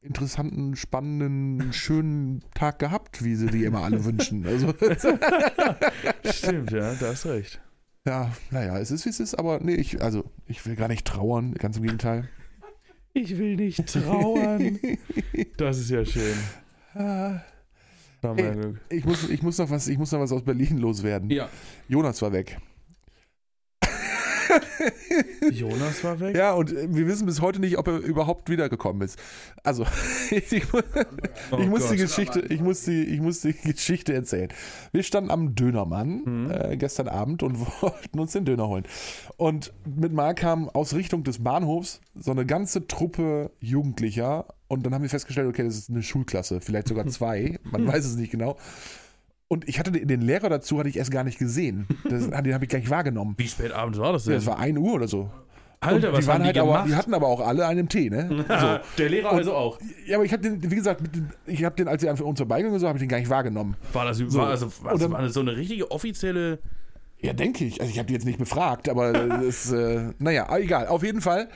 interessanten, 0.00 0.74
spannenden, 0.74 1.72
schönen 1.72 2.42
Tag 2.54 2.78
gehabt, 2.78 3.22
wie 3.22 3.36
sie 3.36 3.46
die 3.46 3.64
immer 3.64 3.82
alle 3.84 4.04
wünschen. 4.04 4.44
Also, 4.46 4.74
Stimmt, 6.24 6.72
ja, 6.72 6.94
da 6.94 7.08
hast 7.08 7.26
recht. 7.26 7.60
ja, 8.06 8.32
naja, 8.50 8.78
es 8.78 8.90
ist, 8.90 9.04
wie 9.04 9.10
es 9.10 9.20
ist, 9.20 9.34
aber 9.36 9.60
nee, 9.60 9.74
ich, 9.74 10.02
also, 10.02 10.24
ich 10.46 10.66
will 10.66 10.74
gar 10.74 10.88
nicht 10.88 11.06
trauern, 11.06 11.54
ganz 11.54 11.76
im 11.76 11.84
Gegenteil. 11.84 12.28
Ich 13.14 13.36
will 13.38 13.56
nicht 13.56 13.86
trauern. 13.86 14.78
Das 15.56 15.78
ist 15.78 15.90
ja 15.90 16.04
schön. 16.04 16.34
Ah, 16.94 17.40
Ey. 18.22 18.74
Ich 18.88 19.04
muss, 19.04 19.28
ich, 19.28 19.42
muss 19.42 19.58
noch 19.58 19.70
was, 19.70 19.88
ich 19.88 19.98
muss 19.98 20.12
noch 20.12 20.20
was 20.20 20.32
aus 20.32 20.42
Berlin 20.42 20.78
loswerden. 20.78 21.30
Ja. 21.30 21.48
Jonas 21.88 22.22
war 22.22 22.32
weg. 22.32 22.58
Jonas 25.50 26.02
war 26.04 26.20
weg. 26.20 26.36
Ja, 26.36 26.52
und 26.52 26.72
äh, 26.72 26.86
wir 26.94 27.06
wissen 27.06 27.26
bis 27.26 27.40
heute 27.40 27.60
nicht, 27.60 27.78
ob 27.78 27.88
er 27.88 27.98
überhaupt 27.98 28.48
wiedergekommen 28.50 29.02
ist. 29.02 29.18
Also, 29.62 29.86
ich, 30.30 30.62
Oh 31.50 31.58
ich 31.58 31.68
muss 31.68 31.88
die. 31.88 31.96
Geschichte, 31.96 32.40
ich 32.48 32.60
muss 32.60 32.82
die, 32.84 33.02
ich 33.04 33.20
muss 33.20 33.40
die 33.40 33.52
Geschichte 33.64 34.12
erzählen. 34.14 34.48
Wir 34.92 35.02
standen 35.02 35.30
am 35.30 35.54
Dönermann 35.54 36.22
Mhm. 36.24 36.50
äh, 36.50 36.76
gestern 36.76 37.08
Abend 37.08 37.42
und 37.42 37.58
wollten 37.82 38.18
uns 38.18 38.32
den 38.32 38.44
Döner 38.44 38.68
holen. 38.68 38.84
Und 39.36 39.72
mit 39.84 40.12
Marc 40.12 40.38
kam 40.38 40.68
aus 40.68 40.94
Richtung 40.94 41.24
des 41.24 41.42
Bahnhofs 41.42 42.00
so 42.14 42.30
eine 42.30 42.46
ganze 42.46 42.86
Truppe 42.86 43.50
Jugendlicher. 43.60 44.46
Und 44.68 44.84
dann 44.86 44.94
haben 44.94 45.02
wir 45.02 45.10
festgestellt, 45.10 45.48
okay, 45.48 45.64
das 45.64 45.76
ist 45.76 45.90
eine 45.90 46.02
Schulklasse, 46.02 46.60
vielleicht 46.60 46.88
sogar 46.88 47.06
zwei, 47.06 47.58
man 47.62 47.86
weiß 47.86 48.04
es 48.06 48.16
nicht 48.16 48.30
genau. 48.30 48.56
Und 49.52 49.68
ich 49.68 49.78
hatte 49.78 49.92
den, 49.92 50.22
Lehrer 50.22 50.48
dazu, 50.48 50.78
hatte 50.78 50.88
ich 50.88 50.96
erst 50.96 51.10
gar 51.10 51.24
nicht 51.24 51.38
gesehen. 51.38 51.86
Das, 52.08 52.30
den 52.30 52.54
habe 52.54 52.64
ich 52.64 52.70
gleich 52.70 52.88
wahrgenommen. 52.88 53.34
Wie 53.36 53.46
spät 53.46 53.70
abends 53.72 53.98
war 53.98 54.14
das 54.14 54.24
Ja, 54.24 54.30
denn? 54.30 54.38
Es 54.38 54.46
war 54.46 54.58
1 54.58 54.78
Uhr 54.78 54.94
oder 54.94 55.06
so. 55.08 55.30
Alter, 55.80 56.08
Und 56.08 56.14
was 56.14 56.20
die 56.20 56.26
waren 56.28 56.34
haben 56.38 56.44
halt 56.46 56.56
die 56.56 56.60
aber, 56.60 56.72
gemacht? 56.72 56.88
die 56.88 56.94
hatten 56.94 57.12
aber 57.12 57.26
auch 57.26 57.40
alle 57.46 57.66
einen 57.66 57.86
Tee, 57.86 58.08
ne? 58.08 58.28
so. 58.48 58.78
Der 59.02 59.10
Lehrer 59.10 59.32
Und- 59.32 59.38
also 59.38 59.52
auch. 59.54 59.78
Ja, 60.06 60.16
aber 60.16 60.24
ich 60.24 60.32
habe 60.32 60.42
den, 60.42 60.70
wie 60.70 60.74
gesagt, 60.76 61.02
den- 61.14 61.28
ich 61.46 61.64
habe 61.64 61.76
den, 61.76 61.86
als 61.88 62.02
er 62.02 62.12
an 62.12 62.20
uns 62.20 62.38
vorbeigegangen 62.38 62.76
ist, 62.78 62.82
habe 62.86 62.96
ich 62.96 63.02
den 63.02 63.08
gar 63.10 63.18
nicht 63.18 63.28
wahrgenommen. 63.28 63.76
War 63.92 64.06
das, 64.06 64.16
So. 64.16 64.32
war, 64.38 64.48
also, 64.48 64.72
war 64.82 64.92
das 64.92 65.00
dann- 65.02 65.12
war 65.12 65.28
so 65.28 65.40
eine 65.40 65.54
richtige 65.54 65.90
offizielle. 65.90 66.58
Ja, 67.18 67.34
denke 67.34 67.64
ich. 67.66 67.78
Also 67.80 67.92
ich 67.92 67.98
habe 67.98 68.06
die 68.06 68.14
jetzt 68.14 68.24
nicht 68.24 68.38
befragt, 68.38 68.88
aber 68.88 69.12
das, 69.28 69.70
äh, 69.70 70.12
naja, 70.18 70.48
egal. 70.56 70.86
Auf 70.86 71.02
jeden 71.02 71.20
Fall 71.20 71.48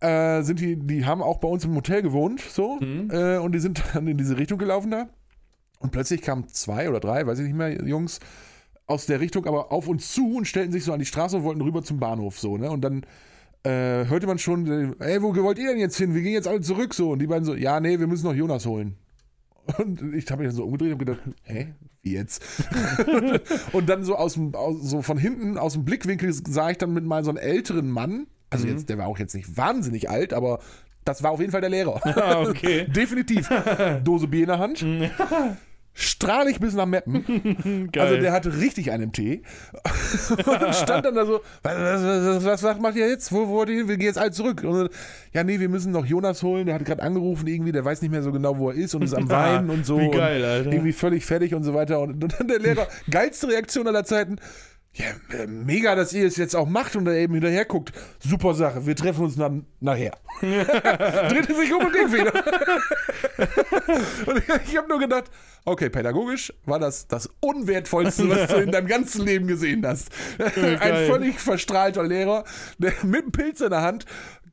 äh, 0.00 0.40
sind 0.42 0.60
die, 0.60 0.76
die 0.76 1.04
haben 1.04 1.20
auch 1.20 1.38
bei 1.40 1.48
uns 1.48 1.64
im 1.66 1.74
Hotel 1.74 2.00
gewohnt, 2.00 2.40
so, 2.40 2.78
Mhm. 2.80 3.10
äh, 3.12 3.36
und 3.36 3.52
die 3.52 3.58
sind 3.60 3.82
dann 3.92 4.06
in 4.08 4.16
diese 4.16 4.38
Richtung 4.38 4.58
gelaufen 4.58 4.90
da. 4.90 5.08
Und 5.78 5.90
plötzlich 5.90 6.22
kamen 6.22 6.48
zwei 6.48 6.88
oder 6.88 7.00
drei, 7.00 7.26
weiß 7.26 7.38
ich 7.38 7.46
nicht 7.46 7.56
mehr, 7.56 7.84
Jungs 7.86 8.20
aus 8.86 9.06
der 9.06 9.20
Richtung, 9.20 9.46
aber 9.46 9.72
auf 9.72 9.88
uns 9.88 10.12
zu 10.12 10.36
und 10.36 10.46
stellten 10.46 10.72
sich 10.72 10.84
so 10.84 10.92
an 10.92 10.98
die 10.98 11.06
Straße 11.06 11.36
und 11.36 11.44
wollten 11.44 11.60
rüber 11.60 11.82
zum 11.82 11.98
Bahnhof, 11.98 12.38
so, 12.38 12.58
ne? 12.58 12.70
Und 12.70 12.82
dann 12.82 13.04
äh, 13.64 14.06
hörte 14.06 14.26
man 14.26 14.38
schon, 14.38 15.00
ey, 15.00 15.22
wo 15.22 15.34
wollt 15.34 15.58
ihr 15.58 15.68
denn 15.68 15.78
jetzt 15.78 15.96
hin? 15.96 16.14
Wir 16.14 16.22
gehen 16.22 16.34
jetzt 16.34 16.48
alle 16.48 16.60
zurück, 16.60 16.92
so. 16.94 17.12
Und 17.12 17.20
die 17.20 17.26
beiden 17.26 17.44
so, 17.44 17.54
ja, 17.54 17.80
nee, 17.80 17.98
wir 17.98 18.06
müssen 18.06 18.26
noch 18.26 18.34
Jonas 18.34 18.66
holen. 18.66 18.96
Und 19.78 20.14
ich 20.14 20.30
habe 20.30 20.42
mich 20.42 20.50
dann 20.50 20.56
so 20.56 20.64
umgedreht 20.64 20.92
und 20.92 20.98
gedacht, 20.98 21.20
hä, 21.44 21.72
wie 22.02 22.12
jetzt? 22.12 22.44
und 23.72 23.88
dann 23.88 24.04
so 24.04 24.14
aus 24.14 24.34
dem, 24.34 24.54
aus, 24.54 24.76
so 24.82 25.00
von 25.00 25.16
hinten 25.16 25.56
aus 25.56 25.72
dem 25.72 25.86
Blickwinkel 25.86 26.34
sah 26.34 26.68
ich 26.68 26.76
dann 26.76 26.92
mit 26.92 27.04
mal 27.04 27.24
so 27.24 27.30
einen 27.30 27.38
älteren 27.38 27.88
Mann. 27.88 28.26
Also 28.50 28.66
jetzt, 28.66 28.90
der 28.90 28.98
war 28.98 29.06
auch 29.06 29.18
jetzt 29.18 29.34
nicht 29.34 29.56
wahnsinnig 29.56 30.10
alt, 30.10 30.34
aber 30.34 30.58
das 31.04 31.22
war 31.22 31.30
auf 31.32 31.40
jeden 31.40 31.52
Fall 31.52 31.60
der 31.60 31.70
Lehrer. 31.70 32.00
Ah, 32.24 32.42
okay. 32.42 32.86
Definitiv. 32.88 33.48
Dose 34.02 34.26
Bier 34.26 34.42
in 34.42 34.46
der 34.48 34.58
Hand. 34.58 34.84
Strahlig 35.96 36.58
bis 36.58 36.74
nach 36.74 36.86
Meppen. 36.86 37.88
Geil. 37.92 38.04
Also 38.04 38.20
der 38.20 38.32
hatte 38.32 38.56
richtig 38.56 38.90
einen 38.90 39.12
Tee. 39.12 39.42
Und 40.44 40.74
stand 40.74 41.06
dann 41.06 41.14
da 41.14 41.24
so, 41.24 41.40
was, 41.62 41.74
was, 41.76 42.44
was, 42.44 42.62
was 42.64 42.80
macht 42.80 42.96
ihr 42.96 43.08
jetzt? 43.08 43.30
Wo, 43.30 43.46
wo 43.46 43.54
wollt 43.54 43.68
ihr 43.68 43.76
hin? 43.76 43.88
Wir 43.88 43.96
gehen 43.96 44.08
jetzt 44.08 44.18
alle 44.18 44.32
zurück. 44.32 44.64
Und, 44.64 44.90
ja, 45.32 45.44
nee, 45.44 45.60
wir 45.60 45.68
müssen 45.68 45.92
noch 45.92 46.04
Jonas 46.04 46.42
holen. 46.42 46.66
Der 46.66 46.74
hat 46.74 46.84
gerade 46.84 47.00
angerufen 47.00 47.46
irgendwie, 47.46 47.70
der 47.70 47.84
weiß 47.84 48.02
nicht 48.02 48.10
mehr 48.10 48.24
so 48.24 48.32
genau, 48.32 48.58
wo 48.58 48.70
er 48.70 48.76
ist 48.76 48.96
und 48.96 49.02
ist 49.02 49.14
am 49.14 49.30
Weinen 49.30 49.70
und 49.70 49.86
so. 49.86 50.00
Wie 50.00 50.10
geil, 50.10 50.44
Alter. 50.44 50.72
Irgendwie 50.72 50.92
völlig 50.92 51.24
fertig 51.24 51.54
und 51.54 51.62
so 51.62 51.74
weiter. 51.74 52.00
Und, 52.00 52.24
und 52.24 52.40
dann 52.40 52.48
der 52.48 52.58
Lehrer, 52.58 52.88
geilste 53.08 53.46
Reaktion 53.46 53.86
aller 53.86 54.04
Zeiten. 54.04 54.38
Ja, 54.96 55.06
äh, 55.36 55.48
mega, 55.48 55.96
dass 55.96 56.12
ihr 56.12 56.24
es 56.24 56.36
jetzt 56.36 56.54
auch 56.54 56.68
macht 56.68 56.94
und 56.94 57.04
da 57.04 57.12
eben 57.12 57.34
hinterher 57.34 57.64
guckt. 57.64 57.92
Super 58.20 58.54
Sache, 58.54 58.86
wir 58.86 58.94
treffen 58.94 59.24
uns 59.24 59.34
dann 59.34 59.66
nachher. 59.80 60.16
Drehte 60.40 61.52
sich 61.52 61.72
um 61.72 61.84
und 61.84 61.92
ging 61.92 62.12
wieder. 62.12 62.32
und 64.26 64.42
ich, 64.68 64.76
habe 64.76 64.88
nur 64.88 65.00
gedacht, 65.00 65.24
okay, 65.64 65.90
pädagogisch 65.90 66.52
war 66.64 66.78
das 66.78 67.08
das 67.08 67.28
Unwertvollste, 67.40 68.28
was 68.28 68.48
du 68.48 68.56
in 68.56 68.70
deinem 68.70 68.86
ganzen 68.86 69.24
Leben 69.24 69.48
gesehen 69.48 69.84
hast. 69.84 70.10
Ein 70.38 71.10
völlig 71.10 71.40
verstrahlter 71.40 72.04
Lehrer, 72.04 72.44
der 72.78 72.92
mit 73.02 73.22
einem 73.22 73.32
Pilz 73.32 73.60
in 73.62 73.70
der 73.70 73.82
Hand 73.82 74.06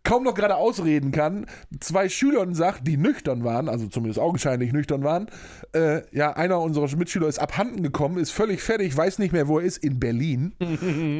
kaum 0.03 0.23
noch 0.23 0.33
gerade 0.33 0.55
ausreden 0.55 1.11
kann, 1.11 1.45
zwei 1.79 2.09
Schülern 2.09 2.55
sagt, 2.55 2.87
die 2.87 2.97
nüchtern 2.97 3.43
waren, 3.43 3.69
also 3.69 3.87
zumindest 3.87 4.19
augenscheinlich 4.19 4.73
nüchtern 4.73 5.03
waren, 5.03 5.27
äh, 5.73 6.01
ja, 6.11 6.33
einer 6.33 6.59
unserer 6.59 6.93
Mitschüler 6.95 7.27
ist 7.27 7.39
abhanden 7.39 7.83
gekommen, 7.83 8.17
ist 8.17 8.31
völlig 8.31 8.61
fertig, 8.61 8.95
weiß 8.95 9.19
nicht 9.19 9.31
mehr, 9.31 9.47
wo 9.47 9.59
er 9.59 9.65
ist, 9.65 9.77
in 9.77 9.99
Berlin. 9.99 10.53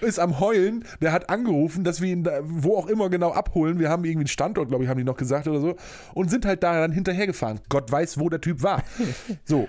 ist 0.00 0.18
am 0.18 0.40
Heulen, 0.40 0.84
der 1.00 1.12
hat 1.12 1.30
angerufen, 1.30 1.84
dass 1.84 2.00
wir 2.00 2.12
ihn 2.12 2.24
da, 2.24 2.40
wo 2.42 2.76
auch 2.76 2.88
immer 2.88 3.08
genau 3.08 3.30
abholen. 3.30 3.78
Wir 3.78 3.88
haben 3.88 4.04
irgendwie 4.04 4.22
einen 4.22 4.28
Standort, 4.28 4.68
glaube 4.68 4.84
ich, 4.84 4.90
haben 4.90 4.98
die 4.98 5.04
noch 5.04 5.16
gesagt 5.16 5.46
oder 5.48 5.60
so. 5.60 5.76
Und 6.14 6.30
sind 6.30 6.44
halt 6.44 6.62
da 6.62 6.80
dann 6.80 6.92
hinterhergefahren. 6.92 7.60
Gott 7.68 7.90
weiß, 7.90 8.18
wo 8.18 8.28
der 8.28 8.40
Typ 8.40 8.62
war. 8.62 8.82
So. 9.44 9.68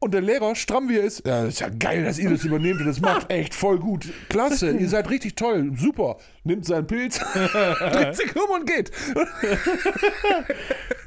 Und 0.00 0.14
der 0.14 0.20
Lehrer, 0.20 0.54
stramm 0.54 0.88
wie 0.88 0.98
er 0.98 1.04
ist, 1.04 1.26
ja, 1.26 1.44
ist 1.46 1.58
ja 1.58 1.68
geil, 1.68 2.04
dass 2.04 2.18
ihr 2.18 2.30
das 2.30 2.44
übernehmt 2.44 2.80
und 2.80 2.86
das 2.86 3.00
macht 3.00 3.30
echt 3.32 3.52
voll 3.54 3.80
gut. 3.80 4.08
Klasse, 4.28 4.70
ihr 4.78 4.88
seid 4.88 5.10
richtig 5.10 5.34
toll, 5.34 5.72
super. 5.76 6.18
Nimmt 6.44 6.64
seinen 6.66 6.86
Pilz, 6.86 7.18
dreht 7.34 8.14
sich 8.14 8.36
um 8.36 8.50
und 8.50 8.66
geht. 8.66 8.92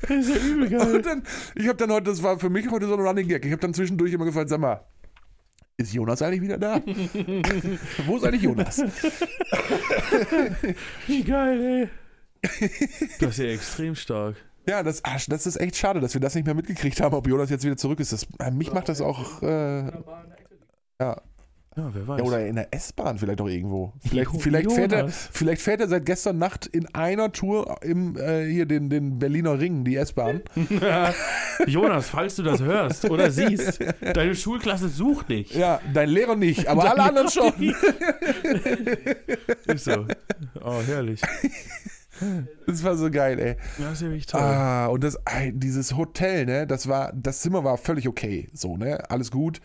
Das 0.01 0.17
ist 0.17 0.29
ja 0.29 0.35
übel 0.35 0.69
geil. 0.69 0.95
Und 0.95 1.05
dann, 1.05 1.23
ich 1.55 1.67
habe 1.67 1.77
dann 1.77 1.91
heute, 1.91 2.11
das 2.11 2.21
war 2.21 2.37
für 2.37 2.49
mich 2.49 2.69
heute 2.69 2.85
so 2.87 2.95
ein 2.95 2.99
Running 2.99 3.29
Gag, 3.29 3.45
ich 3.45 3.51
habe 3.51 3.61
dann 3.61 3.73
zwischendurch 3.73 4.11
immer 4.11 4.25
gefragt, 4.25 4.49
sag 4.49 4.59
mal, 4.59 4.85
ist 5.77 5.93
Jonas 5.93 6.21
eigentlich 6.21 6.41
wieder 6.41 6.57
da? 6.57 6.81
Wo 8.05 8.17
ist 8.17 8.25
eigentlich 8.25 8.41
Jonas? 8.41 8.83
Wie 11.07 11.23
geil, 11.23 11.89
ey. 12.43 12.49
Das 13.19 13.29
ist 13.31 13.37
ja 13.37 13.45
extrem 13.45 13.95
stark. 13.95 14.35
Ja, 14.67 14.83
das, 14.83 15.01
das 15.27 15.47
ist 15.47 15.59
echt 15.59 15.75
schade, 15.75 15.99
dass 15.99 16.13
wir 16.13 16.21
das 16.21 16.35
nicht 16.35 16.45
mehr 16.45 16.55
mitgekriegt 16.55 17.01
haben, 17.01 17.15
ob 17.15 17.27
Jonas 17.27 17.49
jetzt 17.49 17.63
wieder 17.63 17.77
zurück 17.77 17.99
ist. 17.99 18.13
Das, 18.13 18.27
äh, 18.39 18.51
mich 18.51 18.71
macht 18.71 18.89
das 18.89 19.01
auch, 19.01 19.41
äh, 19.41 19.85
ja, 20.99 21.21
Ja, 21.75 21.89
wer 21.93 22.07
weiß. 22.07 22.19
ja, 22.19 22.25
oder 22.25 22.45
in 22.45 22.55
der 22.57 22.67
S-Bahn 22.73 23.17
vielleicht 23.17 23.41
auch 23.41 23.47
irgendwo. 23.47 23.93
Vielleicht, 24.07 24.29
vielleicht, 24.39 24.71
fährt 24.71 24.91
er, 24.91 25.07
vielleicht 25.09 25.61
fährt 25.61 25.81
er 25.81 25.87
seit 25.87 26.05
gestern 26.05 26.37
Nacht 26.37 26.67
in 26.67 26.93
einer 26.93 27.31
Tour 27.31 27.77
im, 27.81 28.15
äh, 28.17 28.45
hier 28.51 28.65
den, 28.67 28.89
den 28.89 29.17
Berliner 29.19 29.59
Ring, 29.59 29.83
die 29.83 29.95
S-Bahn. 29.95 30.41
Jonas, 31.65 32.09
falls 32.09 32.35
du 32.35 32.43
das 32.43 32.61
hörst 32.61 33.09
oder 33.09 33.31
siehst, 33.31 33.79
deine 34.01 34.35
Schulklasse 34.35 34.89
sucht 34.89 35.29
dich. 35.29 35.55
Ja, 35.55 35.79
dein 35.93 36.09
Lehrer 36.09 36.35
nicht, 36.35 36.67
aber 36.67 36.91
alle 36.91 37.03
anderen 37.03 37.29
schon. 37.29 37.53
Ist 39.65 39.85
so. 39.85 40.05
Oh, 40.63 40.81
herrlich. 40.85 41.21
Das 42.67 42.83
war 42.83 42.95
so 42.95 43.09
geil, 43.09 43.39
ey. 43.39 43.57
Das 43.77 43.93
ist 43.93 44.01
ja 44.01 44.07
wirklich 44.07 44.25
toll. 44.25 44.41
Ah, 44.41 44.87
und 44.87 45.03
das, 45.03 45.17
dieses 45.53 45.95
Hotel, 45.97 46.45
ne, 46.45 46.67
das 46.67 46.87
war, 46.87 47.11
das 47.13 47.41
Zimmer 47.41 47.63
war 47.63 47.77
völlig 47.77 48.07
okay, 48.07 48.49
so, 48.53 48.77
ne, 48.77 49.09
alles 49.09 49.31
gut. 49.31 49.59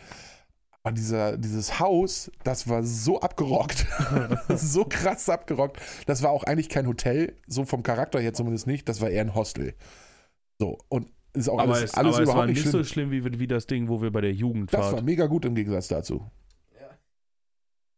Aber 0.82 0.92
dieser, 0.92 1.36
dieses 1.36 1.80
Haus, 1.80 2.30
das 2.44 2.68
war 2.68 2.82
so 2.84 3.20
abgerockt, 3.20 3.86
so 4.54 4.84
krass 4.84 5.28
abgerockt. 5.28 5.80
Das 6.06 6.22
war 6.22 6.30
auch 6.30 6.44
eigentlich 6.44 6.68
kein 6.68 6.86
Hotel, 6.86 7.36
so 7.46 7.64
vom 7.64 7.82
Charakter 7.82 8.20
her 8.20 8.34
zumindest 8.34 8.66
nicht, 8.66 8.88
das 8.88 9.00
war 9.00 9.10
eher 9.10 9.22
ein 9.22 9.34
Hostel. 9.34 9.74
So, 10.58 10.78
und 10.88 11.08
ist 11.32 11.48
auch 11.48 11.58
aber 11.58 11.74
alles, 11.74 11.90
es, 11.90 11.94
alles 11.94 12.14
aber 12.14 12.22
es 12.22 12.28
überhaupt 12.28 12.38
war 12.38 12.46
nicht 12.46 12.54
nicht 12.56 12.70
schlimm. 12.70 12.84
so 12.84 12.84
schlimm 12.84 13.10
wie, 13.10 13.40
wie 13.40 13.46
das 13.46 13.66
Ding, 13.66 13.88
wo 13.88 14.00
wir 14.00 14.10
bei 14.10 14.20
der 14.20 14.32
Jugend 14.32 14.72
das 14.72 14.80
war 14.80 14.92
waren. 14.94 15.04
mega 15.04 15.26
gut 15.26 15.44
im 15.44 15.54
Gegensatz 15.54 15.88
dazu. 15.88 16.30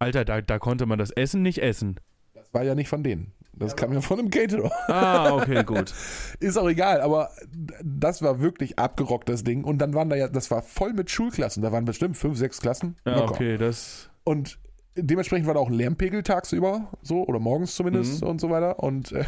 Alter, 0.01 0.25
da, 0.25 0.41
da 0.41 0.59
konnte 0.59 0.87
man 0.87 0.99
das 0.99 1.11
Essen 1.11 1.43
nicht 1.43 1.59
essen. 1.59 1.99
Das 2.35 2.53
war 2.55 2.63
ja 2.63 2.75
nicht 2.75 2.89
von 2.89 3.03
denen. 3.03 3.33
Das 3.59 3.77
kam 3.77 3.93
ja 3.93 4.01
von 4.01 4.19
einem 4.19 4.31
Caterer. 4.31 4.71
Ah, 4.89 5.33
okay, 5.35 5.65
gut. 5.65 5.93
Ist 6.41 6.57
auch 6.57 6.69
egal, 6.69 7.01
aber 7.01 7.31
das 7.83 8.23
war 8.23 8.41
wirklich 8.41 8.79
abgerockt, 8.79 9.29
das 9.29 9.45
Ding. 9.45 9.65
Und 9.65 9.79
dann 9.79 9.95
waren 9.95 10.09
da 10.09 10.17
ja, 10.17 10.29
das 10.29 10.51
war 10.51 10.63
voll 10.63 10.93
mit 10.93 11.11
Schulklassen. 11.11 11.63
Da 11.63 11.73
waren 11.73 11.85
bestimmt 11.85 12.17
fünf, 12.17 12.39
sechs 12.39 12.61
Klassen. 12.61 12.97
Ja, 13.05 13.17
Locker. 13.17 13.33
okay, 13.33 13.59
das. 13.59 14.11
Und 14.25 14.59
dementsprechend 14.97 15.47
war 15.47 15.55
da 15.55 15.61
auch 15.61 15.69
ein 15.69 15.75
Lärmpegel 15.75 16.23
tagsüber, 16.23 16.89
so, 17.03 17.25
oder 17.27 17.39
morgens 17.39 17.75
zumindest 17.75 18.23
Mhm. 18.23 18.29
und 18.29 18.41
so 18.41 18.51
weiter. 18.51 18.79
Und 18.83 19.13
äh, 19.13 19.25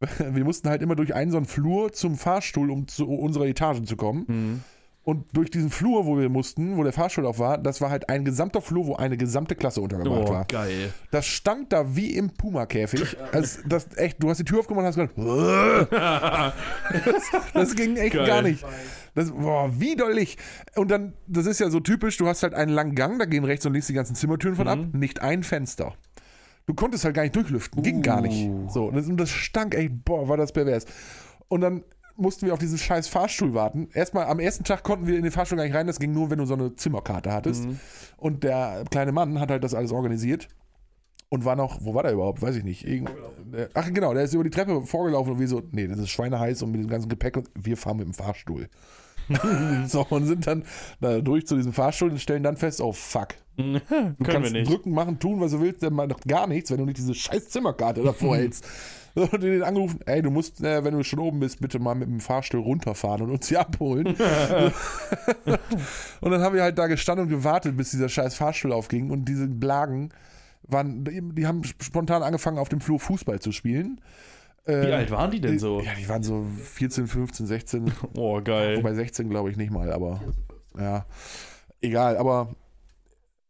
wir 0.30 0.44
mussten 0.44 0.68
halt 0.68 0.82
immer 0.82 0.96
durch 0.96 1.14
einen 1.14 1.30
so 1.30 1.36
einen 1.36 1.46
Flur 1.46 1.92
zum 1.92 2.16
Fahrstuhl, 2.16 2.70
um 2.70 2.88
zu 2.88 3.08
unserer 3.08 3.46
Etage 3.46 3.82
zu 3.84 3.96
kommen. 3.96 4.26
Hm. 4.26 4.60
Und 5.04 5.26
durch 5.36 5.50
diesen 5.50 5.68
Flur, 5.68 6.06
wo 6.06 6.18
wir 6.18 6.30
mussten, 6.30 6.78
wo 6.78 6.82
der 6.82 6.94
Fahrstuhl 6.94 7.26
auch 7.26 7.38
war, 7.38 7.58
das 7.58 7.82
war 7.82 7.90
halt 7.90 8.08
ein 8.08 8.24
gesamter 8.24 8.62
Flur, 8.62 8.86
wo 8.86 8.96
eine 8.96 9.18
gesamte 9.18 9.54
Klasse 9.54 9.82
untergebracht 9.82 10.24
Oh, 10.28 10.32
war. 10.32 10.44
geil. 10.46 10.94
Das 11.10 11.26
stank 11.26 11.68
da 11.68 11.94
wie 11.94 12.16
im 12.16 12.30
Puma-Käfig. 12.30 13.16
Also, 13.32 13.60
das 13.68 13.96
echt, 13.98 14.22
du 14.22 14.30
hast 14.30 14.38
die 14.38 14.44
Tür 14.44 14.60
aufgemacht 14.60 14.84
und 14.84 14.86
hast 14.86 14.96
gesagt, 14.96 15.18
das, 17.04 17.22
das 17.52 17.74
ging 17.76 17.96
echt 17.96 18.14
Geil. 18.14 18.26
gar 18.26 18.42
nicht. 18.42 18.64
Das, 19.14 19.30
boah, 19.30 19.78
widerlich. 19.78 20.38
Und 20.74 20.90
dann, 20.90 21.12
das 21.26 21.46
ist 21.46 21.60
ja 21.60 21.70
so 21.70 21.80
typisch, 21.80 22.16
du 22.16 22.26
hast 22.26 22.42
halt 22.42 22.54
einen 22.54 22.72
langen 22.72 22.94
Gang, 22.94 23.18
da 23.18 23.24
gehen 23.26 23.44
rechts 23.44 23.66
und 23.66 23.72
links 23.72 23.86
die 23.86 23.92
ganzen 23.92 24.14
Zimmertüren 24.14 24.56
von 24.56 24.68
ab, 24.68 24.78
nicht 24.92 25.20
ein 25.22 25.42
Fenster. 25.42 25.94
Du 26.66 26.72
konntest 26.74 27.04
halt 27.04 27.14
gar 27.14 27.22
nicht 27.22 27.36
durchlüften, 27.36 27.82
ging 27.82 28.00
gar 28.00 28.22
nicht. 28.22 28.46
Uh. 28.48 28.68
So, 28.70 28.86
und 28.86 28.96
das, 28.96 29.06
und 29.06 29.18
das 29.18 29.28
stank 29.30 29.74
echt, 29.74 30.04
boah, 30.04 30.28
war 30.28 30.36
das 30.38 30.52
pervers. 30.52 30.86
Und 31.48 31.60
dann 31.60 31.84
mussten 32.16 32.46
wir 32.46 32.52
auf 32.52 32.58
diesen 32.58 32.78
scheiß 32.78 33.08
Fahrstuhl 33.08 33.54
warten. 33.54 33.88
Erstmal 33.92 34.26
am 34.26 34.38
ersten 34.38 34.64
Tag 34.64 34.82
konnten 34.82 35.06
wir 35.06 35.16
in 35.16 35.22
den 35.22 35.32
Fahrstuhl 35.32 35.58
gar 35.58 35.64
nicht 35.64 35.74
rein, 35.74 35.86
das 35.86 35.98
ging 35.98 36.12
nur, 36.12 36.30
wenn 36.30 36.38
du 36.38 36.46
so 36.46 36.54
eine 36.54 36.74
Zimmerkarte 36.76 37.32
hattest. 37.32 37.66
Und 38.16 38.44
der 38.44 38.84
kleine 38.90 39.12
Mann 39.12 39.40
hat 39.40 39.50
halt 39.50 39.64
das 39.64 39.74
alles 39.74 39.92
organisiert. 39.92 40.48
Und 41.30 41.44
war 41.44 41.56
noch, 41.56 41.78
wo 41.80 41.94
war 41.94 42.04
der 42.04 42.12
überhaupt? 42.12 42.42
Weiß 42.42 42.54
ich 42.54 42.62
nicht. 42.62 42.86
Irgend, 42.86 43.10
ach 43.74 43.92
genau, 43.92 44.14
der 44.14 44.22
ist 44.22 44.34
über 44.34 44.44
die 44.44 44.50
Treppe 44.50 44.82
vorgelaufen 44.82 45.32
und 45.32 45.40
wir 45.40 45.48
so, 45.48 45.62
nee, 45.72 45.88
das 45.88 45.98
ist 45.98 46.10
schweineheiß 46.10 46.62
und 46.62 46.70
mit 46.70 46.80
dem 46.80 46.88
ganzen 46.88 47.08
Gepäck 47.08 47.36
und 47.36 47.48
wir 47.54 47.76
fahren 47.76 47.96
mit 47.96 48.06
dem 48.06 48.14
Fahrstuhl. 48.14 48.68
so, 49.86 50.06
und 50.10 50.26
sind 50.26 50.46
dann 50.46 50.64
da 51.00 51.20
durch 51.20 51.46
zu 51.46 51.56
diesem 51.56 51.72
Fahrstuhl 51.72 52.10
und 52.10 52.20
stellen 52.20 52.42
dann 52.42 52.56
fest, 52.56 52.80
oh 52.80 52.92
fuck. 52.92 53.28
Du 53.56 53.62
Können 53.62 54.16
wir 54.18 54.26
kannst 54.26 54.70
drücken, 54.70 54.90
machen, 54.90 55.18
tun, 55.18 55.40
was 55.40 55.52
du 55.52 55.60
willst, 55.60 55.82
dann 55.82 55.94
noch 55.94 56.20
gar 56.20 56.46
nichts, 56.46 56.70
wenn 56.70 56.78
du 56.78 56.84
nicht 56.84 56.98
diese 56.98 57.14
scheiß 57.14 57.48
Zimmerkarte 57.48 58.02
davor 58.02 58.36
hältst. 58.36 58.64
Und 59.32 59.42
den 59.42 59.62
angerufen, 59.62 60.00
ey, 60.06 60.22
du 60.22 60.30
musst, 60.30 60.60
äh, 60.60 60.82
wenn 60.82 60.94
du 60.94 61.04
schon 61.04 61.20
oben 61.20 61.40
bist, 61.40 61.60
bitte 61.60 61.78
mal 61.78 61.94
mit 61.94 62.08
dem 62.08 62.18
Fahrstuhl 62.18 62.60
runterfahren 62.60 63.22
und 63.22 63.30
uns 63.30 63.48
hier 63.48 63.60
abholen. 63.60 64.06
und 66.20 66.30
dann 66.30 66.40
haben 66.40 66.54
wir 66.54 66.62
halt 66.62 66.78
da 66.78 66.88
gestanden 66.88 67.26
und 67.26 67.30
gewartet, 67.30 67.76
bis 67.76 67.92
dieser 67.92 68.08
scheiß 68.08 68.34
Fahrstuhl 68.34 68.72
aufging 68.72 69.10
und 69.10 69.26
diese 69.26 69.46
Blagen 69.46 70.10
waren, 70.62 71.04
die 71.04 71.46
haben 71.46 71.62
spontan 71.64 72.22
angefangen, 72.22 72.58
auf 72.58 72.68
dem 72.68 72.80
Flur 72.80 72.98
Fußball 72.98 73.38
zu 73.38 73.52
spielen. 73.52 74.00
Wie 74.66 74.72
Äh, 74.72 74.92
alt 74.92 75.10
waren 75.10 75.30
die 75.30 75.40
denn 75.40 75.58
so? 75.58 75.80
Ja, 75.80 75.92
die 75.94 76.08
waren 76.08 76.22
so 76.22 76.44
14, 76.72 77.06
15, 77.06 77.46
16. 77.46 77.92
Oh, 78.16 78.40
geil. 78.42 78.78
Wobei 78.78 78.94
16 78.94 79.28
glaube 79.28 79.50
ich 79.50 79.56
nicht 79.56 79.70
mal, 79.70 79.92
aber 79.92 80.20
ja, 80.78 81.04
egal, 81.82 82.16
aber 82.16 82.54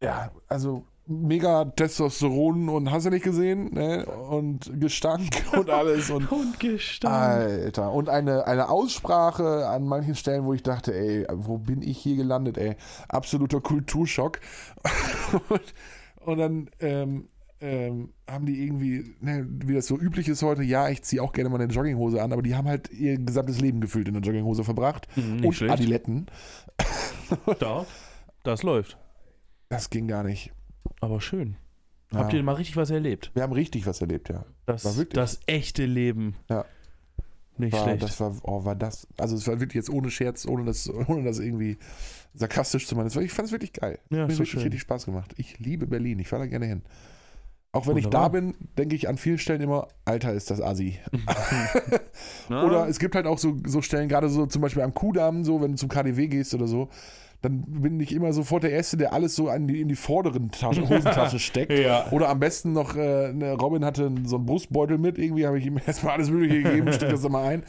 ja, 0.02 0.32
also 0.48 0.84
mega 1.06 1.64
Testosteron 1.64 2.68
und 2.68 2.90
hast 2.90 3.06
du 3.06 3.10
nicht 3.10 3.24
gesehen, 3.24 3.74
ne? 3.74 4.06
Und 4.06 4.70
Gestank 4.80 5.42
und 5.52 5.68
alles 5.70 6.10
und 6.10 6.30
Und 6.32 6.58
gestanden. 6.58 7.20
Alter, 7.20 7.92
und 7.92 8.08
eine, 8.08 8.46
eine 8.46 8.70
Aussprache 8.70 9.68
an 9.68 9.84
manchen 9.84 10.14
Stellen, 10.14 10.44
wo 10.44 10.54
ich 10.54 10.62
dachte, 10.62 10.94
ey, 10.94 11.26
wo 11.32 11.58
bin 11.58 11.82
ich 11.82 11.98
hier 11.98 12.16
gelandet, 12.16 12.56
ey? 12.56 12.76
Absoluter 13.08 13.60
Kulturschock. 13.60 14.40
und, 15.48 15.74
und 16.26 16.38
dann 16.38 16.70
ähm, 16.80 17.28
ähm, 17.60 18.12
haben 18.28 18.46
die 18.46 18.62
irgendwie, 18.64 19.16
ne, 19.20 19.46
wie 19.48 19.74
das 19.74 19.86
so 19.86 19.98
üblich 19.98 20.28
ist 20.28 20.42
heute, 20.42 20.62
ja, 20.62 20.88
ich 20.88 21.02
ziehe 21.02 21.22
auch 21.22 21.32
gerne 21.32 21.50
mal 21.50 21.60
eine 21.60 21.72
Jogginghose 21.72 22.22
an, 22.22 22.32
aber 22.32 22.42
die 22.42 22.54
haben 22.54 22.68
halt 22.68 22.90
ihr 22.90 23.18
gesamtes 23.18 23.60
Leben 23.60 23.80
gefühlt 23.80 24.08
in 24.08 24.14
der 24.14 24.22
Jogginghose 24.22 24.64
verbracht. 24.64 25.06
Hm, 25.14 25.36
nicht 25.36 25.44
und 25.46 25.52
schlecht. 25.52 25.72
Adiletten. 25.74 26.26
Da. 27.58 27.86
Das 28.42 28.62
läuft. 28.62 28.98
Das 29.68 29.88
ging 29.88 30.08
gar 30.08 30.24
nicht. 30.24 30.52
Aber 31.00 31.20
schön. 31.20 31.56
Ja. 32.12 32.20
Habt 32.20 32.32
ihr 32.32 32.42
mal 32.42 32.54
richtig 32.54 32.76
was 32.76 32.90
erlebt? 32.90 33.30
Wir 33.34 33.42
haben 33.42 33.52
richtig 33.52 33.86
was 33.86 34.00
erlebt, 34.00 34.28
ja. 34.28 34.44
Das, 34.66 34.84
War 34.84 34.96
wirklich- 34.96 35.14
das 35.14 35.40
echte 35.46 35.84
Leben. 35.86 36.36
Ja. 36.48 36.64
Nicht 37.56 37.72
War, 37.72 37.84
schlecht. 37.84 38.02
das 38.02 38.18
war, 38.20 38.34
oh, 38.42 38.64
war 38.64 38.74
das, 38.74 39.06
also 39.16 39.36
es 39.36 39.46
war 39.46 39.60
wirklich 39.60 39.74
jetzt 39.76 39.90
ohne 39.90 40.10
Scherz, 40.10 40.44
ohne 40.46 40.64
das, 40.64 40.88
ohne 41.08 41.22
das 41.22 41.38
irgendwie 41.38 41.78
sarkastisch 42.34 42.86
zu 42.88 42.96
meinen. 42.96 43.06
Ich 43.06 43.32
fand 43.32 43.46
es 43.46 43.52
wirklich 43.52 43.72
geil. 43.72 43.98
Ja, 44.10 44.18
Hat 44.22 44.26
mir 44.26 44.32
ist 44.32 44.34
doch 44.34 44.38
wirklich 44.40 44.50
schön. 44.50 44.62
richtig 44.62 44.80
Spaß 44.80 45.04
gemacht. 45.06 45.34
Ich 45.36 45.58
liebe 45.60 45.86
Berlin, 45.86 46.18
ich 46.18 46.28
fahre 46.28 46.42
da 46.42 46.46
gerne 46.48 46.66
hin. 46.66 46.82
Auch 47.70 47.86
wenn 47.88 47.96
ich 47.96 48.04
Wunderbar. 48.04 48.30
da 48.30 48.40
bin, 48.40 48.54
denke 48.78 48.94
ich 48.96 49.08
an 49.08 49.16
vielen 49.18 49.38
Stellen 49.38 49.60
immer, 49.60 49.88
Alter, 50.04 50.32
ist 50.32 50.50
das 50.50 50.60
Assi. 50.60 50.98
Oder 52.48 52.88
es 52.88 52.98
gibt 52.98 53.14
halt 53.14 53.26
auch 53.26 53.38
so, 53.38 53.56
so 53.66 53.82
Stellen, 53.82 54.08
gerade 54.08 54.28
so 54.28 54.46
zum 54.46 54.62
Beispiel 54.62 54.82
am 54.82 54.94
Kudamm, 54.94 55.44
so 55.44 55.60
wenn 55.60 55.72
du 55.72 55.76
zum 55.78 55.88
KDW 55.88 56.28
gehst 56.28 56.54
oder 56.54 56.66
so, 56.66 56.88
dann 57.44 57.64
bin 57.66 58.00
ich 58.00 58.14
immer 58.14 58.32
sofort 58.32 58.62
der 58.62 58.70
Erste, 58.72 58.96
der 58.96 59.12
alles 59.12 59.36
so 59.36 59.50
die, 59.58 59.80
in 59.80 59.88
die 59.88 59.96
vorderen 59.96 60.50
Taschen, 60.50 60.88
Hosentaschen 60.88 61.38
steckt. 61.40 61.72
Ja. 61.72 62.06
Oder 62.10 62.30
am 62.30 62.40
besten 62.40 62.72
noch, 62.72 62.96
äh, 62.96 63.32
ne, 63.32 63.52
Robin 63.52 63.84
hatte 63.84 64.10
so 64.24 64.36
einen 64.36 64.46
Brustbeutel 64.46 64.96
mit, 64.96 65.18
irgendwie 65.18 65.46
habe 65.46 65.58
ich 65.58 65.66
ihm 65.66 65.78
erstmal 65.86 66.14
alles 66.14 66.30
Mögliche 66.30 66.62
gegeben, 66.62 66.92
steck 66.92 67.10
das 67.10 67.22
da 67.22 67.28
mal 67.28 67.44
ein. 67.46 67.62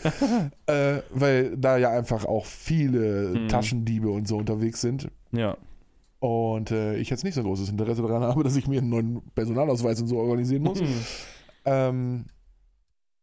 äh, 0.68 1.02
weil 1.10 1.58
da 1.58 1.78
ja 1.78 1.90
einfach 1.90 2.26
auch 2.26 2.46
viele 2.46 3.34
Hm. 3.34 3.48
Taschendiebe 3.50 4.10
und 4.10 4.28
so 4.28 4.38
unterwegs 4.38 4.82
sind. 4.82 5.10
Ja. 5.32 5.58
Und 6.20 6.72
äh, 6.72 6.96
ich 6.98 7.10
jetzt 7.10 7.24
nicht 7.24 7.34
so 7.34 7.44
großes 7.44 7.70
Interesse 7.70 8.02
daran 8.02 8.24
habe, 8.24 8.44
dass 8.44 8.56
ich 8.56 8.68
mir 8.68 8.80
einen 8.80 8.90
neuen 8.90 9.22
Personalausweis 9.36 10.00
und 10.02 10.08
so 10.08 10.18
organisieren 10.18 10.64
muss. 10.64 10.82
Ähm, 11.66 12.26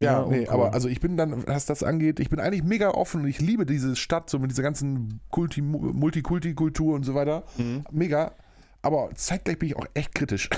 ja, 0.02 0.20
Ja, 0.22 0.26
nee, 0.26 0.40
uncool. 0.40 0.54
aber 0.54 0.74
also 0.74 0.88
ich 0.88 1.00
bin 1.00 1.16
dann, 1.16 1.46
was 1.46 1.66
das 1.66 1.82
angeht, 1.82 2.20
ich 2.20 2.28
bin 2.30 2.40
eigentlich 2.40 2.62
mega 2.64 2.90
offen 2.90 3.22
und 3.22 3.28
ich 3.28 3.40
liebe 3.40 3.64
diese 3.66 3.96
Stadt, 3.96 4.28
so 4.30 4.38
mit 4.38 4.50
dieser 4.50 4.62
ganzen 4.62 5.20
Kulti, 5.30 5.62
Multikulti-Kultur 5.62 6.94
und 6.94 7.04
so 7.04 7.14
weiter. 7.14 7.44
Mhm. 7.56 7.84
Mega. 7.90 8.32
Aber 8.84 9.10
zeitgleich 9.14 9.58
bin 9.60 9.68
ich 9.68 9.76
auch 9.76 9.86
echt 9.94 10.12
kritisch. 10.14 10.50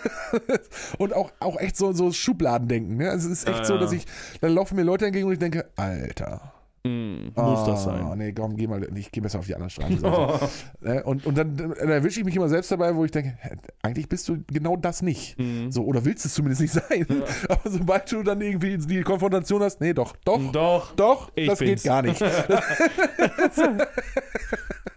und 0.98 1.14
auch, 1.14 1.32
auch 1.40 1.58
echt 1.58 1.76
so, 1.76 1.92
so 1.92 2.12
Schubladendenken. 2.12 2.98
Ne? 2.98 3.08
Also 3.10 3.28
es 3.30 3.38
ist 3.40 3.48
echt 3.48 3.60
Ja, 3.60 3.64
so, 3.64 3.78
dass 3.78 3.92
ich, 3.92 4.04
dann 4.42 4.52
laufen 4.52 4.76
mir 4.76 4.82
Leute 4.82 5.06
entgegen 5.06 5.26
und 5.26 5.32
ich 5.32 5.38
denke, 5.38 5.64
Alter. 5.76 6.51
Mhm. 6.84 7.30
Muss 7.36 7.64
das 7.64 7.86
ah, 7.86 7.98
sein. 8.08 8.18
Nee, 8.18 8.32
komm, 8.32 8.56
geh 8.56 8.66
mal, 8.66 8.82
ich 8.98 9.12
gehe 9.12 9.22
besser 9.22 9.38
auf 9.38 9.46
die 9.46 9.54
andere 9.54 9.70
Straße. 9.70 10.50
Ne? 10.80 11.04
Und, 11.04 11.24
und 11.26 11.38
dann, 11.38 11.56
dann 11.56 11.70
erwische 11.76 12.18
ich 12.18 12.26
mich 12.26 12.34
immer 12.34 12.48
selbst 12.48 12.72
dabei, 12.72 12.96
wo 12.96 13.04
ich 13.04 13.12
denke, 13.12 13.38
eigentlich 13.82 14.08
bist 14.08 14.28
du 14.28 14.42
genau 14.48 14.76
das 14.76 15.00
nicht. 15.00 15.38
Mhm. 15.38 15.70
So, 15.70 15.84
oder 15.84 16.04
willst 16.04 16.26
es 16.26 16.34
zumindest 16.34 16.60
nicht 16.60 16.72
sein. 16.72 17.06
Aber 17.48 17.70
sobald 17.70 18.10
du 18.10 18.24
dann 18.24 18.40
irgendwie 18.40 18.76
die 18.78 19.02
Konfrontation 19.02 19.62
hast, 19.62 19.80
nee, 19.80 19.92
doch, 19.94 20.16
doch, 20.24 20.50
Doch. 20.50 20.92
doch, 20.96 21.30
Ich 21.36 21.46
das 21.48 21.60
bin's. 21.60 21.82
geht 21.82 21.88
gar 21.88 22.02
nicht. 22.02 22.20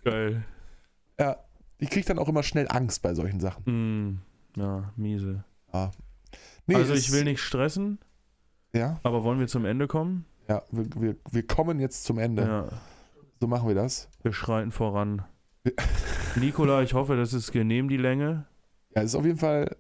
Geil. 0.04 0.44
ja, 1.20 1.38
ich 1.78 1.90
kriege 1.90 2.06
dann 2.08 2.20
auch 2.20 2.28
immer 2.28 2.44
schnell 2.44 2.68
Angst 2.70 3.02
bei 3.02 3.14
solchen 3.14 3.40
Sachen. 3.40 3.64
Mhm. 3.66 4.20
Ja, 4.58 4.92
miese. 4.96 5.44
Ja. 5.74 5.92
Nee, 6.68 6.76
also 6.76 6.94
ich 6.94 7.12
will 7.12 7.24
nicht 7.26 7.42
stressen, 7.42 8.00
Ja, 8.74 9.00
aber 9.04 9.24
wollen 9.24 9.40
wir 9.40 9.48
zum 9.48 9.66
Ende 9.66 9.88
kommen? 9.88 10.26
Ja 10.48 10.64
wir, 10.72 10.86
wir, 11.02 11.16
wir 11.32 11.48
kommen 11.48 11.80
jetzt 11.80 12.04
zum 12.04 12.18
Ende. 12.20 12.44
Ja. 12.44 12.68
So 13.40 13.48
machen 13.48 13.68
wir 13.68 13.76
das. 13.76 14.10
Wir 14.24 14.34
schreiten 14.34 14.72
voran. 14.72 15.24
Nikola, 16.36 16.82
ich 16.84 16.94
hoffe, 16.94 17.16
das 17.16 17.34
ist 17.34 17.52
genehm, 17.52 17.90
die 17.90 17.98
Länge. 17.98 18.46
Ja, 18.96 19.02
ist 19.02 19.16
auf 19.16 19.26
jeden 19.26 19.40
Fall 19.40 19.76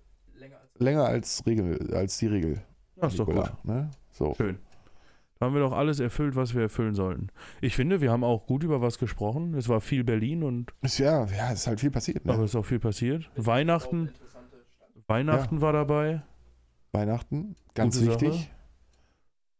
länger 0.77 1.05
als, 1.05 1.45
Regel, 1.45 1.93
als 1.93 2.17
die 2.17 2.27
Regel. 2.27 2.61
Das 2.95 3.13
ist 3.13 3.19
doch 3.19 3.25
gut. 3.25 3.35
Nicola, 3.35 3.57
Ne? 3.63 3.91
So. 4.11 4.33
Schön. 4.35 4.57
Da 5.39 5.47
haben 5.47 5.53
wir 5.53 5.61
doch 5.61 5.73
alles 5.73 5.99
erfüllt, 5.99 6.35
was 6.35 6.55
wir 6.55 6.61
erfüllen 6.63 6.95
sollten. 6.95 7.27
Ich 7.59 7.75
finde, 7.75 7.99
wir 7.99 8.11
haben 8.11 8.23
auch 8.23 8.45
gut 8.47 8.63
über 8.63 8.81
was 8.81 8.97
gesprochen. 8.99 9.53
Es 9.55 9.67
war 9.67 9.81
viel 9.81 10.03
Berlin 10.05 10.43
und 10.43 10.73
Ist 10.81 10.97
ja, 10.97 11.25
ja, 11.25 11.51
ist 11.51 11.67
halt 11.67 11.81
viel 11.81 11.91
passiert. 11.91 12.25
Ne? 12.25 12.33
aber 12.33 12.43
es 12.43 12.51
ist 12.51 12.55
auch 12.55 12.65
viel 12.65 12.79
passiert. 12.79 13.29
Weihnachten. 13.35 14.11
Weihnachten 15.07 15.61
war 15.61 15.73
dabei. 15.73 16.23
Weihnachten, 16.93 17.55
ganz 17.73 17.99
Gute 17.99 18.11
wichtig. 18.11 18.33
Sache. 18.33 18.54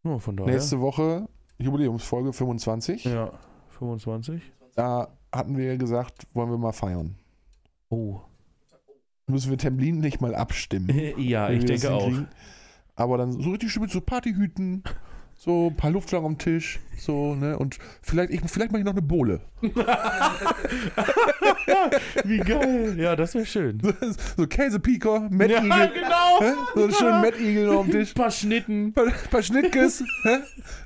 Nur 0.06 0.20
von 0.20 0.38
daher. 0.38 0.54
Nächste 0.54 0.80
Woche 0.80 1.28
Jubiläumsfolge 1.58 2.32
25. 2.32 3.06
Ja, 3.06 3.32
25. 3.80 4.40
Da 4.76 5.08
hatten 5.32 5.58
wir 5.58 5.78
gesagt, 5.78 6.28
wollen 6.34 6.52
wir 6.52 6.60
mal 6.60 6.74
feiern. 6.74 7.16
Oh. 7.90 8.20
Müssen 9.26 9.50
wir 9.50 9.58
Templin 9.58 10.00
nicht 10.00 10.22
mal 10.22 10.36
abstimmen. 10.36 10.90
ja, 11.18 11.50
ich 11.50 11.66
denke 11.66 11.92
auch. 11.92 12.12
Aber 12.96 13.18
dann 13.18 13.32
so 13.42 13.50
richtig 13.50 13.72
schön 13.72 13.82
mit 13.82 13.92
so 13.92 14.00
Partyhüten, 14.00 14.84
so 15.36 15.68
ein 15.68 15.76
paar 15.76 15.90
Luftschlangen 15.90 16.28
am 16.28 16.38
Tisch, 16.38 16.80
so, 17.02 17.36
ne? 17.36 17.58
Und 17.58 17.78
vielleicht, 18.02 18.32
ich, 18.32 18.42
vielleicht 18.48 18.72
mache 18.72 18.80
ich 18.80 18.86
noch 18.86 18.94
eine 18.94 19.02
Bohle. 19.02 19.42
Wie 22.24 22.38
geil. 22.40 22.96
Ja, 22.98 23.16
das 23.16 23.34
wäre 23.36 23.46
schön. 23.46 23.82
so 24.38 24.48
Käsepieker, 24.48 25.28
Mad 25.30 25.52
Ja, 25.52 25.64
Eagle. 25.64 25.92
genau. 25.94 26.40
hä? 26.42 26.54
So 26.76 26.84
einen 26.84 26.94
schönen 26.94 27.22
Mad 27.22 27.38
Eagle 27.40 27.66
noch 27.68 27.80
am 27.82 27.92
Tisch. 27.92 28.12
Ein 28.12 28.16
paar 28.16 28.32
Schnitten. 28.32 28.86
Ein 28.88 28.94
paar, 28.94 29.06
paar 29.32 29.42
Schnittkes. 29.44 30.04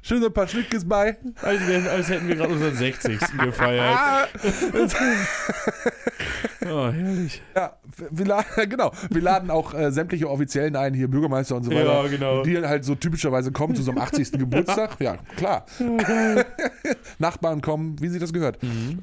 Schön 0.01 0.22
so 0.22 0.28
ein 0.28 0.34
paar 0.34 0.47
Schnittkes 0.47 0.88
bei. 0.88 1.18
Als, 1.41 1.62
als 1.89 2.10
hätten 2.10 2.28
wir 2.28 2.36
gerade 2.36 2.53
unseren 2.53 2.76
60. 2.76 3.20
gefeiert. 3.39 3.97
Ah, 3.97 4.28
Oh, 6.72 6.91
herrlich. 6.91 7.41
ja, 7.55 7.78
wir 8.12 8.26
laden, 8.26 8.45
genau. 8.70 8.91
Wir 9.10 9.22
laden 9.22 9.49
auch 9.49 9.74
äh, 9.74 9.91
sämtliche 9.91 10.30
Offiziellen 10.30 10.76
ein, 10.76 10.93
hier 10.93 11.07
Bürgermeister 11.07 11.56
und 11.56 11.64
so 11.64 11.72
weiter. 11.72 12.03
Ja, 12.03 12.07
genau. 12.07 12.44
Die 12.44 12.57
halt 12.60 12.84
so 12.84 12.95
typischerweise 12.95 13.52
kommen 13.52 13.76
zu 13.76 13.81
so 13.81 13.91
einem 13.91 14.02
80. 14.02 14.34
Geburtstag. 14.34 14.98
Ja, 14.99 15.18
klar. 15.38 15.65
Nachbarn 17.19 17.61
kommen, 17.61 18.01
wie 18.01 18.07
sich 18.09 18.19
das 18.19 18.34
gehört. 18.34 18.61
Mhm. 18.63 18.99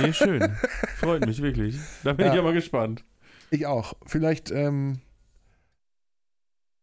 Nee, 0.00 0.12
schön. 0.12 0.56
Freut 0.96 1.26
mich 1.26 1.40
wirklich. 1.42 1.76
Da 2.04 2.12
bin 2.12 2.26
Ja. 2.26 2.32
ich 2.34 2.38
aber 2.38 2.52
gespannt. 2.52 3.04
Ich 3.50 3.66
auch. 3.66 3.94
Vielleicht, 4.06 4.50
ähm, 4.50 5.00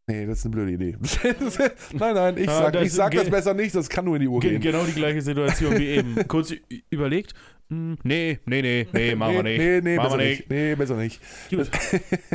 Nee, 0.09 0.25
das 0.25 0.39
ist 0.39 0.45
eine 0.45 0.55
blöde 0.55 0.71
Idee. 0.71 0.95
nein, 1.93 2.15
nein, 2.15 2.38
ich 2.38 2.47
Ah, 2.47 2.63
sag, 2.63 2.73
das 2.73 2.84
ich 2.85 2.93
sag 2.93 3.13
das 3.13 3.29
besser 3.29 3.53
nicht, 3.53 3.75
das 3.75 3.89
kann 3.89 4.05
nur 4.05 4.15
in 4.15 4.21
die 4.21 4.27
Uhr 4.29 4.39
Ge 4.39 4.51
gehen. 4.51 4.61
genau 4.61 4.85
die 4.85 4.93
gleiche 4.93 5.21
Situation 5.21 5.77
wie 5.77 5.85
eben. 5.88 6.15
Kurz 6.29 6.53
überlegt. 6.89 7.34
hm, 7.69 7.97
Nee, 8.03 8.39
nee, 8.45 8.61
nee, 8.61 8.88
nee, 8.93 9.15
machen 9.15 9.34
wir 9.35 9.43
nicht. 9.43 9.57
Nee, 9.59 9.81
nee, 9.81 9.95
Machen 9.97 10.05
besser 10.11 10.17
wir 10.19 10.29
nicht. 10.29 10.49
Nee, 10.49 10.75
besser 10.75 10.95
nicht. 10.95 11.21
Gut. 11.49 11.69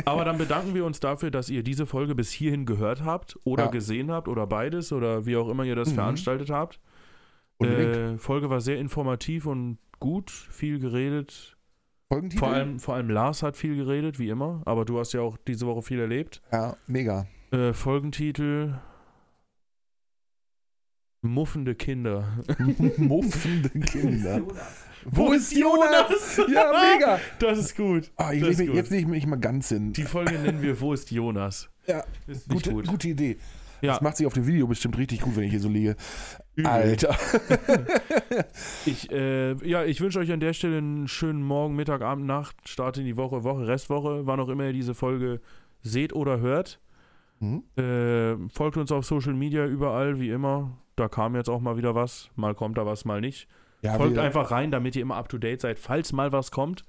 Aber 0.05 0.23
dann 0.23 0.37
bedanken 0.37 0.75
wir 0.75 0.85
uns 0.85 0.99
dafür, 0.99 1.31
dass 1.31 1.49
ihr 1.49 1.63
diese 1.63 1.87
Folge 1.87 2.13
bis 2.13 2.29
hierhin 2.31 2.67
gehört 2.67 3.03
habt 3.03 3.39
oder 3.43 3.63
Ja. 3.65 3.69
gesehen 3.71 4.11
habt 4.11 4.27
oder 4.27 4.45
beides 4.45 4.91
oder 4.91 5.25
wie 5.25 5.35
auch 5.35 5.49
immer 5.49 5.63
ihr 5.63 5.75
das 5.75 5.89
Mhm. 5.89 5.95
veranstaltet 5.95 6.51
habt. 6.51 6.79
Äh, 7.59 8.17
Folge 8.17 8.49
war 8.49 8.61
sehr 8.61 8.77
informativ 8.79 9.45
und 9.45 9.77
gut, 9.99 10.29
viel 10.31 10.79
geredet. 10.79 11.57
Folgentitel? 12.11 12.39
Vor 12.39 12.49
allem, 12.49 12.79
vor 12.79 12.95
allem 12.95 13.09
Lars 13.09 13.41
hat 13.43 13.55
viel 13.57 13.75
geredet, 13.75 14.19
wie 14.19 14.29
immer. 14.29 14.61
Aber 14.65 14.85
du 14.85 14.99
hast 14.99 15.13
ja 15.13 15.21
auch 15.21 15.37
diese 15.47 15.65
Woche 15.65 15.81
viel 15.81 15.99
erlebt. 15.99 16.41
Ja, 16.51 16.75
mega. 16.87 17.25
Äh, 17.51 17.73
Folgentitel: 17.73 18.73
Muffende 21.21 21.75
Kinder. 21.75 22.27
Muffende 22.97 23.69
Kinder. 23.69 24.41
Wo 25.05 25.31
ist 25.31 25.53
Jonas? 25.55 26.37
ja, 26.51 26.71
mega. 26.71 27.19
Das 27.39 27.57
ist 27.59 27.75
gut. 27.75 28.11
Ah, 28.15 28.31
ich 28.33 28.39
Das 28.41 28.49
leg 28.49 28.51
ist 28.51 28.57
mich, 28.59 28.67
gut. 28.67 28.75
jetzt 28.75 28.89
lege 28.89 29.01
ich 29.03 29.07
mich 29.07 29.27
mal 29.27 29.35
ganz 29.39 29.69
hin. 29.69 29.93
Die 29.93 30.03
Folge 30.03 30.37
nennen 30.39 30.61
wir 30.61 30.79
Wo 30.79 30.93
ist 30.93 31.11
Jonas? 31.11 31.69
Ja, 31.87 32.03
Ist 32.27 32.47
gute, 32.49 32.71
gut. 32.71 32.87
gute 32.87 33.09
Idee. 33.09 33.37
Ja. 33.83 33.93
Das 33.93 34.01
macht 34.01 34.17
sich 34.17 34.25
auf 34.25 34.33
dem 34.33 34.47
Video 34.47 34.65
bestimmt 34.65 34.97
richtig 34.97 35.21
gut, 35.21 35.35
wenn 35.35 35.43
ich 35.43 35.51
hier 35.51 35.59
so 35.59 35.69
liege. 35.69 35.95
Übel. 36.55 36.71
Alter. 36.71 37.15
Ich, 38.85 39.11
äh, 39.11 39.53
ja, 39.67 39.83
ich 39.85 40.01
wünsche 40.01 40.19
euch 40.19 40.31
an 40.31 40.39
der 40.39 40.53
Stelle 40.53 40.77
einen 40.77 41.07
schönen 41.07 41.43
Morgen, 41.43 41.75
Mittag, 41.75 42.01
Abend, 42.01 42.25
Nacht, 42.25 42.55
Start 42.67 42.97
in 42.97 43.05
die 43.05 43.17
Woche, 43.17 43.43
Woche, 43.43 43.67
Restwoche, 43.67 44.25
wann 44.25 44.39
auch 44.39 44.49
immer 44.49 44.65
ihr 44.65 44.73
diese 44.73 44.93
Folge 44.93 45.39
seht 45.81 46.13
oder 46.13 46.39
hört. 46.39 46.79
Hm? 47.39 47.63
Äh, 47.77 48.49
folgt 48.49 48.77
uns 48.77 48.91
auf 48.91 49.05
Social 49.05 49.33
Media 49.33 49.65
überall, 49.65 50.19
wie 50.19 50.29
immer. 50.29 50.77
Da 50.95 51.07
kam 51.07 51.35
jetzt 51.35 51.49
auch 51.49 51.59
mal 51.61 51.77
wieder 51.77 51.95
was. 51.95 52.29
Mal 52.35 52.55
kommt 52.55 52.77
da 52.77 52.85
was, 52.85 53.05
mal 53.05 53.21
nicht. 53.21 53.47
Ja, 53.81 53.95
Folgt 53.95 54.15
wir- 54.15 54.23
einfach 54.23 54.51
rein, 54.51 54.71
damit 54.71 54.95
ihr 54.95 55.01
immer 55.01 55.15
up 55.17 55.29
to 55.29 55.37
date 55.37 55.61
seid, 55.61 55.77
falls 55.79 56.13
mal 56.13 56.31
was 56.31 56.51
kommt. 56.51 56.81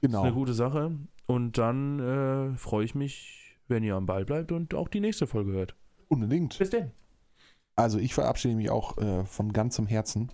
Ist 0.00 0.14
eine 0.14 0.22
Genau. 0.22 0.32
gute 0.34 0.54
Sache. 0.54 0.92
Und 1.26 1.58
dann 1.58 1.98
äh, 2.54 2.56
freue 2.56 2.84
ich 2.84 2.94
mich, 2.94 3.56
wenn 3.68 3.82
ihr 3.82 3.96
am 3.96 4.06
Ball 4.06 4.24
bleibt 4.24 4.52
und 4.52 4.74
auch 4.74 4.88
die 4.88 5.00
nächste 5.00 5.26
Folge 5.26 5.52
hört. 5.52 5.74
Unbedingt. 6.08 6.58
Bis 6.58 6.70
denn. 6.70 6.92
Also 7.76 7.98
ich 7.98 8.14
verabschiede 8.14 8.56
mich 8.56 8.70
auch 8.70 8.98
äh, 8.98 9.24
von 9.24 9.52
ganzem 9.52 9.86
Herzen. 9.86 10.32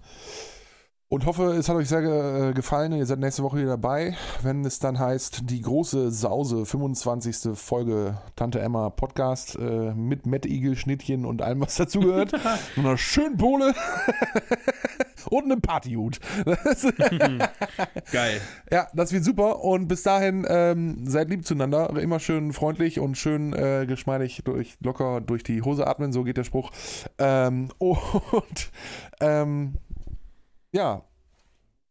Und 1.15 1.27
hoffe, 1.27 1.53
es 1.53 1.69
hat 1.69 1.77
euch 1.77 1.89
sehr 1.89 2.01
äh, 2.01 2.53
gefallen. 2.55 2.91
Ihr 2.91 3.07
seid 3.07 3.21
nächste 3.21 3.45
Woche 3.45 3.59
wieder 3.59 3.69
dabei, 3.69 4.17
wenn 4.43 4.65
es 4.65 4.81
dann 4.81 4.99
heißt, 4.99 5.49
die 5.49 5.63
große 5.63 6.11
Sause, 6.11 6.67
25. 6.67 7.57
Folge 7.57 8.19
Tante 8.35 8.59
Emma 8.59 8.91
Podcast 8.91 9.55
äh, 9.55 9.95
mit 9.95 10.27
Matt 10.27 10.45
Igel, 10.45 10.75
Schnittchen 10.75 11.25
und 11.25 11.41
allem, 11.41 11.61
was 11.61 11.77
dazugehört. 11.77 12.33
so 12.75 12.81
einer 12.81 12.99
schönen 12.99 13.37
Bohle 13.37 13.75
und 15.31 15.45
einem 15.45 15.61
Partyhut. 15.61 16.19
Geil. 18.13 18.41
ja, 18.73 18.89
das 18.93 19.13
wird 19.13 19.23
super. 19.23 19.63
Und 19.63 19.87
bis 19.87 20.03
dahin 20.03 20.45
ähm, 20.49 21.07
seid 21.07 21.31
lieb 21.31 21.47
zueinander. 21.47 21.91
Immer 21.91 22.19
schön 22.19 22.53
freundlich 22.53 22.99
und 22.99 23.17
schön 23.17 23.53
äh, 23.53 23.87
geschmeidig 23.87 24.43
durch, 24.45 24.77
locker 24.81 25.21
durch 25.21 25.45
die 25.45 25.63
Hose 25.63 25.87
atmen. 25.87 26.13
So 26.13 26.25
geht 26.25 26.39
der 26.39 26.45
Spruch. 26.45 26.73
Ähm, 27.19 27.69
und 27.79 28.71
ähm, 29.21 29.79
ja, 30.75 31.03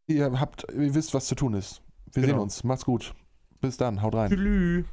ihr 0.07 0.39
habt, 0.39 0.65
ihr 0.71 0.93
wisst, 0.93 1.13
was 1.13 1.25
zu 1.27 1.35
tun 1.35 1.53
ist. 1.53 1.81
Wir 2.11 2.21
sehen 2.21 2.31
Genau. 2.31 2.43
uns. 2.43 2.63
Macht's 2.63 2.85
gut. 2.85 3.15
Bis 3.61 3.77
dann. 3.77 4.01
Haut 4.01 4.13
rein. 4.13 4.29
Tschüss. 4.29 4.85